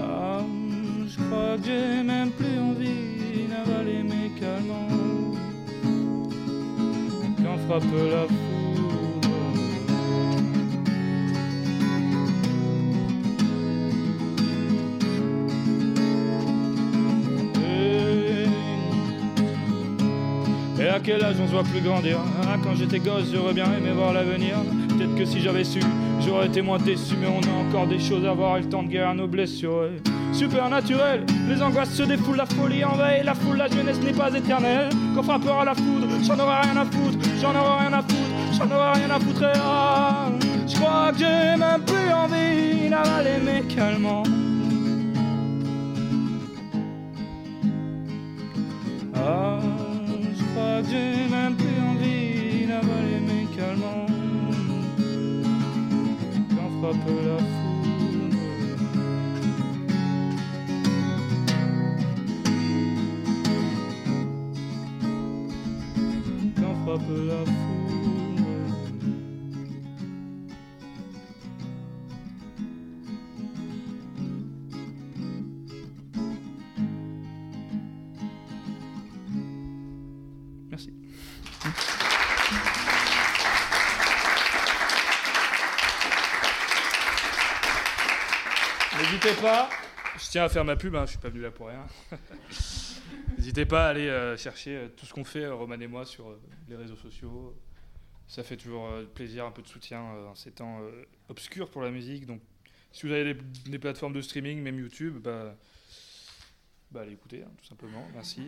Ah, 0.02 0.42
je 1.08 1.18
crois 1.24 1.58
que 1.58 1.66
j'ai 1.66 2.04
même 2.04 2.32
plus 2.32 2.60
envie 2.60 3.48
d'avaler 3.50 4.04
mes 4.04 4.30
calmants. 4.40 5.36
Quand 7.44 7.58
frappe 7.68 7.92
la 8.12 8.47
à 20.98 21.00
quel 21.00 21.24
âge 21.24 21.36
on 21.40 21.46
se 21.46 21.52
voit 21.52 21.64
plus 21.64 21.82
grandir 21.82 22.18
Ah, 22.44 22.56
Quand 22.64 22.74
j'étais 22.74 22.98
gosse, 22.98 23.26
j'aurais 23.32 23.54
bien 23.54 23.66
aimé 23.66 23.92
voir 23.96 24.14
l'avenir. 24.14 24.56
Peut-être 24.90 25.16
que 25.16 25.26
si 25.26 25.42
j'avais 25.42 25.64
su, 25.64 25.80
j'aurais 26.26 26.48
été 26.48 26.64
moins 26.64 26.80
déçu. 26.80 27.14
Mais 27.22 27.28
on 27.28 27.40
a 27.40 27.68
encore 27.68 27.86
des 27.86 28.00
choses 28.00 28.26
à 28.26 28.34
voir 28.34 28.58
et 28.58 28.62
le 28.62 28.70
temps 28.70 28.82
de 28.82 28.88
guérir 28.88 29.14
nos 29.14 29.28
blessures. 29.28 29.90
Supernaturel, 30.34 31.24
les 31.48 31.62
angoisses 31.62 31.94
se 31.94 32.02
défoulent, 32.04 32.38
la 32.38 32.48
folie 32.48 32.84
envahit 32.84 33.24
la 33.24 33.36
foule, 33.36 33.58
la 33.58 33.68
jeunesse 33.68 34.00
n'est 34.02 34.12
pas 34.12 34.36
éternelle. 34.36 34.90
Quand 35.16 35.24
frappera 35.24 35.66
la 35.66 35.76
foudre, 35.76 36.08
j'en 36.24 36.40
aurai 36.40 36.62
rien 36.64 36.78
à 36.78 36.86
foutre, 36.86 37.18
j'en 37.42 37.52
aurai 37.52 37.80
rien 37.82 37.94
à 37.94 38.02
foutre, 38.02 38.58
j'en 38.58 38.76
aurai 38.76 39.00
rien 39.00 39.10
à 39.12 39.20
foutre. 39.20 39.44
Et 39.44 39.60
ah, 39.64 40.26
je 40.68 40.76
crois 40.76 41.12
que 41.12 41.20
j'ai 41.20 41.58
même 41.58 41.82
plus 41.86 42.12
envie 42.12 42.90
d'avaler 42.90 43.38
mes 43.46 43.62
calmants. 43.74 44.24
J'ai 50.90 51.28
même 51.30 51.56
plus 51.56 51.80
envie 51.82 52.66
d'avaler 52.66 53.20
mes 53.20 53.46
calmants. 53.56 54.06
Quand 56.56 56.82
frappe 56.82 57.08
la 57.28 57.38
foudre. 57.38 57.67
À 90.44 90.50
faire 90.50 90.66
ma 90.66 90.76
pub, 90.76 90.96
hein, 90.96 91.06
je 91.06 91.12
suis 91.12 91.20
pas 91.20 91.30
venu 91.30 91.42
là 91.42 91.52
pour 91.52 91.68
rien. 91.68 91.86
N'hésitez 93.38 93.66
pas 93.66 93.88
à 93.88 93.90
aller 93.90 94.08
euh, 94.08 94.36
chercher 94.38 94.76
euh, 94.76 94.88
tout 94.90 95.06
ce 95.06 95.14
qu'on 95.14 95.24
fait, 95.24 95.44
euh, 95.44 95.56
Roman 95.56 95.80
et 95.80 95.88
moi, 95.88 96.06
sur 96.06 96.36
les 96.68 96.76
réseaux 96.76 96.96
sociaux. 96.96 97.56
Ça 98.28 98.44
fait 98.44 98.58
toujours 98.58 98.90
plaisir, 99.16 99.46
un 99.46 99.52
peu 99.52 99.62
de 99.62 99.68
soutien 99.68 100.02
en 100.02 100.36
ces 100.36 100.52
temps 100.52 100.82
obscurs 101.30 101.70
pour 101.70 101.82
la 101.82 101.92
musique. 101.92 102.26
Donc, 102.26 102.42
si 102.92 103.06
vous 103.08 103.14
avez 103.14 103.36
des, 103.66 103.80
plateformes 103.80 104.12
de 104.12 104.22
streaming, 104.22 104.62
même 104.62 104.78
YouTube, 104.78 105.20
bah, 105.24 105.56
bah 106.92 107.02
allez 107.02 107.14
écouter, 107.14 107.44
hein, 107.44 107.52
tout 107.58 107.66
simplement. 107.66 108.06
Merci. 108.14 108.46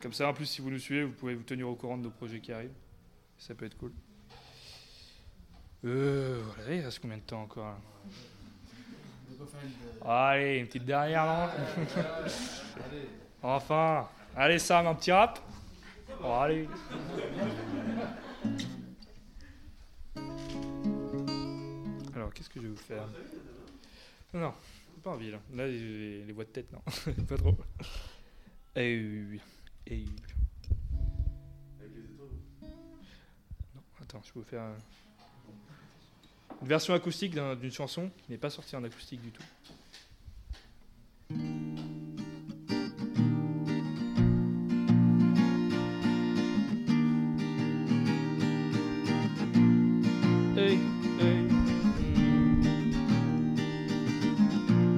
Comme 0.00 0.12
ça, 0.12 0.28
en 0.28 0.34
plus, 0.34 0.46
si 0.46 0.60
vous 0.60 0.70
nous 0.70 0.78
suivez, 0.78 1.02
vous 1.02 1.14
pouvez 1.14 1.34
vous 1.34 1.42
tenir 1.42 1.68
au 1.68 1.74
courant 1.74 1.98
de 1.98 2.04
nos 2.04 2.10
projets 2.10 2.38
qui 2.38 2.52
arrivent. 2.52 2.76
Ça 3.38 3.56
peut 3.56 3.66
être 3.66 3.76
cool. 3.76 3.92
Euh, 5.84 6.42
il 6.68 6.80
reste 6.80 6.98
combien 6.98 7.18
de 7.18 7.22
temps 7.22 7.42
encore 7.42 7.66
là 7.66 7.78
Allez, 10.04 10.58
une 10.58 10.66
petite 10.66 10.84
dernière, 10.84 11.24
non 11.26 11.48
Enfin 13.42 14.08
Allez, 14.36 14.58
Sam, 14.58 14.86
un 14.86 14.94
petit 14.94 15.12
rap 15.12 15.38
Oh, 16.22 16.32
allez 16.32 16.68
Alors, 22.14 22.32
qu'est-ce 22.34 22.48
que 22.48 22.60
je 22.60 22.66
vais 22.66 22.72
vous 22.72 22.76
faire? 22.76 23.06
Non, 24.34 24.40
non, 24.40 24.54
pas 25.02 25.10
envie, 25.10 25.30
là. 25.30 25.38
Là, 25.54 25.66
les, 25.66 26.24
les 26.24 26.32
voix 26.32 26.44
de 26.44 26.50
tête, 26.50 26.70
non. 26.72 26.80
pas 27.28 27.36
trop. 27.36 27.56
Eh, 28.76 29.40
eh. 29.86 30.04
Non, 32.62 33.82
attends, 34.02 34.20
je 34.24 34.32
peux 34.32 34.40
vous 34.40 34.44
faire 34.44 34.62
un- 34.62 34.76
une 36.62 36.68
version 36.68 36.94
acoustique 36.94 37.34
d'un- 37.34 37.54
d'une 37.56 37.70
chanson 37.72 38.10
qui 38.24 38.32
n'est 38.32 38.38
pas 38.38 38.50
sortie 38.50 38.76
en 38.76 38.84
acoustique 38.84 39.20
du 39.22 39.30
tout. 39.30 39.42
Hey, 50.56 50.78
hey. 51.20 51.48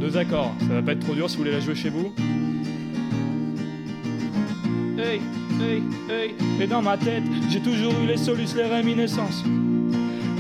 Deux 0.01 0.17
accords, 0.17 0.53
ça 0.61 0.67
va 0.75 0.83
pas 0.83 0.93
être 0.93 1.01
trop 1.01 1.15
dur 1.15 1.29
si 1.29 1.37
vous 1.37 1.43
voulez 1.43 1.53
la 1.55 1.61
jouer 1.61 1.75
chez 1.75 1.91
vous. 1.91 2.13
hey, 4.99 5.21
hey, 5.61 5.83
hey. 6.09 6.35
Et 6.61 6.67
dans 6.67 6.83
ma 6.83 6.97
tête, 6.97 7.23
j'ai 7.51 7.61
toujours 7.61 7.93
eu 8.03 8.07
les 8.07 8.17
solus, 8.17 8.49
les 8.57 8.65
réminiscences. 8.65 9.45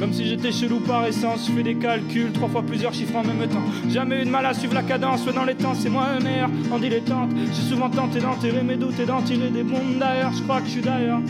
Comme 0.00 0.14
si 0.14 0.26
j'étais 0.26 0.50
chelou 0.50 0.80
par 0.80 1.04
essence, 1.06 1.46
je 1.46 1.52
fais 1.52 1.62
des 1.62 1.74
calculs, 1.74 2.32
trois 2.32 2.48
fois 2.48 2.62
plusieurs 2.62 2.94
chiffres 2.94 3.16
en 3.16 3.22
même 3.22 3.46
temps. 3.46 3.62
Jamais 3.90 4.22
eu 4.22 4.24
de 4.24 4.30
mal 4.30 4.46
à 4.46 4.54
suivre 4.54 4.72
la 4.72 4.82
cadence, 4.82 5.26
dans 5.26 5.44
les 5.44 5.54
temps, 5.54 5.74
c'est 5.74 5.90
moi 5.90 6.06
le 6.18 6.24
meilleur 6.24 6.48
en 6.72 6.78
dilettante. 6.78 7.28
J'ai 7.52 7.68
souvent 7.68 7.90
tenté 7.90 8.18
d'enterrer 8.18 8.62
mes 8.62 8.76
doutes 8.76 8.98
et 8.98 9.04
d'en 9.04 9.20
tirer 9.20 9.50
des 9.50 9.62
bombes 9.62 9.98
d'ailleurs, 9.98 10.32
je 10.32 10.42
crois 10.42 10.60
que 10.60 10.66
je 10.68 10.70
suis 10.70 10.80
d'ailleurs. 10.80 11.20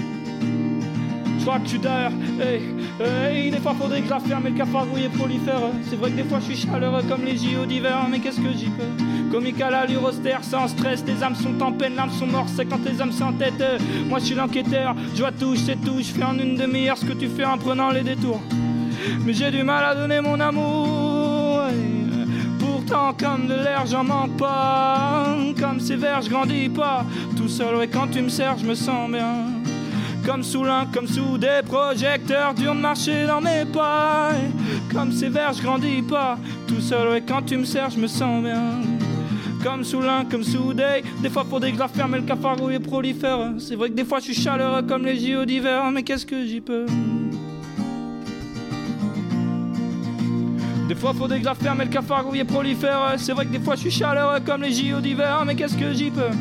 Je 1.36 1.42
crois 1.42 1.58
que 1.58 1.64
je 1.64 1.70
suis 1.70 1.78
d'ailleurs, 1.80 2.12
hey, 2.40 2.60
hey, 3.00 3.50
des 3.50 3.58
fois 3.58 3.74
faudrait 3.74 4.00
que 4.00 4.06
je 4.06 4.10
la 4.10 4.20
ferme 4.20 4.46
et 4.46 4.50
le 4.50 4.56
cafard 4.56 4.86
rouillé 4.86 5.08
prolifère. 5.08 5.60
C'est 5.88 5.96
vrai 5.96 6.10
que 6.10 6.16
des 6.16 6.24
fois 6.24 6.38
je 6.40 6.52
suis 6.52 6.68
chaleureux 6.68 7.02
comme 7.08 7.24
les 7.24 7.36
JO 7.36 7.66
d'hiver, 7.66 8.06
mais 8.10 8.18
qu'est-ce 8.18 8.40
que 8.40 8.52
j'y 8.52 8.68
peux? 8.68 9.30
Comique 9.30 9.60
à 9.60 9.70
l'allure 9.70 10.04
austère, 10.04 10.42
sans 10.42 10.68
stress, 10.68 11.04
tes 11.04 11.22
âmes 11.22 11.36
sont 11.36 11.60
en 11.62 11.72
peine, 11.72 11.94
l'âme 11.96 12.10
sont 12.10 12.26
mortes, 12.26 12.50
c'est 12.54 12.66
quand 12.66 12.78
tes 12.78 13.00
âmes 13.00 13.12
sont 13.12 13.24
en 13.24 13.32
tête. 13.32 13.62
Moi 14.08 14.18
je 14.18 14.24
suis 14.26 14.34
l'enquêteur, 14.34 14.94
je 15.14 15.20
vois 15.20 15.32
tout, 15.32 15.54
je 15.54 15.60
sais 15.60 15.76
tout, 15.76 15.98
je 15.98 16.12
fais 16.12 16.24
en 16.24 16.38
une 16.38 16.56
demi-heure 16.56 16.98
ce 16.98 17.04
que 17.04 17.12
tu 17.12 17.28
fais 17.28 17.44
en 17.44 17.58
prenant 17.58 17.90
les 17.90 18.02
détours. 18.02 18.40
Mais 19.24 19.32
j'ai 19.32 19.50
du 19.50 19.62
mal 19.62 19.84
à 19.84 19.94
donner 19.94 20.20
mon 20.20 20.38
amour. 20.40 21.62
Pourtant, 22.58 23.14
comme 23.18 23.46
de 23.46 23.54
l'air, 23.54 23.84
j'en 23.86 24.04
manque 24.04 24.36
pas. 24.36 25.36
Comme 25.58 25.78
vers, 25.78 26.22
je 26.22 26.30
grandis 26.30 26.68
pas. 26.68 27.04
Tout 27.36 27.48
seul, 27.48 27.82
et 27.82 27.88
quand 27.88 28.08
tu 28.08 28.20
me 28.20 28.28
sers, 28.28 28.58
je 28.58 28.66
me 28.66 28.74
sens 28.74 29.10
bien. 29.10 29.59
Comme 30.24 30.42
sous 30.42 30.64
l'un, 30.64 30.86
comme 30.86 31.06
sous 31.06 31.38
des 31.38 31.60
projecteurs, 31.64 32.54
dur 32.54 32.74
de 32.74 32.80
marcher 32.80 33.26
dans 33.26 33.40
mes 33.40 33.64
pas. 33.64 34.30
Comme 34.92 35.12
ces 35.12 35.28
vers, 35.28 35.52
je 35.52 35.62
grandis 35.62 36.02
pas. 36.02 36.38
Tout 36.68 36.80
seul, 36.80 37.16
et 37.16 37.20
quand 37.22 37.42
tu 37.42 37.56
me 37.56 37.64
sers, 37.64 37.90
je 37.90 37.98
me 37.98 38.06
sens 38.06 38.42
bien. 38.42 38.80
Comme 39.62 39.84
sous 39.84 40.00
l'un, 40.00 40.24
comme 40.24 40.42
sous 40.42 40.72
des. 40.72 41.02
Des 41.22 41.30
fois, 41.30 41.44
je 41.50 41.78
la 41.78 41.88
ferme 41.88 42.14
et 42.14 42.18
le 42.18 42.24
cafard 42.24 42.56
est 42.70 42.78
prolifère. 42.78 43.52
C'est 43.58 43.74
vrai 43.74 43.90
que 43.90 43.94
des 43.94 44.04
fois, 44.04 44.18
je 44.18 44.24
suis 44.24 44.34
chaleureux 44.34 44.82
comme 44.82 45.04
les 45.04 45.18
JO 45.18 45.44
d'hiver, 45.44 45.90
mais 45.90 46.02
qu'est-ce 46.02 46.26
que 46.26 46.44
j'y 46.44 46.60
peux? 46.60 46.86
Des 50.90 50.96
fois 50.96 51.12
je 51.16 51.44
la 51.44 51.54
ferme 51.54 51.82
et 51.82 51.84
le 51.84 51.90
cafard 51.90 52.24
rouillé 52.24 52.42
prolifère. 52.42 53.14
C'est 53.16 53.32
vrai 53.32 53.46
que 53.46 53.52
des 53.52 53.60
fois 53.60 53.76
je 53.76 53.82
suis 53.82 53.92
chaleureux 53.92 54.40
comme 54.44 54.62
les 54.62 54.72
JO 54.72 55.00
d'hiver, 55.00 55.44
mais 55.46 55.54
qu'est-ce 55.54 55.76
que 55.76 55.92
j'y 55.92 56.10
peux? 56.10 56.32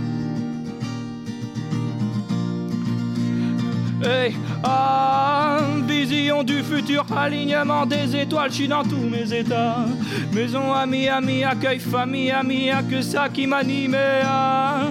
Hey, 4.02 4.34
ah, 4.64 5.84
vision 6.06 6.44
du 6.44 6.64
futur, 6.64 7.06
alignement 7.16 7.86
des 7.86 8.16
étoiles, 8.16 8.50
je 8.52 8.56
suis 8.56 8.68
dans 8.68 8.84
tous 8.84 8.98
mes 8.98 9.34
états. 9.34 9.86
Maison, 10.34 10.74
amis, 10.74 11.08
amis, 11.08 11.44
accueil, 11.44 11.80
famille, 11.80 12.32
amis, 12.32 12.70
a 12.70 12.84
que 12.84 13.02
ça 13.02 13.30
qui 13.30 13.48
m'anime. 13.48 13.98
Ah, 14.24 14.88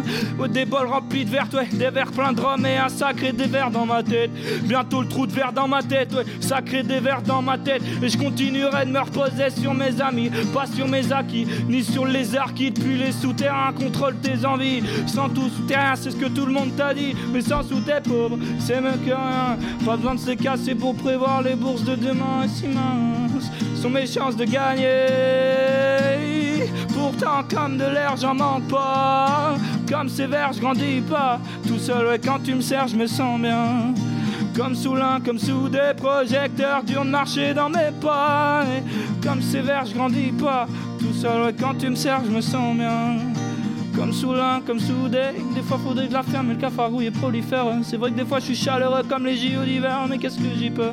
des 0.49 0.65
bols 0.65 0.87
remplis 0.87 1.25
de 1.25 1.31
verre, 1.31 1.49
ouais, 1.53 1.69
des 1.73 1.91
verres 1.91 2.13
pleins 2.13 2.33
de 2.33 2.41
rhum 2.41 2.65
et 2.65 2.77
un 2.77 2.89
sacré 2.89 3.33
des 3.33 3.47
verres 3.47 3.71
dans 3.71 3.87
ma 3.87 4.03
tête. 4.03 4.31
Bientôt 4.63 5.03
le 5.03 5.09
trou 5.09 5.27
de 5.27 5.33
verre 5.33 5.53
dans 5.53 5.69
ma 5.69 5.83
tête, 5.83 6.13
ouais, 6.15 6.25
sacré 6.41 6.83
des 6.83 7.01
verres 7.01 7.23
dans 7.23 7.43
ma 7.43 7.59
tête. 7.59 7.83
Et 8.03 8.09
je 8.09 8.19
continuerai 8.19 8.87
de 8.87 8.91
me 8.91 9.01
reposer 9.01 9.51
sur 9.51 9.75
mes 9.75 10.01
amis, 10.01 10.31
pas 10.53 10.67
sur 10.67 10.89
mes 10.89 11.13
acquis, 11.13 11.47
ni 11.69 11.83
sur 11.85 12.07
les 12.07 12.37
arts 12.37 12.55
qui 12.55 12.71
depuis 12.71 12.97
les 12.97 13.13
souterrains 13.13 13.73
contrôlent 13.73 14.19
tes 14.21 14.45
envies. 14.45 14.83
Sans 15.07 15.29
tout 15.29 15.49
souterrain, 15.49 15.95
c'est 15.97 16.11
ce 16.11 16.17
que 16.17 16.27
tout 16.27 16.47
le 16.47 16.53
monde 16.53 16.75
t'a 16.77 16.95
dit, 16.95 17.15
mais 17.33 17.41
sans 17.41 17.63
sous 17.63 17.81
tes 17.81 18.01
pauvres, 18.03 18.39
c'est 18.59 18.81
mieux 18.81 18.99
que 19.05 19.11
rien. 19.11 19.57
Pas 19.85 19.97
besoin 19.97 20.15
de 20.15 20.21
se 20.21 20.33
casser 20.33 20.75
pour 20.75 20.95
prévoir 20.99 21.43
les 21.43 21.55
bourses 21.55 21.85
de 21.85 21.95
demain 21.95 22.47
si 22.49 22.67
minces 22.67 23.51
sont 23.81 23.91
mes 23.91 24.07
chances 24.07 24.37
de 24.37 24.45
gagner. 24.45 24.87
Pourtant, 26.93 27.45
comme 27.49 27.77
de 27.79 27.85
l'air, 27.85 28.17
j'en 28.17 28.35
manque 28.35 28.69
pas. 28.69 29.57
Comme 29.89 30.09
ces 30.09 30.27
vers, 30.27 30.53
je 30.53 30.61
grandis 30.61 31.01
pas. 31.01 31.41
Tout 31.67 31.79
seul, 31.79 32.07
ouais, 32.07 32.19
quand 32.19 32.41
tu 32.43 32.55
me 32.55 32.61
sers, 32.61 32.89
je 32.89 32.97
me 32.97 33.07
sens 33.07 33.41
bien. 33.41 33.95
Comme 34.57 34.75
sous 34.75 34.95
l'un, 34.97 35.21
comme 35.21 35.39
sous 35.39 35.69
des 35.69 35.93
projecteurs, 35.97 36.83
dur 36.83 37.05
de 37.05 37.11
marcher 37.11 37.55
dans 37.55 37.69
mes 37.71 37.93
pas. 38.01 38.65
comme 39.23 39.41
ces 39.41 39.61
vers, 39.61 39.87
je 39.87 39.95
grandis 39.95 40.33
pas. 40.33 40.67
Tout 40.99 41.15
seul, 41.15 41.43
ouais, 41.43 41.55
quand 41.59 41.75
tu 41.79 41.89
me 41.89 41.97
sers, 41.97 42.25
je 42.25 42.31
me 42.31 42.41
sens 42.41 42.77
bien. 42.77 43.19
Comme 43.99 44.13
sous 44.13 44.33
l'un, 44.33 44.61
comme 44.61 44.79
sous 44.79 45.09
des. 45.09 45.33
Fois 45.63 45.77
faudrait 45.77 46.07
je 46.07 46.13
la 46.13 46.23
ferme, 46.23 46.47
mais 46.47 46.55
le 46.55 46.61
cafard 46.61 46.91
rouille 46.91 47.07
est 47.07 47.11
prolifère. 47.11 47.67
C'est 47.83 47.97
vrai 47.97 48.13
que 48.13 48.17
des 48.17 48.25
fois 48.25 48.39
je 48.39 48.45
suis 48.45 48.55
chaleureux 48.55 49.03
comme 49.09 49.27
les 49.27 49.37
JO 49.37 49.65
d'hiver, 49.65 50.07
mais 50.09 50.19
qu'est-ce 50.19 50.39
que 50.39 50.45
j'y 50.57 50.71
peux? 50.71 50.93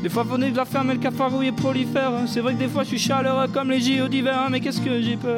Des 0.00 0.08
fois 0.08 0.24
faudrait 0.24 0.50
je 0.50 0.54
la 0.54 0.64
ferme, 0.64 0.86
mais 0.86 0.94
le 0.94 1.00
cafard 1.00 1.32
rouille 1.32 1.48
est 1.48 1.52
prolifère. 1.52 2.12
C'est 2.26 2.40
vrai 2.40 2.54
que 2.54 2.60
des 2.60 2.68
fois 2.68 2.84
je 2.84 2.88
suis 2.88 2.98
chaleureux 2.98 3.48
comme 3.52 3.70
les 3.70 3.80
JO 3.80 4.06
d'hiver, 4.06 4.46
mais 4.48 4.60
qu'est-ce 4.60 4.80
que 4.80 5.00
j'y 5.00 5.16
peux? 5.16 5.36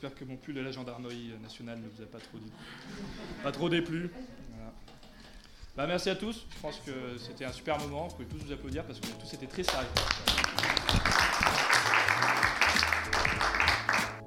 J'espère 0.00 0.18
que 0.18 0.24
mon 0.24 0.36
pull 0.36 0.54
de 0.54 0.62
la 0.62 0.72
gendarmerie 0.72 1.32
nationale 1.42 1.78
ne 1.78 1.88
vous 1.88 2.02
a 2.02 2.06
pas 2.06 3.52
trop, 3.52 3.68
déplu. 3.68 4.10
Bah, 5.76 5.86
merci 5.86 6.08
à 6.08 6.16
tous, 6.16 6.46
je 6.54 6.60
pense 6.60 6.80
que 6.86 7.18
c'était 7.18 7.44
un 7.44 7.52
super 7.52 7.78
moment, 7.78 8.08
vous 8.08 8.16
pouvez 8.16 8.28
tous 8.28 8.46
vous 8.46 8.52
applaudir 8.52 8.84
parce 8.84 8.98
que 8.98 9.06
tous 9.06 9.34
été 9.34 9.46
très 9.46 9.62
sérieux. 9.62 9.88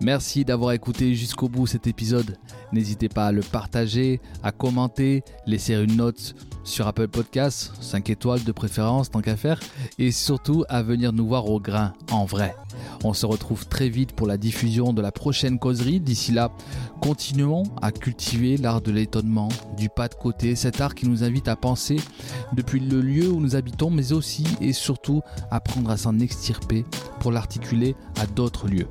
Merci 0.04 0.43
d'avoir 0.43 0.74
écouté 0.74 1.16
jusqu'au 1.16 1.47
bout 1.47 1.66
cet 1.66 1.88
épisode. 1.88 2.38
N'hésitez 2.74 3.08
pas 3.08 3.28
à 3.28 3.32
le 3.32 3.39
partager, 3.39 4.20
à 4.43 4.51
commenter, 4.51 5.24
laisser 5.47 5.76
une 5.76 5.95
note 5.95 6.36
sur 6.66 6.88
Apple 6.88 7.08
Podcasts, 7.08 7.72
5 7.80 8.10
étoiles 8.10 8.43
de 8.43 8.51
préférence 8.51 9.10
tant 9.10 9.22
qu'à 9.22 9.38
faire, 9.38 9.62
et 9.99 10.12
surtout 10.12 10.66
à 10.68 10.84
venir 10.84 11.14
nous 11.14 11.26
voir 11.26 11.49
au 11.49 11.62
grain, 11.62 11.93
en 12.12 12.26
vrai. 12.26 12.54
On 13.06 13.14
se 13.14 13.26
retrouve 13.26 13.66
très 13.66 13.88
vite 13.88 14.12
pour 14.12 14.28
la 14.28 14.38
diffusion 14.38 14.91
de 14.91 15.01
la 15.01 15.14
prochaine 15.14 15.58
causerie. 15.58 16.01
D'ici 16.01 16.34
là, 16.34 16.51
continuons 16.99 17.64
à 17.82 17.93
cultiver 17.93 18.58
l'art 18.58 18.82
de 18.82 18.91
l'étonnement, 18.91 19.47
du 19.78 19.88
pas 19.88 20.10
de 20.10 20.16
côté, 20.16 20.58
cet 20.58 20.82
art 20.82 20.95
qui 20.95 21.08
nous 21.08 21.24
invite 21.24 21.47
à 21.47 21.56
penser 21.56 21.95
depuis 22.51 22.82
le 22.82 22.99
lieu 22.99 23.30
où 23.30 23.39
nous 23.39 23.56
habitons, 23.56 23.89
mais 23.89 24.12
aussi 24.12 24.43
et 24.60 24.74
surtout 24.74 25.22
apprendre 25.49 25.91
à 25.91 25.95
s'en 25.95 26.20
extirper 26.20 26.84
pour 27.22 27.32
l'articuler 27.32 27.95
à 28.20 28.26
d'autres 28.26 28.68
lieux 28.68 28.88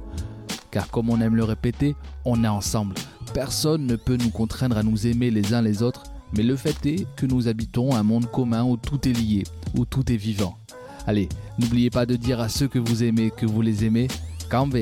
car 0.73 0.91
comme 0.91 1.11
on 1.11 1.21
aime 1.21 1.37
le 1.37 1.45
répéter, 1.45 1.95
on 2.25 2.43
est 2.43 2.49
ensemble. 2.49 2.97
Personne 3.33 3.87
ne 3.87 3.95
peut 3.95 4.17
nous 4.17 4.31
contraindre 4.31 4.79
à 4.79 4.83
nous 4.83 5.07
aimer 5.07 5.31
les 5.31 5.55
uns 5.55 5.63
les 5.63 5.85
autres, 5.85 6.03
mais 6.37 6.43
le 6.43 6.57
fait 6.57 6.85
est 6.87 7.07
que 7.15 7.27
nous 7.27 7.47
habitons 7.47 7.95
un 7.95 8.03
monde 8.03 8.29
commun 8.29 8.65
où 8.65 8.77
tout 8.77 9.07
est 9.09 9.13
lié, 9.13 9.45
où 9.77 9.85
tout 9.85 10.11
est 10.11 10.17
vivant. 10.17 10.59
Allez, 11.07 11.29
n'oubliez 11.59 11.91
pas 11.91 12.07
de 12.07 12.17
dire 12.17 12.41
à 12.41 12.49
ceux 12.49 12.69
que 12.69 12.79
vous 12.79 13.05
aimez 13.05 13.31
que 13.31 13.47
vous 13.47 13.63
les 13.63 13.85
aimez, 13.85 14.09
Cambe 14.51 14.77